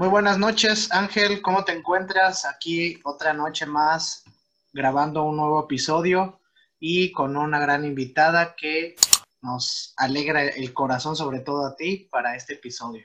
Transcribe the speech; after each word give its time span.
Muy 0.00 0.08
buenas 0.08 0.38
noches, 0.38 0.90
Ángel. 0.92 1.42
¿Cómo 1.42 1.62
te 1.62 1.72
encuentras? 1.72 2.46
Aquí 2.46 2.98
otra 3.04 3.34
noche 3.34 3.66
más 3.66 4.24
grabando 4.72 5.24
un 5.24 5.36
nuevo 5.36 5.62
episodio 5.62 6.40
y 6.78 7.12
con 7.12 7.36
una 7.36 7.60
gran 7.60 7.84
invitada 7.84 8.54
que 8.56 8.94
nos 9.42 9.92
alegra 9.98 10.42
el 10.42 10.72
corazón, 10.72 11.16
sobre 11.16 11.40
todo 11.40 11.66
a 11.66 11.76
ti, 11.76 12.08
para 12.10 12.34
este 12.34 12.54
episodio. 12.54 13.04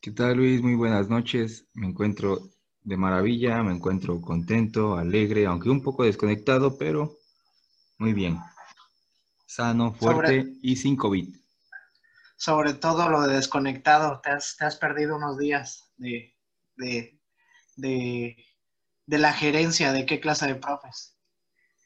¿Qué 0.00 0.12
tal, 0.12 0.36
Luis? 0.36 0.62
Muy 0.62 0.76
buenas 0.76 1.08
noches. 1.08 1.66
Me 1.74 1.88
encuentro 1.88 2.48
de 2.82 2.96
maravilla, 2.96 3.60
me 3.64 3.72
encuentro 3.72 4.20
contento, 4.20 4.96
alegre, 4.96 5.46
aunque 5.46 5.68
un 5.68 5.82
poco 5.82 6.04
desconectado, 6.04 6.78
pero 6.78 7.16
muy 7.98 8.12
bien. 8.12 8.38
Sano, 9.46 9.92
fuerte 9.94 10.46
y 10.62 10.76
sin 10.76 10.94
COVID 10.94 11.45
sobre 12.36 12.74
todo 12.74 13.08
lo 13.08 13.22
de 13.22 13.36
desconectado, 13.36 14.20
te 14.20 14.30
has, 14.30 14.76
perdido 14.76 15.16
unos 15.16 15.38
días 15.38 15.90
de, 15.96 16.36
de, 16.76 17.18
de, 17.76 19.18
la 19.18 19.32
gerencia 19.32 19.92
de 19.92 20.04
qué 20.06 20.20
clase 20.20 20.46
de 20.46 20.54
profes. 20.54 21.16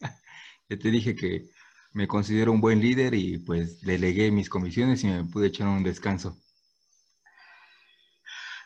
Ya 0.68 0.78
te 0.78 0.90
dije 0.92 1.16
que 1.16 1.50
me 1.92 2.06
considero 2.06 2.52
un 2.52 2.60
buen 2.60 2.80
líder 2.80 3.12
y 3.14 3.38
pues 3.38 3.80
delegué 3.80 4.30
mis 4.30 4.48
comisiones 4.48 5.02
y 5.02 5.08
me 5.08 5.24
pude 5.24 5.48
echar 5.48 5.66
un 5.66 5.82
descanso. 5.82 6.38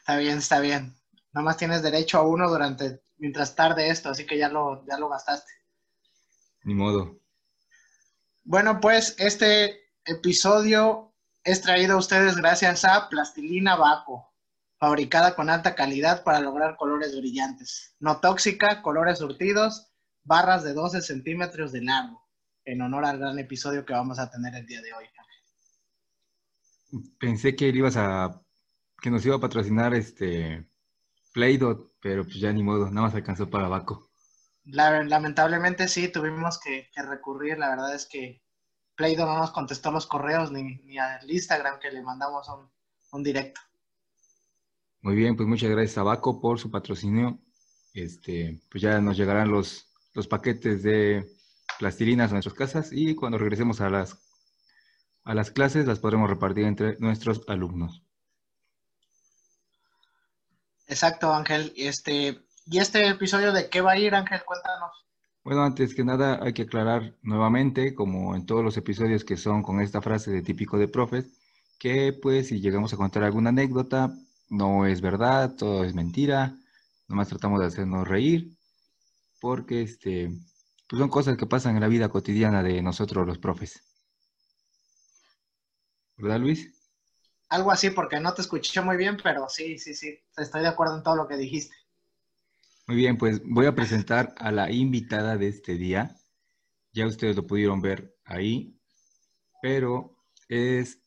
Está 0.00 0.18
bien, 0.18 0.36
está 0.36 0.60
bien. 0.60 0.94
Nomás 1.32 1.56
tienes 1.56 1.82
derecho 1.82 2.18
a 2.18 2.28
uno 2.28 2.50
durante, 2.50 3.00
mientras 3.16 3.54
tarde 3.54 3.88
esto, 3.88 4.10
así 4.10 4.26
que 4.26 4.36
ya 4.36 4.50
lo, 4.50 4.84
ya 4.86 4.98
lo 4.98 5.08
gastaste. 5.08 5.50
Ni 6.64 6.74
modo. 6.74 7.18
Bueno, 8.42 8.80
pues 8.80 9.14
este 9.18 9.88
episodio 10.04 11.13
es 11.44 11.60
traído 11.60 11.94
a 11.94 11.98
ustedes 11.98 12.36
gracias 12.36 12.84
a 12.86 13.08
Plastilina 13.10 13.76
Baco, 13.76 14.32
fabricada 14.78 15.36
con 15.36 15.50
alta 15.50 15.74
calidad 15.74 16.24
para 16.24 16.40
lograr 16.40 16.76
colores 16.76 17.14
brillantes. 17.16 17.94
No 18.00 18.18
tóxica, 18.20 18.80
colores 18.80 19.18
surtidos, 19.18 19.92
barras 20.22 20.64
de 20.64 20.72
12 20.72 21.02
centímetros 21.02 21.70
de 21.70 21.82
largo, 21.82 22.26
en 22.64 22.80
honor 22.80 23.04
al 23.04 23.18
gran 23.18 23.38
episodio 23.38 23.84
que 23.84 23.92
vamos 23.92 24.18
a 24.18 24.30
tener 24.30 24.54
el 24.54 24.66
día 24.66 24.80
de 24.80 24.94
hoy. 24.94 25.04
Pensé 27.18 27.54
que 27.54 27.68
ibas 27.68 27.96
a, 27.98 28.40
que 29.02 29.10
nos 29.10 29.26
iba 29.26 29.36
a 29.36 29.40
patrocinar 29.40 29.92
este 29.94 30.66
Playdot, 31.34 31.92
pero 32.00 32.24
pues 32.24 32.40
ya 32.40 32.52
ni 32.52 32.62
modo, 32.62 32.86
nada 32.90 33.08
más 33.08 33.14
alcanzó 33.14 33.50
para 33.50 33.68
Baco. 33.68 34.08
lamentablemente 34.64 35.88
sí, 35.88 36.08
tuvimos 36.08 36.58
que 36.58 36.88
recurrir, 36.94 37.58
la 37.58 37.68
verdad 37.68 37.94
es 37.94 38.06
que 38.06 38.43
Playdo 38.96 39.26
no 39.26 39.38
nos 39.38 39.50
contestó 39.50 39.90
los 39.90 40.06
correos 40.06 40.50
ni, 40.52 40.76
ni 40.84 40.98
al 40.98 41.30
Instagram 41.30 41.78
que 41.78 41.90
le 41.90 42.02
mandamos 42.02 42.46
un, 43.12 43.22
directo. 43.22 43.60
Muy 45.02 45.14
bien, 45.14 45.36
pues 45.36 45.48
muchas 45.48 45.70
gracias 45.70 45.98
a 45.98 46.02
Baco 46.02 46.40
por 46.40 46.58
su 46.58 46.70
patrocinio. 46.70 47.38
Este, 47.92 48.60
pues 48.70 48.82
ya 48.82 49.00
nos 49.00 49.16
llegarán 49.16 49.50
los, 49.50 49.86
los 50.14 50.26
paquetes 50.26 50.82
de 50.82 51.24
plastilinas 51.78 52.30
a 52.30 52.34
nuestras 52.34 52.54
casas 52.54 52.88
y 52.92 53.14
cuando 53.14 53.38
regresemos 53.38 53.80
a 53.80 53.90
las, 53.90 54.18
a 55.24 55.34
las 55.34 55.50
clases 55.50 55.86
las 55.86 56.00
podremos 56.00 56.28
repartir 56.28 56.64
entre 56.64 56.96
nuestros 56.98 57.42
alumnos. 57.48 58.02
Exacto, 60.86 61.32
Ángel. 61.32 61.72
Este, 61.76 62.44
¿Y 62.66 62.78
este 62.78 63.08
episodio 63.08 63.52
de 63.52 63.68
qué 63.68 63.80
va 63.80 63.92
a 63.92 63.98
ir, 63.98 64.14
Ángel? 64.14 64.42
Cuéntanos. 64.44 65.03
Bueno, 65.44 65.62
antes 65.62 65.94
que 65.94 66.04
nada 66.04 66.42
hay 66.42 66.54
que 66.54 66.62
aclarar 66.62 67.16
nuevamente, 67.22 67.94
como 67.94 68.34
en 68.34 68.46
todos 68.46 68.64
los 68.64 68.78
episodios 68.78 69.24
que 69.24 69.36
son 69.36 69.62
con 69.62 69.80
esta 69.82 70.00
frase 70.00 70.30
de 70.30 70.40
típico 70.40 70.78
de 70.78 70.88
profes, 70.88 71.26
que 71.78 72.14
pues 72.14 72.48
si 72.48 72.60
llegamos 72.60 72.94
a 72.94 72.96
contar 72.96 73.24
alguna 73.24 73.50
anécdota, 73.50 74.14
no 74.48 74.86
es 74.86 75.02
verdad, 75.02 75.54
todo 75.54 75.84
es 75.84 75.94
mentira, 75.94 76.56
nomás 77.08 77.28
tratamos 77.28 77.60
de 77.60 77.66
hacernos 77.66 78.08
reír, 78.08 78.56
porque 79.38 79.82
este, 79.82 80.30
pues 80.88 81.00
son 81.00 81.10
cosas 81.10 81.36
que 81.36 81.46
pasan 81.46 81.74
en 81.74 81.82
la 81.82 81.88
vida 81.88 82.08
cotidiana 82.08 82.62
de 82.62 82.80
nosotros 82.80 83.26
los 83.26 83.36
profes. 83.38 83.82
¿Verdad, 86.16 86.40
Luis? 86.40 86.72
Algo 87.50 87.70
así, 87.70 87.90
porque 87.90 88.18
no 88.18 88.32
te 88.32 88.40
escuché 88.40 88.80
muy 88.80 88.96
bien, 88.96 89.18
pero 89.22 89.46
sí, 89.50 89.78
sí, 89.78 89.94
sí, 89.94 90.18
estoy 90.38 90.62
de 90.62 90.68
acuerdo 90.68 90.96
en 90.96 91.02
todo 91.02 91.16
lo 91.16 91.28
que 91.28 91.36
dijiste. 91.36 91.83
Muy 92.86 92.96
bien, 92.96 93.16
pues 93.16 93.40
voy 93.42 93.64
a 93.64 93.74
presentar 93.74 94.34
a 94.36 94.52
la 94.52 94.70
invitada 94.70 95.38
de 95.38 95.48
este 95.48 95.76
día. 95.76 96.16
Ya 96.92 97.06
ustedes 97.06 97.34
lo 97.34 97.46
pudieron 97.46 97.80
ver 97.80 98.14
ahí, 98.26 98.78
pero 99.62 100.18
es 100.50 101.00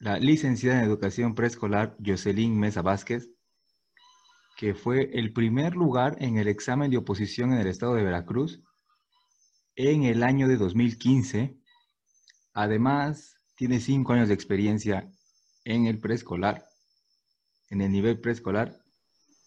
la 0.00 0.18
licenciada 0.18 0.80
en 0.80 0.86
Educación 0.86 1.36
Preescolar 1.36 1.96
Jocelyn 2.04 2.58
Mesa 2.58 2.82
Vázquez, 2.82 3.30
que 4.56 4.74
fue 4.74 5.08
el 5.12 5.32
primer 5.32 5.76
lugar 5.76 6.16
en 6.18 6.36
el 6.36 6.48
examen 6.48 6.90
de 6.90 6.96
oposición 6.96 7.52
en 7.52 7.60
el 7.60 7.68
estado 7.68 7.94
de 7.94 8.02
Veracruz 8.02 8.60
en 9.76 10.02
el 10.02 10.24
año 10.24 10.48
de 10.48 10.56
2015. 10.56 11.56
Además, 12.54 13.36
tiene 13.54 13.78
cinco 13.78 14.14
años 14.14 14.26
de 14.26 14.34
experiencia 14.34 15.08
en 15.64 15.86
el 15.86 16.00
preescolar, 16.00 16.64
en 17.68 17.82
el 17.82 17.92
nivel 17.92 18.20
preescolar, 18.20 18.79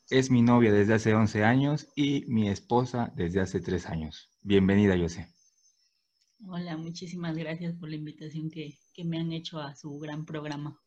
es 0.09 0.29
mi 0.29 0.41
novia 0.41 0.71
desde 0.71 0.93
hace 0.93 1.13
11 1.13 1.43
años 1.43 1.87
y 1.95 2.25
mi 2.27 2.49
esposa 2.49 3.11
desde 3.15 3.41
hace 3.41 3.59
3 3.59 3.85
años. 3.87 4.29
Bienvenida, 4.41 4.97
José. 4.97 5.27
Hola, 6.47 6.75
muchísimas 6.77 7.35
gracias 7.37 7.73
por 7.75 7.89
la 7.89 7.95
invitación 7.95 8.49
que, 8.49 8.77
me 9.03 9.19
han 9.19 9.31
hecho 9.31 9.59
a 9.59 9.75
su 9.75 9.97
gran 9.99 10.25
programa. 10.25 10.79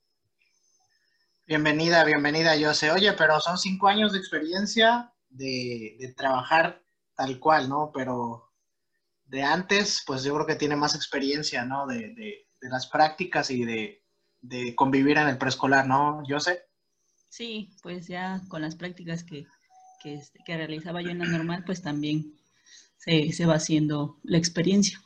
Bienvenida, 1.47 2.05
bienvenida, 2.05 2.53
José. 2.61 2.91
Oye, 2.91 3.13
pero 3.15 3.41
son 3.41 3.57
cinco 3.57 3.89
años 3.89 4.13
de 4.13 4.19
experiencia 4.19 5.13
de, 5.29 6.15
trabajar 6.17 6.83
tal 7.15 7.39
cual, 7.39 7.69
¿no? 7.69 7.91
Pero 7.95 8.53
de 9.25 9.43
antes, 9.43 10.03
pues 10.07 10.25
yo 10.25 10.35
creo 10.35 10.47
que 10.47 10.57
tiene 10.57 10.77
más 10.77 10.95
experiencia, 10.95 11.65
¿no? 11.65 11.87
De, 11.87 12.47
de 12.61 12.69
las 12.69 12.87
prácticas 12.87 13.51
y 13.51 13.65
de, 13.65 14.03
convivir 14.75 15.19
en 15.19 15.29
el 15.29 15.39
preescolar, 15.39 15.87
¿no, 15.87 16.23
José? 16.29 16.66
Sí, 17.29 17.71
pues 17.83 18.09
ya 18.09 18.41
con 18.49 18.63
las 18.63 18.77
prácticas 18.77 19.25
que, 19.25 19.47
este, 20.05 20.39
que, 20.45 20.57
realizaba 20.57 21.03
yo 21.03 21.11
en 21.11 21.19
la 21.19 21.27
normal, 21.27 21.65
pues 21.65 21.83
también 21.83 22.35
se, 22.97 23.33
se, 23.33 23.47
va 23.47 23.55
haciendo 23.55 24.19
la 24.23 24.39
experiencia. 24.39 25.01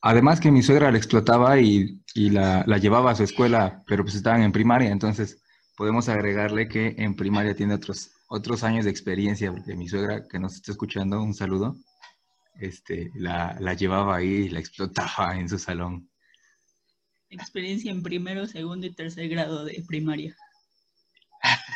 Además 0.00 0.40
que 0.40 0.50
mi 0.50 0.62
suegra 0.62 0.90
la 0.90 0.98
explotaba 0.98 1.60
y, 1.60 2.00
y 2.14 2.30
la, 2.30 2.64
la, 2.66 2.78
llevaba 2.78 3.12
a 3.12 3.14
su 3.14 3.22
escuela, 3.22 3.84
pero 3.86 4.02
pues 4.02 4.16
estaban 4.16 4.42
en 4.42 4.52
primaria, 4.52 4.90
entonces 4.90 5.38
podemos 5.76 6.08
agregarle 6.08 6.68
que 6.68 6.94
en 6.98 7.14
primaria 7.14 7.54
tiene 7.54 7.74
otros, 7.74 8.10
otros 8.28 8.64
años 8.64 8.84
de 8.84 8.90
experiencia, 8.90 9.52
porque 9.52 9.76
mi 9.76 9.88
suegra, 9.88 10.26
que 10.26 10.38
nos 10.38 10.54
está 10.54 10.72
escuchando, 10.72 11.22
un 11.22 11.34
saludo, 11.34 11.76
este, 12.58 13.10
la, 13.14 13.56
la 13.60 13.74
llevaba 13.74 14.16
ahí 14.16 14.28
y 14.28 14.48
la 14.48 14.60
explotaba 14.60 15.36
en 15.38 15.48
su 15.48 15.58
salón. 15.58 16.08
Experiencia 17.30 17.90
en 17.90 18.02
primero, 18.02 18.46
segundo 18.46 18.86
y 18.86 18.94
tercer 18.94 19.28
grado 19.28 19.64
de 19.64 19.82
primaria. 19.86 20.36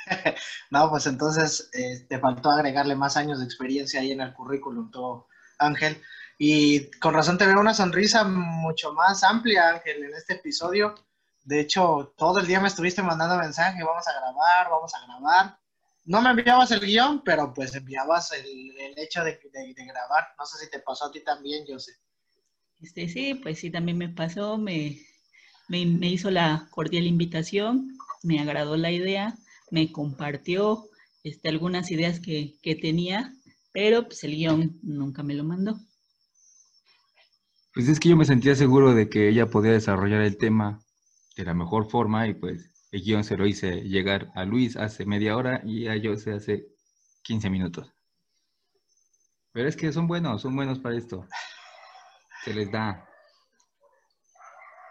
no, 0.71 0.91
pues 0.91 1.07
entonces 1.07 1.69
eh, 1.73 2.07
te 2.09 2.19
faltó 2.19 2.51
agregarle 2.51 2.95
más 2.95 3.17
años 3.17 3.39
de 3.39 3.45
experiencia 3.45 4.01
ahí 4.01 4.13
en 4.13 4.21
el 4.21 4.33
currículum, 4.33 4.91
todo, 4.91 5.28
Ángel. 5.59 6.01
Y 6.39 6.91
con 6.99 7.15
razón 7.15 7.39
te 7.39 7.47
veo 7.47 7.61
una 7.61 7.75
sonrisa 7.75 8.25
mucho 8.25 8.93
más 8.93 9.25
amplia, 9.25 9.71
Ángel, 9.71 10.05
en 10.05 10.15
este 10.15 10.34
episodio. 10.34 10.95
De 11.45 11.61
hecho, 11.61 12.15
todo 12.17 12.41
el 12.41 12.47
día 12.47 12.61
me 12.61 12.69
estuviste 12.69 13.03
mandando 13.03 13.39
mensaje, 13.39 13.83
vamos 13.83 14.07
a 14.07 14.13
grabar, 14.13 14.71
vamos 14.71 14.93
a 14.95 15.07
grabar. 15.07 15.59
No 16.05 16.21
me 16.21 16.31
enviabas 16.31 16.71
el 16.71 16.81
guion, 16.81 17.22
pero 17.25 17.53
pues 17.55 17.75
enviabas 17.75 18.33
el, 18.33 18.72
hecho 18.97 19.25
de, 19.25 19.41
grabar. 19.53 20.29
No 20.39 20.45
sé 20.45 20.65
si 20.65 20.71
te 20.71 20.81
pasó 20.81 21.07
a 21.07 21.11
ti 21.11 21.21
también, 21.21 21.65
yo 21.67 21.79
sé. 21.79 21.93
Este, 22.81 23.09
sí, 23.09 23.34
pues 23.34 23.59
sí, 23.59 23.71
también 23.71 23.97
me 23.97 24.11
pasó, 24.11 24.59
me, 24.59 25.01
me, 25.69 25.87
me 25.87 26.09
hizo 26.09 26.31
la 26.31 26.69
cordial 26.71 27.07
invitación, 27.07 27.97
me 28.22 28.41
agradó 28.41 28.77
la 28.77 28.91
idea 28.91 29.34
me 29.71 29.92
compartió 29.92 30.84
este, 31.22 31.48
algunas 31.48 31.91
ideas 31.91 32.21
que, 32.21 32.59
tenía, 32.80 33.34
pero 33.72 34.04
pues 34.04 34.22
el 34.24 34.36
guion 34.36 34.78
nunca 34.83 35.22
me 35.22 35.34
lo 35.34 35.45
mandó. 35.45 35.78
Pues 37.74 37.89
es 37.89 38.01
que 38.01 38.09
yo 38.09 38.16
me 38.16 38.24
sentía 38.24 38.54
seguro 38.54 38.95
de 38.95 39.09
que 39.09 39.28
ella 39.28 39.47
podía 39.47 39.72
desarrollar 39.72 40.22
el 40.22 40.39
tema 40.39 40.83
de 41.36 41.45
la 41.45 41.53
mejor 41.53 41.91
forma 41.91 42.27
y 42.27 42.34
pues 42.34 42.71
el 42.91 43.03
guion 43.03 43.24
se 43.24 43.36
lo 43.36 43.47
hice 43.47 43.83
llegar 43.83 44.30
a 44.34 44.45
Luis 44.45 44.77
hace 44.77 45.04
media 45.04 45.36
hora 45.36 45.60
y 45.65 45.89
a 45.89 46.01
Jose 46.03 46.33
hace 46.33 46.66
15 47.22 47.51
minutos. 47.51 47.92
Pero 49.53 49.69
es 49.69 49.77
que 49.77 49.92
son 49.92 50.07
buenos, 50.07 50.42
son 50.42 50.54
buenos 50.54 50.78
para 50.78 50.97
esto. 50.97 51.27
Se 52.45 52.54
les 52.54 52.71
da. 52.71 53.07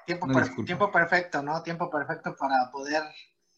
Tiempo, 0.06 0.28
per- 0.28 0.66
tiempo 0.66 0.92
perfecto, 0.92 1.42
¿no? 1.42 1.64
Tiempo 1.64 1.90
perfecto 1.90 2.36
para 2.38 2.70
poder 2.72 3.04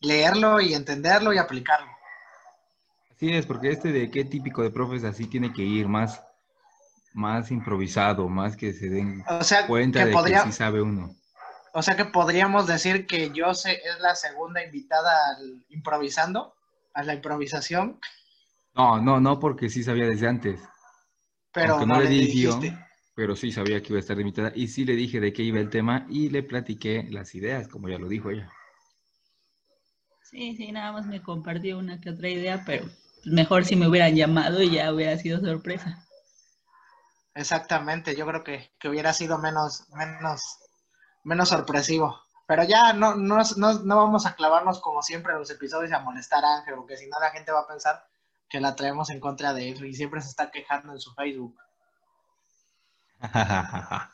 leerlo 0.02 0.60
y 0.62 0.74
entenderlo 0.74 1.34
y 1.34 1.38
aplicarlo. 1.38 1.92
Así 3.12 3.32
es, 3.34 3.46
porque 3.46 3.72
este 3.72 3.92
de 3.92 4.10
qué 4.10 4.24
típico 4.24 4.64
de 4.64 4.72
profes 4.72 5.04
así 5.04 5.28
tiene 5.28 5.52
que 5.52 5.64
ir 5.64 5.88
más, 5.90 6.24
más 7.14 7.52
improvisado, 7.52 8.30
más 8.30 8.56
que 8.58 8.74
se 8.74 8.90
den 8.90 9.24
O 9.26 9.44
sea, 9.44 9.68
cuenta 9.68 10.04
que 10.04 10.06
de 10.06 10.12
podría, 10.12 10.40
que 10.40 10.40
sí 10.40 10.52
sabe 10.52 10.82
uno. 10.82 11.16
o 11.74 11.82
sea 11.82 11.96
que 11.96 12.06
podríamos 12.06 12.68
decir 12.68 13.06
que 13.08 13.32
Jose 13.36 13.74
es 13.86 14.00
la 14.02 14.16
segunda 14.16 14.64
invitada 14.64 15.12
al 15.38 15.66
improvisando, 15.70 16.56
a 16.94 17.04
la 17.04 17.14
improvisación, 17.14 18.00
No, 18.76 19.02
no, 19.02 19.20
no, 19.20 19.40
porque 19.40 19.70
sí 19.70 19.84
sabía 19.84 20.06
desde 20.08 20.28
antes, 20.28 20.62
pero 21.52 21.74
Aunque 21.74 21.86
no, 21.86 21.96
no 21.96 22.00
le 22.00 22.08
di 22.08 22.28
guion. 22.28 22.80
pero 23.16 23.36
sí 23.36 23.52
sabía 23.52 23.82
que 23.82 23.90
iba 23.94 23.98
a 23.98 24.02
estar 24.02 24.20
invitada 24.20 24.52
y 24.56 24.68
sí 24.70 24.86
le 24.86 24.96
dije 24.96 25.20
de 25.20 25.34
qué 25.34 25.44
iba 25.44 25.60
el 25.60 25.70
tema 25.70 26.06
y 26.10 26.30
le 26.30 26.44
platiqué 26.44 27.06
las 27.10 27.36
ideas, 27.36 27.68
como 27.68 27.90
ya 27.90 27.98
lo 28.00 28.08
dijo 28.08 28.30
ella. 28.32 28.57
Sí, 30.30 30.56
sí, 30.58 30.72
nada 30.74 30.92
más 30.92 31.06
me 31.06 31.22
compartió 31.22 31.78
una 31.78 32.02
que 32.02 32.10
otra 32.10 32.28
idea, 32.28 32.64
pero 32.66 32.86
mejor 33.24 33.64
si 33.64 33.78
me 33.78 33.88
hubieran 33.88 34.16
llamado 34.16 34.62
y 34.62 34.72
ya 34.72 34.94
hubiera 34.94 35.18
sido 35.18 35.40
sorpresa. 35.40 36.06
Exactamente, 37.34 38.16
yo 38.16 38.26
creo 38.26 38.44
que, 38.44 38.72
que 38.78 38.90
hubiera 38.90 39.14
sido 39.14 39.38
menos, 39.38 39.88
menos, 39.94 40.60
menos 41.24 41.50
sorpresivo. 41.50 42.20
Pero 42.46 42.64
ya 42.64 42.94
no, 42.94 43.16
no, 43.16 43.38
no, 43.58 43.74
no 43.80 43.96
vamos 43.96 44.26
a 44.26 44.36
clavarnos 44.36 44.82
como 44.82 45.02
siempre 45.02 45.34
en 45.34 45.40
los 45.40 45.50
episodios 45.52 45.92
y 45.92 45.94
a 45.94 46.00
molestar 46.00 46.44
a 46.44 46.58
Ángel, 46.58 46.76
porque 46.76 46.98
si 46.98 47.08
no 47.08 47.20
la 47.20 47.32
gente 47.32 47.52
va 47.52 47.62
a 47.62 47.68
pensar 47.68 48.06
que 48.50 48.60
la 48.60 48.76
traemos 48.76 49.10
en 49.10 49.20
contra 49.20 49.54
de 49.54 49.70
él 49.70 49.86
y 49.86 49.94
siempre 49.94 50.22
se 50.22 50.30
está 50.30 50.52
quejando 50.52 50.94
en 50.94 51.00
su 51.00 51.14
Facebook. 51.14 51.58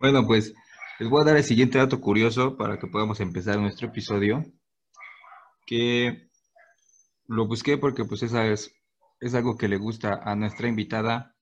Bueno, 0.00 0.26
pues 0.26 0.52
les 0.98 1.08
voy 1.08 1.22
a 1.22 1.24
dar 1.24 1.36
el 1.36 1.44
siguiente 1.44 1.78
dato 1.78 2.00
curioso 2.00 2.56
para 2.56 2.78
que 2.78 2.86
podamos 2.86 3.20
empezar 3.20 3.58
nuestro 3.58 3.88
episodio, 3.88 4.44
que 5.66 6.28
lo 7.26 7.46
busqué 7.46 7.78
porque 7.78 8.04
pues 8.04 8.22
esa 8.22 8.46
es, 8.46 8.72
es 9.20 9.34
algo 9.34 9.56
que 9.56 9.68
le 9.68 9.76
gusta 9.76 10.20
a 10.22 10.36
nuestra 10.36 10.68
invitada 10.68 11.34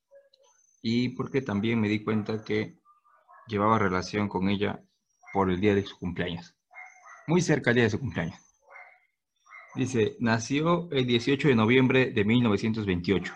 y 0.81 1.10
porque 1.10 1.43
también 1.43 1.81
me 1.81 1.88
di 1.88 2.02
cuenta 2.02 2.43
que 2.43 2.78
llevaba 3.46 3.78
relación 3.78 4.28
con 4.28 4.49
ella 4.49 4.82
por 5.32 5.50
el 5.50 5.60
día 5.60 5.75
de 5.75 5.84
su 5.84 5.99
cumpleaños, 5.99 6.56
muy 7.26 7.43
cerca 7.43 7.70
al 7.70 7.76
día 7.76 7.84
de 7.84 7.90
su 7.90 8.00
cumpleaños. 8.00 8.38
Dice, 9.75 10.16
nació 10.20 10.90
el 10.93 11.06
18 11.06 11.49
de 11.49 11.54
noviembre 11.54 12.10
de 12.10 12.25
1928 12.25 13.34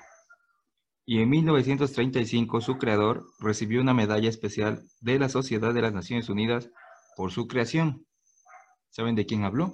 y 1.08 1.22
en 1.22 1.30
1935 1.30 2.60
su 2.60 2.78
creador 2.78 3.24
recibió 3.38 3.80
una 3.80 3.94
medalla 3.94 4.28
especial 4.28 4.82
de 5.00 5.20
la 5.20 5.28
Sociedad 5.28 5.72
de 5.72 5.80
las 5.80 5.92
Naciones 5.92 6.28
Unidas 6.28 6.68
por 7.16 7.30
su 7.30 7.46
creación. 7.46 8.04
¿Saben 8.90 9.14
de 9.14 9.24
quién 9.24 9.44
habló? 9.44 9.72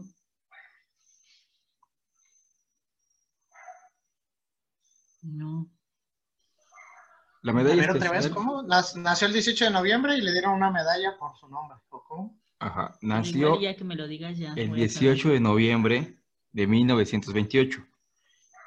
No. 5.22 5.70
La 7.40 7.52
A 7.52 7.54
medalla 7.54 7.80
ver 7.80 7.90
otra 7.92 8.10
vez. 8.10 8.28
¿cómo? 8.28 8.62
Nació 8.62 9.26
el 9.26 9.32
18 9.32 9.64
de 9.64 9.70
noviembre 9.70 10.16
y 10.16 10.20
le 10.20 10.32
dieron 10.32 10.54
una 10.54 10.70
medalla 10.70 11.16
por 11.18 11.34
su 11.36 11.48
nombre. 11.48 11.78
Ajá, 12.58 12.96
nació 13.00 13.58
que 13.58 13.84
me 13.84 13.96
lo 13.96 14.06
digas 14.06 14.36
ya. 14.38 14.52
el 14.54 14.68
voy 14.68 14.78
a 14.78 14.82
18 14.82 15.30
de 15.30 15.40
noviembre 15.40 16.16
de 16.52 16.66
1928 16.66 17.84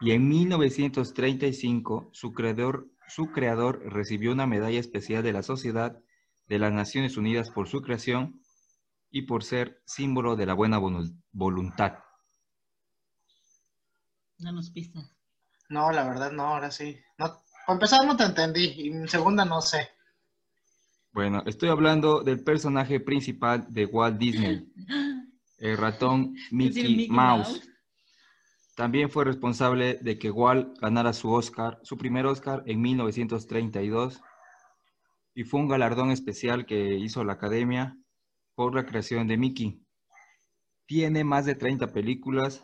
y 0.02 0.12
en 0.12 0.28
1935 0.28 2.10
su 2.12 2.34
creador, 2.34 2.88
su 3.08 3.28
creador 3.32 3.82
recibió 3.86 4.32
una 4.32 4.46
medalla 4.46 4.80
especial 4.80 5.24
de 5.24 5.34
la 5.34 5.42
Sociedad 5.44 5.98
de 6.48 6.60
las 6.60 6.74
Naciones 6.74 7.18
Unidas 7.18 7.50
por 7.50 7.68
su 7.68 7.82
creación 7.82 8.42
y 9.12 9.24
por 9.24 9.44
ser 9.44 9.82
símbolo 9.86 10.36
de 10.36 10.46
la 10.46 10.54
buena 10.54 10.80
volu- 10.80 11.16
voluntad. 11.32 12.00
Danos 14.38 14.70
pistas. 14.70 15.10
No, 15.70 15.92
la 15.92 16.04
verdad 16.08 16.32
no, 16.32 16.44
ahora 16.44 16.70
sí. 16.72 16.98
No, 17.18 17.28
para 17.66 17.74
empezar 17.76 18.06
no 18.06 18.16
te 18.18 18.24
entendí 18.26 18.66
y 18.76 18.88
en 18.90 19.08
segunda 19.08 19.46
no 19.46 19.62
sé. 19.62 19.90
Bueno, 21.14 21.42
estoy 21.46 21.70
hablando 21.70 22.22
del 22.22 22.44
personaje 22.44 23.00
principal 23.00 23.66
de 23.70 23.86
Walt 23.86 24.18
Disney, 24.18 24.68
el 25.60 25.78
ratón 25.78 26.36
Mickey, 26.52 26.82
decir, 26.84 26.98
Mickey 26.98 27.10
Mouse. 27.10 27.50
Mouse. 27.52 27.70
También 28.76 29.10
fue 29.10 29.24
responsable 29.24 29.96
de 30.02 30.20
que 30.20 30.30
Walt 30.30 30.78
ganara 30.80 31.14
su 31.14 31.32
Oscar, 31.32 31.80
su 31.84 31.98
primer 31.98 32.26
Oscar 32.26 32.62
en 32.66 32.82
1932, 32.82 34.22
y 35.34 35.44
fue 35.46 35.62
un 35.62 35.70
galardón 35.70 36.12
especial 36.12 36.66
que 36.66 36.96
hizo 36.96 37.24
la 37.24 37.34
Academia 37.34 37.98
por 38.54 38.76
la 38.76 38.86
creación 38.86 39.28
de 39.28 39.38
Mickey. 39.38 39.82
Tiene 40.86 41.24
más 41.24 41.46
de 41.46 41.56
30 41.56 41.88
películas 41.88 42.64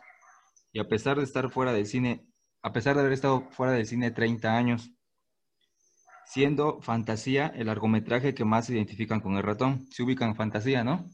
y 0.73 0.79
a 0.79 0.87
pesar 0.87 1.17
de 1.17 1.23
estar 1.23 1.49
fuera 1.49 1.71
del 1.71 1.85
cine, 1.85 2.27
a 2.61 2.73
pesar 2.73 2.95
de 2.95 3.01
haber 3.01 3.13
estado 3.13 3.49
fuera 3.51 3.71
del 3.71 3.85
cine 3.85 4.11
30 4.11 4.55
años, 4.55 4.91
siendo 6.25 6.81
Fantasía 6.81 7.47
el 7.47 7.67
largometraje 7.67 8.33
que 8.33 8.45
más 8.45 8.65
se 8.65 8.73
identifican 8.73 9.21
con 9.21 9.37
el 9.37 9.43
ratón. 9.43 9.87
Se 9.91 10.03
ubican 10.03 10.29
en 10.29 10.35
Fantasía, 10.35 10.83
¿no? 10.83 11.05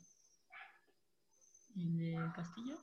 ¿El 1.76 1.98
de 1.98 2.18
Castillo? 2.36 2.77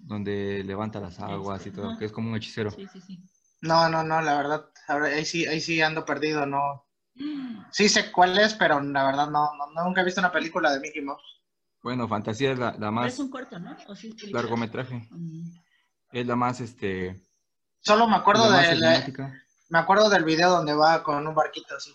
Donde 0.00 0.62
levanta 0.64 1.00
las 1.00 1.18
aguas 1.20 1.64
y 1.64 1.68
Este, 1.70 1.80
todo, 1.80 1.96
que 1.98 2.04
es 2.04 2.12
como 2.12 2.30
un 2.30 2.36
hechicero. 2.36 2.70
Sí, 2.70 2.86
sí, 2.92 3.00
sí. 3.00 3.22
No, 3.62 3.88
no, 3.88 4.02
no, 4.02 4.20
la 4.22 4.36
verdad, 4.36 4.66
ahí 4.88 5.24
sí, 5.24 5.46
ahí 5.46 5.60
sí 5.60 5.80
ando 5.82 6.04
perdido, 6.04 6.46
no. 6.46 6.86
Sí 7.72 7.88
sé 7.88 8.10
cuál 8.10 8.38
es, 8.38 8.54
pero 8.54 8.80
la 8.80 9.04
verdad 9.04 9.30
no, 9.30 9.54
no, 9.56 9.70
no, 9.72 9.84
nunca 9.84 10.00
he 10.00 10.04
visto 10.04 10.20
una 10.20 10.32
película 10.32 10.72
de 10.72 10.80
Mickey 10.80 11.02
Mouse. 11.02 11.22
Bueno, 11.82 12.08
Fantasía 12.08 12.52
es 12.52 12.58
la, 12.58 12.72
la 12.72 12.78
Pero 12.78 12.92
más 12.92 13.12
es 13.14 13.18
un 13.18 13.30
corto, 13.30 13.58
¿no? 13.58 13.76
¿O 13.88 13.94
sí 13.94 14.14
largometraje. 14.32 15.06
Mm. 15.10 15.50
Es 16.12 16.26
la 16.26 16.36
más, 16.36 16.60
este, 16.60 17.20
Solo 17.80 18.06
me 18.08 18.16
acuerdo 18.16 18.50
la 18.50 18.70
emblemática. 18.70 19.32
me 19.68 19.78
acuerdo 19.78 20.10
del 20.10 20.24
video 20.24 20.50
donde 20.50 20.74
va 20.74 21.02
con 21.02 21.26
un 21.26 21.34
barquito 21.34 21.76
así. 21.76 21.92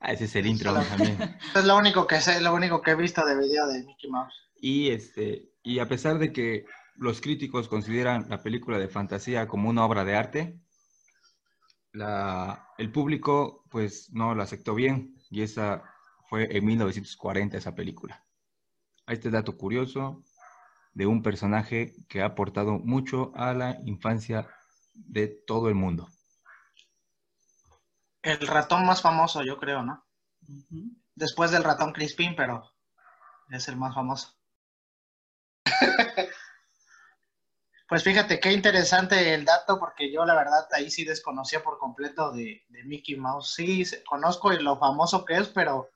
Ah, 0.00 0.12
ese 0.12 0.24
es 0.24 0.34
el 0.36 0.46
intro 0.46 0.72
Solo- 0.72 0.84
también. 0.84 1.16
Es 1.54 1.64
lo 1.64 1.76
único 1.76 2.06
que 2.06 2.20
sé, 2.20 2.40
lo 2.40 2.54
único 2.54 2.80
que 2.82 2.92
he 2.92 2.96
visto 2.96 3.24
de 3.24 3.36
video 3.38 3.66
de 3.68 3.84
Mickey 3.84 4.10
Mouse. 4.10 4.34
Y 4.60 4.90
este, 4.90 5.52
y 5.62 5.78
a 5.78 5.88
pesar 5.88 6.18
de 6.18 6.32
que 6.32 6.64
los 6.96 7.20
críticos 7.20 7.68
consideran 7.68 8.28
la 8.28 8.42
película 8.42 8.78
de 8.78 8.88
fantasía 8.88 9.48
como 9.48 9.68
una 9.68 9.84
obra 9.84 10.04
de 10.04 10.16
arte, 10.16 10.60
la, 11.92 12.68
el 12.78 12.90
público 12.90 13.64
pues 13.70 14.10
no 14.12 14.34
la 14.34 14.44
aceptó 14.44 14.74
bien 14.74 15.16
y 15.30 15.42
esa 15.42 15.82
fue 16.28 16.56
en 16.56 16.64
1940 16.64 17.58
esa 17.58 17.74
película. 17.74 18.24
Ahí 19.06 19.14
este 19.14 19.30
dato 19.30 19.56
curioso 19.56 20.22
de 20.94 21.06
un 21.06 21.22
personaje 21.22 21.94
que 22.08 22.22
ha 22.22 22.26
aportado 22.26 22.78
mucho 22.78 23.32
a 23.34 23.52
la 23.52 23.78
infancia 23.84 24.48
de 24.94 25.28
todo 25.28 25.68
el 25.68 25.74
mundo. 25.74 26.08
El 28.22 28.46
ratón 28.46 28.86
más 28.86 29.02
famoso, 29.02 29.42
yo 29.42 29.58
creo, 29.58 29.82
¿no? 29.82 30.04
Después 31.14 31.50
del 31.50 31.64
ratón 31.64 31.92
Crispin, 31.92 32.34
pero 32.36 32.62
es 33.50 33.68
el 33.68 33.76
más 33.76 33.94
famoso. 33.94 34.34
Pues 37.92 38.04
fíjate 38.04 38.40
qué 38.40 38.50
interesante 38.50 39.34
el 39.34 39.44
dato, 39.44 39.78
porque 39.78 40.10
yo 40.10 40.24
la 40.24 40.34
verdad 40.34 40.66
ahí 40.72 40.90
sí 40.90 41.04
desconocía 41.04 41.62
por 41.62 41.76
completo 41.76 42.32
de, 42.32 42.62
de 42.70 42.84
Mickey 42.84 43.16
Mouse. 43.16 43.52
Sí, 43.52 43.84
se- 43.84 44.02
conozco 44.04 44.50
lo 44.50 44.78
famoso 44.78 45.26
que 45.26 45.34
es, 45.34 45.48
pero 45.48 45.90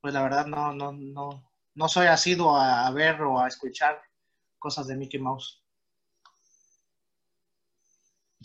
pues 0.00 0.12
la 0.12 0.24
verdad 0.24 0.46
no, 0.46 0.72
no, 0.72 0.90
no, 0.90 1.48
no 1.76 1.88
soy 1.88 2.08
asiduo 2.08 2.56
a, 2.56 2.84
a 2.84 2.90
ver 2.90 3.22
o 3.22 3.38
a 3.38 3.46
escuchar 3.46 4.02
cosas 4.58 4.88
de 4.88 4.96
Mickey 4.96 5.20
Mouse. 5.20 5.62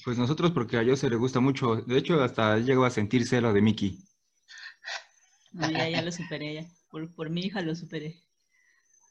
Pues 0.04 0.20
nosotros 0.20 0.52
porque 0.52 0.78
a 0.78 0.86
Jose 0.86 1.10
le 1.10 1.16
gusta 1.16 1.40
mucho, 1.40 1.78
de 1.78 1.98
hecho 1.98 2.24
hasta 2.24 2.60
llegó 2.60 2.86
a 2.86 2.92
sentir 2.92 3.26
celo 3.26 3.52
de 3.52 3.64
Mickey. 3.64 3.98
No, 5.54 5.72
ya, 5.72 5.90
ya 5.90 6.04
lo 6.04 6.12
superé, 6.12 6.54
ya. 6.54 6.66
Por, 6.92 7.12
por 7.16 7.32
mi 7.32 7.46
hija 7.46 7.62
lo 7.62 7.74
superé. 7.74 8.22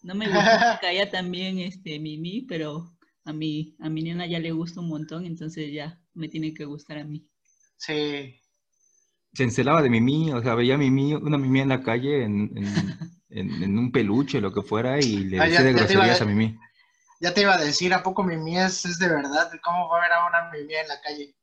No 0.04 0.14
me 0.14 0.28
gusta 0.28 0.78
que 0.80 0.86
haya 0.86 1.10
también 1.10 1.58
este 1.58 1.98
Mimi, 1.98 2.42
pero 2.42 2.93
a 3.24 3.32
mi, 3.32 3.76
a 3.80 3.88
mi 3.90 4.02
nena 4.02 4.26
ya 4.26 4.38
le 4.38 4.52
gusta 4.52 4.80
un 4.80 4.88
montón, 4.88 5.26
entonces 5.26 5.72
ya 5.72 6.00
me 6.14 6.28
tiene 6.28 6.54
que 6.54 6.64
gustar 6.64 6.98
a 6.98 7.04
mí. 7.04 7.26
Sí, 7.76 8.42
Se 9.34 9.42
encelaba 9.44 9.82
de 9.82 9.90
Mimi, 9.90 10.32
o 10.32 10.40
sea, 10.42 10.54
veía 10.54 10.74
a 10.76 10.78
Mimi, 10.78 11.14
una 11.14 11.36
Mimi 11.38 11.60
en 11.60 11.68
la 11.68 11.82
calle, 11.82 12.24
en, 12.24 12.56
en- 12.56 13.00
en- 13.28 13.62
en 13.62 13.78
un 13.78 13.92
peluche, 13.92 14.40
lo 14.40 14.52
que 14.52 14.62
fuera, 14.62 15.00
y 15.00 15.24
le 15.24 15.38
Ah, 15.38 15.42
decía 15.42 15.64
ya- 15.64 15.64
de 15.64 15.72
ya 15.72 15.82
a 15.82 15.86
groserías 15.86 16.20
de- 16.20 16.22
a 16.22 16.24
Mimi. 16.26 16.58
ya 17.20 17.34
te 17.34 17.42
iba 17.42 17.54
a 17.54 17.58
decir, 17.64 17.92
¿a 17.94 18.02
poco 18.02 18.22
Mimi 18.24 18.58
es, 18.58 18.84
es 18.84 18.98
de 18.98 19.08
verdad? 19.08 19.50
¿Cómo 19.64 19.88
va 19.88 19.98
a 19.98 20.02
ver 20.02 20.12
a 20.12 20.26
una 20.28 20.50
Mimi 20.52 20.74
en 20.74 20.88
la 20.88 21.00
calle? 21.00 21.34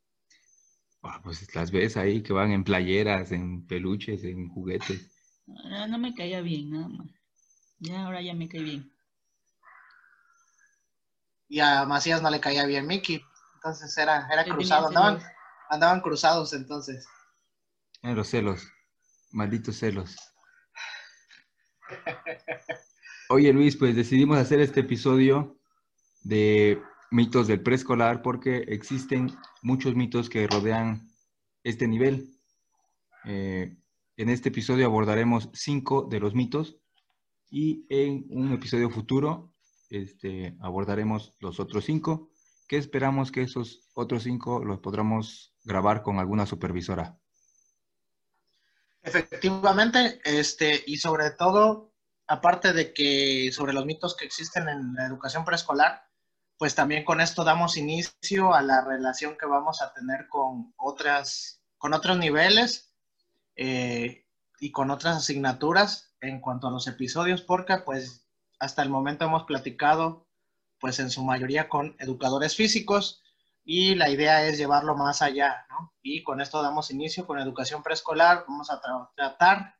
Ah, 1.02 1.20
pues 1.22 1.54
las 1.54 1.70
ves 1.70 1.96
ahí 1.96 2.22
que 2.24 2.32
van 2.32 2.50
en 2.50 2.64
playeras, 2.64 3.30
en 3.30 3.66
peluches, 3.68 4.24
en 4.24 4.48
juguetes. 4.48 5.12
No, 5.46 5.86
no 5.86 5.98
me 5.98 6.14
caía 6.14 6.40
bien, 6.40 6.70
nada 6.70 6.88
más. 6.88 7.08
Ya, 7.80 8.04
ahora 8.06 8.22
ya 8.22 8.34
me 8.34 8.48
cae 8.48 8.62
bien. 8.62 8.91
Y 11.52 11.60
a 11.60 11.84
Macías 11.84 12.22
no 12.22 12.30
le 12.30 12.40
caía 12.40 12.64
bien 12.64 12.86
Mickey. 12.86 13.22
Entonces 13.56 13.98
era, 13.98 14.26
era 14.32 14.42
cruzado. 14.42 14.88
Andaban, 14.88 15.22
andaban 15.68 16.00
cruzados 16.00 16.54
entonces. 16.54 17.06
Eh, 18.00 18.14
los 18.14 18.28
celos, 18.28 18.66
malditos 19.32 19.76
celos. 19.76 20.16
Oye 23.28 23.52
Luis, 23.52 23.76
pues 23.76 23.94
decidimos 23.94 24.38
hacer 24.38 24.60
este 24.60 24.80
episodio 24.80 25.58
de 26.22 26.80
mitos 27.10 27.48
del 27.48 27.60
preescolar 27.60 28.22
porque 28.22 28.64
existen 28.68 29.36
muchos 29.60 29.94
mitos 29.94 30.30
que 30.30 30.46
rodean 30.46 31.06
este 31.64 31.86
nivel. 31.86 32.30
Eh, 33.26 33.76
en 34.16 34.30
este 34.30 34.48
episodio 34.48 34.86
abordaremos 34.86 35.50
cinco 35.52 36.08
de 36.10 36.18
los 36.18 36.34
mitos 36.34 36.78
y 37.50 37.84
en 37.90 38.24
un 38.30 38.54
episodio 38.54 38.88
futuro 38.88 39.51
este, 39.92 40.56
abordaremos 40.60 41.34
los 41.40 41.60
otros 41.60 41.84
cinco, 41.84 42.30
que 42.66 42.78
esperamos 42.78 43.30
que 43.30 43.42
esos 43.42 43.90
otros 43.94 44.22
cinco 44.22 44.64
los 44.64 44.80
podamos 44.80 45.54
grabar 45.62 46.02
con 46.02 46.18
alguna 46.18 46.46
supervisora. 46.46 47.18
Efectivamente, 49.02 50.20
este, 50.24 50.82
y 50.86 50.96
sobre 50.96 51.30
todo, 51.32 51.92
aparte 52.26 52.72
de 52.72 52.94
que 52.94 53.50
sobre 53.52 53.72
los 53.72 53.84
mitos 53.84 54.16
que 54.16 54.24
existen 54.24 54.68
en 54.68 54.94
la 54.94 55.06
educación 55.06 55.44
preescolar, 55.44 56.04
pues 56.56 56.74
también 56.74 57.04
con 57.04 57.20
esto 57.20 57.44
damos 57.44 57.76
inicio 57.76 58.54
a 58.54 58.62
la 58.62 58.84
relación 58.84 59.36
que 59.36 59.46
vamos 59.46 59.82
a 59.82 59.92
tener 59.92 60.28
con 60.28 60.72
otras, 60.76 61.60
con 61.76 61.92
otros 61.92 62.16
niveles 62.16 62.94
eh, 63.56 64.26
y 64.60 64.70
con 64.70 64.90
otras 64.90 65.16
asignaturas 65.16 66.14
en 66.20 66.40
cuanto 66.40 66.68
a 66.68 66.70
los 66.70 66.86
episodios, 66.86 67.42
porque 67.42 67.78
pues 67.78 68.21
hasta 68.62 68.82
el 68.82 68.90
momento 68.90 69.24
hemos 69.24 69.42
platicado, 69.42 70.28
pues 70.78 71.00
en 71.00 71.10
su 71.10 71.24
mayoría 71.24 71.68
con 71.68 71.96
educadores 71.98 72.54
físicos 72.54 73.20
y 73.64 73.96
la 73.96 74.08
idea 74.08 74.46
es 74.46 74.56
llevarlo 74.56 74.96
más 74.96 75.20
allá, 75.20 75.66
¿no? 75.68 75.92
Y 76.00 76.22
con 76.22 76.40
esto 76.40 76.62
damos 76.62 76.92
inicio 76.92 77.26
con 77.26 77.40
educación 77.40 77.82
preescolar, 77.82 78.44
vamos 78.46 78.70
a 78.70 78.80
tra 78.80 79.10
tratar 79.16 79.74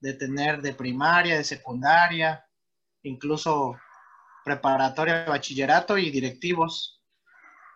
de 0.00 0.14
tener 0.14 0.60
de 0.60 0.74
primaria, 0.74 1.36
de 1.36 1.44
secundaria, 1.44 2.44
incluso 3.04 3.76
preparatoria, 4.44 5.24
bachillerato 5.26 5.96
y 5.96 6.10
directivos, 6.10 7.00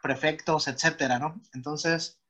prefectos, 0.02 0.66
etcétera, 0.66 1.20
¿no? 1.20 1.40
Entonces, 1.54 2.20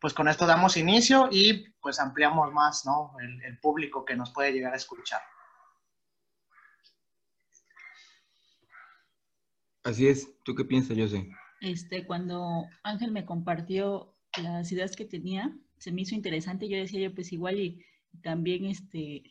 pues 0.00 0.12
con 0.12 0.26
esto 0.26 0.44
damos 0.44 0.76
inicio 0.76 1.28
y 1.30 1.70
pues 1.80 2.00
ampliamos 2.00 2.52
más, 2.52 2.84
¿no? 2.84 3.14
El 3.20 3.60
público 3.60 4.04
que 4.04 4.16
nos 4.16 4.32
puede 4.32 4.52
llegar 4.52 4.72
a 4.72 4.76
escuchar. 4.76 5.20
Así 9.90 10.06
es. 10.06 10.32
¿Tú 10.44 10.54
qué 10.54 10.64
piensas, 10.64 10.96
José? 10.96 11.28
Este, 11.60 12.06
cuando 12.06 12.64
Ángel 12.84 13.10
me 13.10 13.24
compartió 13.24 14.14
las 14.40 14.70
ideas 14.70 14.94
que 14.94 15.04
tenía, 15.04 15.52
se 15.78 15.90
me 15.90 16.02
hizo 16.02 16.14
interesante. 16.14 16.68
Yo 16.68 16.76
decía 16.76 17.00
yo, 17.00 17.12
pues 17.12 17.32
igual 17.32 17.58
y 17.58 17.84
también 18.22 18.66
este, 18.66 19.24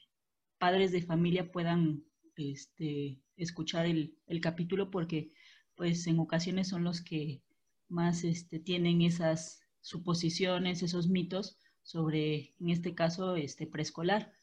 padres 0.58 0.92
de 0.92 1.02
familia 1.02 1.50
puedan 1.50 2.04
este, 2.36 3.22
escuchar 3.38 3.86
el, 3.86 4.18
el 4.28 4.42
capítulo 4.42 4.92
porque 4.92 5.32
pues 5.76 6.06
en 6.08 6.20
ocasiones 6.20 6.68
son 6.68 6.84
los 6.84 7.00
que 7.00 7.42
más 7.88 8.26
este, 8.26 8.60
tienen 8.60 9.02
esas 9.02 9.62
suposiciones, 9.80 10.84
esos 10.84 11.08
mitos 11.08 11.58
sobre, 11.84 12.54
en 12.60 12.70
este 12.70 12.94
caso, 12.94 13.38
este 13.38 13.66
preescolar. 13.66 14.34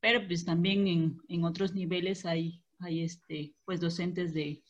Pero 0.00 0.26
pues 0.26 0.44
también 0.44 0.86
en, 0.86 1.22
en 1.28 1.44
otros 1.44 1.72
niveles 1.72 2.26
hay, 2.26 2.62
hay 2.78 3.00
este, 3.00 3.54
pues 3.64 3.80
docentes 3.80 4.34
de, 4.34 4.62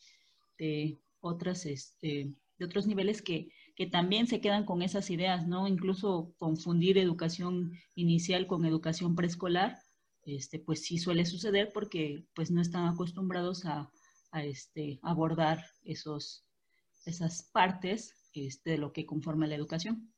de 0.63 0.99
otras, 1.19 1.65
este, 1.65 2.33
de 2.57 2.65
otros 2.65 2.87
niveles 2.87 3.21
que, 3.21 3.49
que 3.75 3.87
también 3.87 4.27
se 4.27 4.39
quedan 4.41 4.65
con 4.65 4.81
esas 4.81 5.09
ideas, 5.09 5.47
¿no? 5.47 5.67
Incluso 5.67 6.33
confundir 6.37 6.97
educación 6.97 7.71
inicial 7.95 8.47
con 8.47 8.65
educación 8.65 9.15
preescolar, 9.15 9.77
este, 10.25 10.59
pues 10.59 10.83
sí 10.85 10.97
suele 10.97 11.25
suceder 11.25 11.71
porque 11.73 12.25
pues 12.33 12.49
no 12.51 12.61
están 12.61 12.87
acostumbrados 12.87 13.65
a, 13.65 13.89
a 14.31 14.43
este, 14.43 14.99
abordar 15.01 15.65
esos, 15.83 16.45
esas 17.05 17.43
partes 17.51 18.13
este, 18.33 18.71
de 18.71 18.77
lo 18.77 18.93
que 18.93 19.05
conforma 19.05 19.47
la 19.47 19.55
educación. 19.55 20.13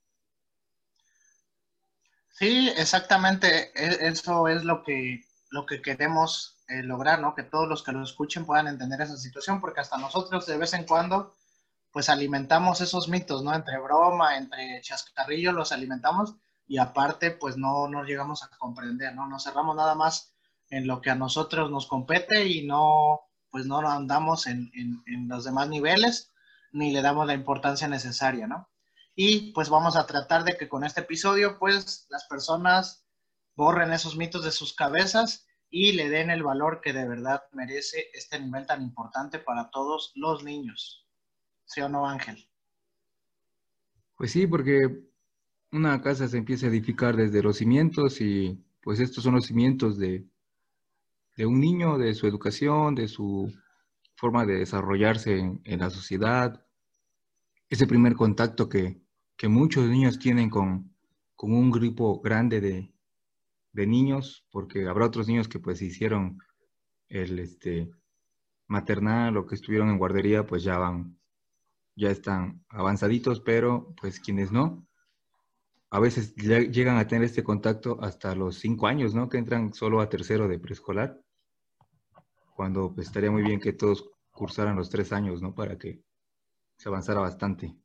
Sí, 2.29 2.69
exactamente. 2.77 3.71
E- 3.75 4.07
Eso 4.07 4.47
es 4.47 4.63
lo 4.63 4.83
que, 4.83 5.21
lo 5.55 5.65
que 5.65 5.81
queremos 5.81 6.57
eh, 6.67 6.83
lograr, 6.83 7.21
¿no? 7.21 7.33
Que 7.33 7.43
todos 7.43 7.67
los 7.67 7.81
que 7.81 7.93
lo 7.93 8.03
escuchen 8.03 8.45
puedan 8.45 8.67
entender 8.67 8.99
esa 8.99 9.15
situación, 9.15 9.61
porque 9.61 9.79
hasta 9.79 9.97
nosotros 9.97 10.45
de 10.45 10.57
vez 10.57 10.73
en 10.73 10.83
cuando, 10.83 11.33
pues 11.91 12.09
alimentamos 12.09 12.81
esos 12.81 13.07
mitos, 13.07 13.41
¿no? 13.41 13.55
Entre 13.55 13.79
broma, 13.79 14.37
entre 14.37 14.81
chascarrillo, 14.81 15.53
los 15.53 15.71
alimentamos 15.71 16.35
y 16.67 16.77
aparte, 16.77 17.31
pues 17.31 17.55
no 17.55 17.87
nos 17.87 18.05
llegamos 18.05 18.43
a 18.43 18.49
comprender, 18.49 19.15
¿no? 19.15 19.27
Nos 19.27 19.45
cerramos 19.45 19.77
nada 19.77 19.95
más 19.95 20.33
en 20.69 20.87
lo 20.87 20.99
que 20.99 21.09
a 21.09 21.15
nosotros 21.15 21.71
nos 21.71 21.87
compete 21.87 22.45
y 22.45 22.67
no, 22.67 23.21
pues 23.49 23.65
no 23.65 23.79
andamos 23.89 24.47
en, 24.47 24.69
en, 24.75 25.01
en 25.07 25.29
los 25.29 25.45
demás 25.45 25.69
niveles 25.69 26.33
ni 26.73 26.91
le 26.91 27.01
damos 27.01 27.25
la 27.27 27.33
importancia 27.33 27.87
necesaria, 27.87 28.45
¿no? 28.45 28.67
Y 29.15 29.53
pues 29.53 29.69
vamos 29.69 29.95
a 29.95 30.05
tratar 30.05 30.43
de 30.43 30.57
que 30.57 30.67
con 30.67 30.83
este 30.83 30.99
episodio, 30.99 31.57
pues 31.59 32.07
las 32.09 32.25
personas 32.25 33.05
borren 33.55 33.93
esos 33.93 34.17
mitos 34.17 34.43
de 34.43 34.51
sus 34.51 34.73
cabezas 34.73 35.44
y 35.69 35.93
le 35.93 36.09
den 36.09 36.29
el 36.29 36.43
valor 36.43 36.81
que 36.81 36.93
de 36.93 37.07
verdad 37.07 37.43
merece 37.53 38.05
este 38.13 38.39
nivel 38.39 38.65
tan 38.65 38.81
importante 38.81 39.39
para 39.39 39.69
todos 39.69 40.13
los 40.15 40.43
niños. 40.43 41.05
¿Sí 41.65 41.81
o 41.81 41.89
no, 41.89 42.07
Ángel? 42.07 42.47
Pues 44.15 44.31
sí, 44.31 44.47
porque 44.47 45.03
una 45.71 46.01
casa 46.01 46.27
se 46.27 46.37
empieza 46.37 46.67
a 46.67 46.69
edificar 46.69 47.15
desde 47.15 47.43
los 47.43 47.57
cimientos 47.57 48.21
y 48.21 48.63
pues 48.81 48.99
estos 48.99 49.23
son 49.23 49.35
los 49.35 49.45
cimientos 49.45 49.97
de, 49.97 50.25
de 51.35 51.45
un 51.45 51.59
niño, 51.59 51.97
de 51.97 52.13
su 52.13 52.27
educación, 52.27 52.95
de 52.95 53.07
su 53.07 53.51
forma 54.15 54.45
de 54.45 54.59
desarrollarse 54.59 55.37
en, 55.37 55.61
en 55.65 55.79
la 55.79 55.89
sociedad. 55.89 56.65
Ese 57.67 57.87
primer 57.87 58.13
contacto 58.13 58.69
que, 58.69 59.01
que 59.35 59.49
muchos 59.49 59.89
niños 59.89 60.19
tienen 60.19 60.49
con, 60.49 60.95
con 61.35 61.51
un 61.51 61.71
grupo 61.71 62.21
grande 62.21 62.61
de, 62.61 62.94
de 63.75 63.85
niños, 63.85 64.45
porque 64.51 64.87
habrá 64.87 65.05
otros 65.05 65.27
niños 65.27 65.49
que 65.49 65.59
pues 65.59 65.81
hicieron 65.81 66.39
el 67.09 67.39
este, 67.39 67.91
maternal 68.67 69.35
o 69.35 69.45
que 69.45 69.55
estuvieron 69.55 69.89
en 69.89 69.97
guardería, 69.97 70.47
pues 70.47 70.63
ya 70.63 70.77
van, 70.77 71.19
ya 71.95 72.09
están 72.09 72.65
avanzaditos, 72.69 73.41
pero 73.41 73.93
pues 73.99 74.19
quienes 74.21 74.51
no, 74.51 74.87
a 75.91 75.99
veces 75.99 76.35
lle- 76.37 76.71
llegan 76.71 76.97
a 76.97 77.05
tener 77.07 77.25
este 77.25 77.43
contacto 77.43 77.99
hasta 78.01 78.33
los 78.33 78.57
cinco 78.59 78.87
años, 78.87 79.13
¿no? 79.13 79.27
Que 79.27 79.37
entran 79.37 79.73
solo 79.73 79.99
a 79.99 80.09
tercero 80.09 80.47
de 80.47 80.57
preescolar, 80.57 81.19
cuando 82.55 82.93
pues, 82.93 83.07
estaría 83.07 83.29
muy 83.29 83.43
bien 83.43 83.59
que 83.59 83.73
todos 83.73 84.09
cursaran 84.31 84.77
los 84.77 84.89
tres 84.89 85.11
años, 85.11 85.41
¿no? 85.41 85.53
Para 85.53 85.77
que 85.77 86.01
se 86.77 86.87
avanzara 86.87 87.19
bastante. 87.19 87.75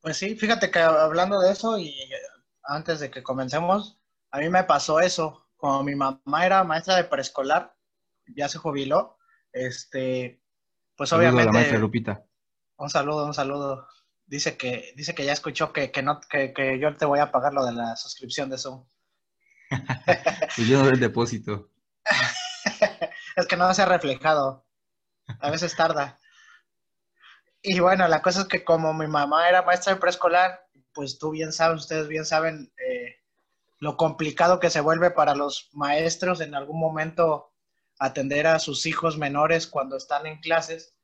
Pues 0.00 0.16
sí, 0.16 0.36
fíjate 0.36 0.70
que 0.70 0.78
hablando 0.78 1.40
de 1.40 1.50
eso 1.50 1.78
y 1.78 1.92
antes 2.62 3.00
de 3.00 3.10
que 3.10 3.22
comencemos, 3.24 3.98
a 4.30 4.38
mí 4.38 4.48
me 4.48 4.64
pasó 4.64 5.00
eso. 5.00 5.48
Como 5.56 5.82
mi 5.82 5.94
mamá 5.94 6.46
era 6.46 6.62
maestra 6.64 6.96
de 6.96 7.04
preescolar, 7.04 7.74
ya 8.26 8.48
se 8.48 8.58
jubiló, 8.58 9.18
este, 9.52 10.40
pues 10.96 11.10
Saludo 11.10 11.28
a 11.28 11.30
la 11.30 11.34
obviamente... 11.36 11.58
maestra 11.58 11.78
Lupita. 11.78 12.24
Un 12.76 12.90
saludo, 12.90 13.26
un 13.26 13.34
saludo. 13.34 13.88
Dice 14.26 14.56
que, 14.56 14.92
dice 14.96 15.14
que 15.14 15.24
ya 15.24 15.32
escuchó 15.32 15.72
que, 15.72 15.90
que 15.90 16.02
no, 16.02 16.20
que, 16.20 16.52
que 16.52 16.78
yo 16.78 16.94
te 16.96 17.06
voy 17.06 17.18
a 17.18 17.32
pagar 17.32 17.54
lo 17.54 17.64
de 17.64 17.72
la 17.72 17.96
suscripción 17.96 18.50
de 18.50 18.58
Zoom. 18.58 18.84
Pues 20.56 20.66
yo 20.66 20.80
doy 20.80 20.94
el 20.94 21.00
depósito. 21.00 21.70
es 23.36 23.46
que 23.46 23.56
no 23.56 23.72
se 23.74 23.82
ha 23.82 23.86
reflejado. 23.86 24.64
A 25.40 25.50
veces 25.50 25.76
tarda. 25.76 26.18
Y 27.62 27.80
bueno, 27.80 28.08
la 28.08 28.22
cosa 28.22 28.42
es 28.42 28.48
que 28.48 28.64
como 28.64 28.94
mi 28.94 29.06
mamá 29.06 29.48
era 29.48 29.62
maestra 29.62 29.94
de 29.94 30.00
preescolar, 30.00 30.66
pues 30.94 31.18
tú 31.18 31.30
bien 31.30 31.52
sabes, 31.52 31.82
ustedes 31.82 32.08
bien 32.08 32.24
saben 32.24 32.72
eh, 32.78 33.17
lo 33.80 33.96
complicado 33.96 34.60
que 34.60 34.70
se 34.70 34.80
vuelve 34.80 35.10
para 35.10 35.34
los 35.34 35.68
maestros 35.72 36.40
en 36.40 36.54
algún 36.54 36.80
momento 36.80 37.52
atender 37.98 38.46
a 38.46 38.58
sus 38.58 38.86
hijos 38.86 39.18
menores 39.18 39.66
cuando 39.66 39.96
están 39.96 40.26
en 40.26 40.40
clases. 40.40 40.94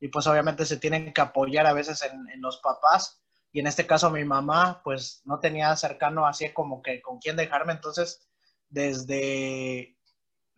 Y 0.00 0.08
pues 0.08 0.26
obviamente 0.26 0.66
se 0.66 0.76
tienen 0.76 1.12
que 1.12 1.20
apoyar 1.20 1.66
a 1.66 1.72
veces 1.72 2.02
en, 2.02 2.40
los 2.40 2.58
papás. 2.58 3.22
Y 3.52 3.60
en 3.60 3.66
este 3.66 3.86
caso 3.86 4.10
mi 4.10 4.24
mamá 4.24 4.80
pues 4.84 5.22
no 5.24 5.40
tenía 5.40 5.74
cercano 5.76 6.26
así 6.26 6.52
como 6.52 6.82
que 6.82 7.00
con 7.00 7.18
quién 7.18 7.36
dejarme. 7.36 7.72
Entonces 7.72 8.28
desde 8.68 9.96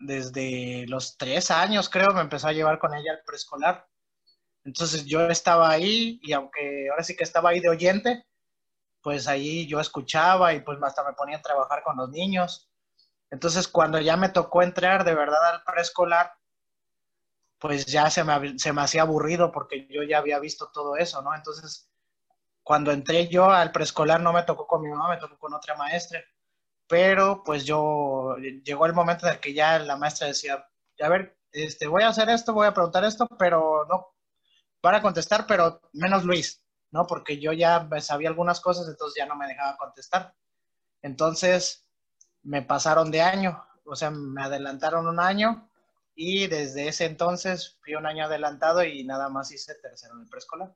desde 0.00 0.86
los 0.86 1.16
tres 1.16 1.50
años, 1.50 1.88
creo, 1.88 2.12
me 2.14 2.20
empezó 2.20 2.48
a 2.48 2.52
llevar 2.52 2.78
con 2.78 2.94
ella 2.94 3.12
al 3.12 3.22
preescolar. 3.24 3.88
Entonces 4.64 5.04
yo 5.06 5.26
estaba 5.28 5.70
ahí 5.70 6.20
y 6.22 6.32
aunque 6.32 6.88
ahora 6.90 7.02
sí 7.02 7.16
que 7.16 7.24
estaba 7.24 7.50
ahí 7.50 7.60
de 7.60 7.68
oyente, 7.68 8.24
pues 9.02 9.28
ahí 9.28 9.66
yo 9.66 9.80
escuchaba 9.80 10.52
y 10.54 10.60
pues 10.60 10.78
hasta 10.82 11.04
me 11.04 11.14
ponía 11.14 11.38
a 11.38 11.42
trabajar 11.42 11.82
con 11.82 11.96
los 11.96 12.10
niños. 12.10 12.68
Entonces 13.30 13.68
cuando 13.68 14.00
ya 14.00 14.16
me 14.16 14.28
tocó 14.30 14.62
entrar 14.62 15.04
de 15.04 15.14
verdad 15.14 15.54
al 15.54 15.62
preescolar, 15.62 16.32
pues 17.58 17.86
ya 17.86 18.10
se 18.10 18.24
me, 18.24 18.58
se 18.58 18.72
me 18.72 18.82
hacía 18.82 19.02
aburrido 19.02 19.52
porque 19.52 19.86
yo 19.90 20.02
ya 20.02 20.18
había 20.18 20.38
visto 20.38 20.70
todo 20.72 20.96
eso, 20.96 21.22
¿no? 21.22 21.34
Entonces, 21.34 21.90
cuando 22.62 22.92
entré 22.92 23.28
yo 23.28 23.50
al 23.50 23.72
preescolar 23.72 24.20
no 24.20 24.32
me 24.32 24.42
tocó 24.44 24.66
con 24.66 24.82
mi 24.82 24.90
mamá, 24.90 25.08
me 25.08 25.16
tocó 25.16 25.38
con 25.38 25.54
otra 25.54 25.74
maestra, 25.74 26.20
pero 26.86 27.42
pues 27.44 27.64
yo, 27.64 28.36
llegó 28.64 28.86
el 28.86 28.94
momento 28.94 29.26
en 29.26 29.34
el 29.34 29.40
que 29.40 29.54
ya 29.54 29.78
la 29.78 29.96
maestra 29.96 30.28
decía, 30.28 30.66
a 31.00 31.08
ver, 31.08 31.36
este, 31.52 31.86
voy 31.86 32.02
a 32.02 32.08
hacer 32.08 32.28
esto, 32.28 32.52
voy 32.52 32.66
a 32.66 32.74
preguntar 32.74 33.04
esto, 33.04 33.26
pero 33.38 33.86
no, 33.88 34.08
para 34.80 35.02
contestar, 35.02 35.46
pero 35.46 35.80
menos 35.92 36.24
Luis, 36.24 36.62
¿no? 36.90 37.06
Porque 37.06 37.38
yo 37.38 37.52
ya 37.52 37.88
sabía 38.00 38.28
algunas 38.28 38.60
cosas, 38.60 38.88
entonces 38.88 39.16
ya 39.18 39.26
no 39.26 39.36
me 39.36 39.46
dejaba 39.46 39.76
contestar. 39.76 40.34
Entonces, 41.02 41.86
me 42.42 42.62
pasaron 42.62 43.10
de 43.10 43.20
año, 43.20 43.62
o 43.84 43.96
sea, 43.96 44.10
me 44.10 44.42
adelantaron 44.42 45.06
un 45.06 45.20
año 45.20 45.68
y 46.14 46.46
desde 46.46 46.88
ese 46.88 47.04
entonces 47.06 47.78
fui 47.82 47.94
un 47.94 48.06
año 48.06 48.24
adelantado 48.24 48.84
y 48.84 49.04
nada 49.04 49.28
más 49.28 49.52
hice 49.52 49.74
tercero 49.76 50.14
en 50.14 50.22
el 50.22 50.28
preescolar. 50.28 50.74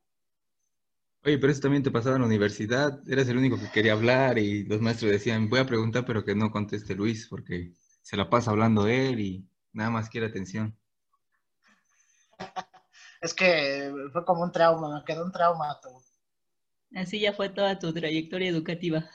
Oye, 1.25 1.37
pero 1.37 1.51
eso 1.51 1.61
también 1.61 1.83
te 1.83 1.91
pasaba 1.91 2.15
en 2.15 2.21
la 2.21 2.27
universidad, 2.27 2.99
eras 3.09 3.29
el 3.29 3.37
único 3.37 3.57
que 3.57 3.71
quería 3.71 3.93
hablar 3.93 4.37
y 4.37 4.65
los 4.65 4.81
maestros 4.81 5.11
decían, 5.11 5.49
voy 5.49 5.59
a 5.59 5.65
preguntar, 5.65 6.05
pero 6.05 6.25
que 6.25 6.35
no 6.35 6.51
conteste 6.51 6.95
Luis, 6.95 7.27
porque 7.29 7.73
se 8.01 8.17
la 8.17 8.29
pasa 8.29 8.51
hablando 8.51 8.87
él 8.87 9.19
y 9.21 9.47
nada 9.71 9.89
más 9.89 10.09
quiere 10.09 10.27
atención. 10.27 10.77
es 13.21 13.33
que 13.33 13.93
fue 14.11 14.25
como 14.25 14.43
un 14.43 14.51
trauma, 14.51 14.99
me 14.99 15.05
quedó 15.05 15.23
un 15.23 15.31
trauma. 15.31 15.79
Así 16.95 17.19
ya 17.19 17.33
fue 17.33 17.49
toda 17.49 17.79
tu 17.79 17.91
trayectoria 17.93 18.49
educativa. 18.49 19.09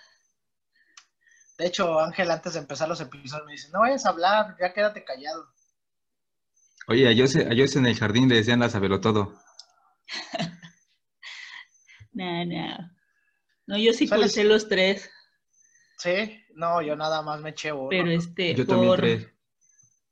De 1.58 1.66
hecho, 1.66 1.98
Ángel, 1.98 2.30
antes 2.30 2.54
de 2.54 2.60
empezar 2.60 2.88
los 2.88 3.00
episodios, 3.00 3.46
me 3.46 3.52
dice, 3.52 3.68
no 3.72 3.80
vayas 3.80 4.06
a 4.06 4.10
hablar, 4.10 4.56
ya 4.60 4.72
quédate 4.72 5.04
callado. 5.04 5.52
Oye, 6.86 7.08
a 7.08 7.16
Jose, 7.16 7.42
a 7.42 7.56
Jose 7.56 7.78
en 7.78 7.86
el 7.86 7.98
jardín 7.98 8.28
le 8.28 8.36
decían 8.36 8.60
la 8.60 8.68
sabelo 8.68 9.00
todo. 9.00 9.34
No, 12.10 12.44
no. 12.46 12.76
No, 13.68 13.78
yo 13.78 13.92
sí 13.92 14.08
cursé 14.08 14.42
los 14.42 14.68
tres. 14.68 15.08
Sí, 15.98 16.42
no, 16.54 16.82
yo 16.82 16.96
nada 16.96 17.22
más 17.22 17.40
me 17.40 17.50
eché 17.50 17.70
Pero 17.90 18.10
este, 18.10 18.56
yo 18.56 18.66
también 18.66 18.96
tres. 18.96 19.28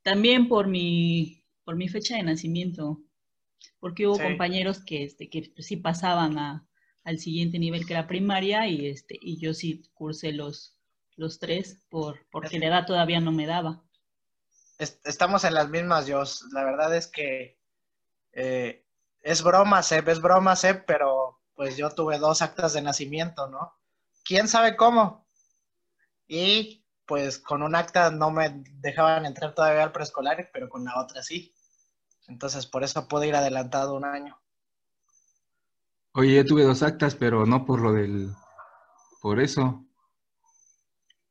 También 0.02 0.46
por 0.46 0.68
mi, 0.68 1.44
por 1.64 1.74
mi 1.74 1.88
fecha 1.88 2.14
de 2.14 2.22
nacimiento. 2.22 3.00
Porque 3.80 4.06
hubo 4.06 4.20
compañeros 4.20 4.84
que, 4.84 5.02
este, 5.02 5.28
que 5.28 5.52
sí 5.58 5.78
pasaban 5.78 6.38
a, 6.38 6.68
al 7.06 7.20
siguiente 7.20 7.60
nivel 7.60 7.86
que 7.86 7.92
era 7.92 8.08
primaria 8.08 8.66
y 8.66 8.88
este, 8.88 9.16
y 9.20 9.38
yo 9.38 9.54
sí 9.54 9.84
cursé 9.94 10.32
los, 10.32 10.76
los 11.14 11.38
tres 11.38 11.78
por, 11.88 12.26
porque 12.32 12.58
la 12.58 12.66
edad 12.66 12.84
todavía 12.84 13.20
no 13.20 13.30
me 13.30 13.46
daba. 13.46 13.84
Estamos 14.78 15.44
en 15.44 15.54
las 15.54 15.70
mismas, 15.70 16.06
yo. 16.06 16.24
La 16.52 16.64
verdad 16.64 16.94
es 16.96 17.06
que 17.06 17.58
eh, 18.32 18.84
es 19.22 19.42
broma, 19.42 19.84
Seb, 19.84 20.08
es 20.08 20.20
broma, 20.20 20.56
Seb, 20.56 20.84
pero 20.84 21.40
pues 21.54 21.76
yo 21.76 21.90
tuve 21.90 22.18
dos 22.18 22.42
actas 22.42 22.72
de 22.72 22.82
nacimiento, 22.82 23.46
¿no? 23.46 23.72
¿Quién 24.24 24.48
sabe 24.48 24.76
cómo? 24.76 25.28
Y 26.26 26.84
pues 27.06 27.38
con 27.38 27.62
un 27.62 27.76
acta 27.76 28.10
no 28.10 28.32
me 28.32 28.64
dejaban 28.80 29.26
entrar 29.26 29.54
todavía 29.54 29.84
al 29.84 29.92
preescolar, 29.92 30.50
pero 30.52 30.68
con 30.68 30.84
la 30.84 31.00
otra 31.00 31.22
sí. 31.22 31.54
Entonces 32.26 32.66
por 32.66 32.82
eso 32.82 33.06
pude 33.06 33.28
ir 33.28 33.36
adelantado 33.36 33.94
un 33.94 34.04
año. 34.04 34.36
Oye, 36.16 36.34
yo 36.34 36.44
tuve 36.44 36.64
dos 36.64 36.82
actas, 36.82 37.14
pero 37.14 37.46
no 37.46 37.64
por 37.64 37.80
lo 37.80 37.92
del... 37.92 38.32
Por 39.22 39.40
eso. 39.40 39.84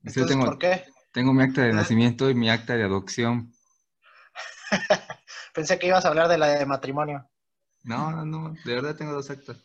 Entonces, 0.03 0.37
¿por 0.37 0.57
qué? 0.57 0.85
Tengo 1.11 1.33
mi 1.33 1.43
acta 1.43 1.61
de 1.61 1.73
nacimiento 1.73 2.29
y 2.29 2.35
mi 2.35 2.49
acta 2.49 2.75
de 2.75 2.83
adopción. 2.83 3.53
Pensé 5.53 5.79
que 5.79 5.87
ibas 5.87 6.05
a 6.05 6.09
hablar 6.09 6.27
de 6.27 6.37
la 6.37 6.47
de 6.47 6.65
matrimonio. 6.65 7.29
No, 7.83 8.11
no, 8.11 8.25
no, 8.25 8.55
de 8.65 8.73
verdad 8.73 8.95
tengo 8.95 9.13
dos 9.13 9.29
actas 9.29 9.57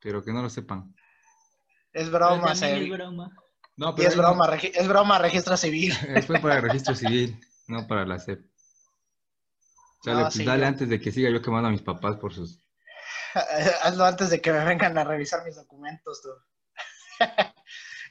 pero 0.00 0.22
que 0.24 0.32
no 0.32 0.42
lo 0.42 0.50
sepan. 0.50 0.94
Es 1.92 2.10
broma, 2.10 2.52
Es 2.52 2.88
broma. 2.90 3.30
No, 3.76 3.94
pero 3.94 4.08
es 4.08 4.16
broma, 4.16 4.56
es 4.56 4.88
broma, 4.88 5.18
registro 5.18 5.56
civil. 5.56 5.92
Fue 6.26 6.40
para 6.40 6.56
el 6.56 6.62
registro 6.68 6.94
civil, 6.94 7.38
no 7.68 7.86
para 7.86 8.04
la 8.04 8.18
SEP. 8.18 8.44
Dale 10.04 10.66
antes 10.66 10.88
de 10.88 11.00
que 11.00 11.12
siga 11.12 11.30
yo 11.30 11.42
quemando 11.42 11.68
a 11.68 11.72
mis 11.72 11.82
papás 11.82 12.16
por 12.16 12.32
sus... 12.32 12.60
Hazlo 13.82 14.04
antes 14.04 14.30
de 14.30 14.40
que 14.40 14.52
me 14.52 14.64
vengan 14.64 14.96
a 14.96 15.04
revisar 15.04 15.44
mis 15.44 15.56
documentos, 15.56 16.22
tú. 16.22 16.30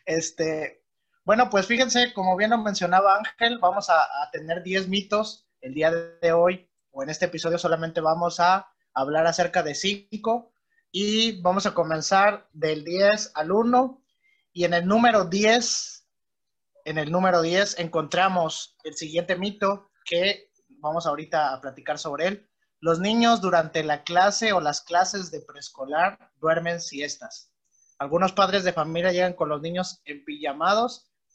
este, 0.05 0.83
bueno, 1.23 1.49
pues 1.49 1.65
fíjense, 1.65 2.13
como 2.13 2.35
bien 2.35 2.51
lo 2.51 2.57
mencionaba 2.57 3.17
Ángel, 3.17 3.59
vamos 3.59 3.89
a, 3.89 4.01
a 4.01 4.31
tener 4.31 4.63
10 4.63 4.87
mitos 4.87 5.47
el 5.61 5.73
día 5.73 5.91
de 5.91 6.31
hoy, 6.31 6.69
o 6.91 7.03
en 7.03 7.09
este 7.09 7.25
episodio 7.25 7.57
solamente 7.57 8.01
vamos 8.01 8.39
a 8.39 8.71
hablar 8.93 9.27
acerca 9.27 9.63
de 9.63 9.75
5 9.75 10.51
y 10.91 11.41
vamos 11.41 11.65
a 11.65 11.73
comenzar 11.73 12.47
del 12.53 12.83
10 12.83 13.31
al 13.35 13.51
1 13.51 14.03
y 14.53 14.63
en 14.63 14.73
el 14.73 14.87
número 14.87 15.25
10, 15.25 16.07
en 16.85 16.97
el 16.97 17.11
número 17.11 17.41
10 17.41 17.79
encontramos 17.79 18.75
el 18.83 18.95
siguiente 18.95 19.35
mito 19.35 19.91
que 20.03 20.46
vamos 20.87 21.05
ahorita 21.05 21.53
a 21.53 21.61
platicar 21.61 21.99
sobre 21.99 22.27
él. 22.27 22.49
Los 22.79 22.99
niños 22.99 23.41
durante 23.41 23.83
la 23.83 24.03
clase 24.03 24.53
o 24.53 24.61
las 24.61 24.81
clases 24.81 25.31
de 25.31 25.41
preescolar 25.41 26.31
duermen 26.39 26.81
siestas. 26.81 27.51
Algunos 27.97 28.33
padres 28.33 28.63
de 28.63 28.73
familia 28.73 29.11
llegan 29.11 29.33
con 29.33 29.49
los 29.49 29.61
niños 29.61 30.01
en 30.05 30.23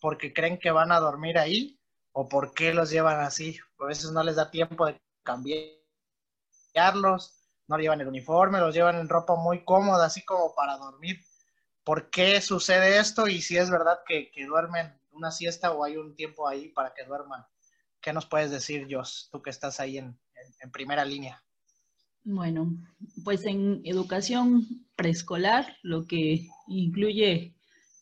porque 0.00 0.32
creen 0.32 0.58
que 0.58 0.70
van 0.70 0.92
a 0.92 1.00
dormir 1.00 1.38
ahí 1.38 1.78
o 2.12 2.28
porque 2.28 2.74
los 2.74 2.90
llevan 2.90 3.20
así. 3.20 3.58
A 3.78 3.86
veces 3.86 4.10
no 4.12 4.22
les 4.22 4.36
da 4.36 4.50
tiempo 4.50 4.86
de 4.86 5.00
cambiarlos 5.22 5.82
no 7.72 7.78
llevan 7.78 8.00
el 8.00 8.08
uniforme, 8.08 8.60
los 8.60 8.74
llevan 8.74 8.96
en 8.96 9.08
ropa 9.08 9.34
muy 9.36 9.64
cómoda, 9.64 10.06
así 10.06 10.22
como 10.24 10.54
para 10.54 10.76
dormir. 10.76 11.18
¿Por 11.84 12.10
qué 12.10 12.40
sucede 12.40 12.98
esto? 12.98 13.26
Y 13.28 13.40
si 13.40 13.56
es 13.56 13.70
verdad 13.70 14.00
que, 14.06 14.30
duermen 14.46 15.00
una 15.12 15.30
siesta 15.30 15.72
o 15.72 15.84
hay 15.84 15.96
un 15.96 16.14
tiempo 16.14 16.46
ahí 16.46 16.68
para 16.68 16.92
que 16.94 17.04
duerman. 17.04 17.44
¿Qué 18.02 18.12
nos 18.12 18.26
puedes 18.26 18.50
decir, 18.50 18.88
Jos, 18.90 19.28
tú 19.30 19.40
que 19.40 19.50
estás 19.50 19.78
ahí 19.80 19.98
en, 19.98 20.18
primera 20.72 21.04
línea? 21.04 21.42
Bueno, 22.24 22.76
pues 23.24 23.46
en 23.46 23.80
educación 23.84 24.66
preescolar, 24.96 25.76
lo 25.82 26.04
que 26.06 26.46
incluye 26.68 27.54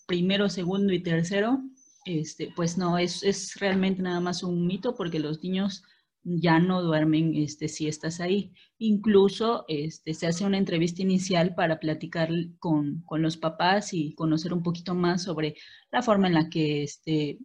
primero, 0.07 0.49
segundo 0.49 0.93
y 0.93 1.03
tercero, 1.03 1.61
este, 2.07 2.53
pues 2.57 2.79
no, 2.79 2.99
es, 2.99 3.23
es 3.23 3.55
realmente 3.57 4.03
nada 4.03 4.21
más 4.21 4.43
un 4.43 4.67
mito 4.67 4.95
porque 4.95 5.19
los 5.19 5.43
niños 5.43 5.85
ya 6.23 6.59
no 6.59 6.83
duermen 6.83 7.35
este, 7.35 7.69
si 7.69 7.89
estás 7.89 8.21
ahí. 8.21 8.53
Incluso 8.79 9.65
este, 9.69 10.15
se 10.15 10.27
hace 10.27 10.45
una 10.45 10.59
entrevista 10.59 11.03
inicial 11.03 11.55
para 11.55 11.81
platicar 11.81 12.31
con, 12.59 13.05
los 13.11 13.37
papás 13.37 13.93
y 13.95 14.15
conocer 14.15 14.53
un 14.53 14.63
poquito 14.63 14.95
más 14.95 15.23
sobre 15.23 15.57
la 15.91 16.03
forma 16.03 16.27
en 16.29 16.35
la 16.35 16.49
que 16.49 16.83
este, 16.83 17.39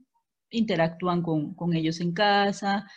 interactúan 0.50 1.22
con, 1.22 1.74
ellos 1.74 2.00
en 2.00 2.14
casa. 2.14 2.90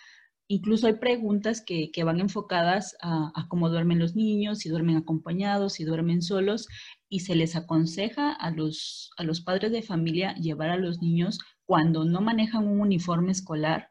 Incluso 0.48 0.86
hay 0.86 0.94
preguntas 0.94 1.62
que, 1.64 1.90
van 2.04 2.20
enfocadas 2.20 2.96
a, 3.02 3.46
cómo 3.48 3.68
duermen 3.68 3.98
los 3.98 4.16
niños, 4.16 4.58
si 4.60 4.68
duermen 4.68 4.96
acompañados, 4.96 5.74
si 5.74 5.84
duermen 5.84 6.22
solos, 6.22 6.68
y 7.08 7.20
se 7.20 7.34
les 7.34 7.56
aconseja 7.56 8.32
a 8.32 8.50
los, 8.50 9.10
a 9.16 9.24
los 9.24 9.40
padres 9.40 9.72
de 9.72 9.82
familia 9.82 10.34
llevar 10.34 10.70
a 10.70 10.76
los 10.76 11.00
niños 11.00 11.38
cuando 11.64 12.04
no 12.04 12.20
manejan 12.20 12.66
un 12.66 12.80
uniforme 12.80 13.32
escolar 13.32 13.88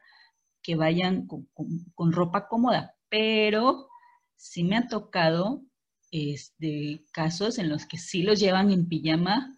que 0.62 0.76
vayan 0.76 1.26
con, 1.26 2.12
ropa 2.12 2.48
cómoda, 2.48 2.94
pero 3.08 3.88
sí 4.36 4.64
me 4.64 4.76
ha 4.76 4.88
tocado 4.88 5.62
este, 6.10 7.04
casos 7.12 7.58
en 7.58 7.68
los 7.68 7.86
que 7.86 7.98
sí 7.98 8.22
los 8.22 8.40
llevan 8.40 8.70
en 8.70 8.88
pijama 8.88 9.57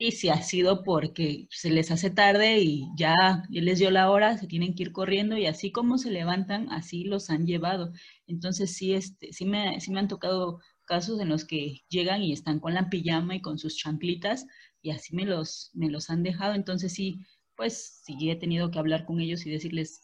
y 0.00 0.12
si 0.12 0.30
ha 0.30 0.42
sido 0.42 0.82
porque 0.82 1.46
se 1.50 1.68
les 1.68 1.90
hace 1.90 2.08
tarde 2.08 2.58
y 2.60 2.88
ya, 2.96 3.14
les 3.50 3.78
dio 3.78 3.90
la 3.90 4.10
hora, 4.10 4.38
se 4.38 4.46
tienen 4.46 4.74
que 4.74 4.84
ir 4.84 4.92
corriendo 4.92 5.36
y 5.36 5.44
así 5.44 5.72
como 5.72 5.98
se 5.98 6.10
levantan, 6.10 6.72
así 6.72 7.04
los 7.04 7.28
han 7.28 7.46
llevado. 7.46 7.92
Entonces 8.26 8.74
sí, 8.74 8.94
este, 8.94 9.30
sí, 9.34 9.44
me, 9.44 9.78
sí 9.78 9.90
me 9.92 10.00
han 10.00 10.08
tocado 10.08 10.60
casos 10.86 11.20
en 11.20 11.28
los 11.28 11.44
que 11.44 11.82
llegan 11.90 12.22
y 12.22 12.32
están 12.32 12.60
con 12.60 12.72
la 12.72 12.88
pijama 12.88 13.36
y 13.36 13.42
con 13.42 13.58
sus 13.58 13.76
chanclitas 13.76 14.46
y 14.80 14.90
así 14.90 15.14
me 15.14 15.26
los, 15.26 15.70
me 15.74 15.90
los 15.90 16.08
han 16.08 16.22
dejado. 16.22 16.54
Entonces 16.54 16.94
sí, 16.94 17.20
pues 17.54 18.00
sí 18.02 18.30
he 18.30 18.36
tenido 18.36 18.70
que 18.70 18.78
hablar 18.78 19.04
con 19.04 19.20
ellos 19.20 19.44
y 19.44 19.50
decirles, 19.50 20.00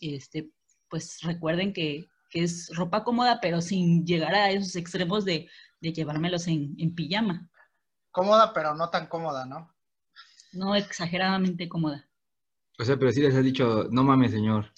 este, 0.00 0.50
pues 0.90 1.20
recuerden 1.22 1.72
que, 1.72 2.06
es 2.32 2.68
ropa 2.74 3.02
cómoda, 3.04 3.38
pero 3.40 3.62
sin 3.62 4.04
llegar 4.04 4.34
a 4.34 4.50
esos 4.50 4.76
extremos 4.76 5.24
de, 5.24 5.48
llevármelos 5.80 6.48
en, 6.48 6.94
pijama. 6.94 7.48
Cómoda, 8.16 8.54
pero 8.54 8.74
no 8.74 8.88
tan 8.88 9.08
cómoda, 9.08 9.44
¿no? 9.44 9.70
No 10.54 10.74
exageradamente 10.74 11.68
cómoda. 11.68 12.08
O 12.78 12.82
sea, 12.82 12.96
pero 12.96 13.12
sí 13.12 13.20
les 13.20 13.34
has 13.34 13.44
dicho, 13.44 13.88
no 13.90 14.04
mames, 14.04 14.30
señor. 14.30 14.72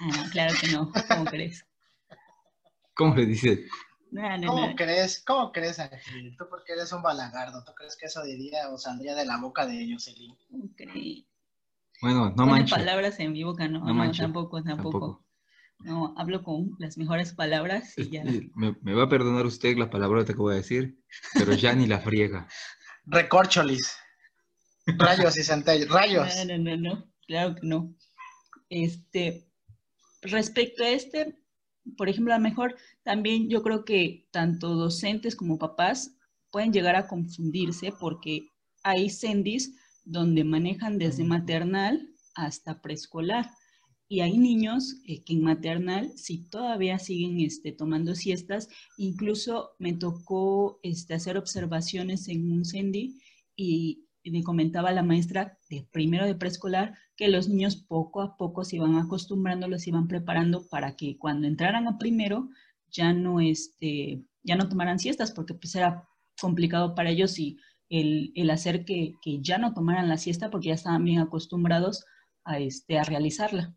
Ah, 0.00 0.26
claro 0.32 0.52
que 0.60 0.66
no. 0.72 0.90
¿Cómo 1.08 1.24
crees? 1.26 1.64
¿Cómo 2.96 3.14
le 3.14 3.26
dices? 3.26 3.60
¿Cómo 4.44 4.74
crees? 4.74 5.22
¿Cómo 5.24 5.52
crees, 5.52 5.78
Ángel? 5.78 6.34
Tú 6.36 6.46
porque 6.50 6.72
eres 6.72 6.90
un 6.92 7.00
balagardo. 7.00 7.62
¿Tú 7.62 7.72
crees 7.76 7.96
que 7.96 8.06
eso 8.06 8.24
diría 8.24 8.68
o 8.70 8.76
saldría 8.76 9.14
de 9.14 9.24
la 9.24 9.38
boca 9.38 9.66
de 9.66 9.88
Jocelyn? 9.88 10.36
¿Cómo 10.50 10.64
crees? 10.74 11.26
Bueno, 12.02 12.34
no 12.36 12.44
manches. 12.44 12.76
palabras 12.76 13.20
en 13.20 13.30
mi 13.30 13.44
boca, 13.44 13.68
no, 13.68 13.84
no, 13.84 14.12
tampoco, 14.12 14.64
tampoco, 14.64 15.24
No, 15.78 16.12
hablo 16.18 16.42
con 16.42 16.74
las 16.80 16.98
mejores 16.98 17.34
palabras 17.34 17.96
y 17.96 18.10
ya. 18.10 18.24
Me, 18.24 18.76
me 18.82 18.94
va 18.94 19.04
a 19.04 19.08
perdonar 19.08 19.46
usted 19.46 19.76
la 19.76 19.90
palabra 19.90 20.24
que 20.24 20.32
voy 20.32 20.54
a 20.54 20.56
decir, 20.56 20.98
pero 21.34 21.52
ya 21.52 21.72
ni 21.72 21.86
la 21.86 22.00
friega. 22.00 22.48
Recorcholis. 23.10 23.96
Rayos 24.86 25.36
y 25.36 25.42
centellos. 25.42 25.88
Rayos. 25.88 26.28
No, 26.46 26.56
no, 26.56 26.58
no, 26.58 26.76
no, 26.76 27.12
claro 27.26 27.54
que 27.56 27.66
no. 27.66 27.94
Este, 28.68 29.48
respecto 30.22 30.84
a 30.84 30.90
este, 30.90 31.36
por 31.96 32.08
ejemplo, 32.08 32.32
a 32.32 32.38
lo 32.38 32.42
mejor 32.42 32.76
también 33.02 33.48
yo 33.48 33.62
creo 33.62 33.84
que 33.84 34.28
tanto 34.30 34.74
docentes 34.74 35.34
como 35.34 35.58
papás 35.58 36.16
pueden 36.50 36.72
llegar 36.72 36.96
a 36.96 37.08
confundirse 37.08 37.92
porque 37.98 38.48
hay 38.82 39.10
sendis 39.10 39.76
donde 40.04 40.44
manejan 40.44 40.98
desde 40.98 41.24
maternal 41.24 42.14
hasta 42.34 42.80
preescolar. 42.80 43.50
Y 44.12 44.22
hay 44.22 44.38
niños 44.38 44.96
eh, 45.06 45.22
que 45.22 45.34
en 45.34 45.44
maternal 45.44 46.10
sí 46.16 46.38
todavía 46.50 46.98
siguen 46.98 47.38
este, 47.38 47.70
tomando 47.70 48.16
siestas. 48.16 48.68
Incluso 48.96 49.70
me 49.78 49.92
tocó 49.92 50.80
este, 50.82 51.14
hacer 51.14 51.38
observaciones 51.38 52.26
en 52.26 52.50
un 52.50 52.64
sendi 52.64 53.20
y, 53.54 54.06
me 54.22 54.42
comentaba 54.42 54.92
la 54.92 55.02
maestra 55.02 55.58
de 55.70 55.88
primero 55.90 56.26
de 56.26 56.34
preescolar 56.34 56.94
que 57.16 57.28
los 57.28 57.48
niños 57.48 57.76
poco 57.76 58.20
a 58.20 58.36
poco 58.36 58.64
se 58.64 58.76
iban 58.76 58.96
acostumbrando, 58.96 59.66
los 59.66 59.86
iban 59.86 60.08
preparando 60.08 60.68
para 60.68 60.94
que 60.94 61.16
cuando 61.16 61.46
entraran 61.46 61.88
a 61.88 61.96
primero 61.96 62.50
ya 62.90 63.14
no, 63.14 63.40
este, 63.40 64.22
ya 64.42 64.56
no 64.56 64.68
tomaran 64.68 64.98
siestas, 64.98 65.32
porque 65.32 65.54
pues 65.54 65.74
era 65.74 66.06
complicado 66.38 66.94
para 66.94 67.10
ellos 67.10 67.38
y 67.38 67.58
el, 67.88 68.30
el 68.34 68.50
hacer 68.50 68.84
que, 68.84 69.14
que, 69.22 69.40
ya 69.40 69.56
no 69.56 69.72
tomaran 69.72 70.08
la 70.08 70.18
siesta 70.18 70.50
porque 70.50 70.68
ya 70.68 70.74
estaban 70.74 71.02
bien 71.02 71.20
acostumbrados 71.20 72.04
a, 72.44 72.58
este, 72.58 72.98
a 72.98 73.04
realizarla. 73.04 73.74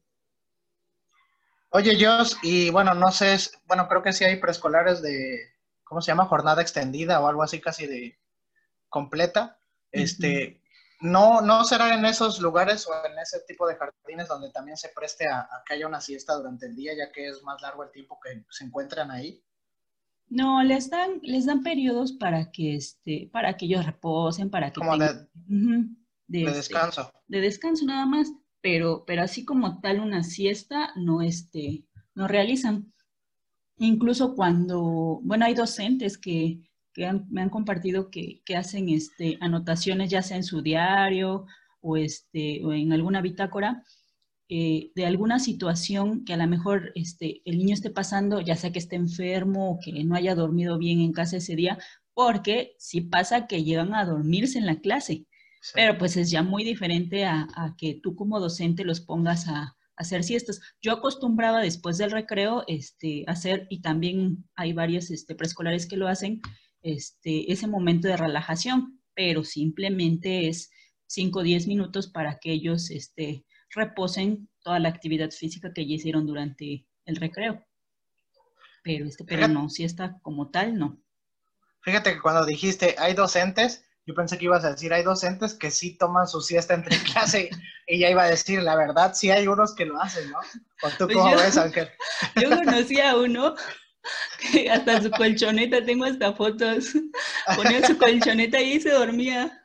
Oye, 1.75 1.97
Jos, 1.99 2.37
y 2.43 2.69
bueno, 2.69 2.93
no 2.93 3.11
sé, 3.11 3.35
bueno, 3.65 3.87
creo 3.87 4.03
que 4.03 4.13
sí 4.13 4.23
hay 4.23 4.35
preescolares 4.35 5.01
de, 5.01 5.39
¿cómo 5.83 6.01
se 6.01 6.11
llama? 6.11 6.25
Jornada 6.25 6.61
extendida 6.61 7.19
o 7.19 7.27
algo 7.27 7.41
así 7.41 7.59
casi 7.59 7.87
de 7.87 8.19
completa. 8.89 9.57
Este, 9.91 10.61
no, 11.01 11.41
no 11.41 11.63
será 11.63 11.95
en 11.95 12.05
esos 12.05 12.39
lugares 12.39 12.87
o 12.87 12.91
en 13.07 13.17
ese 13.17 13.39
tipo 13.47 13.67
de 13.67 13.75
jardines 13.75 14.27
donde 14.27 14.51
también 14.51 14.77
se 14.77 14.89
preste 14.89 15.27
a, 15.27 15.39
a, 15.39 15.63
que 15.65 15.73
haya 15.73 15.87
una 15.87 15.99
siesta 15.99 16.35
durante 16.35 16.67
el 16.67 16.75
día, 16.75 16.93
ya 16.95 17.11
que 17.11 17.27
es 17.27 17.41
más 17.41 17.59
largo 17.63 17.83
el 17.83 17.91
tiempo 17.91 18.19
que 18.23 18.45
se 18.51 18.65
encuentran 18.65 19.09
ahí. 19.09 19.43
No, 20.29 20.61
les 20.61 20.91
dan, 20.91 21.19
les 21.23 21.47
dan 21.47 21.63
periodos 21.63 22.11
para 22.13 22.51
que 22.51 22.75
este, 22.75 23.29
para 23.31 23.57
que 23.57 23.65
ellos 23.65 23.85
reposen, 23.85 24.51
para 24.51 24.71
que 24.71 24.79
como 24.79 24.91
tengan, 24.91 25.27
de, 25.33 25.53
uh 25.55 25.59
-huh, 25.59 25.95
de, 26.27 26.39
de, 26.39 26.45
de 26.45 26.53
descanso. 26.53 27.11
de 27.27 27.41
descanso 27.41 27.85
nada 27.85 28.05
más, 28.05 28.31
pero, 28.63 29.03
pero 29.05 29.23
así 29.23 29.43
como 29.43 29.81
tal 29.81 29.99
una 29.99 30.23
siesta 30.23 30.93
no 30.95 31.21
este, 31.21 31.83
no 32.15 32.29
realizan. 32.29 32.93
Incluso 33.77 34.35
cuando, 34.35 35.19
bueno, 35.21 35.45
hay 35.45 35.53
docentes 35.53 36.17
que, 36.17 36.61
que 36.93 37.11
me 37.29 37.41
han 37.41 37.49
compartido 37.49 38.09
que, 38.09 38.41
que, 38.45 38.55
hacen 38.55 38.87
este, 38.87 39.37
anotaciones 39.41 40.09
ya 40.09 40.21
sea 40.21 40.37
en 40.37 40.43
su 40.45 40.61
diario 40.61 41.45
o, 41.81 41.97
este, 41.97 42.63
o 42.63 42.71
en 42.71 42.93
alguna 42.93 43.21
bitácora 43.21 43.83
eh, 44.47 44.91
de 44.95 45.05
alguna 45.05 45.39
situación 45.39 46.23
que 46.23 46.33
a 46.33 46.37
lo 46.37 46.47
mejor 46.47 46.93
este, 46.95 47.41
el 47.43 47.57
niño 47.57 47.73
esté 47.73 47.89
pasando, 47.89 48.39
ya 48.39 48.55
sea 48.55 48.71
que 48.71 48.79
esté 48.79 48.95
enfermo 48.95 49.71
o 49.71 49.79
que 49.79 50.05
no 50.05 50.15
haya 50.15 50.35
dormido 50.35 50.77
bien 50.77 51.01
en 51.01 51.11
casa 51.11 51.37
ese 51.37 51.57
día, 51.57 51.79
porque 52.13 52.75
sí 52.77 53.01
pasa 53.01 53.45
que 53.45 53.65
llegan 53.65 53.93
a 53.93 54.05
dormirse 54.05 54.57
en 54.57 54.67
la 54.67 54.79
clase. 54.79 55.25
Pero 55.73 55.97
pues 55.97 56.17
es 56.17 56.29
ya 56.29 56.43
muy 56.43 56.63
diferente 56.63 57.25
a, 57.25 57.47
a, 57.55 57.75
que 57.77 57.99
tú 58.01 58.15
como 58.15 58.39
docente 58.39 58.83
los 58.83 59.01
pongas 59.01 59.47
a, 59.47 59.75
hacer 59.95 60.23
siestas. 60.23 60.59
Yo 60.81 60.93
acostumbraba 60.93 61.61
después 61.61 61.97
del 61.97 62.11
recreo 62.11 62.63
este, 62.67 63.23
hacer, 63.27 63.67
y 63.69 63.81
también 63.81 64.45
hay 64.55 64.73
varios 64.73 65.11
este, 65.11 65.35
preescolares 65.35 65.85
que 65.85 65.97
lo 65.97 66.07
hacen, 66.07 66.41
este, 66.81 67.51
ese 67.51 67.67
momento 67.67 68.07
de 68.07 68.17
relajación, 68.17 68.99
pero 69.13 69.43
simplemente 69.43 70.47
es 70.47 70.71
5 71.07 71.39
o 71.39 71.43
10 71.43 71.67
minutos 71.67 72.07
para 72.07 72.39
que 72.39 72.51
ellos 72.51 72.89
este, 72.89 73.45
reposen 73.69 74.49
toda 74.61 74.79
la 74.79 74.89
actividad 74.89 75.31
física 75.31 75.73
que 75.73 75.87
ya 75.87 75.95
hicieron 75.95 76.25
durante 76.25 76.85
el 77.05 77.15
recreo. 77.15 77.63
Pero, 78.83 79.05
este, 79.05 79.23
pero 79.23 79.47
no, 79.47 79.69
siesta 79.69 80.19
como 80.21 80.49
tal, 80.49 80.77
no. 80.77 80.99
Fíjate 81.81 82.13
que 82.13 82.21
cuando 82.21 82.45
dijiste 82.45 82.95
hay 82.97 83.13
docentes, 83.13 83.82
yo 84.05 84.13
pensé 84.13 84.37
que 84.37 84.45
ibas 84.45 84.65
a 84.65 84.71
decir 84.71 84.91
hay 84.93 85.03
docentes 85.03 85.53
que 85.53 85.71
sí 85.71 85.97
toman 85.97 86.27
su 86.27 86.41
siesta 86.41 86.73
entre 86.73 86.97
clase 87.13 87.49
y 87.87 87.99
ya 87.99 88.09
iba 88.09 88.23
a 88.23 88.29
decir, 88.29 88.61
la 88.61 88.75
verdad, 88.75 89.13
sí 89.13 89.29
hay 89.31 89.47
unos 89.47 89.73
que 89.75 89.85
lo 89.85 90.01
hacen, 90.01 90.29
¿no? 90.31 90.39
¿O 90.83 90.89
tú 90.97 91.05
Pues 91.05 91.15
cómo 91.17 91.31
yo- 91.31 91.37
ves, 91.37 91.57
Ángel? 91.57 91.89
Yo 92.41 92.49
conocí 92.49 92.99
a 92.99 93.15
uno 93.17 93.55
que 94.51 94.69
hasta 94.69 95.01
su 95.01 95.09
colchoneta, 95.11 95.83
tengo 95.85 96.03
hasta 96.05 96.33
fotos, 96.33 96.93
ponía 97.55 97.85
su 97.87 97.97
colchoneta 97.97 98.59
y 98.61 98.79
se 98.81 98.89
dormía. 98.89 99.59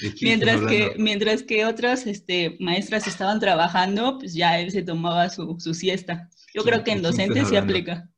¿De 0.00 0.12
quién 0.12 0.38
Mientras 0.38 0.60
que, 0.68 0.94
mientras 0.98 1.42
que 1.42 1.64
otras 1.64 2.06
este, 2.06 2.56
maestras 2.60 3.06
estaban 3.06 3.40
trabajando, 3.40 4.18
pues 4.18 4.32
ya 4.34 4.58
él 4.60 4.70
se 4.70 4.82
tomaba 4.82 5.28
su, 5.28 5.56
su 5.58 5.74
siesta. 5.74 6.28
Yo 6.54 6.62
¿Quién- 6.62 6.74
creo 6.74 6.84
que 6.84 6.92
en 6.92 7.02
docentes 7.02 7.48
sí 7.48 7.56
hablando? 7.56 7.72
aplica. 7.72 8.08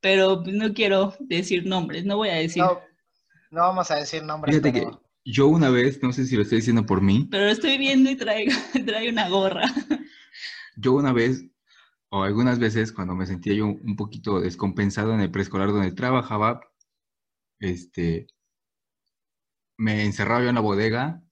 Pero 0.00 0.42
no 0.46 0.72
quiero 0.72 1.16
decir 1.18 1.66
nombres, 1.66 2.04
no 2.04 2.16
voy 2.18 2.28
a 2.28 2.34
decir. 2.34 2.62
No, 3.50 3.60
vamos 3.60 3.90
a 3.90 3.96
decir 3.96 4.22
nombres, 4.22 4.56
Fíjate 4.56 4.72
que 4.72 4.88
yo 5.24 5.48
una 5.48 5.70
vez, 5.70 6.02
no 6.02 6.12
sé 6.12 6.24
si 6.24 6.36
lo 6.36 6.42
estoy 6.42 6.58
diciendo 6.58 6.86
por 6.86 7.00
mí, 7.00 7.26
Pero 7.30 7.44
lo 7.44 7.50
estoy 7.50 7.78
viendo 7.78 8.10
y 8.10 8.16
trae, 8.16 8.46
trae 8.86 9.10
una 9.10 9.28
gorra. 9.28 9.62
yo 10.76 10.92
una 10.92 11.12
vez, 11.12 11.44
o 12.10 12.22
algunas 12.22 12.58
veces, 12.58 12.92
cuando 12.92 13.14
me 13.14 13.26
sentía 13.26 13.54
yo 13.54 13.66
un 13.66 13.96
poquito 13.96 14.40
descompensado 14.40 15.12
en 15.12 15.20
el 15.20 15.30
preescolar 15.30 15.72
donde 15.72 15.92
trabajaba, 15.92 16.60
este, 17.58 18.28
me 19.76 20.04
encerraba 20.04 20.42
yo 20.42 20.48
en 20.48 20.54
la 20.54 20.60
bodega, 20.60 21.22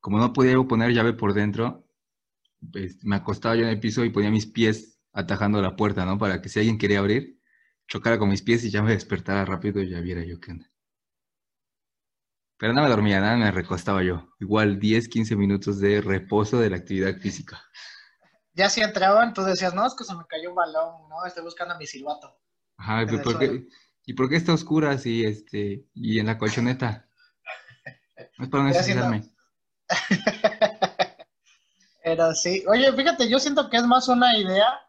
como 0.00 0.18
no 0.18 0.32
podía 0.32 0.52
yo 0.52 0.68
poner 0.68 0.92
llave 0.92 1.14
por 1.14 1.34
dentro, 1.34 1.88
pues, 2.72 3.04
me 3.04 3.16
acostaba 3.16 3.56
yo 3.56 3.62
en 3.62 3.70
el 3.70 3.80
piso 3.80 4.04
y 4.04 4.10
ponía 4.10 4.30
mis 4.30 4.46
pies 4.46 5.00
atajando 5.12 5.60
la 5.62 5.76
puerta, 5.76 6.04
¿no? 6.04 6.18
Para 6.18 6.40
que 6.40 6.48
si 6.48 6.58
alguien 6.60 6.78
quería 6.78 7.00
abrir, 7.00 7.40
chocara 7.88 8.18
con 8.18 8.28
mis 8.28 8.42
pies 8.42 8.64
y 8.64 8.70
ya 8.70 8.82
me 8.82 8.92
despertara 8.92 9.44
rápido 9.44 9.82
y 9.82 9.90
ya 9.90 10.00
viera 10.00 10.24
yo 10.24 10.40
qué 10.40 10.52
onda. 10.52 10.73
Pero 12.64 12.72
nada 12.72 12.88
me 12.88 12.94
dormía, 12.94 13.20
nada 13.20 13.36
me 13.36 13.50
recostaba 13.50 14.02
yo. 14.02 14.26
Igual 14.40 14.80
10, 14.80 15.08
15 15.08 15.36
minutos 15.36 15.80
de 15.80 16.00
reposo 16.00 16.58
de 16.58 16.70
la 16.70 16.78
actividad 16.78 17.14
física. 17.20 17.62
ya 18.54 18.70
si 18.70 18.80
entraban, 18.80 19.34
tú 19.34 19.42
decías, 19.42 19.74
no, 19.74 19.86
es 19.86 19.94
que 19.94 20.02
se 20.02 20.14
me 20.14 20.24
cayó 20.26 20.48
un 20.48 20.54
balón, 20.54 21.06
no, 21.10 21.26
estoy 21.26 21.42
buscando 21.44 21.74
a 21.74 21.76
mi 21.76 21.86
silbato. 21.86 22.40
Ajá, 22.78 23.04
pero 23.04 23.22
¿por 23.22 23.38
qué-. 23.38 23.68
¿y 24.06 24.14
por 24.14 24.30
qué 24.30 24.36
está 24.36 24.54
oscura 24.54 24.92
así, 24.92 25.26
este, 25.26 25.84
y 25.92 26.18
en 26.18 26.24
la 26.24 26.38
colchoneta? 26.38 27.06
No 28.38 28.44
es 28.44 28.50
para 28.50 28.68
ensuciarme. 28.68 29.30
Pero 32.02 32.32
sí, 32.32 32.64
oye, 32.66 32.90
fíjate, 32.94 33.28
yo 33.28 33.38
siento 33.38 33.68
que 33.68 33.76
es 33.76 33.84
más 33.84 34.08
una 34.08 34.38
idea 34.38 34.80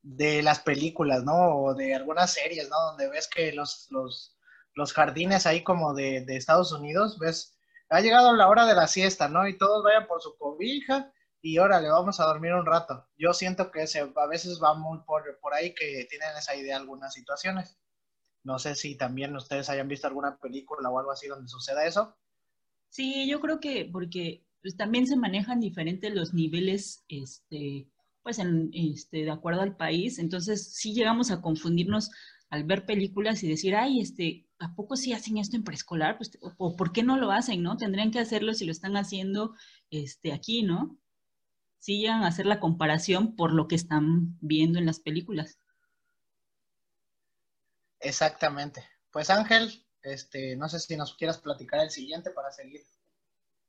de 0.00 0.44
las 0.44 0.60
películas, 0.60 1.24
¿no? 1.24 1.32
O 1.34 1.74
de 1.74 1.92
algunas 1.92 2.32
series, 2.32 2.68
¿no? 2.70 2.80
Donde 2.82 3.08
ves 3.08 3.26
que 3.26 3.52
los, 3.52 3.88
los, 3.90 4.35
los 4.76 4.92
jardines 4.92 5.46
ahí 5.46 5.64
como 5.64 5.94
de, 5.94 6.20
de 6.20 6.36
Estados 6.36 6.70
Unidos, 6.70 7.18
ves, 7.18 7.58
ha 7.88 8.00
llegado 8.00 8.34
la 8.34 8.48
hora 8.48 8.66
de 8.66 8.74
la 8.74 8.86
siesta, 8.86 9.28
¿no? 9.28 9.48
Y 9.48 9.58
todos 9.58 9.82
vayan 9.82 10.06
por 10.06 10.20
su 10.20 10.36
cobija 10.36 11.12
y 11.40 11.58
órale, 11.58 11.88
vamos 11.88 12.20
a 12.20 12.26
dormir 12.26 12.52
un 12.52 12.66
rato. 12.66 13.06
Yo 13.16 13.32
siento 13.32 13.70
que 13.70 13.86
se, 13.86 14.00
a 14.00 14.26
veces 14.26 14.60
va 14.62 14.74
muy 14.74 14.98
por, 15.06 15.38
por 15.40 15.54
ahí 15.54 15.74
que 15.74 16.06
tienen 16.10 16.36
esa 16.36 16.54
idea 16.54 16.76
algunas 16.76 17.14
situaciones. 17.14 17.78
No 18.44 18.58
sé 18.58 18.74
si 18.74 18.96
también 18.96 19.34
ustedes 19.34 19.68
hayan 19.70 19.88
visto 19.88 20.06
alguna 20.06 20.36
película 20.36 20.90
o 20.90 20.98
algo 20.98 21.10
así 21.10 21.26
donde 21.26 21.48
suceda 21.48 21.86
eso. 21.86 22.16
Sí, 22.90 23.28
yo 23.28 23.40
creo 23.40 23.60
que 23.60 23.88
porque 23.90 24.44
pues, 24.60 24.76
también 24.76 25.06
se 25.06 25.16
manejan 25.16 25.60
diferentes 25.60 26.14
los 26.14 26.34
niveles, 26.34 27.04
este, 27.08 27.88
pues 28.22 28.38
en, 28.38 28.70
este, 28.74 29.24
de 29.24 29.30
acuerdo 29.30 29.62
al 29.62 29.76
país. 29.76 30.18
Entonces, 30.18 30.74
sí 30.74 30.92
llegamos 30.92 31.30
a 31.30 31.40
confundirnos 31.40 32.10
al 32.50 32.64
ver 32.64 32.84
películas 32.84 33.42
y 33.42 33.48
decir, 33.48 33.74
ay, 33.74 34.00
este, 34.00 34.45
¿a 34.58 34.74
poco 34.74 34.96
sí 34.96 35.12
hacen 35.12 35.38
esto 35.38 35.56
en 35.56 35.64
preescolar? 35.64 36.16
Pues, 36.16 36.38
o, 36.40 36.52
o 36.58 36.76
¿por 36.76 36.92
qué 36.92 37.02
no 37.02 37.16
lo 37.16 37.30
hacen, 37.30 37.62
no? 37.62 37.76
Tendrían 37.76 38.10
que 38.10 38.18
hacerlo 38.18 38.54
si 38.54 38.64
lo 38.64 38.72
están 38.72 38.96
haciendo, 38.96 39.54
este, 39.90 40.32
aquí, 40.32 40.62
¿no? 40.62 40.98
Sí 41.78 41.98
llegan 41.98 42.24
a 42.24 42.28
hacer 42.28 42.46
la 42.46 42.60
comparación 42.60 43.36
por 43.36 43.52
lo 43.52 43.68
que 43.68 43.76
están 43.76 44.36
viendo 44.40 44.78
en 44.78 44.86
las 44.86 45.00
películas. 45.00 45.58
Exactamente. 48.00 48.84
Pues 49.12 49.30
Ángel, 49.30 49.84
este, 50.02 50.56
no 50.56 50.68
sé 50.68 50.78
si 50.80 50.96
nos 50.96 51.14
quieras 51.14 51.38
platicar 51.38 51.80
el 51.80 51.90
siguiente 51.90 52.30
para 52.30 52.50
seguir. 52.50 52.82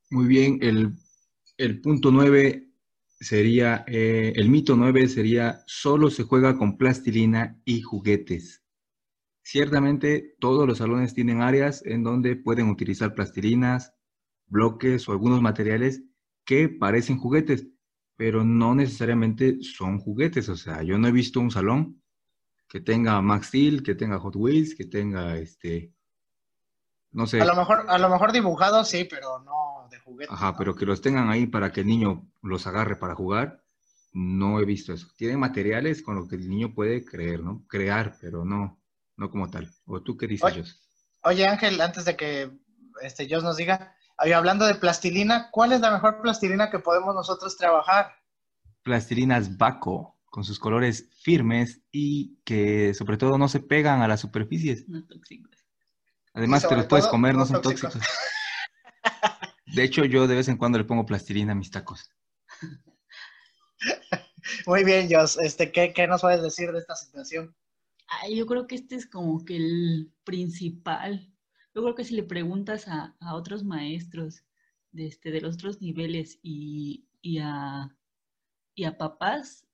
Muy 0.09 0.27
bien, 0.27 0.59
el, 0.61 0.93
el 1.57 1.81
punto 1.81 2.11
9 2.11 2.69
sería, 3.19 3.83
eh, 3.87 4.33
el 4.35 4.49
mito 4.49 4.75
9 4.75 5.07
sería, 5.09 5.63
solo 5.65 6.09
se 6.09 6.23
juega 6.23 6.57
con 6.57 6.77
plastilina 6.77 7.59
y 7.65 7.81
juguetes. 7.81 8.63
Ciertamente, 9.49 10.35
todos 10.41 10.67
los 10.67 10.79
salones 10.79 11.13
tienen 11.13 11.41
áreas 11.41 11.81
en 11.85 12.03
donde 12.03 12.35
pueden 12.35 12.67
utilizar 12.69 13.13
plastilinas, 13.13 13.93
bloques 14.47 15.07
o 15.07 15.13
algunos 15.13 15.41
materiales 15.41 16.03
que 16.43 16.67
parecen 16.67 17.17
juguetes, 17.17 17.65
pero 18.17 18.43
no 18.43 18.75
necesariamente 18.75 19.59
son 19.61 19.99
juguetes. 19.99 20.49
O 20.49 20.57
sea, 20.57 20.83
yo 20.83 20.97
no 20.97 21.07
he 21.07 21.13
visto 21.13 21.39
un 21.39 21.49
salón 21.49 22.03
que 22.67 22.81
tenga 22.81 23.21
Max 23.21 23.47
Steel, 23.47 23.83
que 23.83 23.95
tenga 23.95 24.19
Hot 24.19 24.35
Wheels, 24.35 24.75
que 24.75 24.83
tenga 24.83 25.37
este, 25.37 25.93
no 27.13 27.25
sé. 27.25 27.39
A 27.39 27.45
lo 27.45 27.55
mejor, 27.55 27.85
a 27.87 27.97
lo 27.97 28.09
mejor 28.09 28.33
dibujado 28.33 28.83
sí, 28.83 29.07
pero 29.09 29.39
no 29.39 29.87
de 29.89 29.97
juguetes. 29.99 30.33
Ajá, 30.33 30.57
pero 30.57 30.75
que 30.75 30.85
los 30.85 30.99
tengan 30.99 31.29
ahí 31.29 31.47
para 31.47 31.71
que 31.71 31.79
el 31.79 31.87
niño 31.87 32.29
los 32.41 32.67
agarre 32.67 32.97
para 32.97 33.15
jugar, 33.15 33.63
no 34.11 34.59
he 34.59 34.65
visto 34.65 34.91
eso. 34.91 35.07
Tienen 35.15 35.39
materiales 35.39 36.01
con 36.01 36.17
los 36.17 36.27
que 36.27 36.35
el 36.35 36.49
niño 36.49 36.73
puede 36.73 37.05
creer, 37.05 37.41
¿no? 37.41 37.63
Crear, 37.69 38.17
pero 38.19 38.43
no, 38.43 38.76
no 39.17 39.29
como 39.29 39.49
tal. 39.49 39.69
¿O 39.85 40.01
tú 40.01 40.15
qué 40.15 40.27
dices, 40.27 40.45
Oye, 40.45 40.63
oye 41.23 41.47
Ángel, 41.47 41.81
antes 41.81 42.05
de 42.05 42.15
que 42.15 42.51
este 43.01 43.27
Jos 43.29 43.43
nos 43.43 43.57
diga, 43.57 43.95
hablando 44.17 44.65
de 44.65 44.75
plastilina, 44.75 45.49
¿cuál 45.51 45.73
es 45.73 45.81
la 45.81 45.91
mejor 45.91 46.21
plastilina 46.21 46.69
que 46.69 46.79
podemos 46.79 47.13
nosotros 47.13 47.57
trabajar? 47.57 48.13
Plastilinas 48.83 49.57
Baco 49.57 50.17
con 50.25 50.43
sus 50.43 50.59
colores 50.59 51.09
firmes 51.21 51.81
y 51.91 52.37
que 52.43 52.93
sobre 52.93 53.17
todo 53.17 53.37
no 53.37 53.49
se 53.49 53.59
pegan 53.59 54.01
a 54.01 54.07
las 54.07 54.21
superficies. 54.21 54.87
No 54.87 55.03
tóxicos. 55.05 55.65
Además, 56.33 56.67
te 56.67 56.75
los 56.75 56.85
puedes 56.85 57.07
comer, 57.07 57.35
no, 57.35 57.45
son 57.45 57.61
tóxicos. 57.61 57.97
De 59.65 59.83
hecho, 59.83 60.05
yo 60.05 60.27
de 60.27 60.35
vez 60.35 60.47
en 60.47 60.57
cuando 60.57 60.77
le 60.77 60.83
pongo 60.83 61.05
plastilina 61.05 61.53
a 61.53 61.55
mis 61.55 61.71
tacos. 61.71 62.09
Muy 64.65 64.83
bien, 64.83 65.09
Jos. 65.11 65.37
Este, 65.39 65.71
¿qué, 65.71 65.93
¿Qué 65.93 66.07
nos 66.07 66.21
puedes 66.21 66.41
decir 66.41 66.71
de 66.71 66.79
esta 66.79 66.95
situación? 66.95 67.55
Ay, 68.07 68.35
yo 68.37 68.45
creo 68.45 68.67
que 68.67 68.75
este 68.75 68.95
es 68.95 69.05
como 69.07 69.43
que 69.45 69.55
el 69.57 70.11
principal. 70.23 71.31
Yo 71.75 71.81
creo 71.83 71.95
que 71.95 72.03
si 72.05 72.15
le 72.15 72.23
preguntas 72.23 72.87
a, 72.87 73.15
a 73.19 73.35
otros 73.35 73.63
maestros 73.63 74.43
de, 74.91 75.07
este, 75.07 75.31
de 75.31 75.41
los 75.41 75.55
otros 75.55 75.81
niveles 75.81 76.39
y, 76.41 77.07
y, 77.21 77.39
a, 77.39 77.95
y 78.75 78.83
a 78.85 78.97
papás, 78.97 79.67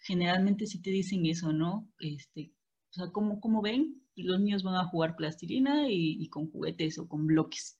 generalmente 0.00 0.66
sí 0.66 0.80
te 0.82 0.90
dicen 0.90 1.26
eso, 1.26 1.52
¿no? 1.52 1.88
Este, 2.00 2.52
o 2.90 2.94
sea, 2.94 3.10
¿cómo, 3.12 3.40
cómo 3.40 3.62
ven? 3.62 4.02
Los 4.16 4.40
niños 4.40 4.62
van 4.62 4.76
a 4.76 4.86
jugar 4.88 5.16
plastilina 5.16 5.88
y, 5.90 6.16
y 6.22 6.28
con 6.28 6.50
juguetes 6.50 6.98
o 6.98 7.08
con 7.08 7.26
bloques. 7.26 7.78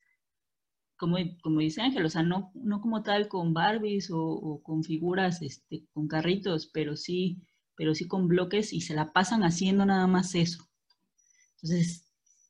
Como, 0.96 1.16
como, 1.42 1.61
dice 1.61 1.81
Ángel, 1.81 2.04
o 2.04 2.11
sea, 2.11 2.22
no, 2.22 2.50
no 2.54 2.81
como 2.81 3.02
tal 3.02 3.28
con 3.28 3.54
Barbies 3.54 4.11
o, 4.11 4.20
o, 4.20 4.62
con 4.62 4.83
figuras, 4.83 5.40
este, 5.42 5.87
con 5.92 6.09
carritos, 6.09 6.66
pero 6.66 6.96
sí, 6.96 7.40
pero 7.79 7.95
sí 7.95 8.09
con 8.09 8.27
bloques 8.27 8.73
y 8.73 8.81
se 8.81 8.95
la 8.95 9.12
pasan 9.12 9.45
haciendo 9.45 9.87
nada 9.87 10.09
más 10.09 10.35
eso. 10.35 10.69
Entonces, 11.55 12.05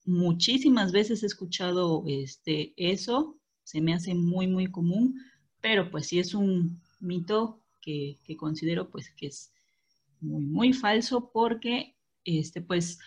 muchísimas 0.06 0.90
veces 0.90 1.22
he 1.22 1.26
escuchado 1.26 2.02
este, 2.06 2.72
eso, 2.76 3.38
se 3.62 3.82
me 3.82 3.92
hace 3.92 4.14
muy, 4.14 4.46
muy 4.46 4.68
común, 4.68 5.20
pero 5.60 5.90
pues 5.90 6.06
sí 6.06 6.18
es 6.18 6.32
un 6.32 6.80
mito 6.98 7.62
que, 7.82 8.18
que 8.24 8.36
considero 8.38 8.90
pues 8.90 9.10
que 9.10 9.26
es 9.26 9.52
muy, 10.20 10.42
muy 10.42 10.72
falso 10.72 11.30
porque, 11.30 11.94
este, 12.24 12.62
pues, 12.62 12.98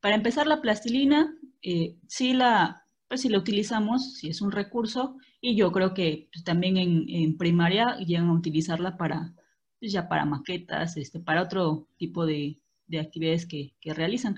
para 0.00 0.16
empezar 0.16 0.48
la 0.48 0.60
plastilina, 0.60 1.34
eh, 1.62 1.96
sí 2.08 2.32
la, 2.32 2.84
pues 3.06 3.20
si 3.20 3.28
la 3.28 3.38
utilizamos, 3.38 4.14
si 4.14 4.28
es 4.28 4.40
un 4.40 4.50
recurso, 4.50 5.16
y 5.40 5.56
yo 5.56 5.70
creo 5.72 5.94
que 5.94 6.28
pues, 6.32 6.44
también 6.44 6.76
en, 6.76 7.04
en, 7.08 7.36
primaria 7.36 7.96
llegan 7.98 8.28
a 8.28 8.34
utilizarla 8.34 8.96
para, 8.96 9.34
ya 9.80 10.08
para 10.08 10.24
maquetas, 10.24 10.96
este, 10.96 11.20
para 11.20 11.42
otro 11.42 11.88
tipo 11.96 12.26
de, 12.26 12.60
de 12.86 13.00
actividades 13.00 13.46
que, 13.46 13.74
que, 13.80 13.94
realizan. 13.94 14.36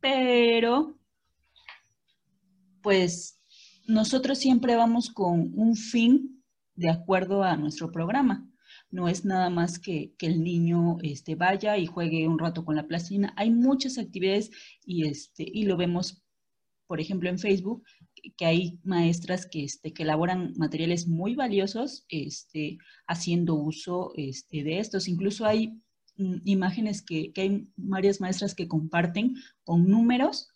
Pero, 0.00 0.98
pues, 2.82 3.40
nosotros 3.86 4.38
siempre 4.38 4.76
vamos 4.76 5.10
con 5.10 5.52
un 5.54 5.76
fin 5.76 6.42
de 6.74 6.90
acuerdo 6.90 7.42
a 7.42 7.56
nuestro 7.56 7.90
programa 7.92 8.52
no 8.92 9.08
es 9.08 9.24
nada 9.24 9.50
más 9.50 9.78
que, 9.78 10.14
que 10.18 10.26
el 10.26 10.44
niño 10.44 10.98
este, 11.02 11.34
vaya 11.34 11.78
y 11.78 11.86
juegue 11.86 12.28
un 12.28 12.38
rato 12.38 12.64
con 12.64 12.76
la 12.76 12.86
plastilina. 12.86 13.32
Hay 13.36 13.50
muchas 13.50 13.98
actividades 13.98 14.50
y, 14.84 15.06
este, 15.06 15.44
y 15.50 15.64
lo 15.64 15.76
vemos, 15.76 16.21
por 16.86 17.00
ejemplo, 17.00 17.28
en 17.28 17.38
Facebook, 17.38 17.84
que 18.36 18.44
hay 18.44 18.78
maestras 18.84 19.46
que, 19.46 19.64
este, 19.64 19.92
que 19.92 20.02
elaboran 20.02 20.52
materiales 20.56 21.08
muy 21.08 21.34
valiosos 21.34 22.04
este, 22.08 22.78
haciendo 23.06 23.54
uso 23.54 24.12
este, 24.16 24.62
de 24.62 24.78
estos. 24.78 25.08
Incluso 25.08 25.46
hay 25.46 25.80
mm, 26.16 26.36
imágenes 26.44 27.02
que, 27.02 27.32
que, 27.32 27.40
hay 27.42 27.68
varias 27.76 28.20
maestras 28.20 28.54
que 28.54 28.68
comparten 28.68 29.34
con 29.64 29.88
números, 29.88 30.48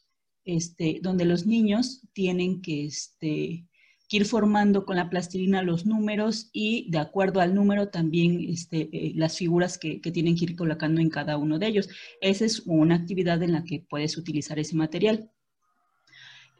este, 0.44 1.00
donde 1.02 1.24
los 1.24 1.46
niños 1.46 2.02
tienen 2.12 2.62
que, 2.62 2.86
este, 2.86 3.66
ir 4.08 4.24
formando 4.24 4.84
con 4.84 4.96
la 4.96 5.10
plastilina 5.10 5.62
los 5.62 5.84
números 5.84 6.48
y 6.52 6.88
de 6.90 6.98
acuerdo 6.98 7.40
al 7.40 7.54
número 7.54 7.88
también 7.88 8.40
este, 8.48 8.88
eh, 8.92 9.12
las 9.16 9.36
figuras 9.36 9.78
que, 9.78 10.00
que, 10.00 10.12
tienen 10.12 10.36
que 10.36 10.44
ir 10.44 10.56
colocando 10.56 11.00
en 11.00 11.10
cada 11.10 11.36
uno 11.36 11.58
de 11.58 11.66
ellos. 11.66 11.88
Esa 12.20 12.44
es 12.44 12.62
una 12.66 12.94
actividad 12.94 13.42
en 13.42 13.52
la 13.52 13.64
que 13.64 13.84
puedes 13.88 14.16
utilizar 14.16 14.58
ese 14.58 14.76
material. 14.76 15.30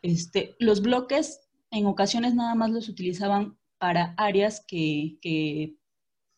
Este, 0.02 0.56
los 0.58 0.82
bloques 0.82 1.48
en 1.70 1.86
ocasiones 1.86 2.34
nada 2.34 2.54
más 2.54 2.70
los 2.70 2.88
utilizaban 2.88 3.58
para 3.78 4.14
áreas 4.16 4.64
que, 4.66 5.76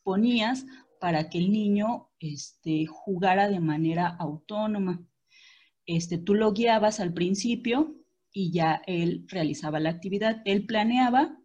ponías 0.02 0.64
para 1.00 1.28
que 1.28 1.38
el 1.38 1.52
niño 1.52 2.08
este, 2.18 2.86
jugara 2.86 3.48
de 3.48 3.60
manera 3.60 4.08
autónoma. 4.08 5.06
Este, 5.84 6.16
tú 6.18 6.34
lo 6.34 6.52
guiabas 6.52 6.98
al 6.98 7.12
principio 7.12 7.94
y 8.32 8.50
ya 8.50 8.82
él 8.86 9.26
realizaba 9.28 9.80
la 9.80 9.90
actividad. 9.90 10.40
Él 10.46 10.64
planeaba, 10.64 11.38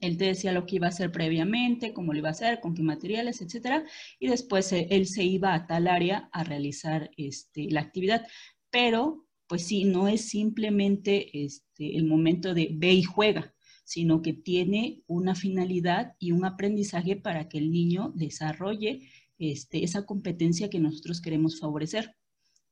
él 0.00 0.16
te 0.16 0.26
decía 0.26 0.52
lo 0.52 0.66
que 0.66 0.76
iba 0.76 0.86
a 0.86 0.90
hacer 0.90 1.10
previamente, 1.10 1.92
cómo 1.92 2.12
lo 2.12 2.18
iba 2.18 2.28
a 2.28 2.32
hacer, 2.32 2.60
con 2.60 2.74
qué 2.74 2.82
materiales, 2.82 3.40
etcétera, 3.40 3.84
y 4.18 4.28
después 4.28 4.72
eh, 4.72 4.86
él 4.90 5.06
se 5.06 5.24
iba 5.24 5.54
a 5.54 5.66
tal 5.66 5.88
área 5.88 6.28
a 6.32 6.44
realizar 6.44 7.10
este, 7.16 7.68
la 7.70 7.80
actividad. 7.80 8.26
Pero, 8.70 9.25
pues 9.46 9.66
sí, 9.66 9.84
no 9.84 10.08
es 10.08 10.22
simplemente 10.28 11.44
este, 11.44 11.96
el 11.96 12.04
momento 12.04 12.54
de 12.54 12.70
ve 12.72 12.94
y 12.94 13.02
juega, 13.02 13.54
sino 13.84 14.22
que 14.22 14.32
tiene 14.32 15.02
una 15.06 15.34
finalidad 15.34 16.14
y 16.18 16.32
un 16.32 16.44
aprendizaje 16.44 17.16
para 17.16 17.48
que 17.48 17.58
el 17.58 17.70
niño 17.70 18.12
desarrolle 18.14 19.08
este, 19.38 19.84
esa 19.84 20.04
competencia 20.06 20.70
que 20.70 20.80
nosotros 20.80 21.20
queremos 21.20 21.60
favorecer. 21.60 22.16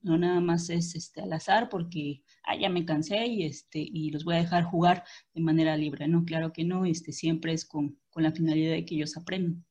No 0.00 0.18
nada 0.18 0.40
más 0.40 0.68
es 0.68 0.94
este, 0.94 1.22
al 1.22 1.32
azar 1.32 1.68
porque 1.70 2.22
ah, 2.44 2.56
ya 2.56 2.68
me 2.68 2.84
cansé 2.84 3.26
y, 3.26 3.44
este, 3.44 3.78
y 3.78 4.10
los 4.10 4.24
voy 4.24 4.34
a 4.34 4.38
dejar 4.38 4.64
jugar 4.64 5.04
de 5.32 5.40
manera 5.40 5.76
libre. 5.76 6.08
No, 6.08 6.24
claro 6.24 6.52
que 6.52 6.64
no, 6.64 6.84
este, 6.84 7.12
siempre 7.12 7.52
es 7.52 7.64
con, 7.64 7.98
con 8.10 8.22
la 8.22 8.32
finalidad 8.32 8.72
de 8.72 8.84
que 8.84 8.96
ellos 8.96 9.16
aprendan. 9.16 9.64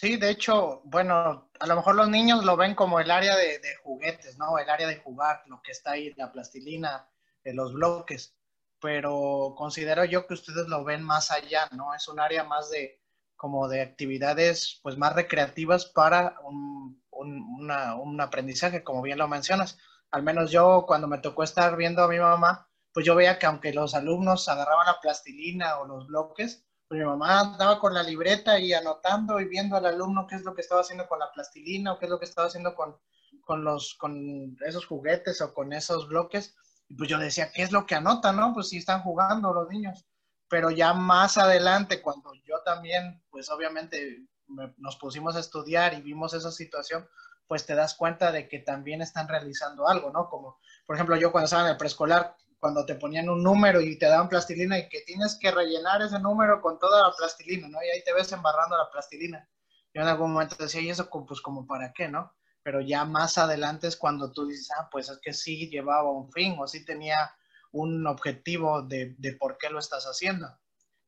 Sí, 0.00 0.16
de 0.16 0.30
hecho, 0.30 0.80
bueno, 0.84 1.50
a 1.60 1.66
lo 1.66 1.76
mejor 1.76 1.94
los 1.94 2.08
niños 2.08 2.42
lo 2.42 2.56
ven 2.56 2.74
como 2.74 3.00
el 3.00 3.10
área 3.10 3.36
de, 3.36 3.60
juguetes, 3.82 4.38
¿no? 4.38 4.56
El 4.58 4.70
área 4.70 4.88
de 4.88 4.96
jugar, 4.96 5.42
lo 5.46 5.60
que 5.60 5.72
está 5.72 5.90
ahí, 5.90 6.14
la 6.16 6.32
plastilina, 6.32 7.06
eh, 7.44 7.52
los 7.52 7.74
bloques, 7.74 8.34
pero 8.80 9.54
considero 9.58 10.06
yo 10.06 10.26
que 10.26 10.32
ustedes 10.32 10.68
lo 10.68 10.84
ven 10.84 11.02
más 11.02 11.30
allá, 11.30 11.68
¿no? 11.72 11.94
Es 11.94 12.08
un 12.08 12.18
área 12.18 12.44
más 12.44 12.70
de, 12.70 13.02
como 13.36 13.68
de 13.68 13.82
actividades, 13.82 14.80
pues 14.82 14.96
más 14.96 15.14
recreativas 15.14 15.84
para 15.84 16.34
un, 16.44 17.04
un 17.10 18.20
aprendizaje, 18.22 18.82
como 18.82 19.02
bien 19.02 19.18
lo 19.18 19.28
mencionas. 19.28 19.76
Al 20.10 20.22
menos 20.22 20.50
yo 20.50 20.86
cuando 20.86 21.08
me 21.08 21.18
tocó 21.18 21.42
estar 21.42 21.76
viendo 21.76 22.02
a 22.02 22.08
mi 22.08 22.18
mamá, 22.18 22.70
pues 22.94 23.04
yo 23.04 23.14
veía 23.14 23.38
que 23.38 23.44
aunque 23.44 23.74
los 23.74 23.94
alumnos 23.94 24.48
agarraban 24.48 24.86
la 24.86 24.98
plastilina 25.02 25.78
o 25.78 25.86
los 25.86 26.06
bloques, 26.06 26.64
pues 26.90 26.98
mi 26.98 27.06
mamá 27.06 27.38
andaba 27.38 27.78
con 27.78 27.94
la 27.94 28.02
libreta 28.02 28.58
y 28.58 28.72
anotando 28.72 29.38
y 29.38 29.44
viendo 29.44 29.76
al 29.76 29.86
alumno 29.86 30.26
qué 30.26 30.34
es 30.34 30.42
lo 30.42 30.56
que 30.56 30.62
estaba 30.62 30.80
haciendo 30.80 31.06
con 31.06 31.20
la 31.20 31.30
plastilina 31.30 31.92
o 31.92 32.00
qué 32.00 32.06
es 32.06 32.10
lo 32.10 32.18
que 32.18 32.24
estaba 32.24 32.48
haciendo 32.48 32.74
con, 32.74 32.96
con, 33.42 33.62
los, 33.62 33.94
con 33.94 34.56
esos 34.66 34.86
juguetes 34.86 35.40
o 35.40 35.54
con 35.54 35.72
esos 35.72 36.08
bloques. 36.08 36.56
Y 36.88 36.96
pues 36.96 37.08
yo 37.08 37.16
decía, 37.18 37.52
¿qué 37.52 37.62
es 37.62 37.70
lo 37.70 37.86
que 37.86 37.94
anota, 37.94 38.32
no? 38.32 38.52
Pues 38.52 38.70
sí 38.70 38.78
están 38.78 39.02
jugando 39.02 39.54
los 39.54 39.68
niños. 39.68 40.04
Pero 40.48 40.72
ya 40.72 40.92
más 40.92 41.38
adelante, 41.38 42.02
cuando 42.02 42.32
yo 42.44 42.60
también, 42.64 43.22
pues 43.30 43.50
obviamente 43.50 44.26
me, 44.48 44.74
nos 44.78 44.96
pusimos 44.96 45.36
a 45.36 45.40
estudiar 45.40 45.94
y 45.94 46.02
vimos 46.02 46.34
esa 46.34 46.50
situación, 46.50 47.08
pues 47.46 47.66
te 47.66 47.76
das 47.76 47.94
cuenta 47.94 48.32
de 48.32 48.48
que 48.48 48.58
también 48.58 49.00
están 49.00 49.28
realizando 49.28 49.86
algo, 49.86 50.10
¿no? 50.10 50.28
Como, 50.28 50.58
por 50.86 50.96
ejemplo, 50.96 51.14
yo 51.14 51.30
cuando 51.30 51.44
estaba 51.44 51.62
en 51.66 51.70
el 51.70 51.76
preescolar, 51.76 52.34
cuando 52.60 52.84
te 52.86 52.94
ponían 52.94 53.28
un 53.28 53.42
número 53.42 53.80
y 53.80 53.98
te 53.98 54.06
daban 54.06 54.28
plastilina 54.28 54.78
y 54.78 54.88
que 54.88 55.00
tienes 55.00 55.38
que 55.40 55.50
rellenar 55.50 56.02
ese 56.02 56.18
número 56.20 56.60
con 56.60 56.78
toda 56.78 57.08
la 57.08 57.14
plastilina, 57.16 57.68
¿no? 57.68 57.78
Y 57.82 57.88
ahí 57.88 58.04
te 58.04 58.12
ves 58.12 58.30
embarrando 58.32 58.76
la 58.76 58.90
plastilina. 58.90 59.48
Yo 59.92 60.02
en 60.02 60.08
algún 60.08 60.32
momento 60.32 60.56
decía, 60.58 60.80
¿y 60.80 60.90
eso 60.90 61.08
pues 61.26 61.40
como 61.40 61.66
para 61.66 61.92
qué, 61.92 62.08
no? 62.08 62.32
Pero 62.62 62.80
ya 62.80 63.04
más 63.04 63.38
adelante 63.38 63.88
es 63.88 63.96
cuando 63.96 64.30
tú 64.30 64.46
dices, 64.46 64.68
ah, 64.78 64.88
pues 64.92 65.08
es 65.08 65.18
que 65.22 65.32
sí 65.32 65.68
llevaba 65.68 66.12
un 66.12 66.30
fin 66.30 66.56
o 66.58 66.68
sí 66.68 66.84
tenía 66.84 67.34
un 67.72 68.06
objetivo 68.06 68.82
de, 68.82 69.14
de 69.18 69.32
por 69.32 69.56
qué 69.58 69.70
lo 69.70 69.78
estás 69.78 70.04
haciendo 70.04 70.60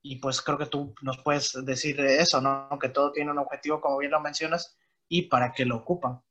y 0.02 0.16
pues 0.16 0.42
creo 0.42 0.58
que 0.58 0.66
tú 0.66 0.94
nos 1.02 1.18
puedes 1.18 1.52
decir 1.64 1.98
eso, 2.00 2.40
¿no? 2.40 2.68
Que 2.80 2.88
todo 2.88 3.12
tiene 3.12 3.30
un 3.30 3.38
objetivo, 3.38 3.80
como 3.80 3.98
bien 3.98 4.10
lo 4.10 4.20
mencionas, 4.20 4.76
y 5.08 5.22
para 5.22 5.52
qué 5.52 5.64
lo 5.64 5.76
ocupan. 5.76 6.22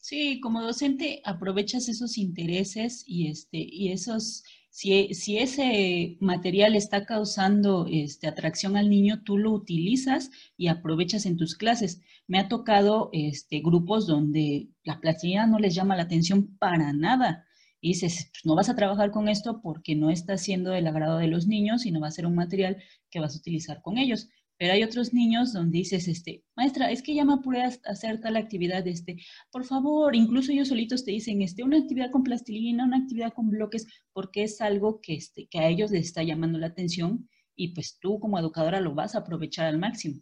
Sí, 0.00 0.40
como 0.40 0.62
docente 0.62 1.20
aprovechas 1.24 1.88
esos 1.88 2.16
intereses 2.18 3.04
y, 3.06 3.28
este, 3.28 3.58
y 3.58 3.92
esos 3.92 4.42
Si, 4.72 5.14
si, 5.14 5.38
ese 5.38 6.16
material 6.20 6.76
está 6.76 7.04
causando 7.04 7.86
este, 7.90 8.28
atracción 8.28 8.76
al 8.76 8.88
niño, 8.88 9.22
tú 9.24 9.36
lo 9.36 9.50
utilizas 9.52 10.30
y 10.56 10.68
aprovechas 10.68 11.26
en 11.26 11.36
tus 11.36 11.56
clases. 11.56 12.00
Me 12.28 12.38
ha 12.38 12.48
tocado 12.48 13.10
este, 13.12 13.60
grupos 13.60 14.06
donde 14.06 14.68
la 14.84 15.00
plastilina 15.00 15.46
no 15.46 15.58
les 15.58 15.74
llama 15.74 15.96
la 15.96 16.04
atención 16.04 16.56
para 16.58 16.92
nada. 16.92 17.46
Y 17.80 17.88
dices, 17.90 18.28
pues, 18.32 18.44
no 18.44 18.54
vas 18.54 18.68
a 18.68 18.76
trabajar 18.76 19.10
con 19.10 19.28
esto 19.28 19.60
porque 19.62 19.96
no 19.96 20.10
está 20.10 20.36
siendo 20.38 20.70
del 20.70 20.86
agrado 20.86 21.18
de 21.18 21.26
los 21.28 21.46
niños 21.48 21.84
y 21.84 21.90
no 21.90 22.00
va 22.00 22.08
a 22.08 22.10
ser 22.12 22.26
un 22.26 22.34
material 22.36 22.76
que 23.10 23.20
vas 23.20 23.34
a 23.34 23.38
utilizar 23.38 23.82
con 23.82 23.98
ellos. 23.98 24.28
Pero 24.60 24.74
hay 24.74 24.82
otros 24.82 25.14
niños 25.14 25.54
donde 25.54 25.78
dices, 25.78 26.06
este, 26.06 26.44
maestra, 26.54 26.90
es 26.90 27.02
que 27.02 27.14
ya 27.14 27.24
me 27.24 27.32
apuré 27.32 27.62
a 27.62 27.72
hacer 27.86 28.20
tal 28.20 28.36
actividad, 28.36 28.86
este, 28.86 29.16
por 29.50 29.64
favor, 29.64 30.14
incluso 30.14 30.52
ellos 30.52 30.68
solitos 30.68 31.02
te 31.02 31.12
dicen, 31.12 31.40
este, 31.40 31.64
una 31.64 31.78
actividad 31.78 32.10
con 32.10 32.22
plastilina, 32.22 32.84
una 32.84 32.98
actividad 32.98 33.32
con 33.32 33.48
bloques, 33.48 33.86
porque 34.12 34.42
es 34.42 34.60
algo 34.60 35.00
que, 35.00 35.14
este, 35.14 35.48
que 35.50 35.60
a 35.60 35.68
ellos 35.68 35.90
les 35.90 36.04
está 36.04 36.22
llamando 36.24 36.58
la 36.58 36.66
atención 36.66 37.26
y 37.56 37.72
pues 37.72 37.98
tú 37.98 38.20
como 38.20 38.38
educadora 38.38 38.82
lo 38.82 38.94
vas 38.94 39.14
a 39.14 39.20
aprovechar 39.20 39.64
al 39.64 39.78
máximo. 39.78 40.20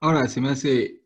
Ahora, 0.00 0.26
se 0.26 0.40
me 0.40 0.48
hace, 0.48 1.04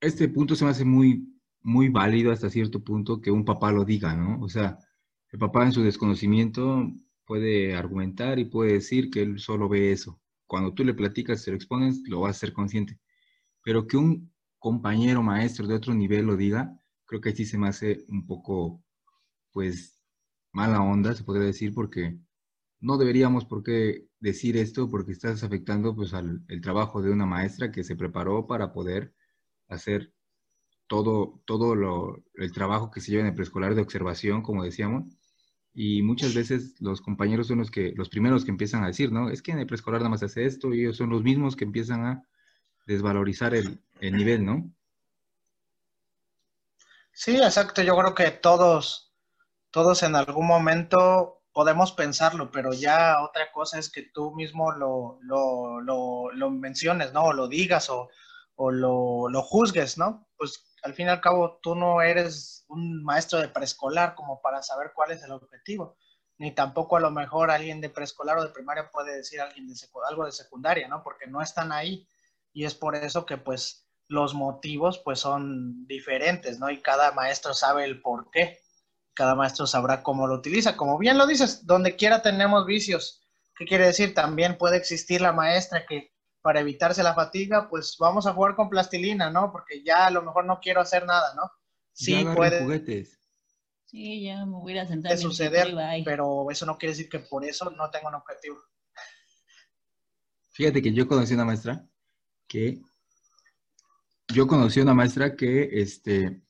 este 0.00 0.28
punto 0.28 0.56
se 0.56 0.64
me 0.64 0.70
hace 0.70 0.86
muy, 0.86 1.28
muy 1.60 1.90
válido 1.90 2.32
hasta 2.32 2.48
cierto 2.48 2.82
punto 2.82 3.20
que 3.20 3.30
un 3.30 3.44
papá 3.44 3.70
lo 3.70 3.84
diga, 3.84 4.14
¿no? 4.14 4.40
O 4.42 4.48
sea, 4.48 4.78
el 5.30 5.38
papá 5.38 5.66
en 5.66 5.72
su 5.72 5.82
desconocimiento 5.82 6.90
puede 7.26 7.74
argumentar 7.74 8.38
y 8.38 8.46
puede 8.46 8.72
decir 8.72 9.10
que 9.10 9.20
él 9.20 9.40
solo 9.40 9.68
ve 9.68 9.92
eso 9.92 10.19
cuando 10.50 10.74
tú 10.74 10.82
le 10.84 10.94
platicas, 10.94 11.42
se 11.42 11.52
lo 11.52 11.56
expones, 11.56 12.02
lo 12.08 12.22
vas 12.22 12.36
a 12.36 12.40
ser 12.40 12.52
consciente. 12.52 12.98
Pero 13.62 13.86
que 13.86 13.96
un 13.96 14.32
compañero 14.58 15.22
maestro 15.22 15.68
de 15.68 15.76
otro 15.76 15.94
nivel 15.94 16.26
lo 16.26 16.36
diga, 16.36 16.76
creo 17.06 17.20
que 17.20 17.30
sí 17.36 17.44
se 17.44 17.56
me 17.56 17.68
hace 17.68 18.04
un 18.08 18.26
poco, 18.26 18.82
pues, 19.52 20.02
mala 20.52 20.82
onda, 20.82 21.14
se 21.14 21.22
podría 21.22 21.46
decir, 21.46 21.72
porque 21.72 22.18
no 22.80 22.98
deberíamos 22.98 23.44
por 23.44 23.62
qué 23.62 24.08
decir 24.18 24.56
esto, 24.56 24.90
porque 24.90 25.12
estás 25.12 25.44
afectando, 25.44 25.94
pues, 25.94 26.14
al 26.14 26.42
el 26.48 26.60
trabajo 26.60 27.00
de 27.00 27.12
una 27.12 27.26
maestra 27.26 27.70
que 27.70 27.84
se 27.84 27.94
preparó 27.94 28.48
para 28.48 28.72
poder 28.72 29.14
hacer 29.68 30.12
todo, 30.88 31.40
todo 31.44 31.76
lo, 31.76 32.24
el 32.34 32.50
trabajo 32.50 32.90
que 32.90 33.00
se 33.00 33.12
lleva 33.12 33.22
en 33.22 33.28
el 33.28 33.34
preescolar 33.36 33.76
de 33.76 33.82
observación, 33.82 34.42
como 34.42 34.64
decíamos, 34.64 35.04
y 35.74 36.02
muchas 36.02 36.34
veces 36.34 36.74
los 36.80 37.00
compañeros 37.00 37.46
son 37.46 37.58
los 37.58 37.70
que 37.70 37.92
los 37.96 38.08
primeros 38.08 38.44
que 38.44 38.50
empiezan 38.50 38.82
a 38.82 38.88
decir, 38.88 39.12
¿no? 39.12 39.30
Es 39.30 39.42
que 39.42 39.52
en 39.52 39.58
el 39.58 39.66
preescolar 39.66 40.00
nada 40.00 40.10
más 40.10 40.22
hace 40.22 40.44
esto 40.44 40.74
y 40.74 40.80
ellos 40.80 40.96
son 40.96 41.10
los 41.10 41.22
mismos 41.22 41.56
que 41.56 41.64
empiezan 41.64 42.04
a 42.04 42.24
desvalorizar 42.86 43.54
el, 43.54 43.80
el 44.00 44.16
nivel, 44.16 44.44
¿no? 44.44 44.70
Sí, 47.12 47.36
exacto. 47.36 47.82
Yo 47.82 47.96
creo 47.96 48.14
que 48.14 48.30
todos, 48.30 49.12
todos 49.70 50.02
en 50.02 50.16
algún 50.16 50.46
momento 50.46 51.42
podemos 51.52 51.92
pensarlo, 51.92 52.50
pero 52.50 52.72
ya 52.72 53.22
otra 53.22 53.52
cosa 53.52 53.78
es 53.78 53.90
que 53.90 54.02
tú 54.14 54.34
mismo 54.34 54.72
lo, 54.72 55.18
lo, 55.22 55.80
lo, 55.80 56.50
menciones, 56.50 57.12
¿no? 57.12 57.24
O 57.24 57.32
lo 57.32 57.48
digas 57.48 57.90
o, 57.90 58.08
o 58.54 58.70
lo, 58.70 59.28
lo 59.28 59.42
juzgues, 59.42 59.98
¿no? 59.98 60.28
Pues 60.36 60.69
al 60.82 60.94
fin 60.94 61.06
y 61.06 61.10
al 61.10 61.20
cabo 61.20 61.58
tú 61.62 61.74
no 61.74 62.02
eres 62.02 62.64
un 62.68 63.02
maestro 63.02 63.38
de 63.38 63.48
preescolar 63.48 64.14
como 64.14 64.40
para 64.40 64.62
saber 64.62 64.92
cuál 64.94 65.12
es 65.12 65.22
el 65.22 65.32
objetivo, 65.32 65.96
ni 66.38 66.52
tampoco 66.52 66.96
a 66.96 67.00
lo 67.00 67.10
mejor 67.10 67.50
alguien 67.50 67.80
de 67.80 67.90
preescolar 67.90 68.38
o 68.38 68.42
de 68.42 68.50
primaria 68.50 68.90
puede 68.90 69.16
decir 69.16 69.40
alguien 69.40 69.66
de 69.66 69.74
algo 70.08 70.24
de 70.24 70.32
secundaria, 70.32 70.88
¿no? 70.88 71.02
Porque 71.02 71.26
no 71.26 71.42
están 71.42 71.72
ahí 71.72 72.08
y 72.52 72.64
es 72.64 72.74
por 72.74 72.96
eso 72.96 73.26
que 73.26 73.36
pues 73.36 73.86
los 74.08 74.34
motivos 74.34 74.98
pues 74.98 75.20
son 75.20 75.86
diferentes, 75.86 76.58
¿no? 76.58 76.70
Y 76.70 76.80
cada 76.80 77.12
maestro 77.12 77.54
sabe 77.54 77.84
el 77.84 78.00
por 78.02 78.30
qué, 78.30 78.58
cada 79.14 79.34
maestro 79.34 79.66
sabrá 79.66 80.02
cómo 80.02 80.26
lo 80.26 80.34
utiliza. 80.34 80.76
Como 80.76 80.98
bien 80.98 81.18
lo 81.18 81.26
dices, 81.26 81.66
donde 81.66 81.96
quiera 81.96 82.22
tenemos 82.22 82.66
vicios. 82.66 83.22
¿Qué 83.54 83.66
quiere 83.66 83.86
decir? 83.86 84.14
También 84.14 84.56
puede 84.56 84.78
existir 84.78 85.20
la 85.20 85.32
maestra 85.32 85.84
que 85.86 86.09
para 86.42 86.60
evitarse 86.60 87.02
la 87.02 87.14
fatiga, 87.14 87.68
pues 87.68 87.96
vamos 87.98 88.26
a 88.26 88.32
jugar 88.32 88.54
con 88.54 88.68
plastilina, 88.68 89.30
¿no? 89.30 89.52
Porque 89.52 89.82
ya 89.82 90.06
a 90.06 90.10
lo 90.10 90.22
mejor 90.22 90.44
no 90.44 90.58
quiero 90.60 90.80
hacer 90.80 91.04
nada, 91.06 91.34
¿no? 91.34 91.50
Sí, 91.92 92.24
puede. 92.34 92.62
Juguetes. 92.62 93.18
Sí, 93.84 94.22
ya 94.22 94.46
me 94.46 94.52
voy 94.52 94.78
a 94.78 94.86
sentar. 94.86 95.18
suceder, 95.18 95.74
pero 96.04 96.50
eso 96.50 96.64
no 96.64 96.78
quiere 96.78 96.92
decir 96.92 97.08
que 97.08 97.18
por 97.18 97.44
eso 97.44 97.70
no 97.70 97.90
tengo 97.90 98.08
un 98.08 98.14
objetivo. 98.14 98.58
Fíjate 100.50 100.80
que 100.80 100.92
yo 100.92 101.08
conocí 101.08 101.34
una 101.34 101.44
maestra 101.44 101.86
que 102.46 102.80
yo 104.28 104.46
conocí 104.46 104.80
una 104.80 104.94
maestra 104.94 105.34
que 105.34 105.68
este 105.72 106.42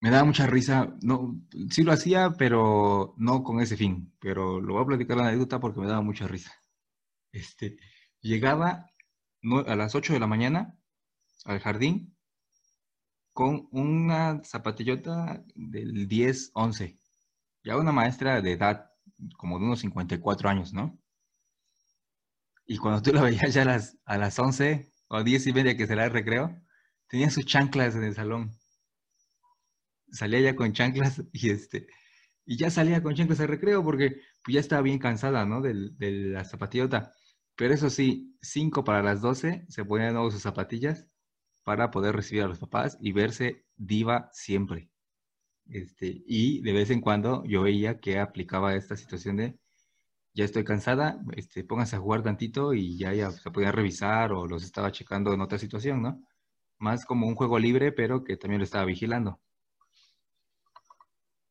me 0.00 0.10
daba 0.10 0.24
mucha 0.24 0.46
risa, 0.46 0.94
no, 1.02 1.40
sí 1.70 1.82
lo 1.82 1.92
hacía, 1.92 2.34
pero 2.38 3.14
no 3.16 3.42
con 3.42 3.60
ese 3.60 3.76
fin, 3.76 4.12
pero 4.20 4.60
lo 4.60 4.74
voy 4.74 4.82
a 4.82 4.86
platicar 4.86 5.16
la 5.16 5.28
anécdota 5.28 5.58
porque 5.58 5.80
me 5.80 5.86
daba 5.86 6.02
mucha 6.02 6.26
risa. 6.26 6.52
Este, 7.32 7.76
llegaba 8.20 8.86
a 9.66 9.76
las 9.76 9.94
8 9.94 10.12
de 10.12 10.20
la 10.20 10.26
mañana 10.26 10.78
al 11.44 11.60
jardín 11.60 12.16
con 13.32 13.68
una 13.70 14.42
zapatillota 14.44 15.44
del 15.54 16.08
10, 16.08 16.50
11. 16.54 16.98
Ya 17.64 17.76
una 17.76 17.92
maestra 17.92 18.40
de 18.40 18.52
edad 18.52 18.90
como 19.36 19.58
de 19.58 19.66
unos 19.66 19.80
54 19.80 20.48
años, 20.48 20.72
¿no? 20.72 20.98
Y 22.66 22.78
cuando 22.78 23.02
tú 23.02 23.12
la 23.12 23.22
veías 23.22 23.54
ya 23.54 23.62
a 23.62 23.66
las, 23.66 23.98
a 24.04 24.18
las 24.18 24.38
11 24.38 24.90
o 25.08 25.22
10 25.22 25.46
y 25.46 25.52
media 25.52 25.76
que 25.76 25.86
será 25.86 26.06
el 26.06 26.12
recreo, 26.12 26.60
tenía 27.08 27.30
sus 27.30 27.44
chanclas 27.44 27.94
en 27.94 28.04
el 28.04 28.14
salón. 28.14 28.52
Salía 30.10 30.40
ya 30.40 30.56
con 30.56 30.72
chanclas 30.72 31.22
y 31.32 31.50
este 31.50 31.86
y 32.46 32.56
ya 32.56 32.70
salía 32.70 33.02
con 33.02 33.14
chanclas 33.14 33.40
al 33.40 33.48
recreo 33.48 33.84
porque 33.84 34.22
pues, 34.44 34.54
ya 34.54 34.60
estaba 34.60 34.82
bien 34.82 34.98
cansada, 34.98 35.44
¿no? 35.44 35.60
De, 35.60 35.90
de 35.98 36.10
la 36.12 36.44
zapatillota. 36.44 37.12
Pero 37.56 37.74
eso 37.74 37.90
sí, 37.90 38.36
5 38.42 38.84
para 38.84 39.02
las 39.02 39.20
12 39.22 39.66
se 39.68 39.84
ponían 39.84 40.08
de 40.10 40.14
nuevo 40.14 40.30
sus 40.30 40.42
zapatillas 40.42 41.08
para 41.64 41.90
poder 41.90 42.14
recibir 42.16 42.44
a 42.44 42.48
los 42.48 42.58
papás 42.60 42.98
y 43.00 43.12
verse 43.12 43.66
diva 43.76 44.30
siempre. 44.32 44.90
Este, 45.68 46.22
y 46.26 46.62
de 46.62 46.72
vez 46.72 46.90
en 46.90 47.00
cuando 47.00 47.44
yo 47.44 47.62
veía 47.62 47.98
que 47.98 48.18
aplicaba 48.20 48.74
esta 48.76 48.96
situación 48.96 49.36
de 49.36 49.58
ya 50.34 50.44
estoy 50.44 50.64
cansada, 50.64 51.18
este, 51.36 51.64
pónganse 51.64 51.96
a 51.96 52.00
jugar 52.00 52.22
tantito 52.22 52.74
y 52.74 52.98
ya, 52.98 53.14
ya 53.14 53.30
se 53.30 53.50
podía 53.50 53.72
revisar 53.72 54.32
o 54.32 54.46
los 54.46 54.64
estaba 54.64 54.92
checando 54.92 55.32
en 55.32 55.40
otra 55.40 55.58
situación, 55.58 56.02
¿no? 56.02 56.22
Más 56.78 57.06
como 57.06 57.26
un 57.26 57.34
juego 57.34 57.58
libre, 57.58 57.92
pero 57.92 58.22
que 58.22 58.36
también 58.36 58.60
lo 58.60 58.64
estaba 58.64 58.84
vigilando. 58.84 59.40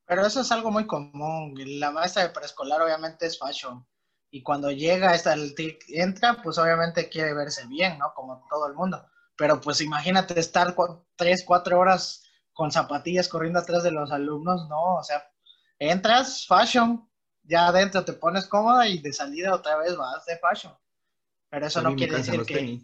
Pero 0.06 0.26
eso 0.26 0.42
es 0.42 0.52
algo 0.52 0.72
muy 0.72 0.86
común. 0.86 1.56
La 1.80 1.92
maestra 1.92 2.24
de 2.24 2.30
preescolar 2.30 2.82
obviamente 2.82 3.26
es 3.26 3.40
fashion 3.40 3.86
y 4.36 4.44
cuando 4.44 4.70
llega, 4.70 5.12
hasta 5.12 5.34
el 5.34 5.56
entra, 5.88 6.42
pues 6.44 6.58
obviamente 6.58 7.08
quiere 7.08 7.34
verse 7.34 7.66
bien, 7.68 7.98
¿no? 7.98 8.14
Como 8.14 8.46
todo 8.50 8.68
el 8.68 8.74
mundo. 8.74 9.02
Pero 9.38 9.62
pues 9.62 9.80
imagínate 9.80 10.38
estar 10.38 10.76
tres, 11.16 11.46
cuatro 11.46 11.80
horas 11.80 12.22
con 12.52 12.70
zapatillas 12.70 13.30
corriendo 13.30 13.60
atrás 13.60 13.84
de 13.84 13.92
los 13.92 14.12
alumnos, 14.12 14.68
¿no? 14.68 14.96
O 14.96 15.04
sea, 15.04 15.24
entras, 15.80 16.46
fashion, 16.48 17.10
ya 17.44 17.68
adentro 17.68 18.04
te 18.04 18.12
pones 18.12 18.46
cómoda 18.48 18.86
y 18.90 19.00
de 19.00 19.14
salida 19.14 19.56
otra 19.56 19.78
vez 19.78 19.96
vas 19.96 20.26
de 20.26 20.38
fashion. 20.38 20.74
Pero 21.50 21.68
eso 21.68 21.82
no 21.82 21.96
quiere 21.96 22.18
decir 22.18 22.44
que... 22.44 22.82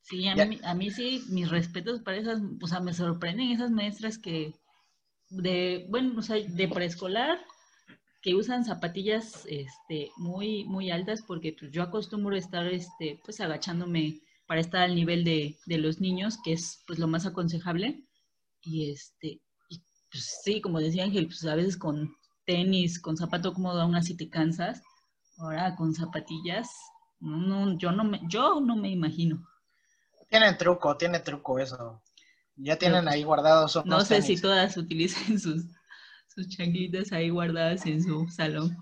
Sí, 0.00 0.26
a 0.26 0.34
mí, 0.34 0.60
a 0.64 0.74
mí, 0.74 0.90
sí, 0.90 1.24
mis 1.28 1.48
respetos 1.48 2.00
para 2.00 2.16
esas, 2.16 2.40
o 2.60 2.66
sea, 2.66 2.80
me 2.80 2.92
sorprenden 2.92 3.52
esas 3.52 3.70
maestras 3.70 4.18
que 4.18 4.60
de, 5.32 5.86
bueno, 5.88 6.18
o 6.18 6.22
sea, 6.22 6.36
de 6.36 6.68
preescolar 6.68 7.38
que 8.20 8.34
usan 8.34 8.64
zapatillas 8.64 9.44
este, 9.46 10.10
muy, 10.16 10.64
muy 10.64 10.90
altas 10.90 11.22
porque 11.22 11.56
pues, 11.58 11.72
yo 11.72 11.82
acostumbro 11.82 12.36
estar 12.36 12.66
este, 12.66 13.20
pues 13.24 13.40
agachándome 13.40 14.20
para 14.46 14.60
estar 14.60 14.82
al 14.82 14.94
nivel 14.94 15.24
de, 15.24 15.56
de, 15.66 15.78
los 15.78 16.00
niños, 16.00 16.38
que 16.44 16.52
es 16.52 16.82
pues 16.86 16.98
lo 16.98 17.08
más 17.08 17.26
aconsejable. 17.26 18.04
Y 18.60 18.90
este, 18.90 19.40
pues 20.10 20.40
sí, 20.44 20.60
como 20.60 20.78
decía 20.78 21.04
Ángel, 21.04 21.26
pues 21.26 21.44
a 21.46 21.54
veces 21.54 21.76
con 21.76 22.14
tenis, 22.44 23.00
con 23.00 23.16
zapato 23.16 23.54
cómodo 23.54 23.80
aún 23.80 23.96
así 23.96 24.16
te 24.16 24.28
cansas. 24.28 24.82
Ahora 25.38 25.74
con 25.74 25.94
zapatillas, 25.94 26.70
no, 27.18 27.76
yo 27.78 27.90
no 27.90 28.04
me, 28.04 28.20
yo 28.28 28.60
no 28.60 28.76
me 28.76 28.90
imagino. 28.90 29.48
Tiene 30.28 30.52
truco, 30.54 30.96
tiene 30.96 31.20
truco 31.20 31.58
eso. 31.58 32.01
Ya 32.62 32.76
tienen 32.76 33.08
ahí 33.08 33.24
guardados. 33.24 33.84
No 33.84 34.04
sé 34.04 34.22
si 34.22 34.40
todas 34.40 34.76
utilicen 34.76 35.38
sus 35.38 35.64
sus 36.34 36.48
changuitas 36.48 37.12
ahí 37.12 37.28
guardadas 37.28 37.84
en 37.86 38.02
su 38.02 38.26
salón. 38.28 38.76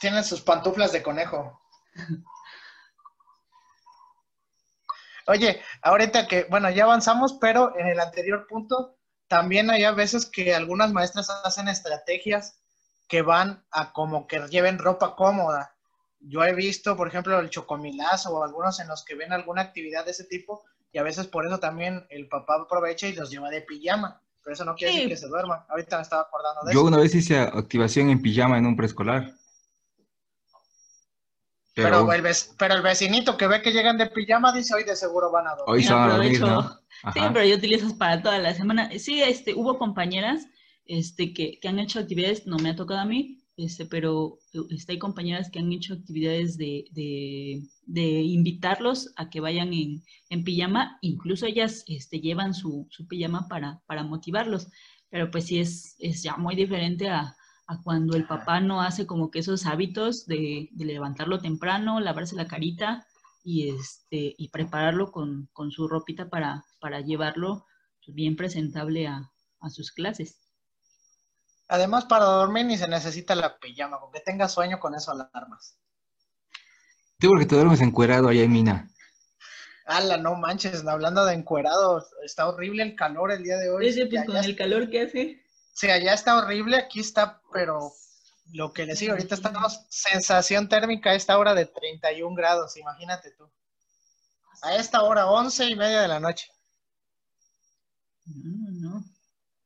Tienen 0.00 0.24
sus 0.24 0.42
pantuflas 0.42 0.92
de 0.92 1.02
conejo. 1.02 1.60
Oye, 5.26 5.62
ahorita 5.82 6.26
que, 6.26 6.44
bueno, 6.50 6.68
ya 6.70 6.84
avanzamos, 6.84 7.38
pero 7.40 7.78
en 7.78 7.86
el 7.86 8.00
anterior 8.00 8.46
punto, 8.48 8.98
también 9.28 9.70
hay 9.70 9.84
a 9.84 9.92
veces 9.92 10.26
que 10.26 10.54
algunas 10.54 10.92
maestras 10.92 11.30
hacen 11.30 11.68
estrategias 11.68 12.60
que 13.08 13.22
van 13.22 13.64
a 13.70 13.92
como 13.92 14.26
que 14.26 14.40
lleven 14.48 14.78
ropa 14.78 15.14
cómoda. 15.16 15.74
Yo 16.18 16.44
he 16.44 16.54
visto, 16.54 16.96
por 16.96 17.08
ejemplo, 17.08 17.38
el 17.38 17.50
chocomilazo 17.50 18.34
o 18.34 18.44
algunos 18.44 18.80
en 18.80 18.88
los 18.88 19.04
que 19.04 19.14
ven 19.14 19.32
alguna 19.32 19.62
actividad 19.62 20.04
de 20.04 20.10
ese 20.10 20.24
tipo 20.24 20.64
y 20.92 20.98
a 20.98 21.02
veces 21.02 21.26
por 21.26 21.46
eso 21.46 21.58
también 21.58 22.06
el 22.10 22.28
papá 22.28 22.56
aprovecha 22.62 23.06
y 23.08 23.14
los 23.14 23.30
lleva 23.30 23.50
de 23.50 23.62
pijama 23.62 24.20
pero 24.42 24.54
eso 24.54 24.64
no 24.64 24.74
quiere 24.74 24.92
decir 24.94 25.08
que 25.08 25.16
se 25.16 25.28
duerma. 25.28 25.64
Ahorita 25.68 25.96
me 25.96 26.02
estaba 26.02 26.22
acordando 26.22 26.62
de 26.64 26.74
Yo 26.74 26.80
eso. 26.80 26.88
una 26.88 26.98
vez 26.98 27.14
hice 27.14 27.38
activación 27.38 28.10
en 28.10 28.20
pijama 28.20 28.58
en 28.58 28.66
un 28.66 28.76
preescolar. 28.76 29.32
Pero, 31.74 32.12
el, 32.12 32.22
vec- 32.22 32.54
pero 32.58 32.74
el 32.74 32.82
vecinito 32.82 33.36
que 33.36 33.46
ve 33.46 33.62
que 33.62 33.72
llegan 33.72 33.96
de 33.96 34.06
pijama 34.06 34.52
dice, 34.52 34.74
hoy 34.74 34.84
de 34.84 34.94
seguro 34.96 35.30
van 35.30 35.46
a 35.46 35.54
dormir. 35.54 35.74
Hoy 35.74 35.82
se 35.84 35.92
van 35.92 36.10
a 36.10 36.16
dormir. 36.16 36.40
Sí, 37.14 37.20
pero 37.32 37.44
yo 37.44 37.56
utilizo 37.56 37.86
eso 37.86 37.98
para 37.98 38.20
toda 38.20 38.38
la 38.38 38.52
semana. 38.54 38.90
Sí, 38.98 39.22
este, 39.22 39.54
hubo 39.54 39.78
compañeras 39.78 40.46
este, 40.84 41.32
que, 41.32 41.58
que 41.60 41.68
han 41.68 41.78
hecho 41.78 42.00
actividades, 42.00 42.46
no 42.46 42.58
me 42.58 42.70
ha 42.70 42.76
tocado 42.76 43.00
a 43.00 43.04
mí, 43.04 43.41
este, 43.62 43.86
pero 43.86 44.38
este, 44.70 44.92
hay 44.92 44.98
compañeras 44.98 45.50
que 45.50 45.58
han 45.58 45.72
hecho 45.72 45.94
actividades 45.94 46.56
de, 46.56 46.84
de, 46.90 47.62
de 47.86 48.22
invitarlos 48.22 49.12
a 49.16 49.30
que 49.30 49.40
vayan 49.40 49.72
en, 49.72 50.02
en 50.30 50.44
pijama, 50.44 50.98
incluso 51.00 51.46
ellas 51.46 51.84
este, 51.86 52.20
llevan 52.20 52.54
su, 52.54 52.86
su 52.90 53.06
pijama 53.06 53.48
para, 53.48 53.80
para 53.86 54.02
motivarlos, 54.02 54.68
pero 55.08 55.30
pues 55.30 55.46
sí 55.46 55.60
es, 55.60 55.96
es 55.98 56.22
ya 56.22 56.36
muy 56.36 56.56
diferente 56.56 57.08
a, 57.08 57.36
a 57.66 57.82
cuando 57.82 58.16
el 58.16 58.26
papá 58.26 58.60
no 58.60 58.82
hace 58.82 59.06
como 59.06 59.30
que 59.30 59.38
esos 59.38 59.66
hábitos 59.66 60.26
de, 60.26 60.68
de 60.72 60.84
levantarlo 60.84 61.38
temprano, 61.38 62.00
lavarse 62.00 62.34
la 62.36 62.46
carita 62.48 63.06
y, 63.44 63.68
este, 63.68 64.34
y 64.36 64.48
prepararlo 64.48 65.10
con, 65.12 65.48
con 65.52 65.70
su 65.70 65.88
ropita 65.88 66.28
para, 66.28 66.64
para 66.80 67.00
llevarlo 67.00 67.66
pues, 68.04 68.14
bien 68.14 68.36
presentable 68.36 69.06
a, 69.06 69.30
a 69.60 69.70
sus 69.70 69.92
clases. 69.92 70.41
Además, 71.72 72.04
para 72.04 72.26
dormir 72.26 72.66
ni 72.66 72.76
se 72.76 72.86
necesita 72.86 73.34
la 73.34 73.58
pijama, 73.58 73.98
con 73.98 74.12
que 74.12 74.20
tengas 74.20 74.52
sueño 74.52 74.78
con 74.78 74.94
eso 74.94 75.10
alarmas. 75.10 75.78
Tú 77.18 77.28
porque 77.28 77.46
te 77.46 77.54
duermes 77.54 77.80
encuerado 77.80 78.28
allá 78.28 78.42
en 78.42 78.52
Mina. 78.52 78.90
Ala, 79.86 80.18
no 80.18 80.34
manches, 80.34 80.86
hablando 80.86 81.24
de 81.24 81.32
encuerados, 81.32 82.10
está 82.26 82.46
horrible 82.46 82.82
el 82.82 82.94
calor 82.94 83.32
el 83.32 83.42
día 83.42 83.56
de 83.56 83.70
hoy. 83.70 83.88
Ese, 83.88 84.04
pues, 84.04 84.26
con 84.26 84.36
el 84.36 84.54
calor 84.54 84.90
que 84.90 85.00
hace. 85.00 85.42
Sí, 85.72 85.90
allá 85.90 86.12
está 86.12 86.36
horrible, 86.36 86.76
aquí 86.76 87.00
está, 87.00 87.40
pero 87.54 87.90
lo 88.52 88.74
que 88.74 88.84
les 88.84 88.98
digo, 88.98 89.12
ahorita 89.12 89.34
estamos 89.34 89.86
sensación 89.88 90.68
térmica 90.68 91.12
a 91.12 91.14
esta 91.14 91.38
hora 91.38 91.54
de 91.54 91.64
31 91.64 92.36
grados, 92.36 92.76
imagínate 92.76 93.30
tú. 93.30 93.50
A 94.60 94.76
esta 94.76 95.00
hora, 95.04 95.26
11 95.26 95.70
y 95.70 95.76
media 95.76 96.02
de 96.02 96.08
la 96.08 96.20
noche. 96.20 96.52
No, 98.26 98.90
no. 98.90 99.11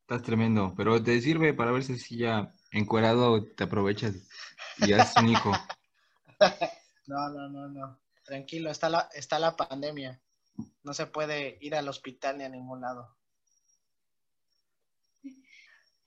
Estás 0.07 0.23
tremendo, 0.23 0.73
pero 0.77 1.03
te 1.03 1.21
sirve 1.21 1.53
para 1.53 1.73
ver 1.73 1.83
si 1.83 2.17
ya 2.17 2.55
encuerado 2.71 3.45
te 3.45 3.65
aprovechas 3.65 4.15
y 4.79 4.93
haces 4.93 5.17
un 5.17 5.29
hijo. 5.31 5.51
No, 7.09 7.29
no, 7.29 7.49
no, 7.49 7.69
no. 7.69 7.99
Tranquilo, 8.25 8.71
está 8.71 8.89
la, 8.89 9.09
está 9.15 9.39
la 9.41 9.57
pandemia. 9.57 10.21
No 10.85 10.93
se 10.93 11.07
puede 11.07 11.57
ir 11.61 11.75
al 11.75 11.89
hospital 11.89 12.39
ni 12.39 12.45
a 12.45 12.49
ningún 12.49 12.81
lado. 12.81 13.17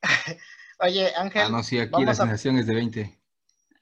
Oye, 0.79 1.13
Ángel. 1.15 1.43
Ah, 1.43 1.49
no, 1.49 1.63
sí, 1.63 1.77
aquí 1.79 2.03
la 2.05 2.11
a- 2.11 2.15
sensación 2.15 2.57
es 2.57 2.67
de 2.67 2.75
20. 2.75 3.19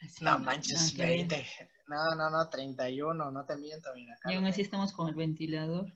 Así, 0.01 0.23
No 0.23 0.39
manches, 0.39 0.97
ver. 0.97 1.07
20. 1.09 1.47
No, 1.87 2.15
no, 2.15 2.29
no, 2.31 2.49
31, 2.49 3.31
no 3.31 3.45
te 3.45 3.55
miento, 3.57 3.89
mira. 3.95 4.15
acá 4.15 4.31
Y 4.31 4.35
aún 4.35 4.45
así 4.45 4.61
estamos 4.61 4.93
con 4.93 5.09
el 5.09 5.15
ventilador. 5.15 5.93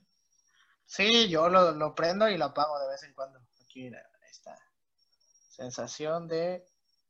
Sí, 0.86 1.28
yo 1.28 1.48
lo, 1.48 1.72
lo 1.72 1.94
prendo 1.94 2.28
y 2.28 2.36
lo 2.36 2.46
apago 2.46 2.78
de 2.80 2.88
vez 2.88 3.02
en 3.04 3.14
cuando. 3.14 3.40
Aquí, 3.64 3.82
mira. 3.84 4.02
Sensación 5.52 6.28
de 6.28 6.64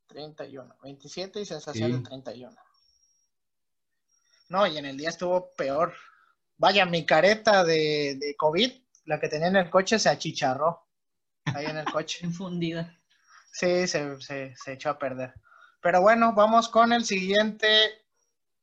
31. 0.08 0.76
27 0.82 1.40
y 1.40 1.46
sensación 1.46 1.90
Sí. 1.92 1.96
de 1.98 2.02
31. 2.02 2.56
No, 4.48 4.66
y 4.66 4.76
en 4.76 4.84
el 4.84 4.96
día 4.96 5.10
estuvo 5.10 5.52
peor. 5.54 5.94
Vaya, 6.58 6.84
mi 6.84 7.06
careta 7.06 7.62
de, 7.64 8.16
de 8.18 8.34
COVID, 8.36 8.72
la 9.04 9.20
que 9.20 9.28
tenía 9.28 9.46
en 9.46 9.56
el 9.56 9.70
coche, 9.70 9.98
se 9.98 10.08
achicharró. 10.08 10.86
Ahí 11.44 11.66
en 11.66 11.78
el 11.78 11.84
coche. 11.90 12.18
Infundida. 12.26 12.98
Sí, 13.52 13.86
se, 13.86 14.20
se, 14.20 14.54
se 14.56 14.72
echó 14.72 14.90
a 14.90 14.98
perder. 14.98 15.34
Pero 15.80 16.00
bueno, 16.00 16.32
vamos 16.34 16.68
con 16.68 16.92
el 16.92 17.04
siguiente 17.04 18.04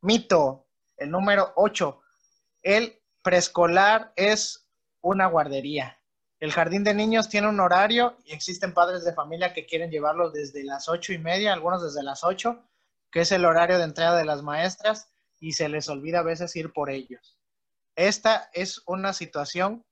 mito, 0.02 0.68
el 0.98 1.10
número 1.10 1.54
8. 1.56 2.02
El 2.64 3.02
preescolar 3.22 4.12
es 4.18 4.68
una 5.02 5.28
guardería. 5.28 5.99
El 6.40 6.54
jardín 6.54 6.86
de 6.86 6.94
niños 6.94 7.28
tiene 7.28 7.50
un 7.50 7.60
horario 7.60 8.16
y 8.24 8.32
existen 8.32 8.74
padres 8.74 9.04
de 9.04 9.14
familia 9.14 9.54
que 9.54 9.66
quieren 9.66 9.92
llevarlos 9.92 10.32
desde 10.32 10.64
las 10.64 10.88
ocho 10.88 11.12
y 11.12 11.18
media, 11.18 11.52
algunos 11.52 11.84
desde 11.84 12.02
las 12.02 12.24
8, 12.24 12.64
que 13.12 13.22
es 13.22 13.32
el 13.34 13.44
horario 13.44 13.78
de 13.78 13.84
entrega 13.84 14.16
de 14.16 14.24
las 14.24 14.42
maestras, 14.42 15.10
y 15.40 15.54
se 15.54 15.68
les 15.68 15.90
olvida 15.90 16.20
a 16.20 16.24
veces 16.24 16.56
ir 16.56 16.72
por 16.72 16.90
ellos. 16.90 17.38
Esta 17.96 18.50
es 18.54 18.82
una 18.86 19.12
situación 19.12 19.84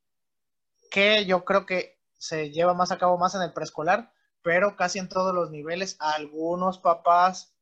que 0.90 1.26
yo 1.26 1.44
creo 1.44 1.66
que 1.66 1.98
se 2.16 2.50
lleva 2.50 2.72
más 2.72 2.92
a 2.92 2.98
cabo 2.98 3.18
más 3.18 3.34
en 3.34 3.42
el 3.42 3.52
preescolar, 3.52 4.12
pero 4.42 4.74
casi 4.76 4.98
en 4.98 5.10
todos 5.10 5.34
los 5.34 5.50
niveles 5.50 5.96
algunos 5.98 6.78
papás 6.78 7.52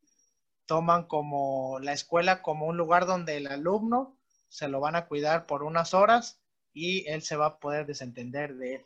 toman 0.67 1.05
como 1.09 1.81
la 1.81 1.93
escuela 1.93 2.43
como 2.43 2.67
un 2.67 2.77
lugar 2.77 3.07
donde 3.07 3.37
el 3.37 3.49
alumno 3.49 4.17
se 4.49 4.69
lo 4.69 4.79
van 4.79 4.95
a 4.95 5.07
cuidar 5.07 5.47
por 5.47 5.65
unas 5.65 5.95
horas 5.95 6.41
y 6.77 7.09
él 7.09 7.23
se 7.23 7.37
va 7.37 7.47
a 7.47 7.59
poder 7.59 7.87
desentender 7.87 8.55
de 8.57 8.75
él. 8.75 8.83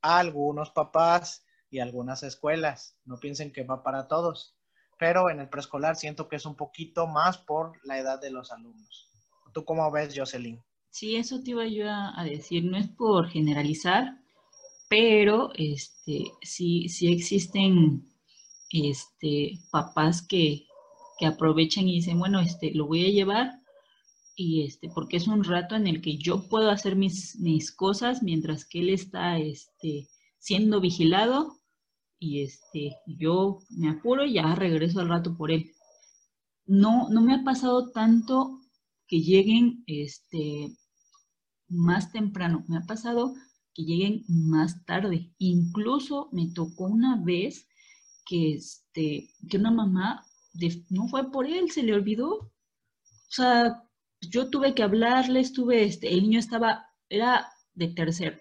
Algunos 0.00 0.70
papás 0.70 1.44
y 1.70 1.80
algunas 1.80 2.22
escuelas, 2.22 2.96
no 3.04 3.18
piensen 3.18 3.52
que 3.52 3.64
va 3.64 3.82
para 3.82 4.06
todos, 4.06 4.54
pero 4.96 5.28
en 5.28 5.40
el 5.40 5.48
preescolar 5.48 5.96
siento 5.96 6.28
que 6.28 6.36
es 6.36 6.46
un 6.46 6.54
poquito 6.54 7.08
más 7.08 7.36
por 7.36 7.80
la 7.84 7.98
edad 7.98 8.20
de 8.20 8.30
los 8.30 8.52
alumnos. 8.52 9.10
¿Tú 9.52 9.64
cómo 9.64 9.90
ves, 9.90 10.14
Jocelyn? 10.16 10.62
Sí, 10.90 11.16
eso 11.16 11.42
te 11.42 11.50
iba 11.50 11.66
yo 11.66 11.90
a, 11.90 12.22
decir, 12.24 12.64
no 12.64 12.78
es 12.78 12.86
por 12.86 13.28
generalizar, 13.28 14.20
pero 14.88 15.50
este, 15.56 16.26
sí, 16.42 16.88
sí 16.88 17.12
existen 17.12 18.08
este, 18.70 19.58
papás 19.72 20.24
que, 20.24 20.68
que 21.18 21.26
aprovechan 21.26 21.88
y 21.88 21.96
dicen, 21.96 22.20
bueno, 22.20 22.38
este, 22.38 22.72
lo 22.72 22.86
voy 22.86 23.04
a 23.04 23.10
llevar 23.10 23.65
y 24.36 24.64
este, 24.64 24.90
porque 24.94 25.16
es 25.16 25.26
un 25.26 25.42
rato 25.42 25.74
en 25.74 25.86
el 25.86 26.02
que 26.02 26.18
yo 26.18 26.46
puedo 26.48 26.70
hacer 26.70 26.94
mis, 26.94 27.36
mis 27.40 27.72
cosas 27.72 28.22
mientras 28.22 28.66
que 28.66 28.80
él 28.80 28.90
está 28.90 29.38
este, 29.38 30.08
siendo 30.38 30.80
vigilado 30.80 31.58
y 32.18 32.42
este, 32.42 32.96
yo 33.06 33.58
me 33.70 33.88
apuro 33.88 34.26
y 34.26 34.34
ya 34.34 34.54
regreso 34.54 35.00
al 35.00 35.08
rato 35.08 35.36
por 35.36 35.50
él. 35.50 35.72
No, 36.66 37.08
no 37.08 37.22
me 37.22 37.34
ha 37.34 37.44
pasado 37.44 37.90
tanto 37.90 38.60
que 39.06 39.22
lleguen 39.22 39.84
este, 39.86 40.76
más 41.68 42.12
temprano, 42.12 42.64
me 42.68 42.76
ha 42.76 42.82
pasado 42.82 43.34
que 43.72 43.84
lleguen 43.84 44.24
más 44.28 44.84
tarde. 44.84 45.32
Incluso 45.38 46.28
me 46.32 46.48
tocó 46.52 46.84
una 46.84 47.16
vez 47.22 47.68
que, 48.26 48.54
este, 48.54 49.30
que 49.48 49.56
una 49.56 49.70
mamá 49.70 50.24
no 50.90 51.08
fue 51.08 51.30
por 51.30 51.46
él, 51.46 51.70
se 51.70 51.82
le 51.82 51.94
olvidó. 51.94 52.34
O 52.34 52.52
sea, 53.28 53.85
yo 54.20 54.50
tuve 54.50 54.74
que 54.74 54.82
hablarle, 54.82 55.40
estuve, 55.40 55.84
este, 55.84 56.12
el 56.12 56.22
niño 56.22 56.38
estaba, 56.38 56.86
era 57.08 57.48
de 57.74 57.88
tercero, 57.88 58.38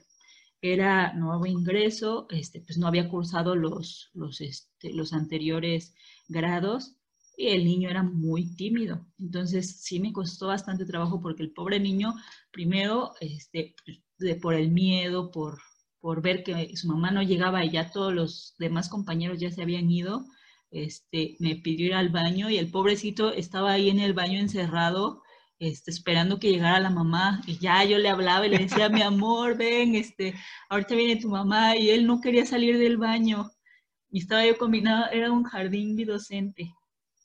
era 0.61 1.13
nuevo 1.13 1.45
ingreso, 1.45 2.27
este, 2.29 2.61
pues 2.61 2.77
no 2.77 2.87
había 2.87 3.09
cursado 3.09 3.55
los, 3.55 4.09
los, 4.13 4.41
este, 4.41 4.93
los 4.93 5.13
anteriores 5.13 5.93
grados 6.27 6.95
y 7.37 7.47
el 7.49 7.65
niño 7.65 7.89
era 7.89 8.03
muy 8.03 8.55
tímido. 8.55 9.05
Entonces 9.19 9.81
sí 9.81 9.99
me 9.99 10.13
costó 10.13 10.47
bastante 10.47 10.85
trabajo 10.85 11.21
porque 11.21 11.43
el 11.43 11.51
pobre 11.53 11.79
niño, 11.79 12.13
primero, 12.51 13.13
este, 13.19 13.75
pues, 13.85 13.99
de- 14.17 14.35
por 14.35 14.55
el 14.55 14.71
miedo, 14.71 15.31
por, 15.31 15.59
por 15.99 16.21
ver 16.21 16.43
que 16.43 16.75
su 16.77 16.87
mamá 16.87 17.11
no 17.11 17.21
llegaba 17.23 17.63
y 17.65 17.71
ya 17.71 17.91
todos 17.91 18.13
los 18.13 18.55
demás 18.57 18.89
compañeros 18.89 19.39
ya 19.39 19.51
se 19.51 19.61
habían 19.61 19.89
ido, 19.91 20.25
este, 20.71 21.35
me 21.39 21.55
pidió 21.55 21.87
ir 21.87 21.93
al 21.93 22.09
baño 22.09 22.49
y 22.49 22.57
el 22.57 22.69
pobrecito 22.71 23.31
estaba 23.33 23.73
ahí 23.73 23.89
en 23.89 23.99
el 23.99 24.13
baño 24.13 24.39
encerrado, 24.39 25.21
este, 25.59 25.91
esperando 25.91 26.39
que 26.39 26.51
llegara 26.51 26.79
la 26.79 26.89
mamá 26.89 27.41
y 27.47 27.57
ya 27.57 27.83
yo 27.83 27.97
le 27.97 28.09
hablaba 28.09 28.45
y 28.45 28.49
le 28.49 28.59
decía, 28.59 28.89
mi 28.89 29.01
amor, 29.01 29.57
ven, 29.57 29.95
este, 29.95 30.35
ahorita 30.69 30.95
viene 30.95 31.21
tu 31.21 31.29
mamá 31.29 31.77
y 31.77 31.89
él 31.89 32.05
no 32.05 32.21
quería 32.21 32.45
salir 32.45 32.77
del 32.77 32.97
baño 32.97 33.51
y 34.09 34.19
estaba 34.19 34.45
yo 34.45 34.57
combinado, 34.57 35.11
era 35.11 35.31
un 35.31 35.43
jardín 35.43 35.95
bidocente 35.95 36.73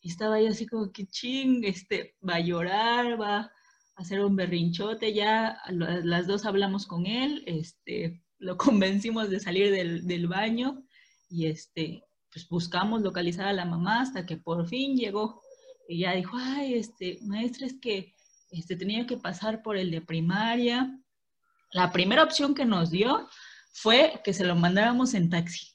y 0.02 0.08
estaba 0.08 0.40
yo 0.40 0.48
así 0.48 0.66
como 0.66 0.90
que 0.92 1.06
ching, 1.06 1.64
este, 1.64 2.16
va 2.26 2.36
a 2.36 2.40
llorar, 2.40 3.20
va 3.20 3.38
a 3.38 3.52
hacer 3.96 4.24
un 4.24 4.36
berrinchote, 4.36 5.12
ya 5.12 5.58
las 5.68 6.26
dos 6.26 6.46
hablamos 6.46 6.86
con 6.86 7.06
él, 7.06 7.42
este, 7.46 8.22
lo 8.38 8.56
convencimos 8.58 9.30
de 9.30 9.40
salir 9.40 9.70
del, 9.70 10.06
del 10.06 10.26
baño 10.26 10.82
y 11.28 11.46
este, 11.46 12.04
pues 12.32 12.48
buscamos 12.48 13.02
localizar 13.02 13.46
a 13.46 13.52
la 13.52 13.64
mamá 13.64 14.02
hasta 14.02 14.26
que 14.26 14.36
por 14.36 14.66
fin 14.68 14.96
llegó. 14.96 15.42
Y 15.88 16.00
ya 16.00 16.14
dijo, 16.14 16.36
ay, 16.36 16.74
este, 16.74 17.18
maestra, 17.22 17.66
es 17.66 17.74
que 17.80 18.14
este, 18.51 18.76
tenía 18.76 19.07
que 19.07 19.16
pasar 19.16 19.62
por 19.62 19.76
el 19.76 19.90
de 19.90 20.01
primaria. 20.01 20.98
La 21.72 21.92
primera 21.92 22.22
opción 22.22 22.55
que 22.55 22.64
nos 22.64 22.90
dio 22.90 23.28
fue 23.72 24.20
que 24.24 24.32
se 24.32 24.44
lo 24.44 24.55
mandáramos 24.57 25.14
en 25.14 25.30
taxi. 25.30 25.68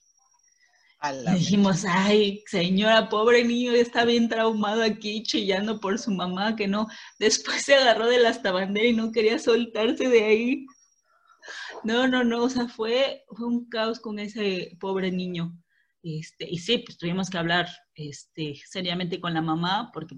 Le 1.11 1.33
dijimos, 1.33 1.85
ay, 1.87 2.43
señora, 2.47 3.09
pobre 3.09 3.43
niño, 3.43 3.73
está 3.73 4.05
bien 4.05 4.27
traumado 4.27 4.81
aquí, 4.81 5.21
chillando 5.21 5.79
por 5.79 5.99
su 5.99 6.09
mamá, 6.11 6.55
que 6.55 6.67
no. 6.67 6.87
Después 7.19 7.61
se 7.61 7.75
agarró 7.75 8.07
de 8.07 8.19
la 8.19 8.31
bandera 8.51 8.87
y 8.87 8.93
no 8.93 9.11
quería 9.11 9.37
soltarse 9.37 10.07
de 10.07 10.23
ahí. 10.23 10.65
No, 11.83 12.07
no, 12.07 12.23
no, 12.23 12.43
o 12.43 12.49
sea, 12.49 12.67
fue, 12.67 13.23
fue 13.27 13.45
un 13.45 13.69
caos 13.69 13.99
con 13.99 14.17
ese 14.17 14.75
pobre 14.79 15.11
niño. 15.11 15.55
Este, 16.01 16.47
y 16.49 16.57
sí, 16.57 16.79
pues 16.79 16.97
tuvimos 16.97 17.29
que 17.29 17.37
hablar 17.37 17.67
este, 17.93 18.55
seriamente 18.67 19.19
con 19.19 19.33
la 19.33 19.41
mamá, 19.41 19.91
porque, 19.93 20.15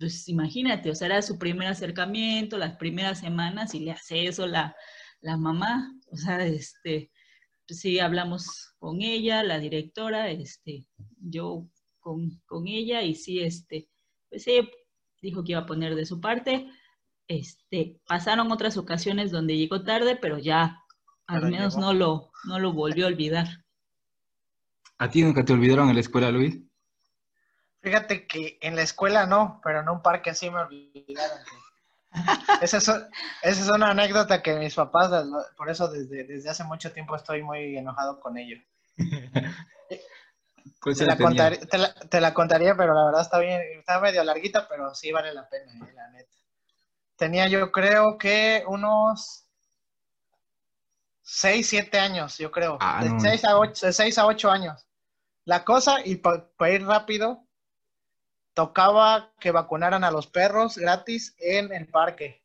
pues 0.00 0.26
imagínate, 0.30 0.90
o 0.90 0.94
sea, 0.94 1.08
era 1.08 1.20
su 1.20 1.38
primer 1.38 1.68
acercamiento, 1.68 2.56
las 2.56 2.76
primeras 2.78 3.20
semanas, 3.20 3.74
y 3.74 3.80
le 3.80 3.92
hace 3.92 4.26
eso 4.26 4.46
la, 4.46 4.74
la 5.20 5.36
mamá. 5.36 5.94
O 6.10 6.16
sea, 6.16 6.44
este, 6.46 7.10
pues 7.68 7.80
sí, 7.80 7.98
hablamos 7.98 8.72
con 8.78 9.02
ella, 9.02 9.42
la 9.42 9.58
directora, 9.58 10.30
este, 10.30 10.86
yo 11.20 11.68
con, 12.00 12.40
con 12.46 12.66
ella, 12.66 13.02
y 13.02 13.14
sí, 13.14 13.40
este, 13.40 13.90
pues 14.30 14.44
sí, 14.44 14.70
dijo 15.20 15.44
que 15.44 15.52
iba 15.52 15.60
a 15.60 15.66
poner 15.66 15.94
de 15.94 16.06
su 16.06 16.18
parte. 16.18 16.66
Este, 17.28 18.00
pasaron 18.06 18.50
otras 18.50 18.78
ocasiones 18.78 19.30
donde 19.30 19.58
llegó 19.58 19.84
tarde, 19.84 20.16
pero 20.16 20.38
ya 20.38 20.82
al 21.26 21.50
menos 21.50 21.76
no 21.76 21.92
lo, 21.92 22.32
no 22.44 22.58
lo 22.58 22.72
volvió 22.72 23.04
a 23.04 23.08
olvidar. 23.08 23.48
¿A 24.96 25.10
ti 25.10 25.22
nunca 25.22 25.44
te 25.44 25.52
olvidaron 25.52 25.90
en 25.90 25.94
la 25.94 26.00
escuela, 26.00 26.30
Luis? 26.30 26.58
Fíjate 27.82 28.26
que 28.26 28.58
en 28.60 28.76
la 28.76 28.82
escuela 28.82 29.26
no, 29.26 29.60
pero 29.64 29.80
en 29.80 29.88
un 29.88 30.02
parque 30.02 30.34
sí 30.34 30.50
me 30.50 30.60
olvidaron. 30.60 31.38
esa, 32.60 32.76
es, 32.76 32.88
esa 32.88 33.06
es 33.42 33.68
una 33.68 33.90
anécdota 33.90 34.42
que 34.42 34.54
mis 34.56 34.74
papás, 34.74 35.10
por 35.56 35.70
eso 35.70 35.88
desde, 35.88 36.24
desde 36.24 36.50
hace 36.50 36.64
mucho 36.64 36.92
tiempo 36.92 37.16
estoy 37.16 37.42
muy 37.42 37.76
enojado 37.76 38.20
con 38.20 38.36
ellos. 38.36 38.60
Te 40.96 41.04
la, 41.04 41.16
contaría, 41.16 41.60
te, 41.60 42.20
la, 42.20 42.32
contaría, 42.32 42.74
pero 42.74 42.94
la 42.94 43.04
verdad 43.04 43.20
está 43.20 43.38
bien, 43.38 43.60
está 43.78 44.00
medio 44.00 44.24
larguita, 44.24 44.66
pero 44.66 44.94
sí 44.94 45.12
vale 45.12 45.34
la 45.34 45.46
pena, 45.46 45.72
eh, 45.72 45.92
la 45.92 46.08
neta. 46.08 46.30
Tenía 47.16 47.48
yo 47.48 47.70
creo 47.70 48.16
que 48.16 48.64
unos 48.66 49.44
6, 51.22 51.68
7 51.68 51.98
años, 51.98 52.38
yo 52.38 52.50
creo. 52.50 52.78
Ah, 52.80 53.04
de, 53.04 53.20
6 53.20 53.44
a 53.44 53.58
8, 53.58 53.86
de 53.86 53.92
6 53.92 54.18
a 54.18 54.26
8 54.26 54.50
años. 54.50 54.86
La 55.44 55.64
cosa, 55.64 55.98
y 56.02 56.16
para 56.16 56.72
ir 56.72 56.86
rápido, 56.86 57.46
tocaba 58.54 59.32
que 59.40 59.50
vacunaran 59.50 60.04
a 60.04 60.10
los 60.10 60.26
perros 60.26 60.76
gratis 60.76 61.34
en 61.38 61.72
el 61.72 61.86
parque. 61.88 62.42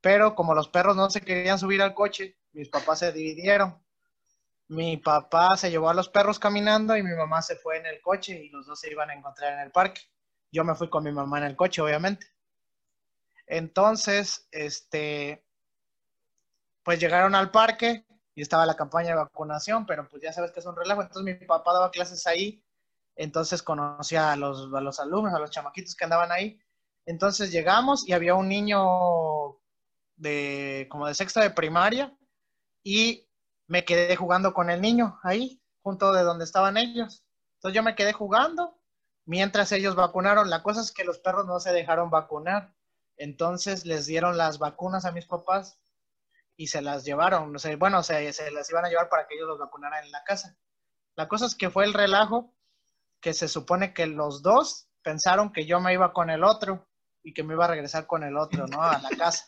Pero 0.00 0.34
como 0.34 0.54
los 0.54 0.68
perros 0.68 0.96
no 0.96 1.10
se 1.10 1.20
querían 1.20 1.58
subir 1.58 1.82
al 1.82 1.94
coche, 1.94 2.36
mis 2.52 2.68
papás 2.68 3.00
se 3.00 3.12
dividieron. 3.12 3.82
Mi 4.68 4.96
papá 4.96 5.56
se 5.56 5.70
llevó 5.70 5.90
a 5.90 5.94
los 5.94 6.08
perros 6.08 6.38
caminando 6.38 6.96
y 6.96 7.02
mi 7.02 7.14
mamá 7.14 7.42
se 7.42 7.56
fue 7.56 7.78
en 7.78 7.86
el 7.86 8.00
coche 8.00 8.44
y 8.44 8.50
los 8.50 8.66
dos 8.66 8.78
se 8.78 8.90
iban 8.90 9.10
a 9.10 9.14
encontrar 9.14 9.54
en 9.54 9.60
el 9.60 9.72
parque. 9.72 10.02
Yo 10.52 10.64
me 10.64 10.74
fui 10.74 10.88
con 10.88 11.04
mi 11.04 11.12
mamá 11.12 11.38
en 11.38 11.44
el 11.44 11.56
coche, 11.56 11.82
obviamente. 11.82 12.26
Entonces, 13.46 14.46
este, 14.52 15.44
pues 16.84 17.00
llegaron 17.00 17.34
al 17.34 17.50
parque 17.50 18.06
y 18.34 18.42
estaba 18.42 18.64
la 18.64 18.76
campaña 18.76 19.10
de 19.10 19.16
vacunación, 19.16 19.86
pero 19.86 20.08
pues 20.08 20.22
ya 20.22 20.32
sabes 20.32 20.52
que 20.52 20.60
es 20.60 20.66
un 20.66 20.76
relajo. 20.76 21.02
Entonces 21.02 21.24
mi 21.24 21.46
papá 21.46 21.72
daba 21.72 21.90
clases 21.90 22.26
ahí, 22.26 22.62
entonces 23.16 23.62
conocía 23.62 24.32
a 24.32 24.36
los, 24.36 24.72
a 24.72 24.80
los 24.80 25.00
alumnos, 25.00 25.34
a 25.34 25.38
los 25.38 25.50
chamaquitos 25.50 25.94
que 25.94 26.04
andaban 26.04 26.32
ahí. 26.32 26.60
Entonces 27.06 27.50
llegamos 27.50 28.06
y 28.08 28.12
había 28.12 28.34
un 28.34 28.48
niño 28.48 29.58
de 30.16 30.86
como 30.90 31.06
de 31.06 31.14
sexto 31.14 31.40
de 31.40 31.50
primaria 31.50 32.16
y 32.82 33.28
me 33.66 33.84
quedé 33.84 34.16
jugando 34.16 34.52
con 34.52 34.70
el 34.70 34.80
niño 34.80 35.18
ahí, 35.22 35.62
junto 35.82 36.12
de 36.12 36.22
donde 36.22 36.44
estaban 36.44 36.76
ellos. 36.76 37.24
Entonces 37.54 37.76
yo 37.76 37.82
me 37.82 37.94
quedé 37.94 38.12
jugando 38.12 38.78
mientras 39.24 39.72
ellos 39.72 39.94
vacunaron. 39.94 40.50
La 40.50 40.62
cosa 40.62 40.80
es 40.80 40.92
que 40.92 41.04
los 41.04 41.18
perros 41.18 41.46
no 41.46 41.60
se 41.60 41.72
dejaron 41.72 42.10
vacunar. 42.10 42.74
Entonces 43.16 43.86
les 43.86 44.06
dieron 44.06 44.36
las 44.36 44.58
vacunas 44.58 45.04
a 45.04 45.12
mis 45.12 45.26
papás 45.26 45.78
y 46.56 46.68
se 46.68 46.82
las 46.82 47.04
llevaron. 47.04 47.54
Bueno, 47.78 48.02
se, 48.02 48.32
se 48.32 48.50
las 48.50 48.70
iban 48.70 48.84
a 48.84 48.88
llevar 48.88 49.08
para 49.08 49.26
que 49.26 49.34
ellos 49.34 49.48
los 49.48 49.58
vacunaran 49.58 50.04
en 50.04 50.10
la 50.10 50.24
casa. 50.24 50.56
La 51.16 51.28
cosa 51.28 51.46
es 51.46 51.54
que 51.54 51.70
fue 51.70 51.84
el 51.84 51.94
relajo 51.94 52.54
que 53.20 53.34
se 53.34 53.48
supone 53.48 53.94
que 53.94 54.06
los 54.06 54.42
dos 54.42 54.88
pensaron 55.02 55.52
que 55.52 55.66
yo 55.66 55.80
me 55.80 55.92
iba 55.92 56.12
con 56.12 56.30
el 56.30 56.44
otro 56.44 56.88
y 57.22 57.32
que 57.34 57.42
me 57.42 57.54
iba 57.54 57.64
a 57.64 57.68
regresar 57.68 58.06
con 58.06 58.22
el 58.22 58.36
otro, 58.36 58.66
¿no? 58.66 58.82
A 58.82 58.98
la 58.98 59.10
casa. 59.18 59.46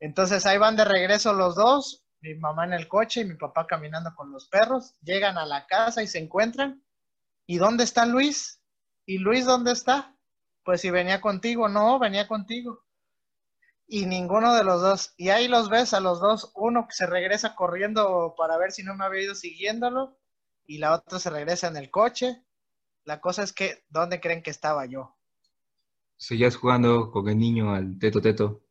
Entonces 0.00 0.44
ahí 0.46 0.58
van 0.58 0.76
de 0.76 0.84
regreso 0.84 1.32
los 1.32 1.54
dos 1.54 2.06
mi 2.20 2.34
mamá 2.34 2.64
en 2.64 2.72
el 2.72 2.88
coche 2.88 3.20
y 3.20 3.24
mi 3.24 3.34
papá 3.34 3.66
caminando 3.66 4.14
con 4.14 4.32
los 4.32 4.48
perros, 4.48 4.94
llegan 5.02 5.38
a 5.38 5.46
la 5.46 5.66
casa 5.66 6.02
y 6.02 6.06
se 6.06 6.18
encuentran. 6.18 6.82
¿Y 7.46 7.58
dónde 7.58 7.84
está 7.84 8.06
Luis? 8.06 8.60
¿Y 9.04 9.18
Luis 9.18 9.44
dónde 9.44 9.72
está? 9.72 10.16
Pues 10.64 10.80
si 10.80 10.90
venía 10.90 11.20
contigo, 11.20 11.68
no, 11.68 11.98
venía 11.98 12.26
contigo. 12.26 12.84
Y 13.86 14.06
ninguno 14.06 14.54
de 14.54 14.64
los 14.64 14.82
dos. 14.82 15.14
Y 15.16 15.28
ahí 15.28 15.46
los 15.46 15.68
ves 15.68 15.94
a 15.94 16.00
los 16.00 16.20
dos, 16.20 16.50
uno 16.56 16.88
que 16.88 16.94
se 16.94 17.06
regresa 17.06 17.54
corriendo 17.54 18.34
para 18.36 18.56
ver 18.56 18.72
si 18.72 18.82
no 18.82 18.94
me 18.96 19.04
había 19.04 19.22
ido 19.22 19.34
siguiéndolo 19.34 20.18
y 20.64 20.78
la 20.78 20.94
otra 20.94 21.20
se 21.20 21.30
regresa 21.30 21.68
en 21.68 21.76
el 21.76 21.90
coche. 21.90 22.42
La 23.06 23.20
cosa 23.20 23.44
es 23.44 23.52
que, 23.52 23.84
¿dónde 23.88 24.20
creen 24.20 24.42
que 24.42 24.50
estaba 24.50 24.84
yo? 24.84 25.16
Seguías 26.16 26.56
jugando 26.56 27.12
con 27.12 27.28
el 27.28 27.38
niño 27.38 27.72
al 27.72 28.00
teto 28.00 28.20
teto. 28.20 28.62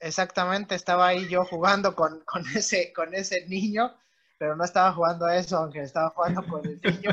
Exactamente, 0.00 0.74
estaba 0.74 1.06
ahí 1.06 1.28
yo 1.28 1.44
jugando 1.44 1.94
con, 1.94 2.24
ese, 2.56 2.92
con 2.92 3.14
ese 3.14 3.46
niño, 3.46 3.96
pero 4.36 4.56
no 4.56 4.64
estaba 4.64 4.92
jugando 4.92 5.26
a 5.26 5.36
eso, 5.36 5.58
aunque 5.58 5.80
estaba 5.80 6.10
jugando 6.10 6.44
con 6.44 6.66
el 6.66 6.80
niño. 6.82 7.10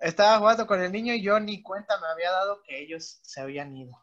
estaba 0.00 0.38
jugando 0.38 0.66
con 0.66 0.82
el 0.82 0.90
niño 0.90 1.14
y 1.14 1.22
yo 1.22 1.38
ni 1.38 1.62
cuenta 1.62 2.00
me 2.00 2.08
había 2.08 2.32
dado 2.32 2.60
que 2.64 2.82
ellos 2.82 3.20
se 3.22 3.40
habían 3.40 3.74
ido. 3.76 4.02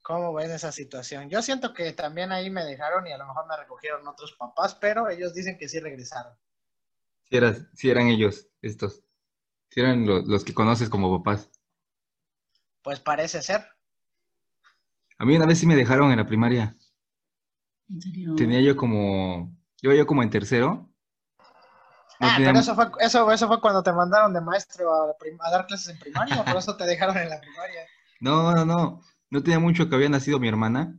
¿Cómo 0.00 0.32
ven 0.32 0.50
esa 0.52 0.72
situación? 0.72 1.28
Yo 1.28 1.42
siento 1.42 1.74
que 1.74 1.92
también 1.92 2.32
ahí 2.32 2.48
me 2.48 2.64
dejaron 2.64 3.06
y 3.06 3.12
a 3.12 3.18
lo 3.18 3.26
mejor 3.26 3.46
me 3.46 3.58
recogieron 3.58 4.08
otros 4.08 4.32
papás, 4.32 4.74
pero 4.74 5.10
ellos 5.10 5.34
dicen 5.34 5.58
que 5.58 5.68
sí 5.68 5.80
regresaron. 5.80 6.32
Si, 7.24 7.36
eras, 7.36 7.66
si 7.74 7.90
eran 7.90 8.08
ellos, 8.08 8.48
estos. 8.62 9.04
Si 9.72 9.80
eran 9.80 10.06
los 10.06 10.44
que 10.44 10.52
conoces 10.52 10.90
como 10.90 11.18
papás. 11.18 11.50
Pues 12.82 13.00
parece 13.00 13.40
ser. 13.40 13.64
A 15.18 15.24
mí 15.24 15.34
una 15.34 15.46
vez 15.46 15.58
sí 15.58 15.66
me 15.66 15.76
dejaron 15.76 16.10
en 16.10 16.18
la 16.18 16.26
primaria. 16.26 16.76
¿En 17.88 18.00
serio? 18.02 18.34
Tenía 18.34 18.60
yo 18.60 18.76
como, 18.76 19.56
yo 19.80 19.94
yo 19.94 20.06
como 20.06 20.22
en 20.22 20.28
tercero. 20.28 20.90
ah, 22.20 22.34
pero 22.36 22.58
eso 22.58 22.74
fue, 22.74 22.90
eso, 23.00 23.32
eso 23.32 23.48
fue 23.48 23.62
cuando 23.62 23.82
te 23.82 23.92
mandaron 23.92 24.34
de 24.34 24.42
maestro 24.42 24.92
a, 24.92 25.16
a 25.40 25.50
dar 25.50 25.66
clases 25.66 25.88
en 25.88 25.98
primaria, 25.98 26.44
por 26.44 26.58
eso 26.58 26.76
te 26.76 26.84
dejaron 26.84 27.16
en 27.16 27.30
la 27.30 27.40
primaria. 27.40 27.80
No, 28.20 28.52
no, 28.54 28.66
no, 28.66 29.00
no 29.30 29.42
tenía 29.42 29.58
mucho 29.58 29.88
que 29.88 29.94
había 29.94 30.10
nacido 30.10 30.38
mi 30.38 30.48
hermana. 30.48 30.98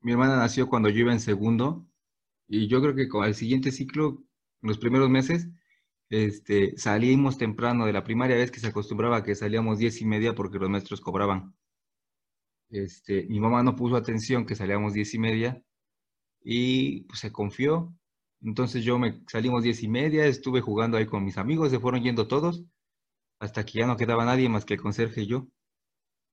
Mi 0.00 0.10
hermana 0.10 0.36
nació 0.36 0.68
cuando 0.68 0.88
yo 0.88 0.98
iba 0.98 1.12
en 1.12 1.20
segundo 1.20 1.86
y 2.48 2.66
yo 2.66 2.82
creo 2.82 2.96
que 2.96 3.08
con 3.08 3.24
el 3.24 3.36
siguiente 3.36 3.70
ciclo, 3.70 4.24
en 4.62 4.68
los 4.68 4.78
primeros 4.78 5.08
meses, 5.08 5.46
este, 6.14 6.76
salíamos 6.78 7.38
temprano 7.38 7.86
de 7.86 7.92
la 7.92 8.04
primaria, 8.04 8.36
ves 8.36 8.52
que 8.52 8.60
se 8.60 8.68
acostumbraba 8.68 9.18
a 9.18 9.22
que 9.24 9.34
salíamos 9.34 9.78
diez 9.78 10.00
y 10.00 10.04
media 10.04 10.34
porque 10.34 10.58
los 10.58 10.70
maestros 10.70 11.00
cobraban. 11.00 11.56
Este, 12.70 13.26
mi 13.26 13.40
mamá 13.40 13.62
no 13.62 13.74
puso 13.74 13.96
atención 13.96 14.46
que 14.46 14.54
salíamos 14.54 14.94
diez 14.94 15.12
y 15.14 15.18
media 15.18 15.62
y 16.40 17.02
pues, 17.02 17.18
se 17.20 17.32
confió. 17.32 17.92
Entonces 18.42 18.84
yo 18.84 18.98
me 18.98 19.22
salimos 19.28 19.64
diez 19.64 19.82
y 19.82 19.88
media, 19.88 20.26
estuve 20.26 20.60
jugando 20.60 20.98
ahí 20.98 21.06
con 21.06 21.24
mis 21.24 21.38
amigos, 21.38 21.70
se 21.70 21.80
fueron 21.80 22.02
yendo 22.02 22.28
todos, 22.28 22.64
hasta 23.40 23.64
que 23.64 23.80
ya 23.80 23.86
no 23.86 23.96
quedaba 23.96 24.24
nadie 24.24 24.48
más 24.48 24.64
que 24.64 24.74
el 24.74 24.82
conserje 24.82 25.22
y 25.22 25.26
yo. 25.26 25.48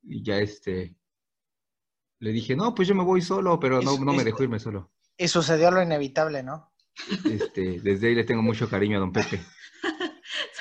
Y 0.03 0.23
ya 0.23 0.37
este, 0.39 0.95
le 2.19 2.31
dije, 2.31 2.55
no, 2.55 2.75
pues 2.75 2.87
yo 2.87 2.95
me 2.95 3.03
voy 3.03 3.21
solo, 3.21 3.59
pero 3.59 3.81
no, 3.81 3.97
no 3.97 4.13
me 4.13 4.23
dejó 4.23 4.43
irme 4.43 4.59
solo. 4.59 4.91
Y 5.17 5.27
sucedió 5.27 5.71
lo 5.71 5.81
inevitable, 5.81 6.43
¿no? 6.43 6.71
Este, 7.25 7.79
desde 7.79 8.09
ahí 8.09 8.15
le 8.15 8.25
tengo 8.25 8.41
mucho 8.41 8.69
cariño 8.69 8.97
a 8.97 8.99
don 8.99 9.11
Pepe. 9.13 9.39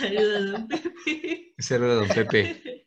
Saludos, 0.01 0.53
don 0.53 0.68
Pepe. 0.68 1.55
Saludos, 1.59 2.09
don 2.09 2.16
Pepe. 2.16 2.86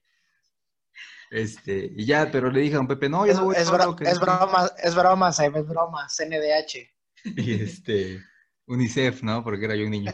Este, 1.29 1.91
y 1.95 2.05
ya, 2.05 2.29
pero 2.31 2.51
le 2.51 2.61
dije 2.61 2.75
a 2.75 2.77
don 2.77 2.87
Pepe, 2.87 3.09
no, 3.09 3.25
yo 3.25 3.33
no 3.33 3.45
voy 3.45 3.55
es, 3.55 3.67
solo, 3.67 3.95
es 3.99 4.19
broma, 4.19 4.69
es 4.83 4.95
broma, 4.95 5.29
es 5.29 5.67
broma, 5.67 6.07
CNDH. 6.07 6.89
Y 7.25 7.53
este, 7.53 8.21
UNICEF, 8.67 9.23
¿no? 9.23 9.43
Porque 9.43 9.65
era 9.65 9.75
yo 9.75 9.85
un 9.85 9.91
niño. 9.91 10.13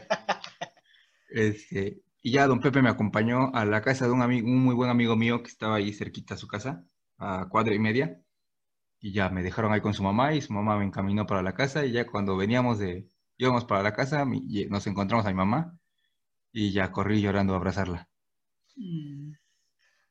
Este, 1.32 2.02
y 2.24 2.32
ya 2.32 2.47
don 2.47 2.60
Pepe 2.60 2.82
me 2.82 2.89
acompañó 2.89 3.52
a 3.54 3.64
la 3.64 3.82
casa 3.82 4.06
de 4.06 4.12
un 4.12 4.22
amigo, 4.22 4.47
un 4.47 4.64
muy 4.64 4.74
buen 4.74 4.89
amigo 4.89 5.16
mío 5.16 5.43
que 5.43 5.50
estaba 5.50 5.76
ahí 5.76 5.93
cerquita 5.93 6.34
a 6.34 6.38
su 6.38 6.47
casa, 6.47 6.84
a 7.18 7.47
cuadra 7.50 7.76
y 7.76 7.80
media. 7.80 8.20
Y 9.00 9.14
ya 9.14 9.30
me 9.30 9.43
dejaron 9.43 9.72
ahí 9.72 9.82
con 9.82 9.93
su 9.93 10.04
mamá 10.04 10.34
y 10.34 10.41
su 10.41 10.54
mamá 10.54 10.78
me 10.78 10.86
encaminó 10.86 11.26
para 11.28 11.43
la 11.43 11.54
casa 11.54 11.86
y 11.86 11.91
ya 11.91 12.08
cuando 12.08 12.36
veníamos 12.36 12.80
de, 12.80 13.08
íbamos 13.38 13.64
para 13.66 13.84
la 13.84 13.93
casa, 13.93 14.26
nos 14.26 14.88
encontramos 14.88 15.26
a 15.26 15.30
mi 15.30 15.36
mamá 15.36 15.79
y 16.52 16.72
ya 16.72 16.91
corrí 16.91 17.22
llorando 17.22 17.54
a 17.54 17.58
abrazarla. 17.58 18.10
Mm. 18.76 19.34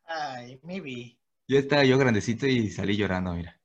Ay, 0.05 0.59
mi 0.63 0.79
vi. 0.79 1.19
Ya 1.47 1.59
estaba 1.59 1.83
yo 1.83 1.97
grandecito 1.97 2.47
y 2.47 2.69
salí 2.69 2.95
llorando, 2.95 3.33
mira. 3.33 3.59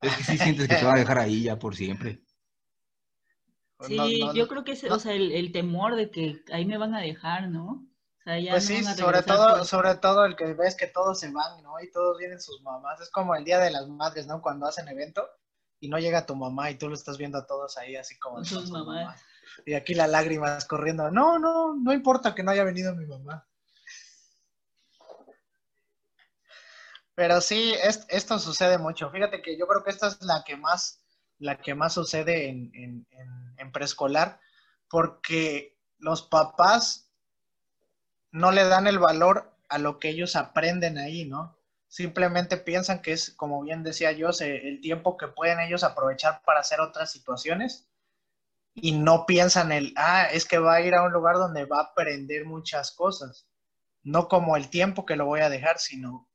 Es 0.00 0.16
que 0.16 0.24
sí 0.24 0.38
sientes 0.38 0.68
que 0.68 0.76
te 0.76 0.84
va 0.84 0.94
a 0.94 0.98
dejar 0.98 1.18
ahí 1.18 1.42
ya 1.42 1.58
por 1.58 1.76
siempre. 1.76 2.22
Sí, 3.86 4.20
yo 4.34 4.48
creo 4.48 4.64
que 4.64 4.72
es, 4.72 4.84
o 4.84 4.98
sea, 4.98 5.14
el, 5.14 5.52
temor 5.52 5.96
de 5.96 6.10
que 6.10 6.42
ahí 6.52 6.66
me 6.66 6.78
van 6.78 6.94
a 6.94 7.00
dejar, 7.00 7.48
¿no? 7.48 7.86
O 8.18 8.22
sea, 8.22 8.38
ya 8.38 8.52
pues 8.52 8.66
sí, 8.66 8.84
sobre 8.84 9.22
todo, 9.22 9.64
sobre 9.64 9.94
todo 9.94 10.26
el 10.26 10.36
que 10.36 10.52
ves 10.52 10.76
que 10.76 10.86
todos 10.86 11.18
se 11.18 11.30
van, 11.30 11.62
¿no? 11.62 11.80
Y 11.80 11.90
todos 11.90 12.18
vienen 12.18 12.40
sus 12.40 12.60
mamás. 12.62 13.00
Es 13.00 13.10
como 13.10 13.34
el 13.34 13.44
Día 13.44 13.58
de 13.58 13.70
las 13.70 13.88
Madres, 13.88 14.26
¿no? 14.26 14.42
Cuando 14.42 14.66
hacen 14.66 14.88
evento 14.88 15.26
y 15.78 15.88
no 15.88 15.98
llega 15.98 16.26
tu 16.26 16.36
mamá 16.36 16.70
y 16.70 16.76
tú 16.76 16.88
lo 16.88 16.94
estás 16.94 17.16
viendo 17.16 17.38
a 17.38 17.46
todos 17.46 17.78
ahí 17.78 17.96
así 17.96 18.18
como... 18.18 18.44
Sus 18.44 18.70
mamás. 18.70 19.22
Y 19.66 19.74
aquí 19.74 19.94
las 19.94 20.08
lágrimas 20.08 20.64
corriendo. 20.64 21.10
No, 21.10 21.38
no, 21.38 21.74
no 21.74 21.92
importa 21.92 22.34
que 22.34 22.42
no 22.42 22.50
haya 22.50 22.64
venido 22.64 22.94
mi 22.94 23.06
mamá. 23.06 23.46
Pero 27.14 27.40
sí, 27.40 27.74
esto 28.08 28.38
sucede 28.38 28.78
mucho. 28.78 29.10
Fíjate 29.10 29.42
que 29.42 29.58
yo 29.58 29.66
creo 29.66 29.84
que 29.84 29.90
esta 29.90 30.08
es 30.08 30.22
la 30.22 30.42
que 30.44 30.56
más, 30.56 31.02
la 31.38 31.58
que 31.58 31.74
más 31.74 31.92
sucede 31.92 32.48
en, 32.48 32.70
en, 32.74 33.06
en 33.58 33.72
preescolar, 33.72 34.40
porque 34.88 35.76
los 35.98 36.22
papás 36.22 37.10
no 38.30 38.52
le 38.52 38.64
dan 38.64 38.86
el 38.86 38.98
valor 38.98 39.52
a 39.68 39.78
lo 39.78 39.98
que 39.98 40.08
ellos 40.08 40.36
aprenden 40.36 40.98
ahí, 40.98 41.24
¿no? 41.26 41.58
Simplemente 41.88 42.56
piensan 42.56 43.02
que 43.02 43.12
es, 43.12 43.30
como 43.30 43.62
bien 43.62 43.82
decía 43.82 44.12
yo, 44.12 44.30
el 44.40 44.80
tiempo 44.80 45.16
que 45.16 45.28
pueden 45.28 45.60
ellos 45.60 45.82
aprovechar 45.82 46.40
para 46.42 46.60
hacer 46.60 46.80
otras 46.80 47.10
situaciones 47.10 47.89
y 48.82 48.92
no 48.92 49.26
piensan 49.26 49.72
el, 49.72 49.92
ah, 49.96 50.24
es 50.32 50.44
que 50.44 50.58
va 50.58 50.76
a 50.76 50.80
ir 50.80 50.94
a 50.94 51.02
un 51.02 51.12
lugar 51.12 51.36
donde 51.36 51.64
va 51.64 51.78
a 51.78 51.84
aprender 51.84 52.44
muchas 52.44 52.92
cosas. 52.92 53.46
No 54.02 54.28
como 54.28 54.56
el 54.56 54.68
tiempo 54.70 55.04
que 55.04 55.16
lo 55.16 55.26
voy 55.26 55.40
a 55.40 55.50
dejar, 55.50 55.78
sino 55.78 56.28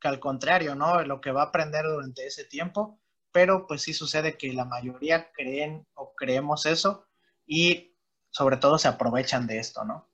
que 0.00 0.08
al 0.08 0.18
contrario, 0.18 0.74
¿no? 0.74 1.02
Lo 1.02 1.20
que 1.20 1.30
va 1.30 1.42
a 1.42 1.46
aprender 1.46 1.84
durante 1.84 2.26
ese 2.26 2.44
tiempo, 2.44 2.98
pero 3.32 3.66
pues 3.66 3.82
sí 3.82 3.92
sucede 3.92 4.36
que 4.36 4.52
la 4.52 4.64
mayoría 4.64 5.30
creen 5.32 5.86
o 5.94 6.14
creemos 6.14 6.66
eso 6.66 7.06
y 7.46 7.94
sobre 8.30 8.56
todo 8.56 8.78
se 8.78 8.88
aprovechan 8.88 9.46
de 9.46 9.58
esto, 9.58 9.84
¿no? 9.84 10.08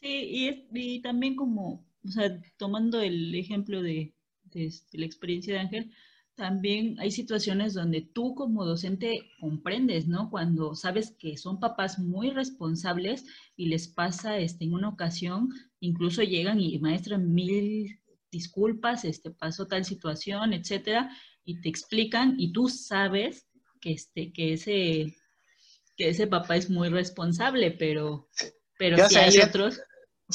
Sí, 0.00 0.66
y, 0.72 1.00
también 1.02 1.36
como, 1.36 1.84
o 2.04 2.08
sea, 2.08 2.40
tomando 2.56 3.00
el 3.00 3.34
ejemplo 3.34 3.82
de, 3.82 4.12
de 4.44 4.66
este, 4.66 4.98
la 4.98 5.06
experiencia 5.06 5.54
de 5.54 5.60
Ángel, 5.60 5.94
también 6.34 6.96
hay 6.98 7.10
situaciones 7.10 7.74
donde 7.74 8.00
tú 8.00 8.34
como 8.34 8.64
docente 8.64 9.30
comprendes, 9.40 10.08
¿no? 10.08 10.30
Cuando 10.30 10.74
sabes 10.74 11.14
que 11.18 11.36
son 11.36 11.60
papás 11.60 11.98
muy 11.98 12.30
responsables 12.30 13.24
y 13.56 13.66
les 13.66 13.88
pasa 13.88 14.38
este, 14.38 14.64
en 14.64 14.74
una 14.74 14.88
ocasión, 14.88 15.50
incluso 15.80 16.22
llegan 16.22 16.60
y 16.60 16.78
maestran 16.78 17.32
mil 17.32 18.00
disculpas, 18.30 19.04
este, 19.04 19.30
pasó 19.30 19.66
tal 19.66 19.84
situación, 19.84 20.54
etcétera, 20.54 21.10
y 21.44 21.60
te 21.60 21.68
explican 21.68 22.36
y 22.38 22.52
tú 22.52 22.68
sabes 22.68 23.46
que, 23.80 23.92
este, 23.92 24.32
que, 24.32 24.54
ese, 24.54 25.14
que 25.96 26.08
ese 26.08 26.26
papá 26.26 26.56
es 26.56 26.70
muy 26.70 26.88
responsable, 26.88 27.72
pero, 27.72 28.28
pero 28.78 29.08
si 29.08 29.16
hay 29.16 29.38
otros... 29.38 29.80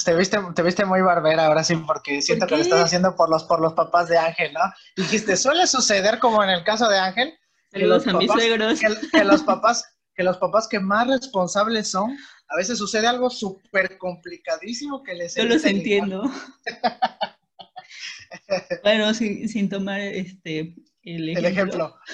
Te 0.03 0.15
viste, 0.15 0.37
te 0.55 0.63
viste 0.63 0.85
muy 0.85 1.01
barbera 1.01 1.47
ahora 1.47 1.63
sí, 1.63 1.75
porque 1.75 2.21
siento 2.21 2.47
que 2.47 2.57
lo 2.57 2.61
estás 2.61 2.85
haciendo 2.85 3.15
por 3.15 3.29
los, 3.29 3.43
por 3.43 3.59
los 3.59 3.73
papás 3.73 4.09
de 4.09 4.17
Ángel, 4.17 4.53
¿no? 4.53 4.61
Dijiste, 4.95 5.37
suele 5.37 5.67
suceder 5.67 6.19
como 6.19 6.43
en 6.43 6.49
el 6.49 6.63
caso 6.63 6.89
de 6.89 6.97
Ángel. 6.97 7.37
Saludos 7.71 8.07
a 8.07 8.13
mis 8.13 8.31
suegros. 8.31 8.79
Que, 9.11 9.23
los 9.23 9.43
papás, 9.43 9.83
que 10.15 10.23
los 10.23 10.37
papás 10.37 10.67
que 10.67 10.79
más 10.79 11.07
responsables 11.07 11.89
son, 11.89 12.17
a 12.47 12.57
veces 12.57 12.77
sucede 12.77 13.07
algo 13.07 13.29
súper 13.29 13.97
complicadísimo 13.97 15.03
que 15.03 15.13
les... 15.13 15.35
Yo 15.35 15.45
los 15.45 15.65
entiendo. 15.65 16.23
bueno, 18.83 19.13
sin, 19.13 19.47
sin, 19.49 19.69
tomar 19.69 19.99
este, 19.99 20.75
el 21.03 21.29
ejemplo. 21.29 21.39
El 21.39 21.45
ejemplo. 21.45 21.95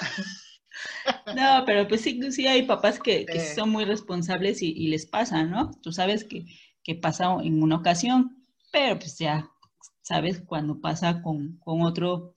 No, 1.35 1.63
pero 1.65 1.87
pues 1.87 2.01
sí, 2.01 2.19
sí 2.31 2.47
hay 2.47 2.63
papás 2.63 2.99
que, 2.99 3.25
que 3.25 3.37
eh. 3.37 3.55
son 3.55 3.69
muy 3.69 3.85
responsables 3.85 4.61
y, 4.61 4.71
y, 4.71 4.87
les 4.87 5.05
pasa, 5.05 5.43
¿no? 5.43 5.71
Tú 5.81 5.91
sabes 5.91 6.23
que, 6.23 6.45
que, 6.83 6.95
pasa 6.95 7.35
en 7.43 7.61
una 7.63 7.77
ocasión, 7.77 8.43
pero 8.71 8.99
pues 8.99 9.17
ya 9.17 9.49
sabes 10.01 10.41
cuando 10.45 10.81
pasa 10.81 11.21
con, 11.21 11.57
con, 11.59 11.81
otro 11.81 12.35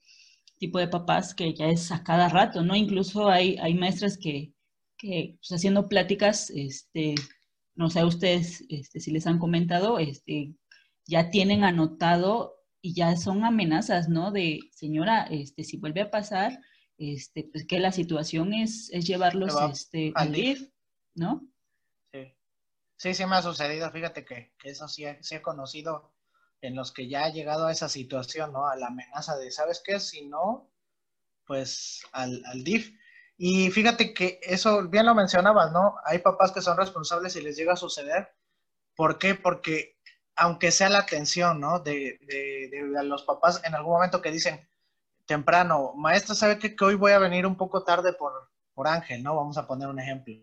tipo 0.58 0.78
de 0.78 0.88
papás 0.88 1.34
que 1.34 1.54
ya 1.54 1.66
es 1.66 1.90
a 1.92 2.02
cada 2.02 2.28
rato, 2.28 2.62
¿no? 2.62 2.76
Incluso 2.76 3.28
hay, 3.28 3.56
hay 3.60 3.74
maestras 3.74 4.18
que, 4.18 4.54
que 4.96 5.36
pues, 5.38 5.52
haciendo 5.52 5.88
pláticas, 5.88 6.50
este, 6.50 7.14
no 7.74 7.90
sé 7.90 8.00
a 8.00 8.06
ustedes 8.06 8.64
este, 8.68 9.00
si 9.00 9.10
les 9.10 9.26
han 9.26 9.38
comentado, 9.38 9.98
este, 9.98 10.54
ya 11.06 11.30
tienen 11.30 11.64
anotado 11.64 12.56
y 12.80 12.94
ya 12.94 13.16
son 13.16 13.44
amenazas, 13.44 14.08
¿no? 14.08 14.30
De, 14.30 14.60
señora, 14.72 15.24
este, 15.24 15.64
si 15.64 15.76
vuelve 15.76 16.02
a 16.02 16.10
pasar, 16.10 16.60
este, 16.98 17.44
pues 17.44 17.66
que 17.66 17.78
la 17.78 17.92
situación 17.92 18.54
es, 18.54 18.90
es 18.92 19.06
llevarlos 19.06 19.54
este, 19.70 20.12
al 20.14 20.32
DIF, 20.32 20.68
¿no? 21.14 21.46
Sí. 22.96 23.14
sí, 23.14 23.26
me 23.26 23.36
ha 23.36 23.42
sucedido, 23.42 23.90
fíjate 23.90 24.24
que, 24.24 24.54
eso 24.64 24.88
sí, 24.88 25.04
sí 25.20 25.34
he 25.36 25.42
conocido 25.42 26.12
en 26.60 26.74
los 26.74 26.92
que 26.92 27.08
ya 27.08 27.24
ha 27.24 27.30
llegado 27.30 27.66
a 27.66 27.72
esa 27.72 27.88
situación, 27.88 28.52
¿no? 28.52 28.66
A 28.66 28.76
la 28.76 28.88
amenaza 28.88 29.36
de, 29.36 29.50
¿sabes 29.50 29.82
qué? 29.84 30.00
Si 30.00 30.26
no, 30.26 30.70
pues 31.46 32.02
al, 32.12 32.42
al 32.46 32.64
DIF. 32.64 32.98
Y 33.38 33.70
fíjate 33.70 34.14
que 34.14 34.40
eso, 34.42 34.88
bien 34.88 35.06
lo 35.06 35.14
mencionabas, 35.14 35.72
¿no? 35.72 35.96
Hay 36.04 36.18
papás 36.20 36.52
que 36.52 36.62
son 36.62 36.76
responsables 36.76 37.36
y 37.36 37.42
les 37.42 37.56
llega 37.56 37.74
a 37.74 37.76
suceder. 37.76 38.34
¿Por 38.94 39.18
qué? 39.18 39.34
Porque 39.34 39.96
aunque 40.36 40.70
sea 40.70 40.88
la 40.90 41.00
atención, 41.00 41.60
¿no? 41.60 41.80
De, 41.80 42.18
de, 42.22 43.04
los 43.04 43.24
papás 43.24 43.62
en 43.64 43.74
algún 43.74 43.94
momento 43.94 44.22
que 44.22 44.30
dicen 44.30 44.68
temprano, 45.26 45.92
maestra, 45.94 46.34
¿sabe 46.34 46.58
que, 46.58 46.76
que 46.76 46.84
hoy 46.84 46.94
voy 46.94 47.12
a 47.12 47.18
venir 47.18 47.46
un 47.46 47.56
poco 47.56 47.84
tarde 47.84 48.12
por, 48.12 48.32
por 48.74 48.88
Ángel, 48.88 49.22
¿no? 49.22 49.36
Vamos 49.36 49.58
a 49.58 49.66
poner 49.66 49.88
un 49.88 49.98
ejemplo. 49.98 50.34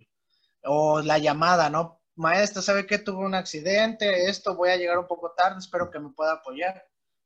O 0.64 1.02
la 1.02 1.18
llamada, 1.20 1.70
¿no? 1.70 2.03
Maestra, 2.16 2.62
¿sabe 2.62 2.86
que 2.86 3.00
tuve 3.00 3.26
un 3.26 3.36
accidente? 3.36 4.30
Esto, 4.30 4.56
voy 4.56 4.70
a 4.70 4.78
llegar 4.78 5.00
un 5.00 5.08
poco 5.08 5.34
tarde, 5.36 5.60
espero 5.60 5.90
que 5.90 6.00
me 6.00 6.10
pueda 6.10 6.34
apoyar. 6.34 6.86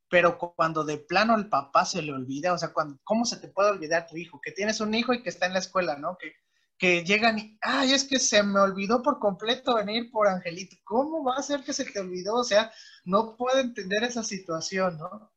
Pero 0.09 0.38
cuando 0.38 0.85
de 0.85 0.97
plano 0.97 1.35
el 1.35 1.49
papá 1.49 1.85
se 1.85 2.01
le 2.01 2.13
olvida, 2.13 2.53
o 2.53 2.57
sea, 2.57 2.71
cuando, 2.73 2.97
¿cómo 3.03 3.25
se 3.25 3.38
te 3.38 3.49
puede 3.49 3.71
olvidar 3.71 4.07
tu 4.07 4.15
hijo? 4.15 4.39
Que 4.41 4.51
tienes 4.51 4.79
un 4.79 4.93
hijo 4.93 5.13
y 5.13 5.21
que 5.21 5.29
está 5.29 5.45
en 5.47 5.53
la 5.53 5.59
escuela, 5.59 5.97
¿no? 5.97 6.17
Que, 6.17 6.33
que 6.77 7.03
llegan 7.03 7.39
y, 7.39 7.57
ay, 7.61 7.91
es 7.91 8.05
que 8.05 8.19
se 8.19 8.41
me 8.43 8.59
olvidó 8.59 9.01
por 9.01 9.19
completo 9.19 9.75
venir 9.75 10.09
por 10.11 10.27
Angelito. 10.27 10.77
¿Cómo 10.85 11.23
va 11.23 11.35
a 11.35 11.43
ser 11.43 11.63
que 11.63 11.73
se 11.73 11.85
te 11.85 11.99
olvidó? 11.99 12.35
O 12.35 12.43
sea, 12.43 12.71
no 13.03 13.35
puedo 13.35 13.59
entender 13.59 14.03
esa 14.03 14.23
situación, 14.23 14.97
¿no? 14.97 15.31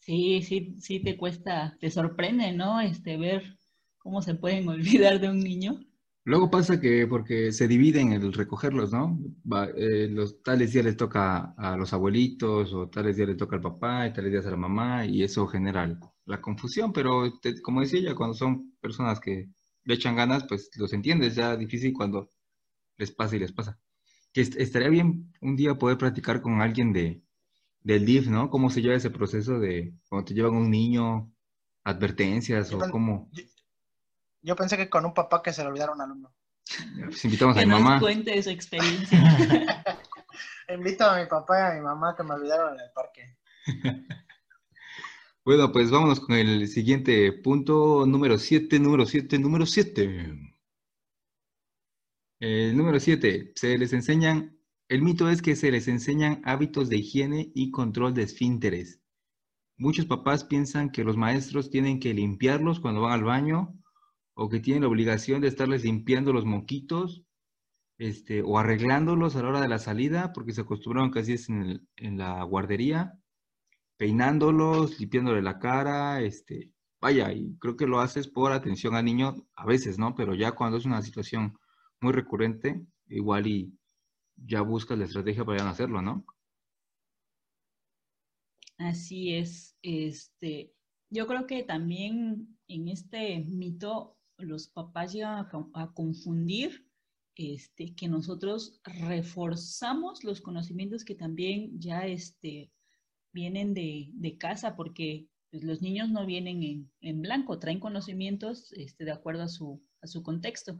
Sí, 0.00 0.42
sí, 0.42 0.76
sí 0.80 1.00
te 1.00 1.18
cuesta, 1.18 1.76
te 1.80 1.90
sorprende, 1.90 2.52
¿no? 2.52 2.80
Este, 2.80 3.18
ver 3.18 3.58
cómo 3.98 4.22
se 4.22 4.34
pueden 4.34 4.68
olvidar 4.68 5.20
de 5.20 5.28
un 5.28 5.40
niño. 5.40 5.84
Luego 6.28 6.50
pasa 6.50 6.78
que 6.78 7.06
porque 7.06 7.52
se 7.52 7.66
dividen 7.66 8.12
el 8.12 8.34
recogerlos, 8.34 8.92
¿no? 8.92 9.18
Eh, 9.74 10.08
los 10.10 10.42
tales 10.42 10.74
días 10.74 10.84
les 10.84 10.96
toca 10.98 11.54
a 11.56 11.74
los 11.74 11.94
abuelitos 11.94 12.74
o 12.74 12.90
tales 12.90 13.16
días 13.16 13.28
les 13.28 13.38
toca 13.38 13.56
al 13.56 13.62
papá 13.62 14.06
y 14.06 14.12
tales 14.12 14.30
días 14.32 14.44
a 14.44 14.50
la 14.50 14.58
mamá 14.58 15.06
y 15.06 15.22
eso 15.22 15.46
genera 15.46 15.98
la 16.26 16.40
confusión, 16.42 16.92
pero 16.92 17.32
como 17.62 17.80
decía 17.80 18.00
ella, 18.00 18.14
cuando 18.14 18.34
son 18.34 18.74
personas 18.78 19.20
que 19.20 19.48
le 19.84 19.94
echan 19.94 20.16
ganas, 20.16 20.44
pues 20.46 20.68
los 20.76 20.92
entiendes, 20.92 21.34
ya 21.34 21.56
difícil 21.56 21.94
cuando 21.94 22.30
les 22.98 23.10
pasa 23.10 23.36
y 23.36 23.38
les 23.38 23.52
pasa. 23.52 23.80
Que 24.30 24.42
estaría 24.42 24.90
bien 24.90 25.32
un 25.40 25.56
día 25.56 25.78
poder 25.78 25.96
practicar 25.96 26.42
con 26.42 26.60
alguien 26.60 26.92
de, 26.92 27.22
del 27.80 28.04
DIF, 28.04 28.28
¿no? 28.28 28.50
¿Cómo 28.50 28.68
se 28.68 28.82
lleva 28.82 28.96
ese 28.96 29.08
proceso 29.08 29.58
de 29.58 29.94
cuando 30.10 30.26
te 30.26 30.34
llevan 30.34 30.56
un 30.56 30.70
niño, 30.70 31.32
advertencias 31.84 32.70
o 32.74 32.80
cómo? 32.90 33.30
Yo, 33.32 33.44
pensé 34.56 34.76
que 34.76 34.88
con 34.88 35.04
un 35.04 35.14
papá 35.14 35.42
que 35.42 35.52
se 35.52 35.62
le 35.62 35.68
olvidara 35.68 35.92
un 35.92 36.00
alumno. 36.00 36.32
Pues 37.04 37.24
invitamos 37.24 37.56
a 37.56 37.60
mi 37.60 37.66
mamá. 37.66 37.94
Que 37.98 38.00
cuente 38.00 38.42
su 38.42 38.50
experiencia. 38.50 39.18
Invito 40.68 41.04
a 41.04 41.18
mi 41.18 41.26
papá 41.26 41.58
y 41.58 41.62
a 41.62 41.74
mi 41.76 41.80
mamá 41.80 42.14
que 42.14 42.22
me 42.22 42.34
olvidaron 42.34 42.74
en 42.74 42.80
el 42.80 42.90
parque. 42.92 43.36
Bueno, 45.44 45.72
pues 45.72 45.90
vámonos 45.90 46.20
con 46.20 46.36
el 46.36 46.68
siguiente 46.68 47.32
punto, 47.32 48.04
número 48.04 48.36
7, 48.36 48.78
número 48.80 49.06
7, 49.06 49.38
número 49.38 49.64
7. 49.64 50.52
El 52.40 52.76
número 52.76 53.00
7, 53.00 53.52
se 53.54 53.78
les 53.78 53.94
enseñan, 53.94 54.60
el 54.88 55.00
mito 55.00 55.30
es 55.30 55.40
que 55.40 55.56
se 55.56 55.70
les 55.70 55.88
enseñan 55.88 56.42
hábitos 56.44 56.90
de 56.90 56.98
higiene 56.98 57.50
y 57.54 57.70
control 57.70 58.12
de 58.12 58.24
esfínteres. 58.24 59.00
Muchos 59.78 60.04
papás 60.04 60.44
piensan 60.44 60.90
que 60.90 61.02
los 61.02 61.16
maestros 61.16 61.70
tienen 61.70 61.98
que 61.98 62.12
limpiarlos 62.12 62.78
cuando 62.78 63.00
van 63.00 63.12
al 63.12 63.24
baño 63.24 63.74
o 64.40 64.48
que 64.48 64.60
tienen 64.60 64.82
la 64.82 64.88
obligación 64.88 65.40
de 65.40 65.48
estarles 65.48 65.82
limpiando 65.82 66.32
los 66.32 66.44
moquitos 66.44 67.24
este, 67.98 68.42
o 68.42 68.56
arreglándolos 68.56 69.34
a 69.34 69.42
la 69.42 69.48
hora 69.48 69.60
de 69.60 69.68
la 69.68 69.80
salida 69.80 70.32
porque 70.32 70.52
se 70.52 70.60
acostumbraron 70.60 71.10
que 71.10 71.18
así 71.18 71.32
es 71.32 71.48
en, 71.48 71.88
en 71.96 72.18
la 72.18 72.44
guardería 72.44 73.18
peinándolos, 73.96 75.00
limpiándole 75.00 75.42
la 75.42 75.58
cara, 75.58 76.22
este, 76.22 76.70
vaya, 77.00 77.32
y 77.32 77.56
creo 77.58 77.76
que 77.76 77.88
lo 77.88 77.98
haces 77.98 78.28
por 78.28 78.52
atención 78.52 78.94
al 78.94 79.04
niño 79.04 79.34
a 79.56 79.66
veces, 79.66 79.98
¿no? 79.98 80.14
Pero 80.14 80.36
ya 80.36 80.52
cuando 80.52 80.78
es 80.78 80.84
una 80.84 81.02
situación 81.02 81.58
muy 82.00 82.12
recurrente, 82.12 82.86
igual 83.08 83.48
y 83.48 83.76
ya 84.36 84.60
buscas 84.60 84.98
la 84.98 85.06
estrategia 85.06 85.44
para 85.44 85.68
hacerlo, 85.68 86.00
¿no? 86.00 86.24
Así 88.78 89.34
es. 89.34 89.76
Este, 89.82 90.72
yo 91.10 91.26
creo 91.26 91.48
que 91.48 91.64
también 91.64 92.56
en 92.68 92.86
este 92.86 93.40
mito 93.40 94.17
los 94.38 94.68
papás 94.68 95.12
llegan 95.12 95.46
a, 95.74 95.92
confundir 95.92 96.86
este, 97.34 97.94
que 97.94 98.08
nosotros 98.08 98.80
reforzamos 98.84 100.24
los 100.24 100.40
conocimientos 100.40 101.04
que 101.04 101.14
también 101.14 101.80
ya 101.80 102.06
este, 102.06 102.72
vienen 103.32 103.74
de, 103.74 104.36
casa, 104.38 104.76
porque 104.76 105.28
pues, 105.50 105.62
los 105.64 105.82
niños 105.82 106.08
no 106.10 106.26
vienen 106.26 106.90
en, 107.00 107.22
blanco, 107.22 107.58
traen 107.58 107.80
conocimientos 107.80 108.72
este, 108.72 109.04
de 109.04 109.12
acuerdo 109.12 109.42
a 109.42 109.48
su, 109.48 109.82
a 110.00 110.06
su 110.06 110.22
contexto. 110.22 110.78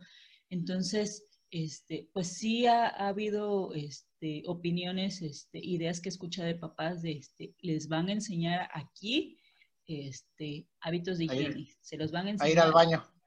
Entonces, 0.50 1.24
este, 1.50 2.08
pues 2.12 2.28
sí 2.28 2.66
ha, 2.66 2.88
habido 2.88 3.72
este, 3.74 4.42
opiniones, 4.46 5.22
este, 5.22 5.58
ideas 5.58 6.00
que 6.00 6.08
he 6.08 6.12
escuchado 6.12 6.46
de 6.46 6.54
papás 6.54 7.02
de, 7.02 7.12
este, 7.12 7.54
les 7.60 7.88
van 7.88 8.08
a 8.08 8.12
enseñar 8.12 8.68
aquí 8.72 9.38
este, 9.86 10.68
hábitos 10.80 11.18
de 11.18 11.24
higiene, 11.24 11.68
se 11.80 11.96
los 11.96 12.12
van 12.12 12.26
a 12.26 12.30
enseñar. 12.30 12.48
A 12.48 12.52
ir 12.52 12.60
al 12.60 12.72
baño. 12.72 13.17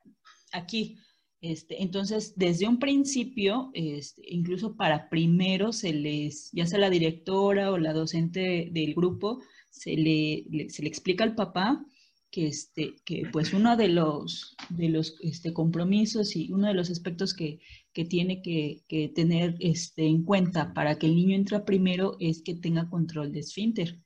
Aquí. 0.51 0.97
Este, 1.41 1.81
entonces, 1.81 2.33
desde 2.35 2.67
un 2.67 2.77
principio, 2.77 3.71
este, 3.73 4.21
incluso 4.27 4.75
para 4.75 5.09
primero, 5.09 5.73
se 5.73 5.91
les, 5.91 6.51
ya 6.51 6.67
sea 6.67 6.77
la 6.77 6.91
directora 6.91 7.71
o 7.71 7.79
la 7.79 7.93
docente 7.93 8.69
del 8.71 8.93
grupo, 8.93 9.41
se 9.71 9.95
le, 9.95 10.69
se 10.69 10.83
le 10.83 10.87
explica 10.87 11.23
al 11.23 11.33
papá 11.33 11.83
que, 12.31 12.47
este, 12.47 12.95
que 13.05 13.23
pues 13.31 13.53
uno 13.53 13.75
de 13.75 13.89
los, 13.89 14.55
de 14.69 14.89
los 14.89 15.17
este, 15.21 15.53
compromisos 15.53 16.35
y 16.35 16.51
uno 16.51 16.67
de 16.67 16.73
los 16.73 16.89
aspectos 16.89 17.33
que, 17.33 17.59
que 17.93 18.05
tiene 18.05 18.41
que, 18.41 18.83
que, 18.87 19.09
tener 19.09 19.55
este, 19.59 20.05
en 20.05 20.23
cuenta 20.23 20.73
para 20.73 20.97
que 20.97 21.07
el 21.07 21.15
niño 21.15 21.35
entre 21.35 21.59
primero 21.59 22.17
es 22.19 22.41
que 22.41 22.55
tenga 22.55 22.89
control 22.89 23.31
de 23.31 23.39
esfínter. 23.39 23.99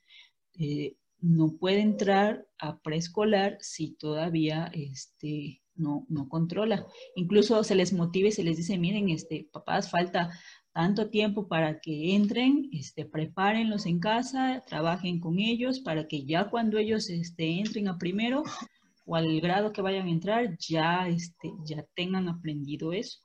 Eh, 0.58 0.96
no 1.20 1.58
puede 1.58 1.82
entrar 1.82 2.48
a 2.58 2.80
preescolar 2.82 3.58
si 3.62 3.92
todavía 3.92 4.72
este, 4.74 5.62
no, 5.76 6.06
no 6.10 6.28
controla. 6.30 6.86
Incluso 7.16 7.64
se 7.64 7.76
les 7.76 7.94
motiva 7.94 8.30
y 8.30 8.32
se 8.32 8.44
les 8.44 8.58
dice, 8.58 8.78
miren, 8.78 9.10
este, 9.10 9.48
papás, 9.52 9.90
falta 9.90 10.32
tanto 10.74 11.10
tiempo 11.10 11.48
para 11.48 11.80
que 11.80 12.16
entren, 12.16 12.70
este, 12.74 13.06
prepárenlos 13.06 13.86
en 13.86 14.00
casa, 14.00 14.62
trabajen 14.68 15.22
con 15.22 15.40
ellos 15.40 15.80
para 15.80 16.06
que 16.06 16.26
ya 16.26 16.50
cuando 16.50 16.78
ellos 16.78 17.10
este, 17.10 17.60
entren 17.60 17.88
a 17.88 17.98
primero 17.98 18.44
o 19.06 19.16
al 19.16 19.40
grado 19.40 19.72
que 19.72 19.82
vayan 19.82 20.08
a 20.08 20.12
entrar, 20.12 20.58
ya, 20.58 21.08
este, 21.08 21.54
ya 21.66 21.86
tengan 21.96 22.28
aprendido 22.28 22.92
eso. 22.92 23.20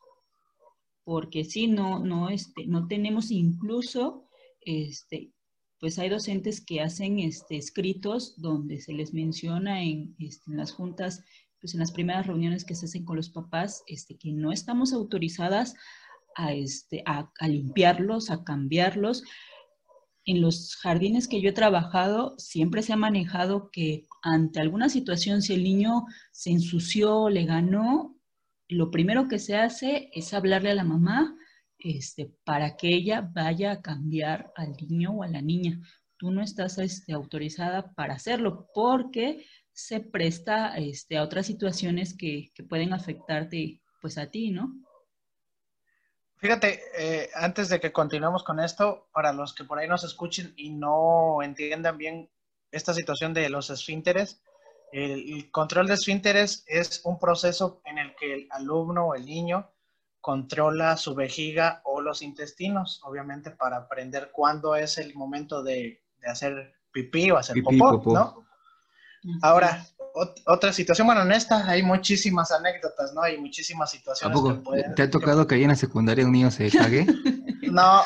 Porque 1.03 1.42
si 1.44 1.66
no, 1.66 1.98
no, 1.98 2.28
este, 2.30 2.66
no 2.66 2.86
tenemos 2.86 3.32
incluso, 3.32 4.28
este, 4.61 5.32
pues 5.80 5.98
hay 5.98 6.09
docentes 6.09 6.64
que 6.64 6.80
hacen 6.82 7.18
este, 7.18 7.57
escritos 7.57 8.40
donde 8.40 8.80
se 8.80 8.92
les 8.92 9.12
menciona 9.12 9.82
en, 9.82 10.14
este, 10.18 10.53
en 10.53 10.59
las 10.59 10.70
juntas, 10.70 11.24
pues 11.61 11.74
en 11.74 11.80
las 11.80 11.92
primeras 11.92 12.26
reuniones 12.26 12.64
que 12.64 12.74
se 12.74 12.86
hacen 12.86 13.04
con 13.04 13.16
los 13.16 13.30
papás, 13.30 13.82
este, 13.86 14.16
que 14.16 14.32
no 14.32 14.52
estamos 14.52 14.92
autorizadas 14.92 15.74
a, 16.34 16.52
este, 16.52 17.02
a, 17.06 17.30
limpiarlos, 17.46 18.30
a 18.30 18.44
cambiarlos. 18.44 19.24
En 20.24 20.40
los 20.40 20.76
jardines 20.76 21.28
que 21.28 21.40
yo 21.40 21.50
he 21.50 21.54
trabajado, 21.54 22.34
siempre 22.38 22.82
se 22.82 22.92
ha 22.92 22.96
manejado 22.96 23.70
que 23.70 24.06
ante 24.22 24.61
alguna 24.61 24.88
situación, 24.88 25.42
si 25.42 25.54
el 25.54 25.64
niño 25.64 26.06
se 26.32 26.50
ensució, 26.50 27.28
le 27.28 27.44
ganó, 27.44 28.16
lo 28.68 28.90
primero 28.90 29.28
que 29.28 29.38
se 29.38 29.56
hace 29.56 30.11
es 30.14 30.32
hablarle 30.32 30.70
a 30.70 30.74
la 30.74 30.84
mamá 30.84 31.36
este, 31.78 32.32
para 32.44 32.76
que 32.76 32.88
ella 32.88 33.28
vaya 33.34 33.72
a 33.72 33.82
cambiar 33.82 34.52
al 34.56 34.76
niño 34.76 35.12
o 35.12 35.22
a 35.22 35.28
la 35.28 35.42
niña. 35.42 35.80
Tú 36.16 36.30
no 36.30 36.42
estás 36.42 36.78
este, 36.78 37.12
autorizada 37.12 37.92
para 37.94 38.14
hacerlo 38.14 38.68
porque 38.74 39.46
se 39.87 40.01
presta 40.01 40.76
este, 40.76 41.16
a 41.16 41.22
otras 41.22 41.47
situaciones 41.47 42.16
que, 42.16 42.53
que 42.55 42.62
pueden 42.62 42.93
afectarte 42.93 43.81
pues 44.01 44.18
a 44.18 44.31
ti, 44.31 44.51
¿no? 44.51 44.72
Fíjate, 46.37 46.81
eh, 46.97 47.31
antes 47.35 47.68
de 47.68 47.81
que 47.81 47.93
continuemos 47.93 48.45
con 48.45 48.61
esto, 48.61 49.09
para 49.12 49.33
los 49.33 49.55
que 49.55 49.64
por 49.64 49.78
ahí 49.78 49.89
nos 49.89 50.05
escuchen 50.05 50.55
y 50.57 50.70
no 50.70 51.43
entiendan 51.43 51.99
bien 51.99 52.31
esta 52.70 52.95
situación 52.95 53.35
de 53.35 53.51
los 53.51 53.68
esfínteres, 53.68 54.43
el, 54.93 55.51
control 55.51 55.87
de 55.87 55.95
esfínteres 55.95 56.64
es 56.66 57.03
un 57.05 57.18
proceso 57.18 57.83
en 57.85 57.99
el 57.99 58.14
que 58.16 58.35
el 58.35 58.49
alumno 58.51 59.09
o 59.09 59.14
el 59.14 59.24
niño 59.26 59.70
controla 60.20 60.97
su 60.97 61.14
vejiga 61.14 61.81
o 61.85 62.01
los 62.01 62.22
intestinos, 62.22 63.01
obviamente 63.05 63.51
para 63.51 63.76
aprender 63.76 64.31
cuándo 64.33 64.76
es 64.76 64.99
el 64.99 65.14
momento 65.14 65.62
de, 65.62 66.03
hacer 66.26 66.74
pipí 66.93 67.31
o 67.31 67.37
hacer 67.37 67.62
popó, 67.62 68.03
¿no? 68.12 68.49
Ahora, 69.43 69.87
otra 70.47 70.73
situación, 70.73 71.07
bueno, 71.07 71.23
en 71.23 71.33
esta 71.33 71.68
hay 71.68 71.83
muchísimas 71.83 72.51
anécdotas, 72.53 73.12
¿no? 73.14 73.23
Hay 73.23 73.39
muchísimas 73.39 73.91
situaciones. 73.91 74.39
¿Te 74.97 75.03
ha 75.03 75.11
tocado 75.11 75.47
que, 75.47 75.55
ahí 75.57 75.62
en 75.62 75.68
la 75.68 75.77
secundaria 75.77 76.25
un 76.25 76.33
niño 76.33 76.51
se 76.51 76.71
cague? 76.71 77.07
no, 77.71 78.03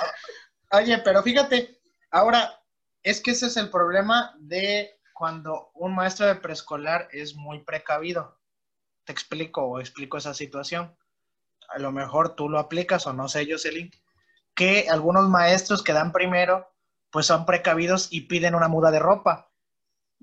oye, 0.73 0.99
pero 0.99 1.23
fíjate, 1.23 1.81
ahora, 2.11 2.61
es 3.03 3.21
que 3.21 3.33
ese 3.33 3.47
es 3.47 3.57
el 3.57 3.71
problema 3.71 4.35
de 4.39 4.99
cuando 5.13 5.71
un 5.75 5.95
maestro 5.95 6.27
de 6.27 6.35
preescolar 6.37 7.09
es 7.13 7.35
muy 7.35 7.61
precavido. 7.61 8.39
Te 9.05 9.13
explico 9.13 9.63
o 9.63 9.81
explico 9.81 10.17
esa 10.17 10.35
situación. 10.35 10.97
A 11.69 11.79
lo 11.79 11.93
mejor 11.93 12.35
tú 12.35 12.49
lo 12.49 12.59
aplicas 12.59 13.07
o 13.07 13.13
no 13.13 13.29
sé, 13.29 13.47
Jocelyn, 13.51 13.91
que 14.55 14.87
algunos 14.91 15.29
maestros 15.29 15.83
que 15.83 15.93
dan 15.93 16.13
primero, 16.13 16.73
pues 17.11 17.27
son 17.27 17.47
precavidos 17.47 18.09
y 18.11 18.23
piden 18.23 18.55
una 18.55 18.69
muda 18.69 18.91
de 18.91 18.99
ropa 18.99 19.51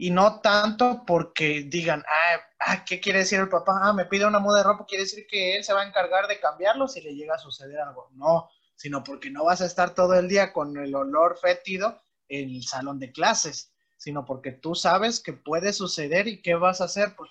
y 0.01 0.09
no 0.09 0.41
tanto 0.41 1.03
porque 1.05 1.61
digan, 1.61 2.03
ah, 2.07 2.39
ah, 2.57 2.83
¿qué 2.83 2.99
quiere 2.99 3.19
decir 3.19 3.39
el 3.39 3.49
papá? 3.49 3.81
Ah, 3.83 3.93
me 3.93 4.05
pide 4.05 4.25
una 4.25 4.39
muda 4.39 4.57
de 4.57 4.63
ropa, 4.63 4.87
quiere 4.87 5.03
decir 5.03 5.27
que 5.29 5.55
él 5.55 5.63
se 5.63 5.73
va 5.73 5.83
a 5.83 5.87
encargar 5.87 6.27
de 6.27 6.39
cambiarlo 6.39 6.87
si 6.87 7.01
le 7.01 7.13
llega 7.13 7.35
a 7.35 7.37
suceder 7.37 7.79
algo. 7.79 8.09
No, 8.13 8.49
sino 8.73 9.03
porque 9.03 9.29
no 9.29 9.43
vas 9.43 9.61
a 9.61 9.67
estar 9.67 9.93
todo 9.93 10.15
el 10.15 10.27
día 10.27 10.53
con 10.53 10.75
el 10.75 10.95
olor 10.95 11.37
fétido 11.37 12.01
en 12.29 12.49
el 12.49 12.63
salón 12.63 12.97
de 12.97 13.11
clases, 13.11 13.75
sino 13.95 14.25
porque 14.25 14.51
tú 14.51 14.73
sabes 14.73 15.19
que 15.19 15.33
puede 15.33 15.71
suceder 15.71 16.27
y 16.27 16.41
qué 16.41 16.55
vas 16.55 16.81
a 16.81 16.85
hacer, 16.85 17.15
pues 17.15 17.29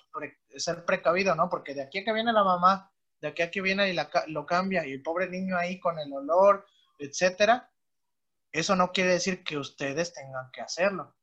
ser 0.55 0.85
precavido, 0.85 1.35
¿no? 1.35 1.49
Porque 1.49 1.73
de 1.73 1.81
aquí 1.81 1.97
a 1.97 2.05
que 2.05 2.13
viene 2.13 2.31
la 2.31 2.45
mamá, 2.45 2.89
de 3.19 3.27
aquí 3.27 3.41
a 3.41 3.51
que 3.51 3.61
viene 3.61 3.89
y 3.89 3.97
lo 4.27 4.45
cambia, 4.45 4.87
y 4.87 4.93
el 4.93 5.01
pobre 5.01 5.29
niño 5.29 5.57
ahí 5.57 5.77
con 5.77 5.99
el 5.99 6.13
olor, 6.13 6.65
etcétera, 6.99 7.69
eso 8.53 8.77
no 8.77 8.93
quiere 8.93 9.11
decir 9.11 9.43
que 9.43 9.57
ustedes 9.57 10.13
tengan 10.13 10.49
que 10.53 10.61
hacerlo 10.61 11.13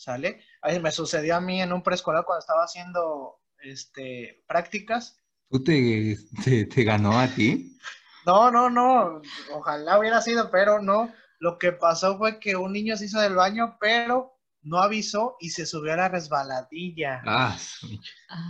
¿sale? 0.00 0.42
Ahí 0.62 0.78
me 0.80 0.90
sucedió 0.90 1.36
a 1.36 1.40
mí 1.40 1.62
en 1.62 1.72
un 1.72 1.82
preescolar 1.82 2.24
cuando 2.24 2.40
estaba 2.40 2.64
haciendo 2.64 3.40
este, 3.62 4.44
prácticas. 4.46 5.18
¿Tú 5.48 5.62
te, 5.64 6.16
te, 6.44 6.84
ganó 6.84 7.18
a 7.18 7.26
ti? 7.28 7.78
No, 8.26 8.50
no, 8.50 8.70
no, 8.70 9.22
ojalá 9.52 9.98
hubiera 9.98 10.20
sido, 10.20 10.50
pero 10.50 10.80
no. 10.80 11.12
Lo 11.38 11.58
que 11.58 11.72
pasó 11.72 12.18
fue 12.18 12.38
que 12.38 12.54
un 12.54 12.72
niño 12.72 12.96
se 12.96 13.06
hizo 13.06 13.18
del 13.20 13.34
baño, 13.34 13.78
pero 13.80 14.38
no 14.62 14.78
avisó 14.78 15.36
y 15.40 15.50
se 15.50 15.64
subió 15.64 15.94
a 15.94 15.96
la 15.96 16.08
resbaladilla. 16.08 17.22
Ah, 17.26 17.56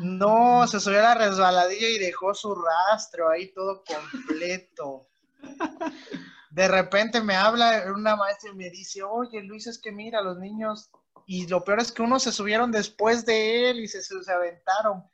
no, 0.02 0.66
se 0.66 0.80
subió 0.80 0.98
a 0.98 1.02
la 1.02 1.14
resbaladilla 1.14 1.88
y 1.88 1.98
dejó 1.98 2.34
su 2.34 2.54
rastro 2.54 3.30
ahí 3.30 3.52
todo 3.54 3.84
completo. 3.84 5.08
De 6.50 6.66
repente 6.66 7.22
me 7.22 7.36
habla 7.36 7.84
una 7.94 8.16
maestra 8.16 8.50
y 8.50 8.56
me 8.56 8.70
dice, 8.70 9.04
oye 9.04 9.40
Luis, 9.42 9.68
es 9.68 9.78
que 9.78 9.92
mira, 9.92 10.20
los 10.20 10.38
niños 10.38 10.90
y 11.32 11.46
lo 11.46 11.62
peor 11.62 11.78
es 11.78 11.92
que 11.92 12.02
unos 12.02 12.24
se 12.24 12.32
subieron 12.32 12.72
después 12.72 13.24
de 13.24 13.70
él 13.70 13.78
y 13.78 13.86
se, 13.86 14.02
se 14.02 14.32
aventaron. 14.32 15.04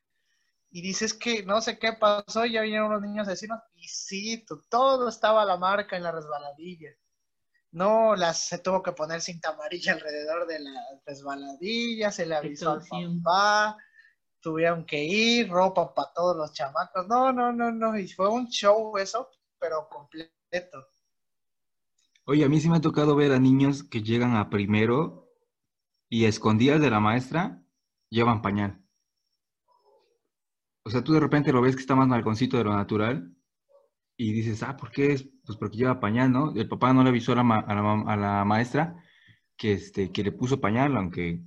Y 0.71 0.81
dices 0.81 1.13
que 1.13 1.43
no 1.43 1.61
sé 1.61 1.79
qué 1.79 1.93
pasó, 1.93 2.47
y 2.47 2.53
ya 2.53 2.63
vinieron 2.63 2.89
unos 2.89 3.03
niños 3.03 3.27
vecinos 3.27 3.61
y 3.75 3.87
sí, 3.87 4.47
todo 4.71 5.11
estaba 5.11 5.45
la 5.45 5.59
marca 5.59 5.95
en 5.95 6.05
la 6.05 6.13
resbaladilla. 6.13 6.89
No, 7.73 8.17
las, 8.17 8.49
se 8.49 8.61
tuvo 8.61 8.83
que 8.83 8.93
poner 8.93 9.21
cinta 9.21 9.51
amarilla 9.51 9.93
alrededor 9.93 10.47
de 10.47 10.61
la 10.61 10.81
resbaladilla, 11.05 12.11
se 12.11 12.25
le 12.25 12.37
avisó 12.37 12.71
al 12.71 12.83
papá, 13.23 13.77
tuvieron 14.41 14.87
que 14.87 15.05
ir, 15.05 15.51
ropa 15.51 15.93
para 15.93 16.15
todos 16.15 16.35
los 16.35 16.51
chamacos. 16.55 17.07
No, 17.09 17.31
no, 17.31 17.53
no, 17.53 17.71
no, 17.71 17.99
y 17.99 18.09
fue 18.09 18.31
un 18.31 18.49
show 18.49 18.97
eso, 18.97 19.29
pero 19.59 19.87
completo. 19.91 20.89
Oye, 22.25 22.43
a 22.43 22.49
mí 22.49 22.59
sí 22.59 22.71
me 22.71 22.79
ha 22.79 22.81
tocado 22.81 23.15
ver 23.17 23.33
a 23.33 23.39
niños 23.39 23.85
que 23.85 24.03
llegan 24.03 24.35
a 24.35 24.49
primero 24.49 25.26
y 26.09 26.25
escondidas 26.25 26.81
de 26.81 26.91
la 26.91 27.01
maestra 27.01 27.63
llevan 28.11 28.43
pañal. 28.43 28.83
O 30.85 30.91
sea, 30.91 31.03
tú 31.03 31.13
de 31.13 31.21
repente 31.21 31.53
lo 31.53 31.61
ves 31.61 31.75
que 31.75 31.81
está 31.81 31.97
más 31.97 32.07
malconcito 32.07 32.57
de 32.57 32.65
lo 32.65 32.73
natural 32.73 33.35
y 34.17 34.33
dices, 34.33 34.63
ah, 34.63 34.77
¿por 34.77 34.91
qué? 34.91 35.31
Pues 35.45 35.59
porque 35.59 35.77
lleva 35.77 36.01
pañal, 36.01 36.31
¿no? 36.31 36.53
El 36.55 36.69
papá 36.69 36.93
no 36.93 37.03
le 37.03 37.11
avisó 37.11 37.33
a 37.33 37.37
la, 37.37 37.59
a 37.59 38.17
la, 38.17 38.45
maestra 38.45 39.03
que, 39.57 39.73
este, 39.73 40.13
que 40.13 40.23
le 40.23 40.33
puso 40.33 40.61
pañal, 40.61 40.97
aunque, 40.97 41.43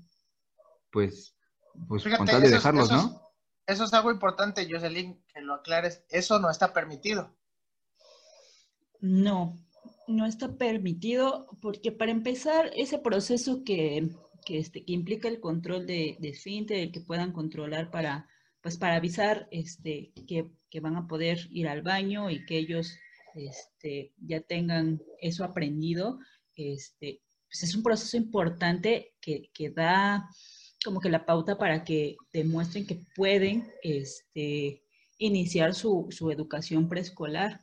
pues, 0.92 1.36
pues 1.88 2.04
con 2.18 2.28
tal 2.28 2.42
de 2.42 2.50
dejarlos, 2.50 2.92
¿no? 2.92 3.30
eso 3.66 3.84
es 3.84 3.94
algo 3.94 4.12
importante, 4.12 4.68
Jocelyn, 4.70 5.24
que 5.32 5.42
lo 5.42 5.54
aclares. 5.54 6.04
Eso 6.10 6.40
no 6.40 6.50
está 6.50 6.74
permitido. 6.74 7.36
No, 9.00 9.56
no 10.08 10.26
está 10.26 10.58
permitido 10.58 11.48
porque 11.62 11.92
para 11.92 12.12
empezar, 12.12 12.72
ese 12.76 12.98
proceso 12.98 13.64
que 13.64 14.10
que, 14.46 14.60
este, 14.60 14.84
que 14.84 14.94
implica 14.94 15.28
el 15.28 15.40
control 15.40 15.86
de, 15.86 16.18
de 16.20 16.30
esfínter, 16.30 16.92
que 16.92 17.02
puedan 17.02 17.32
controlar 17.32 17.92
para, 17.92 18.28
pues 18.62 18.78
para 18.78 18.96
avisar 18.96 19.48
este, 19.52 20.12
que, 20.28 20.50
que, 20.70 20.80
van 20.80 20.96
a 20.96 21.08
poder 21.08 21.48
ir 21.52 21.68
al 21.68 21.82
baño 21.82 22.30
y 22.30 22.46
que 22.46 22.58
ellos 22.58 22.96
este, 23.36 24.14
ya 24.18 24.42
tengan 24.42 25.02
eso 25.22 25.44
aprendido. 25.44 26.20
Este, 26.56 27.22
pues 27.48 27.64
es 27.64 27.76
un 27.76 27.84
proceso 27.84 28.18
importante 28.18 29.14
que, 29.22 29.50
que 29.54 29.70
da 29.70 30.30
como 30.84 31.02
que 31.02 31.10
la 31.10 31.26
pauta 31.26 31.58
para 31.58 31.84
que 31.84 32.16
demuestren 32.32 32.86
que 32.86 33.04
pueden 33.16 33.70
este, 33.84 34.84
iniciar 35.18 35.74
su, 35.74 36.08
su 36.12 36.32
educación 36.32 36.88
preescolar. 36.88 37.62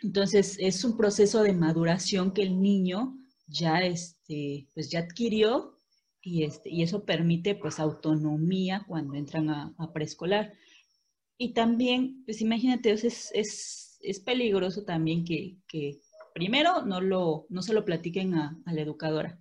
Entonces, 0.00 0.56
es 0.60 0.84
un 0.84 0.96
proceso 0.96 1.42
de 1.42 1.52
maduración 1.52 2.32
que 2.32 2.42
el 2.42 2.60
niño 2.60 3.17
ya, 3.48 3.80
este, 3.80 4.68
pues 4.74 4.90
ya 4.90 5.00
adquirió 5.00 5.76
y, 6.22 6.44
este, 6.44 6.70
y 6.70 6.82
eso 6.82 7.04
permite 7.04 7.54
pues 7.54 7.80
autonomía 7.80 8.84
cuando 8.86 9.14
entran 9.14 9.50
a, 9.50 9.92
preescolar. 9.92 10.52
Y 11.38 11.54
también, 11.54 12.22
pues 12.24 12.40
imagínate, 12.40 12.90
es, 12.90 13.30
es, 13.32 13.98
es 14.02 14.20
peligroso 14.20 14.84
también 14.84 15.24
que, 15.24 15.56
que, 15.66 16.00
primero 16.34 16.82
no, 16.82 17.00
lo, 17.00 17.46
no 17.48 17.62
se 17.62 17.72
lo 17.72 17.84
platiquen 17.84 18.34
a, 18.34 18.60
a 18.64 18.72
la 18.72 18.82
educadora, 18.82 19.40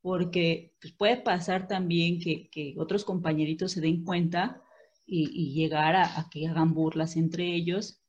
porque 0.00 0.74
pues, 0.80 0.92
puede 0.92 1.16
pasar 1.16 1.68
también 1.68 2.18
que, 2.20 2.48
que, 2.50 2.74
otros 2.78 3.04
compañeritos 3.04 3.72
se 3.72 3.80
den 3.80 4.04
cuenta 4.04 4.62
y, 5.06 5.28
y 5.32 5.54
llegar 5.54 5.96
a, 5.96 6.20
a, 6.20 6.30
que 6.30 6.46
hagan 6.48 6.74
burlas 6.74 7.16
entre 7.16 7.54
ellos 7.54 8.00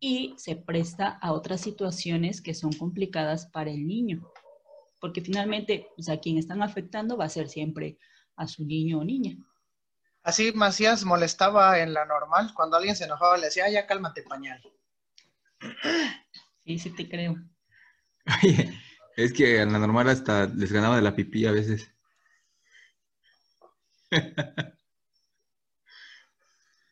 y 0.00 0.34
se 0.36 0.56
presta 0.56 1.08
a 1.08 1.32
otras 1.32 1.60
situaciones 1.60 2.40
que 2.40 2.54
son 2.54 2.72
complicadas 2.72 3.46
para 3.46 3.70
el 3.70 3.86
niño, 3.86 4.30
porque 5.00 5.20
finalmente 5.20 5.88
pues, 5.96 6.08
a 6.08 6.18
quien 6.18 6.38
están 6.38 6.62
afectando 6.62 7.16
va 7.16 7.26
a 7.26 7.30
ser 7.30 7.48
siempre 7.48 7.98
a 8.36 8.46
su 8.46 8.64
niño 8.64 8.98
o 8.98 9.04
niña. 9.04 9.36
Así 10.22 10.52
Macías 10.52 11.04
molestaba 11.04 11.78
en 11.80 11.94
la 11.94 12.04
normal, 12.04 12.52
cuando 12.54 12.76
alguien 12.76 12.96
se 12.96 13.04
enojaba 13.04 13.36
le 13.36 13.46
decía, 13.46 13.70
ya 13.70 13.86
cálmate 13.86 14.22
pañal. 14.22 14.60
Sí, 16.64 16.78
sí 16.78 16.90
te 16.90 17.08
creo. 17.08 17.36
Oye, 18.42 18.78
es 19.16 19.32
que 19.32 19.62
en 19.62 19.72
la 19.72 19.78
normal 19.78 20.08
hasta 20.08 20.46
les 20.46 20.70
ganaba 20.70 20.96
de 20.96 21.02
la 21.02 21.16
pipí 21.16 21.46
a 21.46 21.52
veces. 21.52 21.90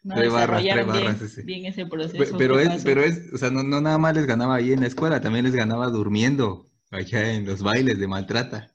no 0.02 0.14
trae 0.14 0.28
barras, 0.28 0.62
trae 0.62 0.84
barras 0.84 1.02
bien, 1.02 1.28
ese. 1.30 1.42
bien, 1.42 1.66
ese 1.66 1.86
proceso. 1.86 2.38
Pero 2.38 2.58
es, 2.58 2.82
pero 2.84 3.02
es, 3.02 3.32
o 3.32 3.38
sea, 3.38 3.50
no, 3.50 3.62
no, 3.62 3.80
nada 3.80 3.98
más 3.98 4.14
les 4.14 4.26
ganaba 4.26 4.54
ahí 4.56 4.72
en 4.72 4.80
la 4.80 4.86
escuela, 4.86 5.20
también 5.20 5.44
les 5.44 5.54
ganaba 5.54 5.88
durmiendo 5.88 6.65
allá 6.90 7.32
en 7.32 7.46
los 7.46 7.62
bailes 7.62 7.98
de 7.98 8.08
maltrata. 8.08 8.74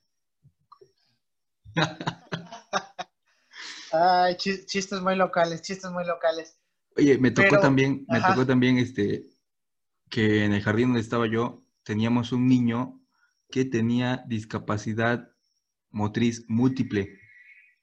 Ay, 3.91 4.37
chistes 4.37 5.01
muy 5.01 5.15
locales, 5.15 5.61
chistes 5.61 5.91
muy 5.91 6.05
locales. 6.05 6.57
Oye, 6.97 7.17
me 7.17 7.31
tocó 7.31 7.49
pero, 7.49 7.61
también, 7.61 8.05
me 8.07 8.17
ajá. 8.17 8.33
tocó 8.33 8.45
también 8.45 8.77
este 8.77 9.25
que 10.09 10.43
en 10.45 10.53
el 10.53 10.61
jardín 10.61 10.89
donde 10.89 11.01
estaba 11.01 11.25
yo 11.27 11.63
teníamos 11.83 12.31
un 12.31 12.47
niño 12.47 13.01
que 13.49 13.65
tenía 13.65 14.23
discapacidad 14.27 15.29
motriz 15.89 16.45
múltiple. 16.47 17.19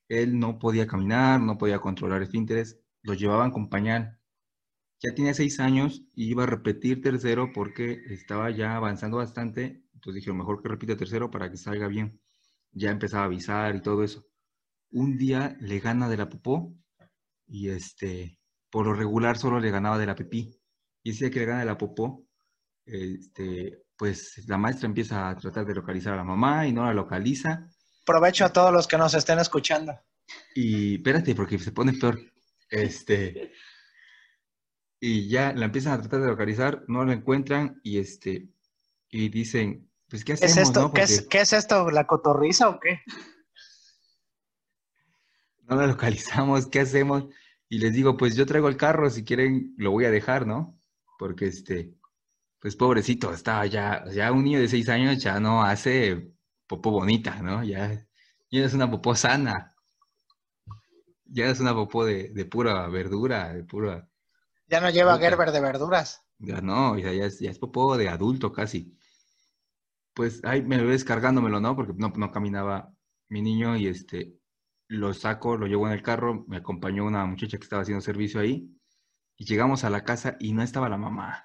Él 0.09 0.39
no 0.39 0.59
podía 0.59 0.87
caminar, 0.87 1.41
no 1.41 1.59
podía 1.59 1.79
controlar 1.79 2.23
esfínteres, 2.23 2.81
lo 3.03 3.15
llevaban 3.15 3.51
con 3.51 3.69
pañal. 3.69 4.18
Ya 5.01 5.15
tenía 5.15 5.33
seis 5.33 5.61
años 5.61 6.03
y 6.15 6.31
iba 6.31 6.43
a 6.43 6.47
repetir 6.47 7.01
tercero 7.01 7.53
porque 7.53 8.03
estaba 8.09 8.51
ya 8.51 8.77
avanzando 8.77 9.19
bastante. 9.19 9.85
Entonces 9.95 10.17
dijeron, 10.17 10.39
mejor 10.39 10.61
que 10.61 10.69
repita 10.69 10.97
tercero 10.97 11.31
para 11.31 11.51
que 11.51 11.57
salga 11.57 11.87
bien. 11.87 12.21
Ya 12.73 12.91
empezaba 12.91 13.23
a 13.23 13.27
avisar 13.27 13.77
y 13.77 13.83
todo 13.83 14.03
eso. 14.03 14.25
Un 14.91 15.17
día 15.17 15.57
le 15.61 15.79
gana 15.79 16.09
de 16.09 16.17
la 16.17 16.29
popó 16.29 16.75
y 17.47 17.69
este, 17.69 18.39
por 18.71 18.87
lo 18.87 18.95
regular 18.95 19.39
solo 19.39 19.61
le 19.61 19.71
ganaba 19.71 19.99
de 19.99 20.07
la 20.07 20.17
pipí. 20.17 20.59
Y 21.03 21.11
ese 21.11 21.27
día 21.27 21.33
que 21.33 21.41
le 21.41 21.47
gana 21.47 21.61
de 21.61 21.67
la 21.67 21.79
popó, 21.79 22.27
este, 22.85 23.85
pues 23.97 24.45
la 24.49 24.59
maestra 24.59 24.87
empieza 24.87 25.29
a 25.29 25.37
tratar 25.37 25.65
de 25.65 25.75
localizar 25.75 26.15
a 26.15 26.19
la 26.19 26.25
mamá 26.25 26.67
y 26.67 26.73
no 26.73 26.85
la 26.85 26.95
localiza. 26.95 27.69
Provecho 28.05 28.47
a 28.47 28.53
todos 28.53 28.73
los 28.73 28.89
que 28.89 28.99
nos 28.99 29.15
estén 29.15 29.39
escuchando. 29.39 29.93
Y 30.55 30.97
espérate, 30.97 31.35
porque 31.35 31.59
se 31.59 31.73
pone 31.73 31.93
peor. 31.93 32.19
Este, 32.71 33.53
y 35.01 35.29
ya 35.29 35.53
la 35.53 35.67
empiezan 35.67 35.95
a 35.95 36.01
tratar 36.01 36.21
de 36.21 36.29
localizar, 36.29 36.85
no 36.89 37.05
la 37.05 37.13
encuentran 37.13 37.81
y 37.83 37.99
este, 37.99 38.49
y 39.11 39.29
dicen, 39.29 39.91
pues 40.09 40.25
¿qué 40.25 40.33
hacemos? 40.35 40.57
¿Es 40.57 40.63
esto? 40.63 40.81
no? 40.81 40.93
¿Qué, 40.93 41.03
es, 41.03 41.23
¿Qué 41.23 41.41
es 41.41 41.53
esto? 41.53 41.91
¿La 41.91 42.07
cotorriza 42.07 42.69
o 42.69 42.81
qué? 42.81 43.01
No 45.63 45.77
la 45.77 45.87
localizamos, 45.87 46.67
¿qué 46.67 46.81
hacemos? 46.81 47.25
Y 47.69 47.79
les 47.79 47.93
digo, 47.93 48.17
pues 48.17 48.35
yo 48.35 48.47
traigo 48.47 48.69
el 48.69 48.77
carro, 48.77 49.11
si 49.11 49.25
quieren 49.25 49.75
lo 49.77 49.91
voy 49.91 50.05
a 50.07 50.11
dejar, 50.11 50.47
¿no? 50.47 50.81
Porque 51.19 51.47
este, 51.47 51.95
pues 52.59 52.77
pobrecito, 52.77 53.33
estaba 53.33 53.67
ya, 53.67 54.05
ya 54.13 54.33
un 54.33 54.45
niño 54.45 54.61
de 54.61 54.69
seis 54.69 54.89
años 54.89 55.23
ya 55.23 55.39
no 55.39 55.63
hace 55.63 56.33
popó 56.67 56.91
bonita, 56.91 57.43
¿no? 57.43 57.63
Ya, 57.63 58.07
ya 58.51 58.65
es 58.65 58.75
una 58.75 58.91
popó 58.91 59.15
sana 59.15 59.75
ya 61.29 61.51
es 61.51 61.61
una 61.61 61.75
popó 61.75 62.05
de, 62.05 62.31
de, 62.31 62.45
pura 62.45 62.89
verdura, 62.89 63.53
de 63.53 63.65
pura... 63.65 64.08
Ya 64.69 64.81
no 64.81 64.91
lleva. 64.91 65.19
Gerber 65.19 65.51
de 65.51 65.61
verduras. 65.61 66.23
Ya 66.39 66.61
no, 66.61 66.99
ya, 66.99 67.13
ya, 67.13 67.25
es, 67.25 67.41
ya 67.41 67.51
es 67.51 67.59
popó 67.59 67.97
de 67.97 68.09
adulto 68.09 68.53
casi. 68.53 68.97
Pues 70.15 70.45
ahí 70.45 70.63
me 70.63 70.77
lo 70.79 70.89
descargándomelo, 70.89 71.61
¿no? 71.61 71.75
Porque 71.75 71.95
no, 71.97 72.13
no 72.17 72.31
caminaba 72.31 72.93
mi 73.29 73.43
niño 73.43 73.77
y 73.77 73.89
este, 73.89 74.39
lo 74.89 75.15
saco, 75.15 75.57
lo 75.57 75.67
llevo 75.67 75.87
en 75.87 75.93
el 75.93 76.03
carro, 76.03 76.45
me 76.49 76.59
acompañó 76.59 77.05
una 77.05 77.25
muchacha 77.27 77.59
que 77.59 77.65
estaba 77.65 77.83
haciendo 77.83 78.01
servicio 78.01 78.41
ahí 78.41 78.75
y 79.37 79.45
llegamos 79.45 79.85
a 79.85 79.91
la 79.91 80.05
casa 80.05 80.37
y 80.41 80.53
no 80.53 80.63
estaba 80.63 80.89
la 80.89 80.97
mamá. 80.97 81.45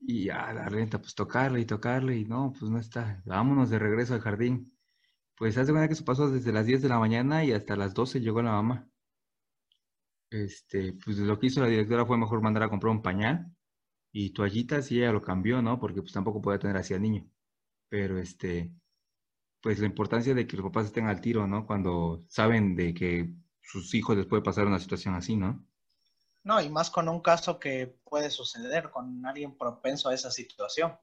Y 0.00 0.28
a 0.28 0.52
la 0.52 0.68
renta, 0.68 1.00
pues 1.00 1.14
tocarle 1.14 1.60
y 1.60 1.64
tocarle 1.64 2.16
y 2.16 2.24
no, 2.24 2.52
pues 2.58 2.70
no 2.70 2.78
está. 2.78 3.22
Vámonos 3.24 3.70
de 3.70 3.78
regreso 3.78 4.14
al 4.14 4.20
jardín. 4.20 4.76
Pues 5.36 5.56
hace 5.58 5.72
cuenta 5.72 5.88
que 5.88 5.94
eso 5.94 6.04
pasó 6.04 6.30
desde 6.30 6.52
las 6.52 6.66
10 6.66 6.82
de 6.82 6.88
la 6.88 6.98
mañana 6.98 7.44
y 7.44 7.52
hasta 7.52 7.76
las 7.76 7.94
12 7.94 8.20
llegó 8.20 8.42
la 8.42 8.52
mamá. 8.52 8.88
Este, 10.30 10.92
pues 10.92 11.18
lo 11.18 11.38
que 11.38 11.46
hizo 11.46 11.60
la 11.60 11.68
directora 11.68 12.04
fue 12.06 12.18
mejor 12.18 12.42
mandar 12.42 12.64
a 12.64 12.68
comprar 12.68 12.90
un 12.90 13.02
pañal 13.02 13.54
y 14.12 14.30
toallitas 14.30 14.90
y 14.92 14.98
ella 14.98 15.12
lo 15.12 15.22
cambió, 15.22 15.62
¿no? 15.62 15.78
Porque 15.80 16.02
pues 16.02 16.12
tampoco 16.12 16.42
podía 16.42 16.58
tener 16.58 16.76
así 16.76 16.94
al 16.94 17.02
niño. 17.02 17.28
Pero 17.88 18.18
este, 18.18 18.72
pues 19.62 19.78
la 19.78 19.86
importancia 19.86 20.34
de 20.34 20.46
que 20.46 20.56
los 20.56 20.64
papás 20.66 20.86
estén 20.86 21.06
al 21.06 21.20
tiro, 21.20 21.46
¿no? 21.46 21.66
Cuando 21.66 22.24
saben 22.28 22.76
de 22.76 22.94
que 22.94 23.34
sus 23.62 23.94
hijos 23.94 24.16
les 24.16 24.26
puede 24.26 24.42
pasar 24.42 24.66
una 24.66 24.78
situación 24.78 25.14
así, 25.14 25.36
¿no? 25.36 25.66
No, 26.44 26.60
y 26.60 26.70
más 26.70 26.90
con 26.90 27.08
un 27.08 27.20
caso 27.20 27.58
que 27.58 27.98
puede 28.04 28.30
suceder 28.30 28.90
con 28.90 29.26
alguien 29.26 29.58
propenso 29.58 30.08
a 30.08 30.14
esa 30.14 30.30
situación. 30.30 30.96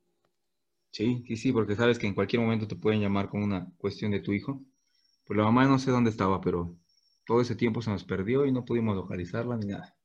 Sí, 0.91 1.24
sí, 1.28 1.36
sí, 1.36 1.51
porque 1.51 1.76
sabes 1.76 1.99
que 1.99 2.07
en 2.07 2.13
cualquier 2.13 2.41
momento 2.41 2.67
te 2.67 2.78
pueden 2.78 3.01
llamar 3.01 3.28
con 3.30 3.43
una 3.43 3.69
cuestión 3.78 4.11
de 4.11 4.21
tu 4.21 4.32
hijo. 4.32 4.61
Pues 5.26 5.38
la 5.38 5.43
mamá 5.43 5.65
no 5.65 5.80
sé 5.80 5.91
dónde 5.91 6.09
estaba, 6.11 6.39
pero 6.39 6.78
todo 7.26 7.41
ese 7.41 7.55
tiempo 7.55 7.82
se 7.82 7.89
nos 7.89 8.03
perdió 8.03 8.45
y 8.45 8.51
no 8.51 8.65
pudimos 8.65 8.95
localizarla 8.95 9.57
ni 9.57 9.67
nada. 9.67 9.95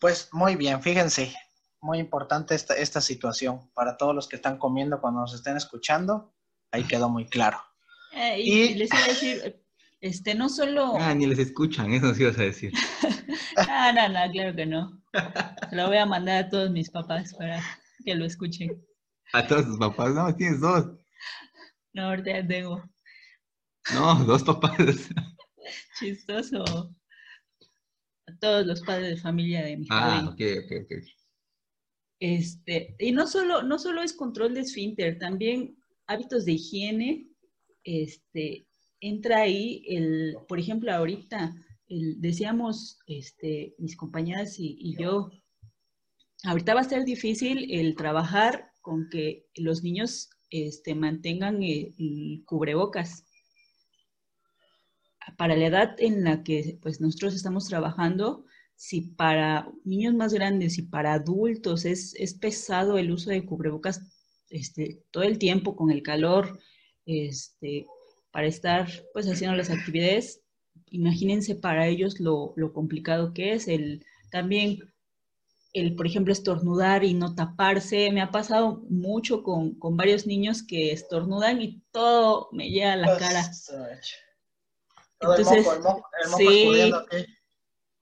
Pues 0.00 0.28
muy 0.32 0.56
bien, 0.56 0.82
fíjense, 0.82 1.34
muy 1.80 1.98
importante 1.98 2.54
esta, 2.54 2.74
esta 2.74 3.00
situación 3.00 3.70
para 3.74 3.96
todos 3.96 4.14
los 4.14 4.28
que 4.28 4.36
están 4.36 4.58
comiendo 4.58 5.00
cuando 5.00 5.20
nos 5.20 5.34
estén 5.34 5.56
escuchando. 5.56 6.34
Ahí 6.70 6.84
quedó 6.84 7.08
muy 7.08 7.26
claro. 7.26 7.58
Eh, 8.12 8.40
y, 8.40 8.52
y, 8.52 8.74
les 8.74 8.90
iba 8.92 9.04
a 9.04 9.08
decir, 9.08 9.62
este, 10.00 10.34
no 10.34 10.48
solo... 10.48 10.94
Ah, 10.98 11.14
ni 11.14 11.26
les 11.26 11.38
escuchan, 11.38 11.92
eso 11.92 12.12
sí 12.14 12.22
ibas 12.22 12.38
a 12.38 12.42
decir. 12.42 12.72
ah, 13.56 13.92
no, 13.94 14.08
no, 14.08 14.32
claro 14.32 14.54
que 14.54 14.66
no. 14.66 15.02
Lo 15.72 15.88
voy 15.88 15.96
a 15.96 16.06
mandar 16.06 16.44
a 16.44 16.48
todos 16.48 16.70
mis 16.70 16.90
papás 16.90 17.34
para 17.34 17.62
que 18.04 18.14
lo 18.14 18.24
escuchen. 18.24 18.84
¿A 19.32 19.46
todos 19.46 19.66
tus 19.66 19.78
papás? 19.78 20.14
No, 20.14 20.34
tienes 20.34 20.60
dos. 20.60 20.86
No, 21.92 22.08
ahorita 22.08 22.32
ya 22.32 22.46
tengo. 22.46 22.82
No, 23.92 24.24
dos 24.24 24.42
papás. 24.42 25.10
Chistoso. 25.98 26.64
A 28.26 28.38
todos 28.40 28.66
los 28.66 28.80
padres 28.82 29.16
de 29.16 29.16
familia 29.20 29.62
de 29.64 29.76
mi 29.76 29.86
Ah, 29.90 30.30
ok, 30.32 30.40
ok, 30.64 30.72
ok. 30.84 30.92
Este, 32.20 32.96
y 32.98 33.12
no 33.12 33.26
solo, 33.26 33.62
no 33.62 33.78
solo 33.78 34.02
es 34.02 34.14
control 34.14 34.54
de 34.54 34.60
esfínter, 34.60 35.18
también 35.18 35.76
hábitos 36.06 36.44
de 36.44 36.52
higiene, 36.52 37.28
este, 37.82 38.66
entra 39.00 39.42
ahí 39.42 39.84
el, 39.88 40.36
por 40.48 40.58
ejemplo, 40.58 40.92
ahorita 40.92 41.54
el, 41.88 42.20
decíamos, 42.20 42.98
este, 43.06 43.74
mis 43.78 43.96
compañeras 43.96 44.58
y, 44.58 44.76
y, 44.80 44.96
yo, 44.96 45.30
ahorita 46.44 46.74
va 46.74 46.80
a 46.80 46.88
ser 46.88 47.04
difícil 47.04 47.70
el 47.70 47.94
trabajar 47.94 48.70
con 48.80 49.08
que 49.10 49.46
los 49.56 49.82
niños 49.82 50.30
este, 50.48 50.94
mantengan 50.94 51.62
el, 51.62 51.94
el 51.98 52.42
cubrebocas. 52.46 53.24
Para 55.36 55.56
la 55.56 55.66
edad 55.66 55.96
en 55.98 56.24
la 56.24 56.42
que 56.42 56.78
pues, 56.82 57.00
nosotros 57.00 57.34
estamos 57.34 57.66
trabajando, 57.66 58.44
si 58.76 59.00
para 59.02 59.70
niños 59.84 60.14
más 60.14 60.32
grandes 60.32 60.78
y 60.78 60.82
para 60.82 61.14
adultos 61.14 61.84
es, 61.84 62.14
es 62.16 62.34
pesado 62.34 62.98
el 62.98 63.10
uso 63.10 63.30
de 63.30 63.44
cubrebocas 63.44 64.00
este, 64.50 65.02
todo 65.10 65.24
el 65.24 65.38
tiempo 65.38 65.76
con 65.76 65.90
el 65.90 66.02
calor, 66.02 66.58
este, 67.06 67.86
para 68.30 68.46
estar 68.46 68.88
pues 69.12 69.26
haciendo 69.26 69.56
las 69.56 69.70
actividades, 69.70 70.42
imagínense 70.90 71.54
para 71.54 71.86
ellos 71.86 72.20
lo, 72.20 72.52
lo 72.56 72.72
complicado 72.72 73.32
que 73.32 73.52
es 73.52 73.68
el 73.68 74.04
también 74.30 74.94
el, 75.74 75.96
por 75.96 76.06
ejemplo, 76.06 76.32
estornudar 76.32 77.04
y 77.04 77.14
no 77.14 77.34
taparse. 77.34 78.10
Me 78.12 78.22
ha 78.22 78.30
pasado 78.30 78.84
mucho 78.88 79.42
con, 79.42 79.76
varios 79.96 80.26
niños 80.26 80.62
que 80.62 80.92
estornudan 80.92 81.60
y 81.60 81.82
todo 81.90 82.48
me 82.52 82.70
llega 82.70 82.92
a 82.92 82.96
la 82.96 83.18
cara. 83.18 83.50
Entonces, 85.30 85.66
sí, 86.36 86.92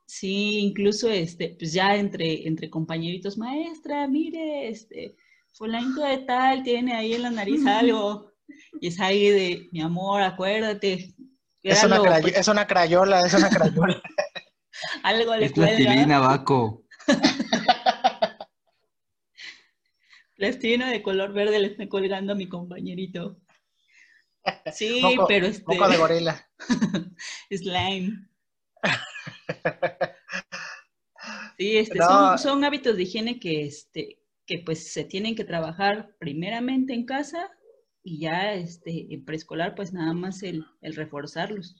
sí, 0.06 0.58
incluso 0.60 1.08
este, 1.08 1.56
pues 1.58 1.72
ya 1.72 1.96
entre, 1.96 2.46
entre 2.46 2.70
compañeritos, 2.70 3.38
maestra, 3.38 4.06
mire, 4.08 4.68
este, 4.68 5.16
fulanito 5.52 6.02
de 6.02 6.18
tal 6.18 6.62
tiene 6.62 6.94
ahí 6.94 7.14
en 7.14 7.22
la 7.22 7.30
nariz 7.30 7.64
algo. 7.66 8.32
Y 8.80 8.88
es 8.88 9.00
ahí 9.00 9.28
de, 9.30 9.68
mi 9.72 9.80
amor, 9.80 10.22
acuérdate. 10.22 11.14
Es 11.62 11.84
una, 11.84 12.18
es 12.18 12.48
una 12.48 12.66
crayola, 12.66 13.20
es 13.20 13.34
una 13.34 13.48
crayola. 13.48 14.02
algo 15.02 15.36
le 15.36 15.46
Es 15.46 15.52
plastilina, 15.52 16.18
Baco. 16.18 16.84
Plastilina 20.36 20.90
de 20.90 21.02
color 21.02 21.32
verde 21.32 21.60
le 21.60 21.68
está 21.68 21.88
colgando 21.88 22.32
a 22.32 22.36
mi 22.36 22.48
compañerito. 22.48 23.38
Sí, 24.74 25.00
pero 25.28 25.46
este... 25.46 25.62
Poco 25.62 25.88
de 25.88 25.96
gorila. 25.96 26.50
Slime. 27.50 28.28
Sí, 31.58 31.76
este, 31.76 31.98
son, 31.98 32.38
son, 32.38 32.64
hábitos 32.64 32.96
de 32.96 33.04
higiene 33.04 33.38
que, 33.38 33.64
este, 33.64 34.18
que 34.46 34.58
pues 34.58 34.92
se 34.92 35.04
tienen 35.04 35.36
que 35.36 35.44
trabajar 35.44 36.16
primeramente 36.18 36.94
en 36.94 37.04
casa 37.06 37.50
y 38.02 38.20
ya 38.20 38.54
este, 38.54 39.14
en 39.14 39.24
preescolar 39.24 39.76
pues 39.76 39.92
nada 39.92 40.12
más 40.12 40.42
el, 40.42 40.64
el 40.80 40.96
reforzarlos. 40.96 41.76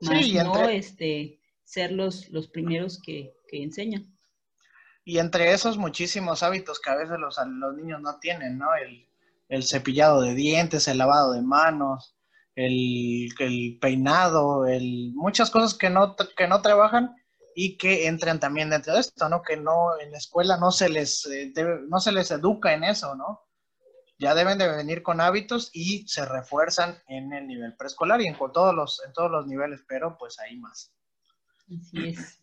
Más 0.00 0.26
no 0.32 0.68
este, 0.68 1.40
ser 1.64 1.92
los, 1.92 2.30
los 2.30 2.48
primeros 2.48 3.00
que, 3.02 3.34
que 3.48 3.62
enseñan. 3.62 4.16
Y 5.04 5.18
entre 5.18 5.52
esos 5.52 5.76
muchísimos 5.76 6.42
hábitos 6.42 6.80
que 6.80 6.90
a 6.90 6.96
veces 6.96 7.18
los, 7.18 7.36
los 7.46 7.76
niños 7.76 8.00
no 8.00 8.18
tienen, 8.20 8.56
¿no? 8.56 8.74
El, 8.74 9.06
el 9.48 9.64
cepillado 9.64 10.22
de 10.22 10.34
dientes, 10.34 10.88
el 10.88 10.98
lavado 10.98 11.32
de 11.32 11.42
manos, 11.42 12.16
el, 12.54 13.28
el 13.38 13.78
peinado, 13.80 14.66
el, 14.66 15.12
muchas 15.14 15.50
cosas 15.50 15.74
que 15.74 15.90
no, 15.90 16.16
que 16.36 16.46
no 16.46 16.62
trabajan 16.62 17.14
y 17.54 17.76
que 17.76 18.06
entran 18.06 18.40
también 18.40 18.70
dentro 18.70 18.94
de 18.94 19.00
esto, 19.00 19.28
¿no? 19.28 19.42
Que 19.42 19.56
no, 19.56 19.98
en 20.00 20.10
la 20.12 20.18
escuela 20.18 20.56
no 20.56 20.70
se 20.70 20.88
les, 20.88 21.26
eh, 21.26 21.52
no 21.88 22.00
se 22.00 22.12
les 22.12 22.30
educa 22.30 22.72
en 22.72 22.84
eso, 22.84 23.14
¿no? 23.14 23.40
Ya 24.18 24.34
deben 24.34 24.58
de 24.58 24.68
venir 24.68 25.02
con 25.02 25.20
hábitos 25.20 25.70
y 25.72 26.06
se 26.06 26.24
refuerzan 26.24 26.96
en 27.08 27.32
el 27.32 27.46
nivel 27.46 27.76
preescolar 27.76 28.20
y 28.20 28.26
en 28.26 28.36
todos 28.36 28.74
los, 28.74 29.02
en 29.04 29.12
todos 29.12 29.30
los 29.30 29.46
niveles, 29.46 29.82
pero 29.88 30.16
pues 30.18 30.38
ahí 30.38 30.56
más. 30.58 30.92
Así 31.66 32.08
es. 32.10 32.38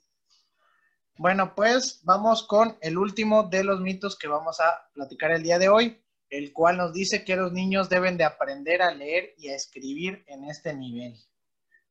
Bueno, 1.17 1.53
pues 1.53 2.01
vamos 2.03 2.43
con 2.47 2.77
el 2.81 2.97
último 2.97 3.43
de 3.43 3.63
los 3.63 3.81
mitos 3.81 4.17
que 4.17 4.27
vamos 4.27 4.59
a 4.61 4.89
platicar 4.93 5.31
el 5.31 5.43
día 5.43 5.59
de 5.59 5.67
hoy, 5.67 6.01
el 6.29 6.53
cual 6.53 6.77
nos 6.77 6.93
dice 6.93 7.23
que 7.25 7.35
los 7.35 7.51
niños 7.51 7.89
deben 7.89 8.17
de 8.17 8.23
aprender 8.23 8.81
a 8.81 8.93
leer 8.93 9.33
y 9.37 9.49
a 9.49 9.55
escribir 9.55 10.23
en 10.27 10.45
este 10.45 10.73
nivel. 10.73 11.15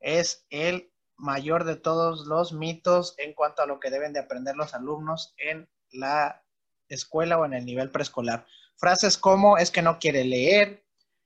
Es 0.00 0.46
el 0.50 0.92
mayor 1.16 1.64
de 1.64 1.76
todos 1.76 2.26
los 2.26 2.52
mitos 2.52 3.14
en 3.18 3.34
cuanto 3.34 3.62
a 3.62 3.66
lo 3.66 3.80
que 3.80 3.90
deben 3.90 4.12
de 4.12 4.20
aprender 4.20 4.54
los 4.56 4.74
alumnos 4.74 5.34
en 5.38 5.68
la 5.90 6.44
escuela 6.88 7.38
o 7.38 7.44
en 7.44 7.54
el 7.54 7.64
nivel 7.64 7.90
preescolar. 7.90 8.46
Frases 8.76 9.18
como 9.18 9.58
es 9.58 9.72
que 9.72 9.82
no 9.82 9.98
quiere 9.98 10.24
leer, 10.24 10.84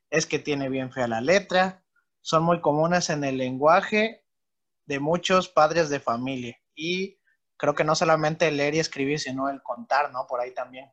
es 0.09 0.27
que 0.27 0.39
tiene 0.39 0.71
bien 0.71 0.91
fea 0.91 1.07
la 1.07 1.21
letra, 1.21 1.85
son 2.23 2.45
muy 2.45 2.61
comunes 2.61 3.11
en 3.11 3.25
el 3.25 3.37
lenguaje 3.37 4.25
de 4.87 5.01
muchos 5.01 5.49
padres 5.49 5.91
de 5.91 6.01
familia. 6.01 6.59
Y 6.75 7.19
creo 7.59 7.75
que 7.75 7.85
no 7.85 7.95
solamente 7.95 8.51
leer 8.51 8.75
y 8.75 8.79
escribir, 8.79 9.21
sino 9.21 9.51
el 9.51 9.63
contar, 9.63 10.13
¿no? 10.13 10.27
Por 10.27 10.41
ahí 10.41 10.55
también 10.55 10.91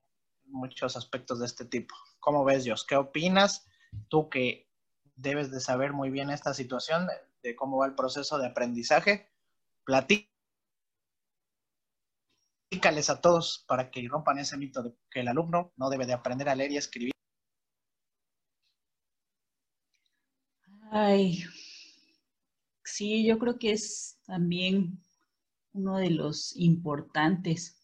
muchos 0.50 0.95
aspectos 0.95 1.39
de 1.39 1.45
este 1.45 1.66
tipo. 1.66 1.95
¿Cómo 2.20 2.43
ves, 2.43 2.64
Dios? 2.64 2.86
¿Qué 2.86 2.95
opinas? 2.95 3.68
Tú 4.08 4.30
que 4.30 4.70
debes 5.16 5.52
de 5.52 5.60
saber 5.60 5.93
muy 5.93 6.10
bien 6.10 6.30
esta 6.30 6.54
situación 6.54 7.08
de 7.43 7.56
cómo 7.56 7.78
va 7.78 7.88
el 7.88 7.95
proceso 7.95 8.38
de 8.38 8.47
aprendizaje. 8.47 9.30
Platícales 9.84 10.30
a 13.10 13.22
todos 13.22 13.66
para 13.68 13.89
que 13.91 14.08
rompan 14.08 14.39
ese 14.39 14.58
mito 14.58 14.84
de 14.84 14.93
que 15.10 15.22
el 15.22 15.28
alumno 15.28 15.74
no 15.76 15.89
debe 15.89 16.06
de 16.06 16.14
aprender 16.14 16.50
a 16.50 16.56
leer 16.56 16.72
y 16.72 16.78
escribir. 16.78 17.12
Ay, 20.91 21.43
sí, 22.84 23.26
yo 23.26 23.38
creo 23.38 23.60
que 23.60 23.72
es 23.72 24.20
también 24.26 25.00
uno 25.74 25.97
de 25.97 26.10
los 26.10 26.56
importantes, 26.56 27.80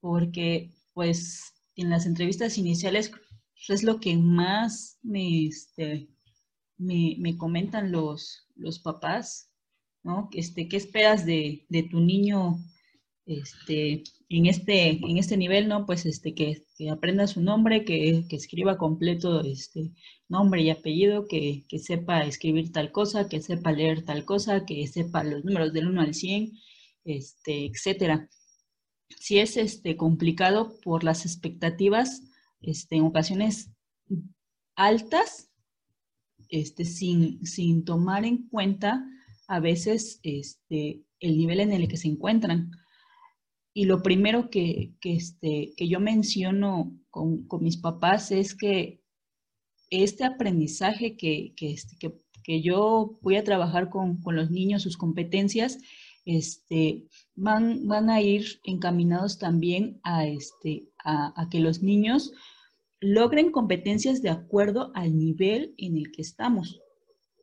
porque 0.00 0.72
pues 0.94 1.54
en 1.78 1.90
las 1.90 2.06
entrevistas 2.06 2.58
iniciales 2.58 3.12
es 3.68 3.82
lo 3.82 4.00
que 4.00 4.16
más 4.16 4.98
me, 5.02 5.46
este, 5.46 6.08
me, 6.76 7.36
comentan 7.38 7.92
los, 7.92 8.46
los 8.56 8.80
papás, 8.80 9.50
¿no? 10.02 10.28
Este, 10.32 10.68
¿Qué 10.68 10.76
esperas 10.76 11.24
de, 11.24 11.66
tu 11.90 12.00
niño 12.00 12.58
este, 13.26 14.02
en, 14.28 14.46
este, 14.46 14.90
en 14.90 15.18
este 15.18 15.36
nivel, 15.36 15.68
¿no? 15.68 15.86
Pues 15.86 16.04
este, 16.04 16.34
que, 16.34 16.64
aprenda 16.90 17.28
su 17.28 17.42
nombre, 17.42 17.84
que, 17.84 18.24
escriba 18.30 18.76
completo 18.76 19.40
este, 19.42 19.92
nombre 20.28 20.62
y 20.62 20.70
apellido, 20.70 21.28
que, 21.28 21.64
sepa 21.78 22.24
escribir 22.24 22.72
tal 22.72 22.90
cosa, 22.90 23.28
que 23.28 23.40
sepa 23.40 23.70
leer 23.70 24.04
tal 24.04 24.24
cosa, 24.24 24.66
que 24.66 24.84
sepa 24.88 25.22
los 25.22 25.44
números 25.44 25.72
del 25.72 25.88
1 25.88 26.00
al 26.00 26.14
100, 26.14 26.52
este, 27.04 27.66
etcétera. 27.66 28.28
Si 29.10 29.38
es 29.38 29.56
este, 29.56 29.96
complicado 29.96 30.78
por 30.82 31.04
las 31.04 31.24
expectativas, 31.24 32.22
este, 32.60 32.96
en 32.96 33.04
ocasiones 33.04 33.70
altas, 34.74 35.50
este, 36.48 36.84
sin, 36.84 37.44
sin 37.44 37.84
tomar 37.84 38.24
en 38.24 38.48
cuenta 38.48 39.04
a 39.48 39.60
veces 39.60 40.20
este, 40.22 41.02
el 41.20 41.36
nivel 41.36 41.60
en 41.60 41.72
el 41.72 41.88
que 41.88 41.96
se 41.96 42.08
encuentran. 42.08 42.70
Y 43.74 43.84
lo 43.84 44.02
primero 44.02 44.50
que, 44.50 44.94
que, 45.00 45.14
este, 45.14 45.72
que 45.76 45.88
yo 45.88 46.00
menciono 46.00 46.96
con, 47.10 47.46
con, 47.46 47.62
mis 47.62 47.76
papás 47.76 48.30
es 48.30 48.54
que 48.54 49.02
este 49.90 50.24
aprendizaje 50.24 51.16
que, 51.16 51.54
que, 51.56 51.72
este, 51.72 51.96
que 52.44 52.62
yo 52.62 53.18
voy 53.20 53.36
a 53.36 53.44
trabajar 53.44 53.90
con, 53.90 54.20
con, 54.22 54.36
los 54.36 54.50
niños, 54.50 54.82
sus 54.82 54.96
competencias, 54.96 55.78
este, 56.28 57.06
van, 57.36 57.88
van 57.88 58.10
a 58.10 58.20
ir 58.20 58.60
encaminados 58.62 59.38
también 59.38 59.98
a, 60.02 60.26
este, 60.26 60.84
a, 61.02 61.48
que 61.50 61.58
los 61.58 61.82
niños 61.82 62.32
logren 63.00 63.50
competencias 63.50 64.20
de 64.20 64.28
acuerdo 64.28 64.92
al 64.94 65.16
nivel 65.16 65.74
en 65.78 65.96
el 65.96 66.12
que 66.12 66.20
estamos. 66.20 66.82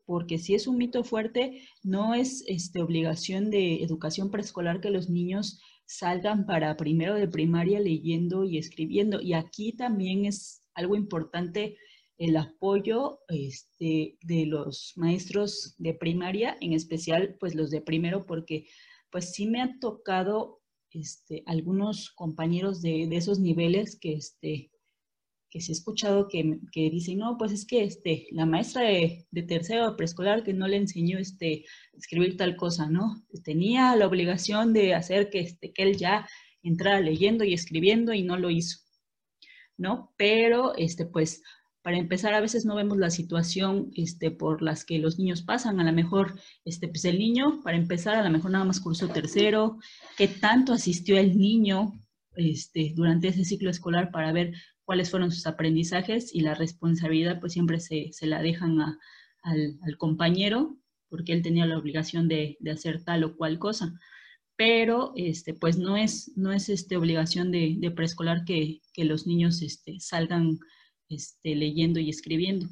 Porque 0.06 0.38
si 0.38 0.54
es 0.54 0.68
un 0.68 0.78
mito 0.78 1.04
fuerte, 1.04 1.64
no 1.82 2.14
es 2.14 2.44
este, 2.48 2.80
obligación 2.84 3.50
de 3.50 3.82
educación 3.82 4.30
preescolar 4.30 4.82
que 4.82 4.92
los 4.92 5.10
niños 5.10 5.60
salgan 5.88 6.46
para 6.46 6.78
primero 6.78 7.16
de 7.16 7.28
primaria 7.28 7.80
leyendo 7.80 8.44
y 8.44 8.60
escribiendo. 8.60 9.20
Y 9.20 9.34
aquí 9.34 9.72
también 9.74 10.26
es 10.26 10.62
algo 10.76 10.96
importante 10.96 11.76
el 12.18 12.38
apoyo 12.38 13.20
este, 13.28 14.18
de 14.22 14.45
los 14.45 14.93
maestros 14.95 15.76
de 15.78 15.93
primaria, 15.93 16.57
en 16.61 16.74
especial 16.74 17.36
pues 17.39 17.55
los 17.55 17.72
de 17.72 17.82
primero, 17.82 18.26
porque 18.26 18.68
pues 19.11 19.34
sí 19.34 19.47
me 19.47 19.61
ha 19.61 19.78
tocado 19.80 20.61
este, 20.91 21.43
algunos 21.45 22.11
compañeros 22.11 22.82
de, 22.82 23.07
de 23.07 23.18
esos 23.18 23.39
niveles 23.39 23.97
que, 23.99 24.13
este, 24.13 24.72
que 25.49 25.61
se 25.61 25.72
ha 25.72 25.74
escuchado 25.74 26.28
que, 26.28 26.59
que 26.72 26.89
dicen, 26.89 27.20
no, 27.20 27.38
pues 27.38 27.51
es 27.51 27.66
que 27.66 27.84
este, 27.84 28.28
la 28.32 28.45
maestra 28.45 28.84
de, 28.84 29.26
de 29.32 29.43
tercero 29.43 29.95
preescolar 29.95 30.43
que 30.43 30.53
no 30.53 30.68
le 30.68 30.78
enseñó 30.78 31.18
este, 31.18 31.66
escribir 31.93 32.38
tal 32.38 32.55
cosa, 32.55 32.89
¿no? 32.89 33.26
Tenía 33.43 33.95
la 33.95 34.07
obligación 34.07 34.74
de 34.74 34.93
hacer 34.93 35.30
que, 35.30 35.39
este, 35.39 35.72
que 35.74 35.84
él 35.84 35.97
ya 35.97 36.28
entrara 36.63 36.99
leyendo 36.99 37.43
y 37.43 37.53
escribiendo 37.53 38.13
y 38.13 38.24
no 38.24 38.38
lo 38.38 38.49
hizo, 38.49 38.80
¿no? 39.78 40.13
Pero, 40.18 40.76
este, 40.76 41.05
pues, 41.05 41.41
para 41.86 42.00
empezar, 42.00 42.34
a 42.34 42.42
veces 42.42 42.66
no 42.66 42.74
vemos 42.74 42.98
la 42.98 43.12
situación 43.12 43.92
este, 43.96 44.32
por 44.32 44.64
las 44.64 44.86
que 44.86 44.98
los 44.98 45.20
niños 45.20 45.44
pasan. 45.44 45.80
A 45.80 45.84
lo 45.84 45.94
mejor, 45.94 46.34
este, 46.64 46.88
pues 46.88 47.06
el 47.06 47.20
niño, 47.20 47.62
para 47.64 47.78
empezar, 47.78 48.16
a 48.16 48.24
lo 48.24 48.32
mejor 48.32 48.50
nada 48.50 48.66
más 48.66 48.80
cursó 48.80 49.10
tercero, 49.10 49.78
qué 50.18 50.28
tanto 50.28 50.74
asistió 50.74 51.16
el 51.20 51.38
niño 51.38 51.94
este, 52.38 52.94
durante 52.96 53.28
ese 53.28 53.46
ciclo 53.46 53.70
escolar 53.70 54.10
para 54.10 54.32
ver 54.32 54.56
cuáles 54.84 55.12
fueron 55.12 55.32
sus 55.32 55.46
aprendizajes 55.46 56.34
y 56.34 56.40
la 56.40 56.56
responsabilidad 56.56 57.40
pues 57.40 57.54
siempre 57.54 57.80
se, 57.80 58.10
la 58.22 58.42
dejan 58.42 58.82
al, 59.44 59.98
compañero 60.00 60.80
porque 61.08 61.34
él 61.34 61.44
tenía 61.44 61.68
la 61.68 61.78
obligación 61.78 62.28
de, 62.28 62.58
hacer 62.74 63.04
tal 63.04 63.26
o 63.26 63.38
cual 63.38 63.60
cosa. 63.60 63.94
Pero 64.56 65.14
este, 65.16 65.54
pues 65.54 65.78
no 65.78 65.98
es, 65.98 66.36
no 66.36 66.52
es 66.52 66.68
este, 66.68 66.98
obligación 66.98 67.52
de, 67.52 67.94
preescolar 67.96 68.44
que, 68.44 68.82
los 68.98 69.28
niños 69.28 69.62
este, 69.62 70.00
salgan 70.00 70.58
este, 71.10 71.56
leyendo 71.56 71.99
y 71.99 72.10
escribiendo. 72.10 72.68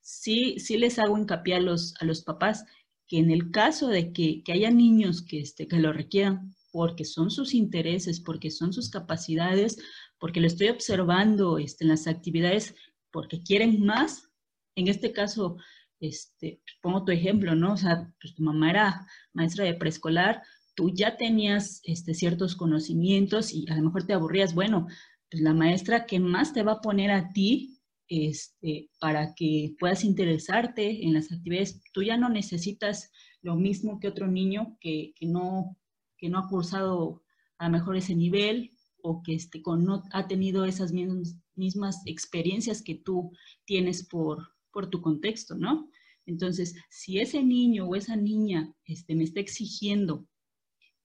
Sí, 0.00 0.58
sí 0.58 0.76
les 0.76 0.98
hago 0.98 1.16
hincapié 1.16 1.54
a 1.54 1.60
los, 1.60 1.94
a 2.00 2.04
los 2.04 2.22
papás 2.22 2.64
que 3.10 3.18
en 3.18 3.32
el 3.32 3.50
caso 3.50 3.88
de 3.88 4.12
que, 4.12 4.44
haya 4.52 4.70
niños 4.70 5.22
que, 5.22 5.40
este, 5.40 5.66
que 5.66 5.80
lo 5.80 5.92
requieran, 5.92 6.54
porque 6.70 7.04
son 7.04 7.32
sus 7.32 7.54
intereses, 7.54 8.20
porque 8.20 8.52
son 8.52 8.72
sus 8.72 8.88
capacidades, 8.88 9.78
porque 10.20 10.40
lo 10.40 10.46
estoy 10.46 10.68
observando 10.68 11.58
este, 11.58 11.84
en 11.84 11.90
las 11.90 12.06
actividades, 12.06 12.76
porque 13.10 13.42
quieren 13.42 13.84
más. 13.84 14.28
En 14.76 14.86
este 14.86 15.10
caso, 15.10 15.56
este, 15.98 16.62
pongo 16.80 17.04
tu 17.04 17.10
ejemplo, 17.10 17.56
¿no? 17.56 17.72
O 17.72 17.76
sea, 17.76 18.14
pues 18.20 18.36
tu 18.36 18.44
mamá 18.44 18.70
era 18.70 19.06
maestra 19.32 19.64
de 19.64 19.74
preescolar, 19.74 20.42
tú 20.76 20.90
ya 20.94 21.16
tenías 21.16 21.80
este, 21.82 22.14
ciertos 22.14 22.54
conocimientos 22.54 23.52
y 23.52 23.68
a 23.70 23.74
lo 23.74 23.82
mejor 23.82 24.04
te 24.04 24.12
aburrías, 24.12 24.54
bueno, 24.54 24.86
pues 25.30 25.42
la 25.42 25.54
maestra 25.54 26.06
que 26.06 26.18
más 26.18 26.52
te 26.52 26.62
va 26.62 26.72
a 26.72 26.80
poner 26.80 27.10
a 27.10 27.32
ti 27.32 27.80
este, 28.08 28.90
para 28.98 29.34
que 29.34 29.76
puedas 29.78 30.04
interesarte 30.04 31.04
en 31.04 31.14
las 31.14 31.30
actividades, 31.30 31.80
tú 31.92 32.02
ya 32.02 32.16
no 32.16 32.28
necesitas 32.28 33.12
lo 33.40 33.54
mismo 33.54 34.00
que 34.00 34.08
otro 34.08 34.26
niño 34.26 34.76
que, 34.80 35.14
no, 35.22 35.78
que 36.18 36.28
no 36.28 36.40
ha 36.40 36.48
cursado 36.48 37.22
a 37.58 37.66
lo 37.66 37.72
mejor 37.72 37.96
ese 37.96 38.16
nivel 38.16 38.72
o 39.02 39.22
que 39.22 39.34
este, 39.34 39.62
con, 39.62 39.84
no 39.84 40.02
ha 40.12 40.26
tenido 40.26 40.64
esas 40.64 40.92
mismas, 40.92 41.36
mismas 41.54 42.02
experiencias 42.06 42.82
que 42.82 42.96
tú 42.96 43.30
tienes 43.64 44.06
por, 44.08 44.48
por 44.72 44.90
tu 44.90 45.00
contexto, 45.00 45.54
¿no? 45.54 45.88
Entonces, 46.26 46.74
si 46.90 47.18
ese 47.18 47.42
niño 47.42 47.86
o 47.86 47.94
esa 47.94 48.16
niña 48.16 48.74
este, 48.84 49.14
me 49.14 49.24
está 49.24 49.40
exigiendo, 49.40 50.26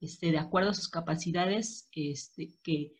este, 0.02 0.32
de 0.32 0.40
acuerdo 0.40 0.72
a 0.72 0.74
sus 0.74 0.90
capacidades, 0.90 1.88
este, 1.94 2.56
que, 2.64 2.94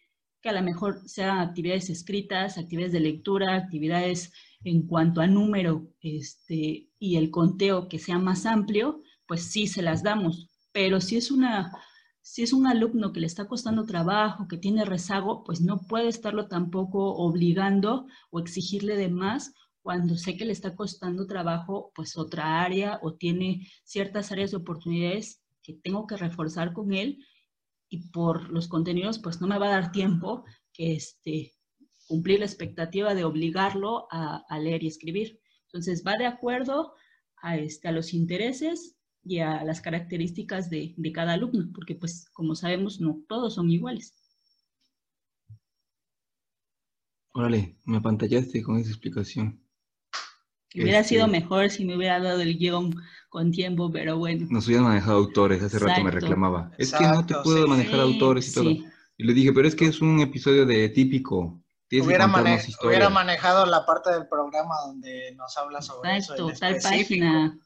que 0.46 0.50
a 0.50 0.54
lo 0.54 0.62
mejor 0.62 1.02
sean 1.10 1.40
actividades 1.40 1.90
escritas, 1.90 2.60
actividades 2.60 2.94
de 2.94 3.00
lectura, 3.00 3.56
actividades 3.56 4.32
en 4.64 4.86
cuanto 4.86 5.20
a 5.20 5.26
número 5.26 5.88
este, 6.02 6.88
y 7.00 7.16
el 7.16 7.32
conteo 7.32 7.88
que 7.88 7.98
sea 7.98 8.20
más 8.20 8.46
amplio, 8.46 9.02
pues 9.26 9.42
sí 9.46 9.66
se 9.66 9.82
las 9.82 10.04
damos. 10.04 10.48
Pero 10.72 11.02
si 11.02 11.18
es 11.18 11.32
una 11.32 11.72
si 12.22 12.44
es 12.44 12.54
un 12.54 12.68
alumno 12.68 13.12
que 13.12 13.22
le 13.22 13.26
está 13.26 13.48
costando 13.48 13.88
trabajo, 13.88 14.48
que 14.48 14.58
tiene 14.58 14.86
rezago, 14.86 15.44
pues 15.44 15.62
no 15.62 15.82
puede 15.88 16.10
estarlo 16.10 16.48
tampoco 16.48 17.16
obligando 17.16 18.06
o 18.30 18.40
exigirle 18.40 18.98
de 18.98 19.10
más 19.10 19.52
cuando 19.82 20.16
sé 20.16 20.38
que 20.38 20.46
le 20.46 20.52
está 20.52 20.76
costando 20.76 21.26
trabajo, 21.26 21.92
pues 21.96 22.18
otra 22.18 22.62
área 22.62 23.00
o 23.02 23.16
tiene 23.16 23.68
ciertas 23.84 24.32
áreas 24.32 24.52
de 24.52 24.58
oportunidades 24.58 25.42
que 25.64 25.74
tengo 25.74 26.06
que 26.06 26.18
reforzar 26.18 26.72
con 26.72 26.94
él 26.94 27.18
y 27.96 28.10
por 28.10 28.50
los 28.50 28.68
contenidos, 28.68 29.20
pues 29.20 29.40
no 29.40 29.48
me 29.48 29.58
va 29.58 29.68
a 29.68 29.82
dar 29.82 29.92
tiempo 29.92 30.44
que 30.74 30.96
este, 30.96 31.54
cumplir 32.08 32.40
la 32.40 32.46
expectativa 32.46 33.16
de 33.16 33.24
obligarlo 33.24 34.08
a, 34.12 34.44
leer 34.60 34.84
y 34.84 34.88
escribir. 34.88 35.40
Entonces 35.68 36.04
va 36.06 36.14
de 36.18 36.26
acuerdo 36.26 36.94
a, 37.42 37.58
este, 37.58 37.88
a 37.88 37.92
los 37.92 38.14
intereses 38.14 38.98
y 39.24 39.40
a 39.40 39.64
las 39.64 39.82
características 39.82 40.70
de, 40.70 40.94
de 40.98 41.12
cada 41.12 41.34
alumno, 41.34 41.72
porque 41.74 41.96
pues 41.96 42.30
como 42.34 42.56
sabemos 42.56 43.00
no 43.00 43.24
todos 43.28 43.56
son 43.56 43.72
iguales. 43.72 44.14
Órale, 47.34 47.78
me 47.86 47.98
apantallaste 47.98 48.62
con 48.62 48.78
esa 48.78 48.90
explicación. 48.90 49.65
Hubiera 50.76 51.04
sido 51.04 51.26
este, 51.26 51.40
mejor 51.40 51.70
si 51.70 51.86
me 51.86 51.96
hubiera 51.96 52.20
dado 52.20 52.42
el 52.42 52.58
guion 52.58 52.96
con 53.30 53.52
tiempo, 53.52 53.92
pero 53.92 54.18
bueno. 54.18 54.48
Nos 54.50 54.68
hubieran 54.68 54.86
manejado 54.86 55.18
autores, 55.18 55.62
hace 55.62 55.80
rato 55.80 56.04
me 56.04 56.12
reclamaba. 56.12 56.72
es 56.78 56.94
que 56.94 57.04
no 57.04 57.26
te 57.26 57.36
puedo 57.44 57.68
manejar 57.68 58.00
autores 58.00 58.50
y 58.50 58.54
todo. 58.54 58.70
Y 59.18 59.24
le 59.24 59.34
dije, 59.34 59.54
pero 59.54 59.68
es 59.68 59.76
que 59.76 59.86
es 59.86 60.02
un 60.02 60.20
episodio 60.20 60.66
de 60.66 60.90
típico. 60.90 61.62
Hubiera, 61.92 62.26
hubiera, 62.84 63.10
manejado 63.10 63.66
la 63.66 63.86
parte 63.86 64.12
del 64.12 64.28
programa 64.28 64.76
donde 64.86 65.34
nos 65.36 65.56
habla 65.58 65.82
sobre 65.82 66.18
eso. 66.18 66.36
tal 66.60 66.78
página. 66.82 67.58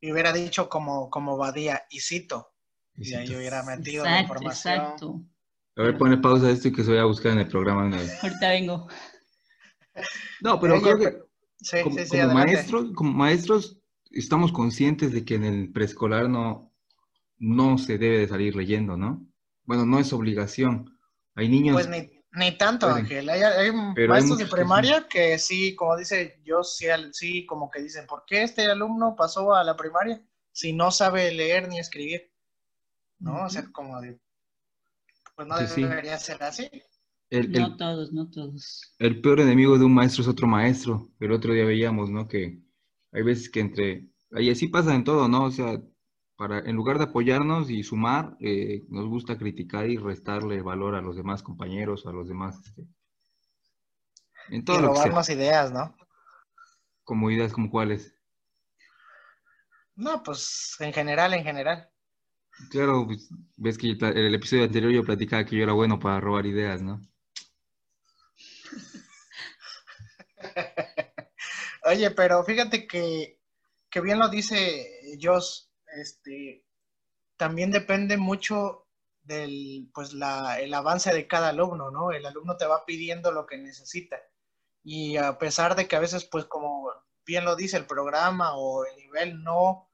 Y 0.00 0.12
hubiera 0.12 0.32
dicho 0.32 0.68
como, 0.68 1.10
como 1.10 1.36
Badía, 1.36 1.82
y 1.90 2.00
cito. 2.00 2.52
Y, 2.94 3.12
ahí 3.14 3.34
hubiera 3.34 3.62
metido 3.64 4.04
la 4.04 4.20
información. 4.20 4.74
Exacto. 4.74 5.20
A 5.76 5.82
ver, 5.82 5.98
pone 5.98 6.16
pausa 6.16 6.46
a 6.46 6.50
esto 6.50 6.68
y 6.68 6.72
que 6.72 6.84
se 6.84 6.90
vaya 6.90 7.02
a 7.02 7.06
buscar 7.06 7.32
en 7.32 7.40
el 7.40 7.48
programa. 7.48 7.82
Ahorita 7.82 8.48
vengo. 8.48 8.88
No, 10.40 10.60
pero 10.60 10.80
creo 10.80 10.98
que 10.98 11.25
como, 11.82 12.34
maestros, 12.34 12.92
como 12.94 13.12
maestros, 13.12 13.78
estamos 14.10 14.52
conscientes 14.52 15.12
de 15.12 15.24
que 15.24 15.34
en 15.34 15.44
el 15.44 15.72
preescolar 15.72 16.28
no, 16.28 16.72
no 17.38 17.78
se 17.78 17.98
debe 17.98 18.18
de 18.18 18.28
salir 18.28 18.56
leyendo, 18.56 18.96
¿no? 18.96 19.26
Bueno, 19.64 19.84
no 19.84 19.98
es 19.98 20.12
obligación. 20.12 20.98
Hay 21.34 21.48
niños... 21.48 21.74
Pues 21.74 21.88
ni, 22.32 22.52
tanto, 22.58 22.88
Ángel. 22.88 23.28
Hay, 23.30 23.72
maestros 24.06 24.38
de 24.38 24.46
primaria 24.46 25.06
que 25.08 25.38
sí. 25.38 25.74
como 25.74 25.96
dice 25.96 26.40
yo, 26.44 26.62
sí, 26.62 26.86
sí, 27.12 27.46
como 27.46 27.70
que 27.70 27.80
dicen, 27.80 28.06
¿por 28.06 28.24
qué 28.26 28.42
este 28.42 28.66
alumno 28.66 29.16
pasó 29.16 29.54
a 29.54 29.64
la 29.64 29.76
primaria 29.76 30.22
si 30.52 30.72
no 30.72 30.90
sabe 30.90 31.32
leer 31.32 31.68
ni 31.68 31.78
escribir? 31.78 32.30
¿No? 33.18 33.44
O 33.44 33.50
sea, 33.50 33.64
como 33.72 34.00
de... 34.00 34.18
Pues 35.34 35.48
no 35.48 35.58
debería 35.58 36.18
ser 36.18 36.42
así 36.42 36.70
no 37.30 37.76
todos, 37.76 38.12
no 38.12 38.30
todos. 38.30 38.94
El 38.98 39.20
peor 39.20 39.40
enemigo 39.40 39.78
de 39.78 39.84
un 39.84 39.94
maestro 39.94 40.22
es 40.22 40.28
otro 40.28 40.46
maestro. 40.46 41.10
El 41.20 41.32
otro 41.32 41.52
día 41.52 41.64
veíamos, 41.64 42.10
¿no? 42.10 42.28
Que 42.28 42.60
hay 43.12 43.22
veces 43.22 43.50
que 43.50 43.60
entre... 43.60 44.08
Y 44.32 44.50
así 44.50 44.68
pasa 44.68 44.94
en 44.94 45.04
todo, 45.04 45.28
¿no? 45.28 45.44
O 45.44 45.50
sea, 45.50 45.80
para, 46.36 46.58
en 46.60 46.76
lugar 46.76 46.98
de 46.98 47.04
apoyarnos 47.04 47.70
y 47.70 47.82
sumar, 47.82 48.36
eh, 48.40 48.84
nos 48.88 49.06
gusta 49.06 49.38
criticar 49.38 49.88
y 49.88 49.96
restarle 49.96 50.62
valor 50.62 50.94
a 50.94 51.02
los 51.02 51.16
demás 51.16 51.42
compañeros, 51.42 52.06
a 52.06 52.12
los 52.12 52.28
demás... 52.28 52.58
Este, 52.66 52.86
en 54.48 54.64
todo 54.64 54.78
y 54.78 54.82
robar 54.82 55.12
más 55.12 55.28
ideas, 55.28 55.72
¿no? 55.72 55.96
Como 57.04 57.30
ideas 57.30 57.52
como 57.52 57.70
cuáles. 57.70 58.14
No, 59.94 60.22
pues 60.22 60.76
en 60.80 60.92
general, 60.92 61.34
en 61.34 61.42
general. 61.42 61.88
Claro, 62.70 63.06
pues, 63.06 63.28
ves 63.56 63.78
que 63.78 63.90
el 63.90 64.34
episodio 64.34 64.64
anterior 64.64 64.92
yo 64.92 65.04
platicaba 65.04 65.44
que 65.44 65.56
yo 65.56 65.62
era 65.62 65.72
bueno 65.72 65.98
para 65.98 66.20
robar 66.20 66.46
ideas, 66.46 66.82
¿no? 66.82 67.00
Oye, 71.86 72.10
pero 72.10 72.42
fíjate 72.42 72.88
que, 72.88 73.38
bien 74.02 74.18
lo 74.18 74.28
dice 74.28 75.16
Joss, 75.22 75.70
este, 75.96 76.66
también 77.36 77.70
depende 77.70 78.16
mucho 78.16 78.88
del, 79.22 79.88
pues 79.94 80.12
la, 80.12 80.58
el 80.58 80.74
avance 80.74 81.14
de 81.14 81.28
cada 81.28 81.50
alumno, 81.50 81.92
¿no? 81.92 82.10
El 82.10 82.26
alumno 82.26 82.56
te 82.56 82.66
va 82.66 82.84
pidiendo 82.84 83.30
lo 83.30 83.46
que 83.46 83.58
necesita. 83.58 84.16
Y 84.82 85.16
a 85.16 85.38
pesar 85.38 85.76
de 85.76 85.86
que 85.86 85.94
a 85.94 86.00
veces, 86.00 86.24
pues 86.24 86.44
como 86.46 86.90
bien 87.24 87.44
lo 87.44 87.54
dice 87.54 87.76
el 87.76 87.86
programa 87.86 88.56
o 88.56 88.84
el 88.84 88.96
nivel 88.96 89.44
no, 89.44 89.88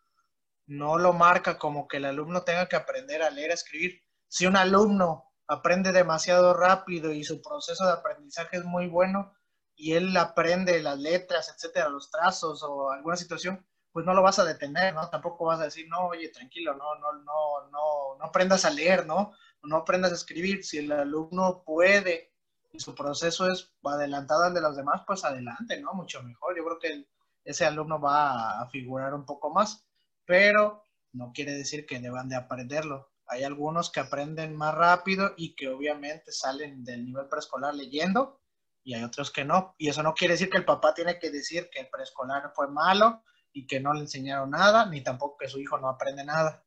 no 0.66 0.96
lo 0.96 1.12
marca 1.12 1.58
como 1.58 1.88
que 1.88 1.98
el 1.98 2.06
alumno 2.06 2.42
tenga 2.42 2.70
que 2.70 2.76
aprender 2.76 3.22
a 3.22 3.30
leer, 3.30 3.50
a 3.50 3.54
escribir. 3.54 4.00
Si 4.28 4.46
un 4.46 4.56
alumno 4.56 5.30
aprende 5.46 5.92
demasiado 5.92 6.54
rápido 6.54 7.12
y 7.12 7.22
su 7.22 7.42
proceso 7.42 7.84
de 7.84 7.92
aprendizaje 7.92 8.56
es 8.56 8.64
muy 8.64 8.88
bueno, 8.88 9.34
y 9.82 9.94
él 9.94 10.16
aprende 10.16 10.80
las 10.80 10.96
letras, 10.96 11.52
etcétera, 11.52 11.88
los 11.88 12.08
trazos 12.08 12.62
o 12.62 12.92
alguna 12.92 13.16
situación, 13.16 13.66
pues 13.90 14.06
no 14.06 14.14
lo 14.14 14.22
vas 14.22 14.38
a 14.38 14.44
detener, 14.44 14.94
¿no? 14.94 15.10
Tampoco 15.10 15.46
vas 15.46 15.58
a 15.58 15.64
decir, 15.64 15.88
no, 15.88 16.06
oye, 16.06 16.28
tranquilo, 16.28 16.76
no, 16.76 16.94
no, 17.00 17.12
no, 17.14 17.68
no, 17.68 18.16
no 18.16 18.24
aprendas 18.24 18.64
a 18.64 18.70
leer, 18.70 19.04
¿no? 19.06 19.32
No 19.64 19.78
aprendas 19.78 20.12
a 20.12 20.14
escribir. 20.14 20.62
Si 20.62 20.78
el 20.78 20.92
alumno 20.92 21.64
puede 21.66 22.32
y 22.72 22.78
su 22.78 22.94
proceso 22.94 23.50
es 23.50 23.72
adelantado 23.82 24.44
al 24.44 24.54
de 24.54 24.60
los 24.60 24.76
demás, 24.76 25.02
pues 25.04 25.24
adelante, 25.24 25.80
¿no? 25.80 25.94
Mucho 25.94 26.22
mejor. 26.22 26.56
Yo 26.56 26.64
creo 26.64 26.78
que 26.78 27.08
ese 27.42 27.66
alumno 27.66 28.00
va 28.00 28.60
a 28.60 28.68
figurar 28.68 29.14
un 29.14 29.26
poco 29.26 29.50
más, 29.50 29.84
pero 30.24 30.84
no 31.12 31.32
quiere 31.34 31.54
decir 31.54 31.86
que 31.86 31.98
deban 31.98 32.28
de 32.28 32.36
aprenderlo. 32.36 33.10
Hay 33.26 33.42
algunos 33.42 33.90
que 33.90 33.98
aprenden 33.98 34.54
más 34.54 34.76
rápido 34.76 35.34
y 35.36 35.56
que 35.56 35.70
obviamente 35.70 36.30
salen 36.30 36.84
del 36.84 37.04
nivel 37.04 37.26
preescolar 37.26 37.74
leyendo 37.74 38.41
y 38.84 38.94
hay 38.94 39.02
otros 39.02 39.30
que 39.30 39.44
no. 39.44 39.74
Y 39.78 39.88
eso 39.88 40.02
no 40.02 40.14
quiere 40.14 40.34
decir 40.34 40.50
que 40.50 40.58
el 40.58 40.64
papá 40.64 40.94
tiene 40.94 41.18
que 41.18 41.30
decir 41.30 41.68
que 41.72 41.80
el 41.80 41.88
preescolar 41.88 42.52
fue 42.54 42.70
malo 42.70 43.22
y 43.52 43.66
que 43.66 43.80
no 43.80 43.92
le 43.92 44.00
enseñaron 44.00 44.50
nada, 44.50 44.86
ni 44.86 45.02
tampoco 45.02 45.36
que 45.38 45.48
su 45.48 45.60
hijo 45.60 45.78
no 45.78 45.88
aprende 45.88 46.24
nada. 46.24 46.64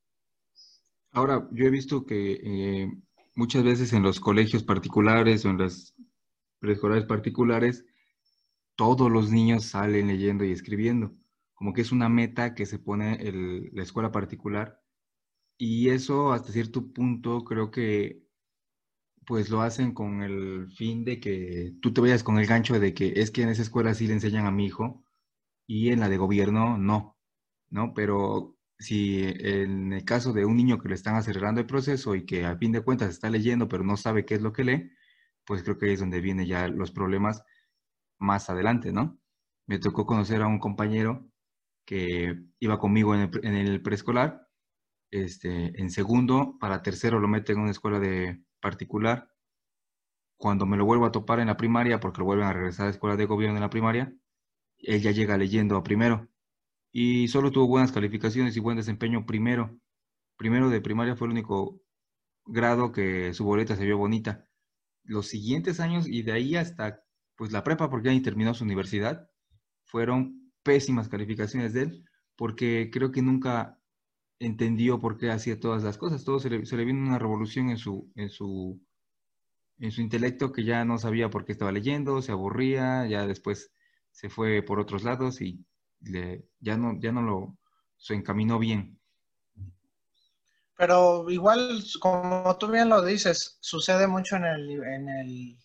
Ahora, 1.12 1.48
yo 1.52 1.66
he 1.66 1.70
visto 1.70 2.06
que 2.06 2.42
eh, 2.44 2.92
muchas 3.36 3.64
veces 3.64 3.94
en 3.94 4.04
los 4.04 4.20
colegios 4.20 4.64
particulares 4.64 5.46
o 5.46 5.50
en 5.50 5.60
las 5.60 5.96
preescolares 6.60 7.06
particulares, 7.06 7.86
todos 8.76 9.10
los 9.10 9.32
niños 9.32 9.66
salen 9.66 10.08
leyendo 10.08 10.44
y 10.44 10.52
escribiendo, 10.52 11.14
como 11.54 11.74
que 11.74 11.82
es 11.82 11.92
una 11.92 12.10
meta 12.10 12.54
que 12.54 12.66
se 12.66 12.80
pone 12.80 13.16
el, 13.16 13.70
la 13.74 13.84
escuela 13.84 14.12
particular. 14.12 14.82
Y 15.58 15.90
eso 15.90 16.34
hasta 16.34 16.52
cierto 16.52 16.92
punto 16.92 17.46
creo 17.46 17.72
que 17.72 18.25
pues 19.26 19.50
lo 19.50 19.62
hacen 19.62 19.94
con 19.94 20.22
el 20.24 20.72
fin 20.78 21.06
de 21.06 21.20
que 21.20 21.74
tú 21.82 21.94
te 21.94 22.02
vayas 22.02 22.24
con 22.24 22.40
el 22.40 22.48
gancho 22.48 22.80
de 22.80 22.94
que 22.94 23.14
es 23.18 23.32
que 23.32 23.44
en 23.44 23.50
esa 23.50 23.62
escuela 23.62 23.94
sí 23.94 24.08
le 24.08 24.14
enseñan 24.14 24.46
a 24.46 24.52
mi 24.52 24.66
hijo 24.66 25.04
y 25.68 25.90
en 25.90 26.00
la 26.02 26.10
de 26.10 26.18
gobierno 26.18 26.78
no, 26.78 27.18
¿no? 27.70 27.94
Pero 27.94 28.58
si 28.80 29.24
en 29.24 29.94
el 29.94 30.06
caso 30.06 30.34
de 30.34 30.46
un 30.46 30.58
niño 30.58 30.80
que 30.80 30.90
le 30.90 30.96
están 30.96 31.16
acelerando 31.16 31.62
el 31.62 31.68
proceso 31.68 32.16
y 32.16 32.26
que 32.26 32.46
a 32.46 32.58
fin 32.58 32.72
de 32.72 32.82
cuentas 32.82 33.10
está 33.10 33.30
leyendo 33.30 33.68
pero 33.70 33.84
no 33.84 33.98
sabe 33.98 34.26
qué 34.26 34.36
es 34.36 34.42
lo 34.42 34.54
que 34.54 34.64
lee, 34.64 34.92
pues 35.46 35.64
creo 35.64 35.78
que 35.78 35.88
ahí 35.88 35.94
es 35.94 36.00
donde 36.00 36.22
vienen 36.22 36.48
ya 36.48 36.68
los 36.68 36.92
problemas 36.92 37.44
más 38.20 38.50
adelante, 38.50 38.92
¿no? 38.94 39.20
Me 39.68 39.80
tocó 39.80 40.06
conocer 40.06 40.42
a 40.42 40.48
un 40.48 40.60
compañero 40.60 41.30
que 41.86 42.36
iba 42.60 42.80
conmigo 42.80 43.16
en 43.16 43.22
el, 43.44 43.68
el 43.68 43.82
preescolar 43.82 44.46
este, 45.12 45.80
en 45.80 45.90
segundo, 45.90 46.58
para 46.60 46.82
tercero 46.84 47.20
lo 47.20 47.28
meten 47.28 47.56
en 47.58 47.62
una 47.64 47.72
escuela 47.72 48.00
de 48.00 48.44
particular. 48.66 49.30
Cuando 50.38 50.66
me 50.66 50.76
lo 50.76 50.86
vuelvo 50.86 51.06
a 51.06 51.12
topar 51.12 51.40
en 51.40 51.48
la 51.48 51.56
primaria, 51.56 52.00
porque 52.00 52.20
lo 52.20 52.26
vuelven 52.26 52.48
a 52.48 52.54
regresar 52.54 52.86
a 52.86 52.88
la 52.88 52.94
escuela 52.94 53.16
de 53.16 53.28
gobierno 53.28 53.58
en 53.58 53.62
la 53.62 53.70
primaria, 53.70 54.12
él 54.80 55.02
ya 55.02 55.12
llega 55.12 55.38
leyendo 55.38 55.78
a 55.78 55.84
primero. 55.84 56.28
Y 56.92 57.28
solo 57.28 57.52
tuvo 57.52 57.68
buenas 57.68 57.92
calificaciones 57.92 58.58
y 58.58 58.60
buen 58.60 58.76
desempeño 58.78 59.28
primero. 59.28 59.80
Primero 60.36 60.70
de 60.70 60.82
primaria 60.82 61.16
fue 61.16 61.28
el 61.28 61.34
único 61.34 61.80
grado 62.44 62.92
que 62.92 63.36
su 63.36 63.46
boleta 63.46 63.76
se 63.76 63.86
vio 63.86 64.00
bonita. 64.00 64.48
Los 65.04 65.28
siguientes 65.28 65.80
años 65.80 66.08
y 66.08 66.24
de 66.24 66.32
ahí 66.32 66.56
hasta 66.56 67.04
pues 67.36 67.52
la 67.52 67.64
prepa, 67.64 67.90
porque 67.92 68.16
ya 68.16 68.24
terminó 68.24 68.56
su 68.56 68.64
universidad, 68.64 69.30
fueron 69.84 70.52
pésimas 70.64 71.08
calificaciones 71.08 71.74
de 71.74 71.84
él, 71.84 72.06
porque 72.36 72.90
creo 72.92 73.12
que 73.12 73.22
nunca 73.22 73.80
entendió 74.40 75.00
por 75.00 75.18
qué 75.18 75.32
hacía 75.32 75.60
todas 75.60 75.84
las 75.84 75.98
cosas. 75.98 76.24
Todo 76.24 76.40
se 76.40 76.50
le, 76.50 76.86
vino 76.86 77.08
una 77.08 77.20
revolución 77.20 77.70
en 77.70 77.78
su, 77.78 78.12
en 78.16 78.30
su, 78.30 78.82
en 79.80 79.92
su 79.92 80.02
intelecto 80.02 80.52
que 80.52 80.64
ya 80.64 80.86
no 80.86 80.98
sabía 80.98 81.30
por 81.30 81.46
qué 81.46 81.54
estaba 81.54 81.72
leyendo, 81.72 82.22
se 82.22 82.32
aburría, 82.32 83.08
ya 83.08 83.28
después 83.28 83.72
se 84.12 84.30
fue 84.30 84.62
por 84.62 84.80
otros 84.80 85.04
lados 85.04 85.42
y 85.42 85.66
le, 86.02 86.46
ya 86.60 86.78
no, 86.78 87.00
ya 87.00 87.12
no 87.12 87.22
lo 87.22 87.58
se 87.98 88.14
encaminó 88.14 88.60
bien. 88.60 89.00
Pero 90.78 91.30
igual, 91.30 91.84
como 92.02 92.58
tú 92.58 92.68
bien 92.68 92.90
lo 92.90 93.02
dices, 93.04 93.58
sucede 93.62 94.08
mucho 94.08 94.36
en 94.36 94.46
el, 94.46 94.84
en 94.84 95.10
el, 95.10 95.58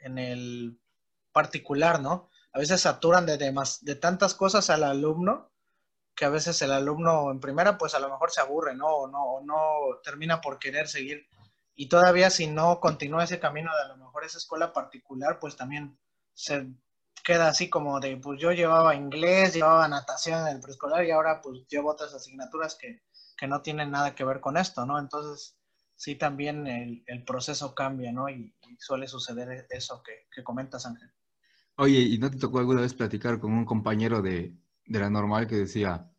en 0.00 0.18
el 0.18 0.80
particular, 1.30 2.00
¿no? 2.00 2.30
A 2.52 2.58
veces 2.58 2.80
saturan 2.80 3.26
de, 3.26 3.36
de 3.36 3.94
tantas 3.96 4.34
cosas 4.34 4.70
al 4.70 4.84
alumno 4.84 5.50
que 6.16 6.24
a 6.24 6.30
veces 6.30 6.60
el 6.62 6.72
alumno 6.72 7.30
en 7.30 7.40
primera 7.40 7.76
pues 7.76 7.94
a 7.94 7.98
lo 8.00 8.08
mejor 8.08 8.30
se 8.30 8.40
aburre, 8.40 8.74
¿no? 8.74 8.88
O 8.88 9.08
no, 9.08 9.40
no 9.44 10.00
termina 10.02 10.40
por 10.40 10.58
querer 10.58 10.88
seguir. 10.88 11.28
Y 11.74 11.88
todavía 11.88 12.30
si 12.30 12.46
no 12.46 12.80
continúa 12.80 13.24
ese 13.24 13.38
camino 13.38 13.70
de 13.76 13.82
a 13.82 13.88
lo 13.88 13.98
mejor 13.98 14.24
esa 14.24 14.38
escuela 14.38 14.72
particular, 14.72 15.38
pues 15.38 15.56
también 15.56 15.98
se 16.32 16.68
queda 17.22 17.48
así 17.48 17.68
como 17.68 18.00
de, 18.00 18.16
pues 18.16 18.40
yo 18.40 18.52
llevaba 18.52 18.94
inglés, 18.94 19.52
llevaba 19.52 19.86
natación 19.88 20.40
en 20.40 20.56
el 20.56 20.60
preescolar 20.60 21.04
y 21.04 21.10
ahora 21.10 21.42
pues 21.42 21.66
llevo 21.68 21.90
otras 21.90 22.14
asignaturas 22.14 22.76
que, 22.76 23.02
que 23.36 23.46
no 23.46 23.60
tienen 23.60 23.90
nada 23.90 24.14
que 24.14 24.24
ver 24.24 24.40
con 24.40 24.56
esto, 24.56 24.86
¿no? 24.86 24.98
Entonces 24.98 25.58
sí 25.96 26.14
también 26.14 26.66
el, 26.66 27.04
el 27.06 27.24
proceso 27.24 27.74
cambia, 27.74 28.10
¿no? 28.10 28.30
Y, 28.30 28.54
y 28.62 28.76
suele 28.78 29.06
suceder 29.06 29.66
eso 29.68 30.02
que, 30.02 30.28
que 30.34 30.42
comentas, 30.42 30.86
Ángel. 30.86 31.12
Oye, 31.76 31.98
¿y 31.98 32.16
no 32.16 32.30
te 32.30 32.38
tocó 32.38 32.58
alguna 32.58 32.80
vez 32.80 32.94
platicar 32.94 33.38
con 33.38 33.52
un 33.52 33.66
compañero 33.66 34.22
de, 34.22 34.56
de 34.86 35.00
la 35.00 35.10
normal 35.10 35.46
que 35.46 35.56
decía, 35.56 36.10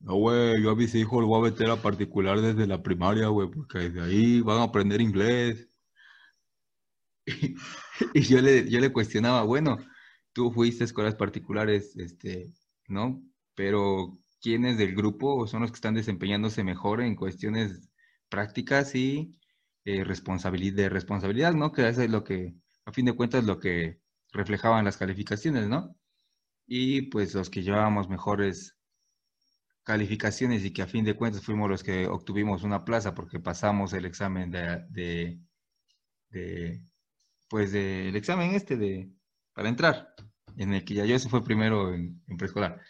no, 0.00 0.16
güey, 0.16 0.62
yo 0.62 0.70
a 0.70 0.76
mis 0.76 0.94
hijos 0.94 1.20
los 1.20 1.28
voy 1.28 1.48
a 1.48 1.50
meter 1.52 1.70
a 1.70 1.76
particular 1.76 2.40
desde 2.40 2.66
la 2.66 2.82
primaria, 2.82 3.28
güey, 3.28 3.48
porque 3.50 3.78
desde 3.78 4.00
ahí 4.02 4.40
van 4.40 4.58
a 4.58 4.64
aprender 4.64 5.00
inglés. 5.00 5.68
Y, 8.14 8.22
yo, 8.22 8.40
le, 8.40 8.68
yo 8.68 8.80
le 8.80 8.92
cuestionaba, 8.92 9.44
bueno, 9.44 9.78
tú 10.32 10.50
fuiste 10.52 10.84
a 10.84 10.86
escuelas 10.86 11.14
particulares, 11.14 11.96
este, 11.96 12.52
¿no? 12.88 13.22
Pero 13.54 14.18
¿quiénes 14.40 14.76
del 14.78 14.94
grupo 14.96 15.46
son 15.46 15.62
los 15.62 15.70
que 15.70 15.76
están 15.76 15.94
desempeñándose 15.94 16.64
mejor 16.64 17.00
en 17.00 17.14
cuestiones 17.14 17.90
prácticas 18.28 18.94
y 18.94 19.36
eh, 19.84 20.04
responsabilidad, 20.04 20.76
de 20.76 20.88
responsabilidad, 20.88 21.54
¿no? 21.54 21.72
Que 21.72 21.88
es 21.88 22.10
lo 22.10 22.24
que, 22.24 22.54
a 22.86 22.92
fin 22.92 23.06
de 23.06 23.12
cuentas, 23.14 23.44
lo 23.44 23.58
que 23.60 24.00
reflejaban 24.32 24.84
las 24.84 24.96
calificaciones, 24.96 25.68
¿no? 25.68 25.96
Y 26.74 27.02
pues 27.02 27.34
los 27.34 27.50
que 27.50 27.62
llevábamos 27.62 28.08
mejores 28.08 28.78
calificaciones 29.84 30.64
y 30.64 30.72
que 30.72 30.80
a 30.80 30.86
fin 30.86 31.04
de 31.04 31.14
cuentas 31.14 31.44
fuimos 31.44 31.68
los 31.68 31.82
que 31.82 32.06
obtuvimos 32.06 32.62
una 32.62 32.82
plaza 32.82 33.14
porque 33.14 33.40
pasamos 33.40 33.92
el 33.92 34.06
examen 34.06 34.50
de, 34.50 35.38
de, 36.30 36.82
pues 37.50 37.72
del 37.72 38.16
examen 38.16 38.54
este 38.54 38.78
de 38.78 39.12
para 39.52 39.68
entrar 39.68 40.14
en 40.56 40.72
el 40.72 40.82
que 40.82 40.94
ya 40.94 41.04
yo 41.04 41.18
se 41.18 41.28
fue 41.28 41.44
primero 41.44 41.92
en, 41.92 42.22
en, 42.26 42.36
preescolar. 42.38 42.80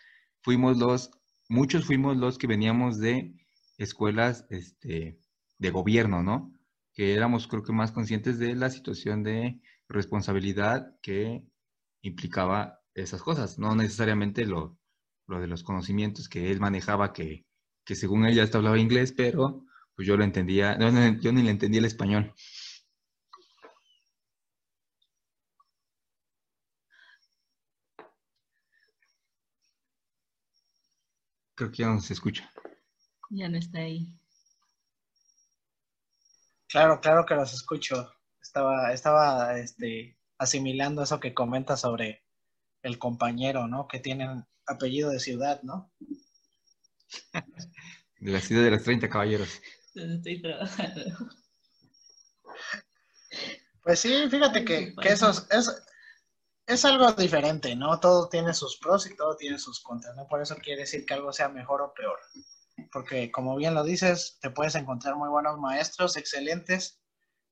Fuimos 0.43 0.79
los 0.79 1.11
muchos 1.49 1.85
fuimos 1.85 2.17
los 2.17 2.39
que 2.39 2.47
veníamos 2.47 3.01
de 3.01 3.35
escuelas 3.79 4.47
este 4.51 5.19
de 5.59 5.71
gobierno 5.71 6.23
no 6.23 6.53
que 6.95 7.15
éramos 7.15 7.49
creo 7.49 7.65
que 7.65 7.73
más 7.73 7.91
conscientes 7.91 8.39
de 8.39 8.55
la 8.55 8.71
situación 8.71 9.25
de 9.25 9.61
responsabilidad 9.89 10.97
que 11.03 11.45
implicaba 12.03 12.82
esas 12.95 13.23
cosas, 13.23 13.59
no 13.59 13.75
necesariamente 13.75 14.45
lo, 14.47 14.79
lo 15.27 15.41
de 15.41 15.47
los 15.47 15.63
conocimientos 15.63 16.29
que 16.29 16.51
él 16.51 16.61
manejaba, 16.61 17.13
que, 17.13 17.47
que 17.85 17.95
según 17.95 18.27
él 18.27 18.35
ya 18.35 18.43
hasta 18.43 18.59
hablaba 18.59 18.79
inglés, 18.79 19.13
pero 19.17 19.65
pues 19.95 20.07
yo 20.07 20.17
lo 20.17 20.25
entendía, 20.25 20.77
no, 20.77 20.91
no, 20.91 21.21
yo 21.21 21.33
ni 21.33 21.43
le 21.43 21.51
entendía 21.51 21.81
el 21.81 21.87
español. 21.87 22.35
Creo 31.55 31.71
que 31.71 31.79
ya 31.79 31.89
no 31.89 32.01
se 32.01 32.15
escucha. 32.15 32.51
Ya 33.31 33.49
no 33.49 33.59
está 33.59 33.79
ahí. 33.79 34.09
Claro, 36.69 37.01
claro 37.01 37.27
que 37.27 37.35
los 37.35 37.53
escucho. 37.53 38.11
Estaba, 38.41 38.93
estaba 38.93 39.59
este, 39.59 40.19
asimilando 40.39 41.03
eso 41.03 41.21
que 41.21 41.35
comenta 41.35 41.77
sobre 41.77 42.25
el 42.83 42.99
compañero, 42.99 43.69
¿no? 43.69 43.89
Que 43.89 44.01
tienen 44.01 44.45
apellido 44.67 45.11
de 45.11 45.21
ciudad, 45.21 45.63
¿no? 45.63 45.93
de 48.21 48.31
la 48.31 48.41
ciudad 48.41 48.65
de 48.65 48.71
los 48.71 48.83
30 48.83 49.09
caballeros. 49.09 49.61
Estoy 49.95 50.41
trabajando. 50.41 51.01
Pues 53.83 53.99
sí, 53.99 54.29
fíjate 54.31 54.65
que, 54.65 54.95
que 54.95 55.09
eso 55.09 55.31
es, 55.31 55.47
es, 55.51 55.83
es, 56.67 56.85
algo 56.85 57.13
diferente, 57.13 57.75
¿no? 57.75 57.99
Todo 57.99 58.29
tiene 58.29 58.55
sus 58.55 58.79
pros 58.79 59.07
y 59.07 59.17
todo 59.17 59.37
tiene 59.37 59.59
sus 59.59 59.81
contras, 59.83 60.15
¿no? 60.15 60.29
Por 60.29 60.41
eso 60.41 60.55
quiere 60.57 60.83
decir 60.83 61.05
que 61.05 61.15
algo 61.15 61.33
sea 61.33 61.49
mejor 61.49 61.83
o 61.83 61.93
peor. 61.93 62.19
Porque 62.93 63.33
como 63.33 63.57
bien 63.57 63.75
lo 63.75 63.83
dices, 63.83 64.39
te 64.41 64.51
puedes 64.51 64.77
encontrar 64.77 65.17
muy 65.17 65.29
buenos 65.29 65.59
maestros, 65.59 66.17
excelentes, 66.17 67.01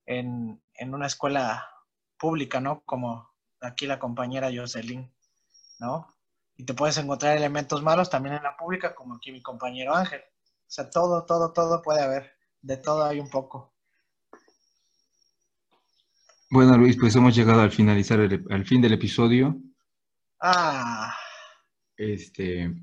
en, 0.06 0.62
en 0.74 0.94
una 0.94 1.08
escuela 1.08 1.68
pública, 2.16 2.60
¿no? 2.60 2.84
Como 2.84 3.28
aquí 3.60 3.86
la 3.86 3.98
compañera 3.98 4.50
Jocelyn. 4.54 5.12
¿No? 5.80 6.06
Y 6.56 6.64
te 6.64 6.74
puedes 6.74 6.98
encontrar 6.98 7.36
elementos 7.36 7.82
malos 7.82 8.10
también 8.10 8.36
en 8.36 8.42
la 8.42 8.56
pública, 8.56 8.94
como 8.94 9.14
aquí 9.16 9.32
mi 9.32 9.42
compañero 9.42 9.94
Ángel. 9.94 10.20
O 10.20 10.72
sea, 10.72 10.88
todo, 10.88 11.24
todo, 11.24 11.52
todo 11.52 11.82
puede 11.82 12.02
haber. 12.02 12.30
De 12.60 12.76
todo 12.76 13.04
hay 13.04 13.18
un 13.18 13.30
poco. 13.30 13.74
Bueno, 16.50 16.76
Luis, 16.76 16.96
pues 16.98 17.16
hemos 17.16 17.34
llegado 17.34 17.62
al 17.62 17.70
finalizar 17.70 18.20
el, 18.20 18.44
al 18.50 18.66
fin 18.66 18.82
del 18.82 18.92
episodio. 18.92 19.56
Ah. 20.40 21.16
Este, 21.96 22.74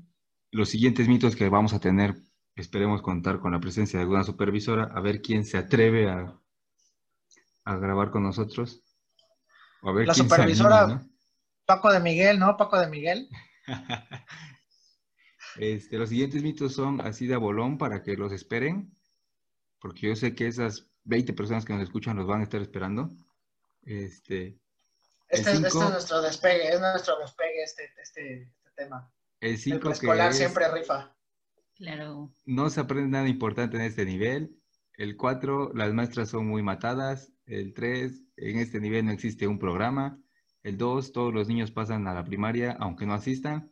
los 0.50 0.68
siguientes 0.68 1.06
mitos 1.06 1.36
que 1.36 1.48
vamos 1.48 1.72
a 1.72 1.80
tener, 1.80 2.16
esperemos 2.56 3.02
contar 3.02 3.38
con 3.38 3.52
la 3.52 3.60
presencia 3.60 3.98
de 3.98 4.02
alguna 4.02 4.24
supervisora, 4.24 4.90
a 4.94 5.00
ver 5.00 5.22
quién 5.22 5.44
se 5.44 5.58
atreve 5.58 6.10
a, 6.10 6.36
a 7.64 7.76
grabar 7.76 8.10
con 8.10 8.24
nosotros. 8.24 8.82
A 9.82 9.92
ver 9.92 10.06
la 10.06 10.14
supervisora, 10.14 10.84
anima, 10.84 11.00
¿no? 11.04 11.17
Paco 11.68 11.92
de 11.92 12.00
Miguel, 12.00 12.38
¿no? 12.38 12.56
Paco 12.56 12.80
de 12.80 12.86
Miguel. 12.86 13.28
este, 15.58 15.98
los 15.98 16.08
siguientes 16.08 16.42
mitos 16.42 16.72
son 16.72 17.02
así 17.02 17.26
de 17.26 17.36
bolón 17.36 17.76
para 17.76 18.02
que 18.02 18.16
los 18.16 18.32
esperen, 18.32 18.96
porque 19.78 20.08
yo 20.08 20.16
sé 20.16 20.34
que 20.34 20.46
esas 20.46 20.86
20 21.04 21.34
personas 21.34 21.66
que 21.66 21.74
nos 21.74 21.82
escuchan 21.82 22.16
los 22.16 22.26
van 22.26 22.40
a 22.40 22.44
estar 22.44 22.62
esperando. 22.62 23.10
Este, 23.82 24.58
este, 25.28 25.52
cinco, 25.52 25.66
este 25.66 25.78
es 25.78 25.90
nuestro 25.90 26.22
despegue, 26.22 26.72
es 26.72 26.80
nuestro 26.80 27.18
despegue 27.18 27.62
este, 27.62 27.92
este, 28.00 28.42
este 28.44 28.70
tema. 28.74 29.12
El 29.38 29.58
5 29.58 29.90
que 29.90 30.32
siempre 30.32 30.72
rifa. 30.72 31.14
Claro. 31.74 32.32
No 32.46 32.70
se 32.70 32.80
aprende 32.80 33.10
nada 33.10 33.28
importante 33.28 33.76
en 33.76 33.82
este 33.82 34.06
nivel. 34.06 34.58
El 34.94 35.18
4, 35.18 35.72
las 35.74 35.92
maestras 35.92 36.30
son 36.30 36.46
muy 36.46 36.62
matadas. 36.62 37.30
El 37.44 37.74
3, 37.74 38.22
en 38.36 38.58
este 38.58 38.80
nivel 38.80 39.04
no 39.04 39.12
existe 39.12 39.46
un 39.46 39.58
programa. 39.58 40.18
El 40.68 40.76
2, 40.76 41.12
todos 41.12 41.32
los 41.32 41.48
niños 41.48 41.70
pasan 41.70 42.06
a 42.06 42.12
la 42.12 42.24
primaria 42.24 42.76
aunque 42.78 43.06
no 43.06 43.14
asistan. 43.14 43.70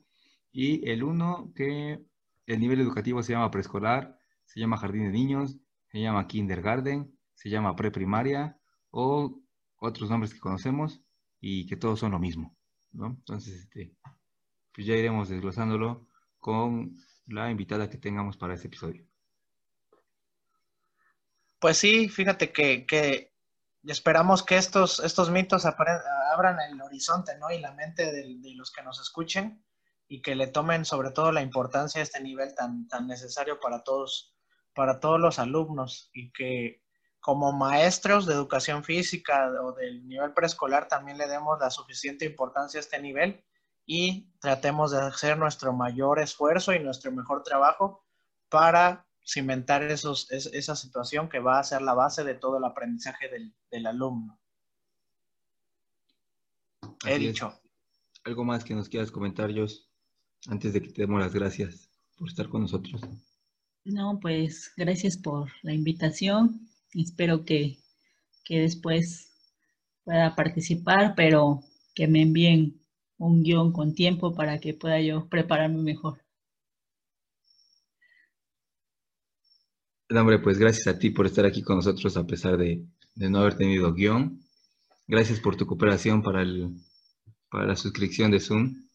Y 0.51 0.89
el 0.89 1.03
1, 1.03 1.53
que 1.55 2.03
el 2.47 2.59
nivel 2.59 2.81
educativo 2.81 3.23
se 3.23 3.33
llama 3.33 3.51
preescolar, 3.51 4.19
se 4.47 4.61
llama 4.61 4.79
jardín 4.79 5.05
de 5.05 5.11
niños, 5.11 5.59
se 5.93 6.01
llama 6.01 6.27
kindergarten, 6.27 7.15
se 7.35 7.51
llama 7.51 7.77
preprimaria 7.77 8.59
o 8.91 9.39
otros 9.77 10.09
nombres 10.09 10.33
que 10.33 10.41
conocemos 10.41 11.03
y 11.39 11.67
que 11.67 11.77
todos 11.77 12.01
son 12.01 12.13
lo 12.13 12.19
mismo. 12.19 12.57
¿no? 12.93 13.09
Entonces, 13.09 13.65
este, 13.65 13.93
pues 14.73 14.87
ya 14.87 14.95
iremos 14.97 15.29
desglosándolo 15.29 16.09
con 16.39 16.97
la 17.27 17.51
invitada 17.51 17.91
que 17.91 17.99
tengamos 17.99 18.39
para 18.39 18.55
este 18.55 18.69
episodio. 18.69 19.05
Pues 21.59 21.77
sí, 21.77 22.09
fíjate 22.09 22.53
que, 22.53 22.87
que 22.87 23.35
esperamos 23.85 24.43
que 24.43 24.57
estos, 24.57 25.01
estos 25.01 25.31
mitos 25.31 25.67
abran 26.37 26.61
el 26.61 26.81
horizonte, 26.81 27.37
¿no? 27.39 27.51
Y 27.51 27.61
la 27.61 27.73
mente 27.73 28.13
de, 28.13 28.55
los 28.55 28.71
que 28.71 28.83
nos 28.83 29.01
escuchen 29.01 29.65
y 30.09 30.23
que 30.23 30.35
le 30.35 30.47
tomen 30.47 30.85
sobre 30.85 31.11
todo 31.11 31.33
la 31.33 31.43
importancia 31.43 31.99
de 31.99 32.05
este 32.05 32.21
nivel 32.21 32.55
tan, 32.55 32.87
tan 32.89 33.07
necesario 33.07 33.59
para 33.59 33.83
todos 33.83 34.37
para 34.77 35.01
todos 35.01 35.19
los 35.19 35.39
alumnos 35.39 36.11
y 36.13 36.31
que 36.33 36.83
como 37.19 37.51
maestros 37.53 38.27
de 38.27 38.35
educación 38.35 38.85
física 38.85 39.51
o 39.63 39.73
del 39.73 40.07
nivel 40.07 40.35
preescolar 40.35 40.87
también 40.87 41.17
le 41.17 41.27
demos 41.27 41.59
la 41.59 41.71
suficiente 41.71 42.27
importancia 42.27 42.79
a 42.79 42.83
este 42.83 43.01
nivel 43.01 43.43
y 43.87 44.31
tratemos 44.39 44.91
de 44.91 45.01
hacer 45.01 45.39
nuestro 45.39 45.73
mayor 45.73 46.21
esfuerzo 46.21 46.75
y 46.75 46.79
nuestro 46.79 47.11
mejor 47.11 47.43
trabajo 47.43 48.05
para 48.51 49.07
cimentar 49.25 49.83
esos, 49.83 50.31
esa 50.31 50.77
situación 50.77 51.29
que 51.29 51.41
va 51.41 51.59
a 51.59 51.65
ser 51.65 51.83
la 51.83 51.95
base 51.95 52.23
de 52.23 52.35
todo 52.35 52.59
el 52.59 52.65
aprendizaje 52.65 53.29
del, 53.29 53.87
alumno. 53.87 54.39
He 57.07 57.19
dicho. 57.19 57.53
¿Algo 58.25 58.45
más 58.45 58.65
que 58.65 58.75
nos 58.75 58.89
quieras 58.89 59.13
comentar, 59.13 59.57
Jos, 59.57 59.89
antes 60.49 60.73
de 60.73 60.83
que 60.83 60.89
te 60.89 61.03
demos 61.03 61.21
las 61.21 61.33
gracias 61.33 61.89
por 62.17 62.29
estar 62.29 62.49
con 62.49 62.63
nosotros? 62.63 63.01
No, 63.85 64.19
pues 64.21 64.73
gracias 64.77 65.17
por 65.17 65.53
la 65.63 65.73
invitación. 65.73 66.69
Espero 66.93 67.45
que, 67.45 67.79
que 68.45 68.59
después 68.61 69.31
pueda 70.03 70.35
participar, 70.35 71.15
pero 71.15 71.63
que 71.95 72.09
me 72.09 72.23
envíen 72.23 72.81
un 73.19 73.45
guion 73.45 73.73
con 73.73 73.95
tiempo 73.95 74.35
para 74.35 74.59
que 74.59 74.75
pueda 74.75 75.01
yo 75.01 75.29
prepararme 75.29 75.79
mejor. 75.79 76.21
hombre, 80.11 80.39
pues 80.41 80.59
gracias 80.59 80.87
a 80.89 80.99
ti 80.99 81.11
por 81.11 81.27
estar 81.27 81.47
aquí 81.47 81.63
con 81.63 81.77
nosotros 81.77 82.17
a 82.17 82.27
pesar 82.27 82.57
de, 82.57 82.85
no 83.15 83.39
haber 83.39 83.57
tenido 83.57 83.93
guion. 83.93 84.41
Gracias 85.07 85.39
por 85.39 85.57
tu 85.57 85.67
cooperación 85.67 86.23
para, 86.23 86.43
el, 86.43 86.77
para 87.57 87.69
la 87.69 87.77
suscripción 87.77 88.31
de 88.31 88.39
Zoom. 88.39 88.87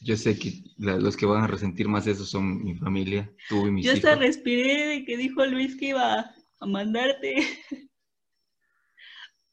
Yo 0.00 0.16
sé 0.16 0.38
que 0.38 0.62
los 0.78 1.18
que 1.18 1.26
van 1.26 1.44
a 1.44 1.46
resentir 1.46 1.86
más 1.86 2.06
eso 2.06 2.24
son 2.24 2.64
mi 2.64 2.74
familia, 2.76 3.30
tú 3.46 3.66
y 3.66 3.72
mis 3.72 3.84
Yo 3.84 3.92
hasta 3.92 4.14
respiré 4.14 4.86
de 4.86 5.04
que 5.04 5.18
dijo 5.18 5.44
Luis 5.44 5.76
que 5.76 5.88
iba 5.88 6.34
a 6.60 6.66
mandarte. 6.66 7.34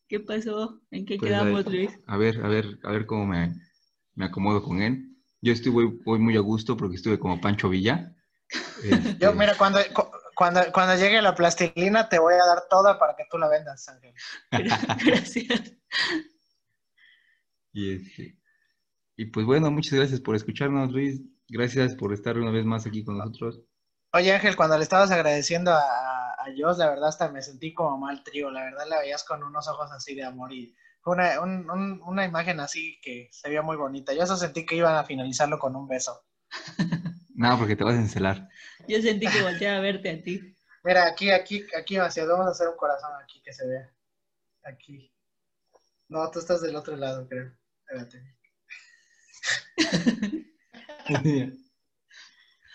¿Qué 0.07 0.21
pasó? 0.21 0.79
¿En 0.91 1.05
qué 1.05 1.17
pues, 1.17 1.29
quedamos, 1.29 1.65
Luis? 1.65 1.91
A 2.07 2.15
ver, 2.15 2.39
a 2.41 2.47
ver, 2.47 2.79
a 2.83 2.91
ver 2.91 3.05
cómo 3.05 3.25
me, 3.25 3.53
me 4.15 4.23
acomodo 4.23 4.63
con 4.63 4.81
él. 4.81 5.09
Yo 5.41 5.51
estuve 5.51 5.99
hoy 6.05 6.19
muy 6.19 6.37
a 6.37 6.41
gusto 6.41 6.77
porque 6.77 6.95
estuve 6.95 7.19
como 7.19 7.41
Pancho 7.41 7.67
Villa. 7.67 8.15
Yo, 8.83 8.95
este, 8.95 9.33
mira, 9.33 9.57
cuando, 9.57 9.79
cuando, 10.35 10.61
cuando 10.71 10.95
llegue 10.95 11.21
la 11.21 11.35
plastilina 11.35 12.07
te 12.07 12.17
voy 12.17 12.35
a 12.35 12.45
dar 12.45 12.63
toda 12.69 12.97
para 12.97 13.13
que 13.17 13.25
tú 13.29 13.37
la 13.37 13.49
vendas, 13.49 13.89
Ángel. 13.89 14.13
Gracias. 15.05 15.73
Y, 17.73 17.95
este, 17.95 18.37
y 19.15 19.25
pues 19.25 19.45
bueno, 19.45 19.71
muchas 19.71 19.93
gracias 19.93 20.19
por 20.21 20.35
escucharnos, 20.35 20.91
Luis. 20.91 21.21
Gracias 21.47 21.95
por 21.95 22.13
estar 22.13 22.37
una 22.37 22.51
vez 22.51 22.65
más 22.65 22.85
aquí 22.85 23.03
con 23.03 23.17
nosotros. 23.17 23.61
Oye, 24.13 24.33
Ángel, 24.33 24.55
cuando 24.55 24.77
le 24.77 24.83
estabas 24.83 25.11
agradeciendo 25.11 25.71
a, 25.71 26.31
a 26.31 26.45
Jos, 26.57 26.77
la 26.77 26.89
verdad 26.89 27.09
hasta 27.09 27.31
me 27.31 27.41
sentí 27.41 27.73
como 27.73 27.97
mal 27.97 28.23
trío. 28.23 28.51
La 28.51 28.63
verdad 28.63 28.85
la 28.89 28.99
veías 28.99 29.23
con 29.23 29.43
unos 29.43 29.67
ojos 29.67 29.91
así 29.91 30.15
de 30.15 30.23
amor 30.23 30.51
y 30.53 30.75
fue 31.01 31.15
una, 31.15 31.39
una 31.41 32.25
imagen 32.25 32.59
así 32.59 32.99
que 33.01 33.29
se 33.31 33.49
veía 33.49 33.61
muy 33.61 33.77
bonita. 33.77 34.13
Yo 34.13 34.23
eso 34.23 34.37
sentí 34.37 34.65
que 34.65 34.75
iban 34.75 34.95
a 34.95 35.03
finalizarlo 35.03 35.59
con 35.59 35.75
un 35.75 35.87
beso. 35.87 36.23
No, 37.33 37.57
porque 37.57 37.75
te 37.75 37.83
vas 37.83 37.95
a 37.95 37.99
encelar. 37.99 38.49
Yo 38.87 39.01
sentí 39.01 39.25
que 39.25 39.41
volteaba 39.41 39.77
a 39.77 39.81
verte 39.81 40.11
a 40.11 40.21
ti. 40.21 40.55
Mira, 40.83 41.07
aquí, 41.07 41.31
aquí, 41.31 41.65
aquí, 41.75 41.97
hacia 41.97 42.25
vamos 42.25 42.45
a 42.45 42.51
hacer 42.51 42.67
un 42.67 42.77
corazón 42.77 43.09
aquí 43.23 43.41
que 43.41 43.51
se 43.51 43.65
vea. 43.65 43.91
Aquí. 44.63 45.11
No, 46.07 46.29
tú 46.29 46.37
estás 46.37 46.61
del 46.61 46.75
otro 46.75 46.95
lado, 46.95 47.27
creo. 47.27 47.51
Espérate. 47.91 48.23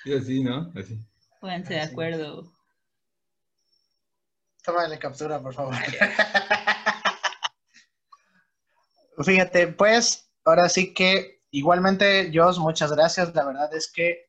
Sí, 0.04 0.12
así, 0.14 0.44
¿no? 0.44 0.70
Así. 0.76 1.00
Pónganse 1.40 1.72
de 1.74 1.80
acuerdo. 1.80 2.52
Tómale 4.62 4.98
captura, 4.98 5.40
por 5.40 5.54
favor. 5.54 5.74
Fíjate, 9.24 9.68
pues, 9.68 10.30
ahora 10.44 10.68
sí 10.68 10.92
que 10.92 11.42
igualmente, 11.50 12.30
Jos, 12.34 12.58
muchas 12.58 12.92
gracias. 12.92 13.34
La 13.34 13.46
verdad 13.46 13.74
es 13.74 13.90
que 13.90 14.26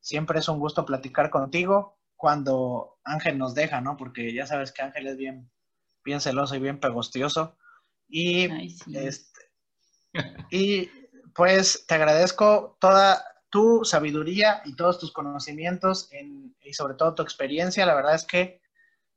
siempre 0.00 0.38
es 0.38 0.48
un 0.48 0.58
gusto 0.58 0.86
platicar 0.86 1.28
contigo 1.28 2.00
cuando 2.16 2.98
Ángel 3.04 3.36
nos 3.36 3.54
deja, 3.54 3.82
¿no? 3.82 3.98
Porque 3.98 4.32
ya 4.32 4.46
sabes 4.46 4.72
que 4.72 4.80
Ángel 4.82 5.08
es 5.08 5.18
bien, 5.18 5.50
bien 6.02 6.22
celoso 6.22 6.54
y 6.54 6.60
bien 6.60 6.80
pegostioso. 6.80 7.58
Y, 8.08 8.48
este, 8.96 9.49
y 10.50 10.88
pues 11.34 11.84
te 11.86 11.94
agradezco 11.94 12.76
toda 12.80 13.24
tu 13.50 13.84
sabiduría 13.84 14.62
y 14.64 14.76
todos 14.76 14.98
tus 14.98 15.12
conocimientos 15.12 16.08
y 16.62 16.72
sobre 16.72 16.94
todo 16.94 17.14
tu 17.14 17.22
experiencia. 17.22 17.86
La 17.86 17.94
verdad 17.94 18.14
es 18.14 18.24
que 18.24 18.60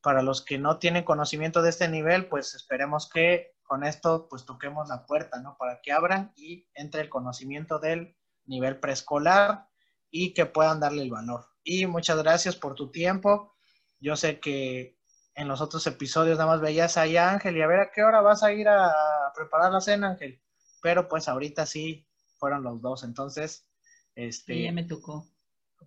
para 0.02 0.22
los 0.22 0.44
que 0.44 0.57
no 0.57 0.80
tienen 0.80 1.03
conocimiento 1.03 1.61
de 1.61 1.70
este 1.70 1.88
nivel, 1.88 2.28
pues 2.28 2.56
esperemos 2.56 3.10
que 3.10 3.56
con 3.64 3.84
esto 3.84 4.28
pues 4.30 4.45
toquemos 4.45 4.90
la 4.90 5.06
puerta, 5.06 5.40
¿no? 5.40 5.56
Para 5.57 5.82
que 5.82 5.91
abran 5.91 6.34
y 6.36 6.68
entre 6.74 7.02
el 7.02 7.10
conocimiento 7.10 7.80
del 7.80 8.18
nivel 8.45 8.80
preescolar 8.80 9.68
y 10.11 10.34
que 10.34 10.45
puedan 10.45 10.80
darle 10.80 11.03
el 11.03 11.11
valor. 11.11 11.45
Y 11.64 11.88
muchas 11.88 12.18
gracias 12.22 12.56
por 12.56 12.76
tu 12.76 12.91
tiempo. 12.91 13.56
Yo 13.99 14.15
sé 14.18 14.40
que 14.40 14.99
en 15.36 15.48
los 15.48 15.61
otros 15.61 15.88
episodios 15.88 16.38
nada 16.38 16.52
más 16.52 16.61
veías 16.61 16.98
ahí 16.98 17.15
a 17.15 17.32
Ángel 17.32 17.56
y 17.56 17.61
a 17.61 17.68
ver 17.68 17.80
a 17.80 17.91
qué 17.91 18.03
hora 18.03 18.22
vas 18.22 18.44
a 18.44 18.52
ir 18.52 18.68
a 18.68 18.91
preparar 19.34 19.72
la 19.72 19.80
cena, 19.80 20.10
Ángel. 20.10 20.43
Pero 20.84 21.10
pues 21.10 21.28
ahorita 21.28 21.66
sí 21.66 22.08
fueron 22.38 22.62
los 22.62 22.80
dos, 22.82 23.04
entonces, 23.04 23.68
este... 24.14 24.62
ya 24.62 24.72
me 24.72 24.84
tocó. 24.84 25.28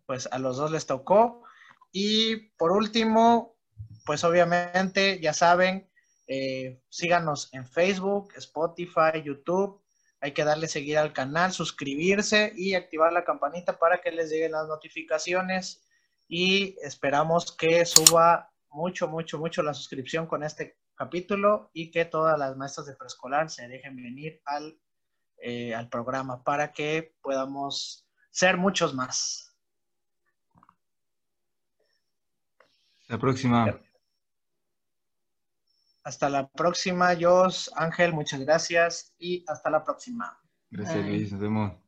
Pues 0.07 0.29
a 0.33 0.41
los 0.41 0.57
dos 0.57 0.73
les 0.73 0.87
tocó. 0.87 1.45
Y 1.93 2.49
por 2.59 2.73
último, 2.73 3.57
pues 4.05 4.25
obviamente, 4.25 5.21
ya 5.21 5.33
saben, 5.33 5.89
eh, 6.27 6.83
síganos 6.89 7.49
en 7.53 7.65
Facebook, 7.65 8.33
Spotify, 8.37 9.23
YouTube 9.25 9.81
hay 10.21 10.33
que 10.33 10.45
darle 10.45 10.69
seguir 10.69 10.99
al 10.99 11.13
canal, 11.13 11.53
suscribirse 11.53 12.53
y 12.57 12.75
activar 12.75 13.13
la 13.13 13.25
campanita 13.25 13.79
para 13.79 13.99
que 13.99 14.11
les 14.11 14.31
lleguen 14.31 14.53
las 14.53 14.67
notificaciones. 14.67 15.87
Y 16.29 16.77
esperamos 16.83 17.55
que 17.57 17.85
suba 17.85 18.53
mucho, 18.71 19.09
mucho, 19.09 19.39
mucho 19.39 19.63
la 19.63 19.75
suscripción 19.75 20.27
con 20.27 20.43
este 20.43 20.79
capítulo 20.95 21.71
y 21.73 21.91
que 21.91 22.07
todas 22.07 22.39
las 22.39 22.57
maestras 22.57 22.87
de 22.87 22.97
preescolar 22.97 23.51
se 23.51 23.69
dejen 23.69 23.95
venir 23.95 24.41
al, 24.47 24.79
eh, 25.49 25.73
al 25.77 25.89
programa 25.89 26.43
para 26.43 26.73
que 26.73 27.15
podamos 27.23 28.05
ser 28.33 28.57
muchos 28.57 28.93
más. 28.93 29.57
La 33.07 33.17
próxima. 33.17 33.79
Hasta 36.03 36.29
la 36.29 36.49
próxima, 36.49 37.15
Jos, 37.15 37.71
Ángel, 37.77 38.13
muchas 38.13 38.41
gracias 38.41 39.15
y 39.21 39.45
hasta 39.47 39.71
la 39.71 39.85
próxima. 39.85 40.37
Gracias, 40.69 41.07
Luis, 41.07 41.31
nos 41.31 41.41
vemos. 41.41 41.86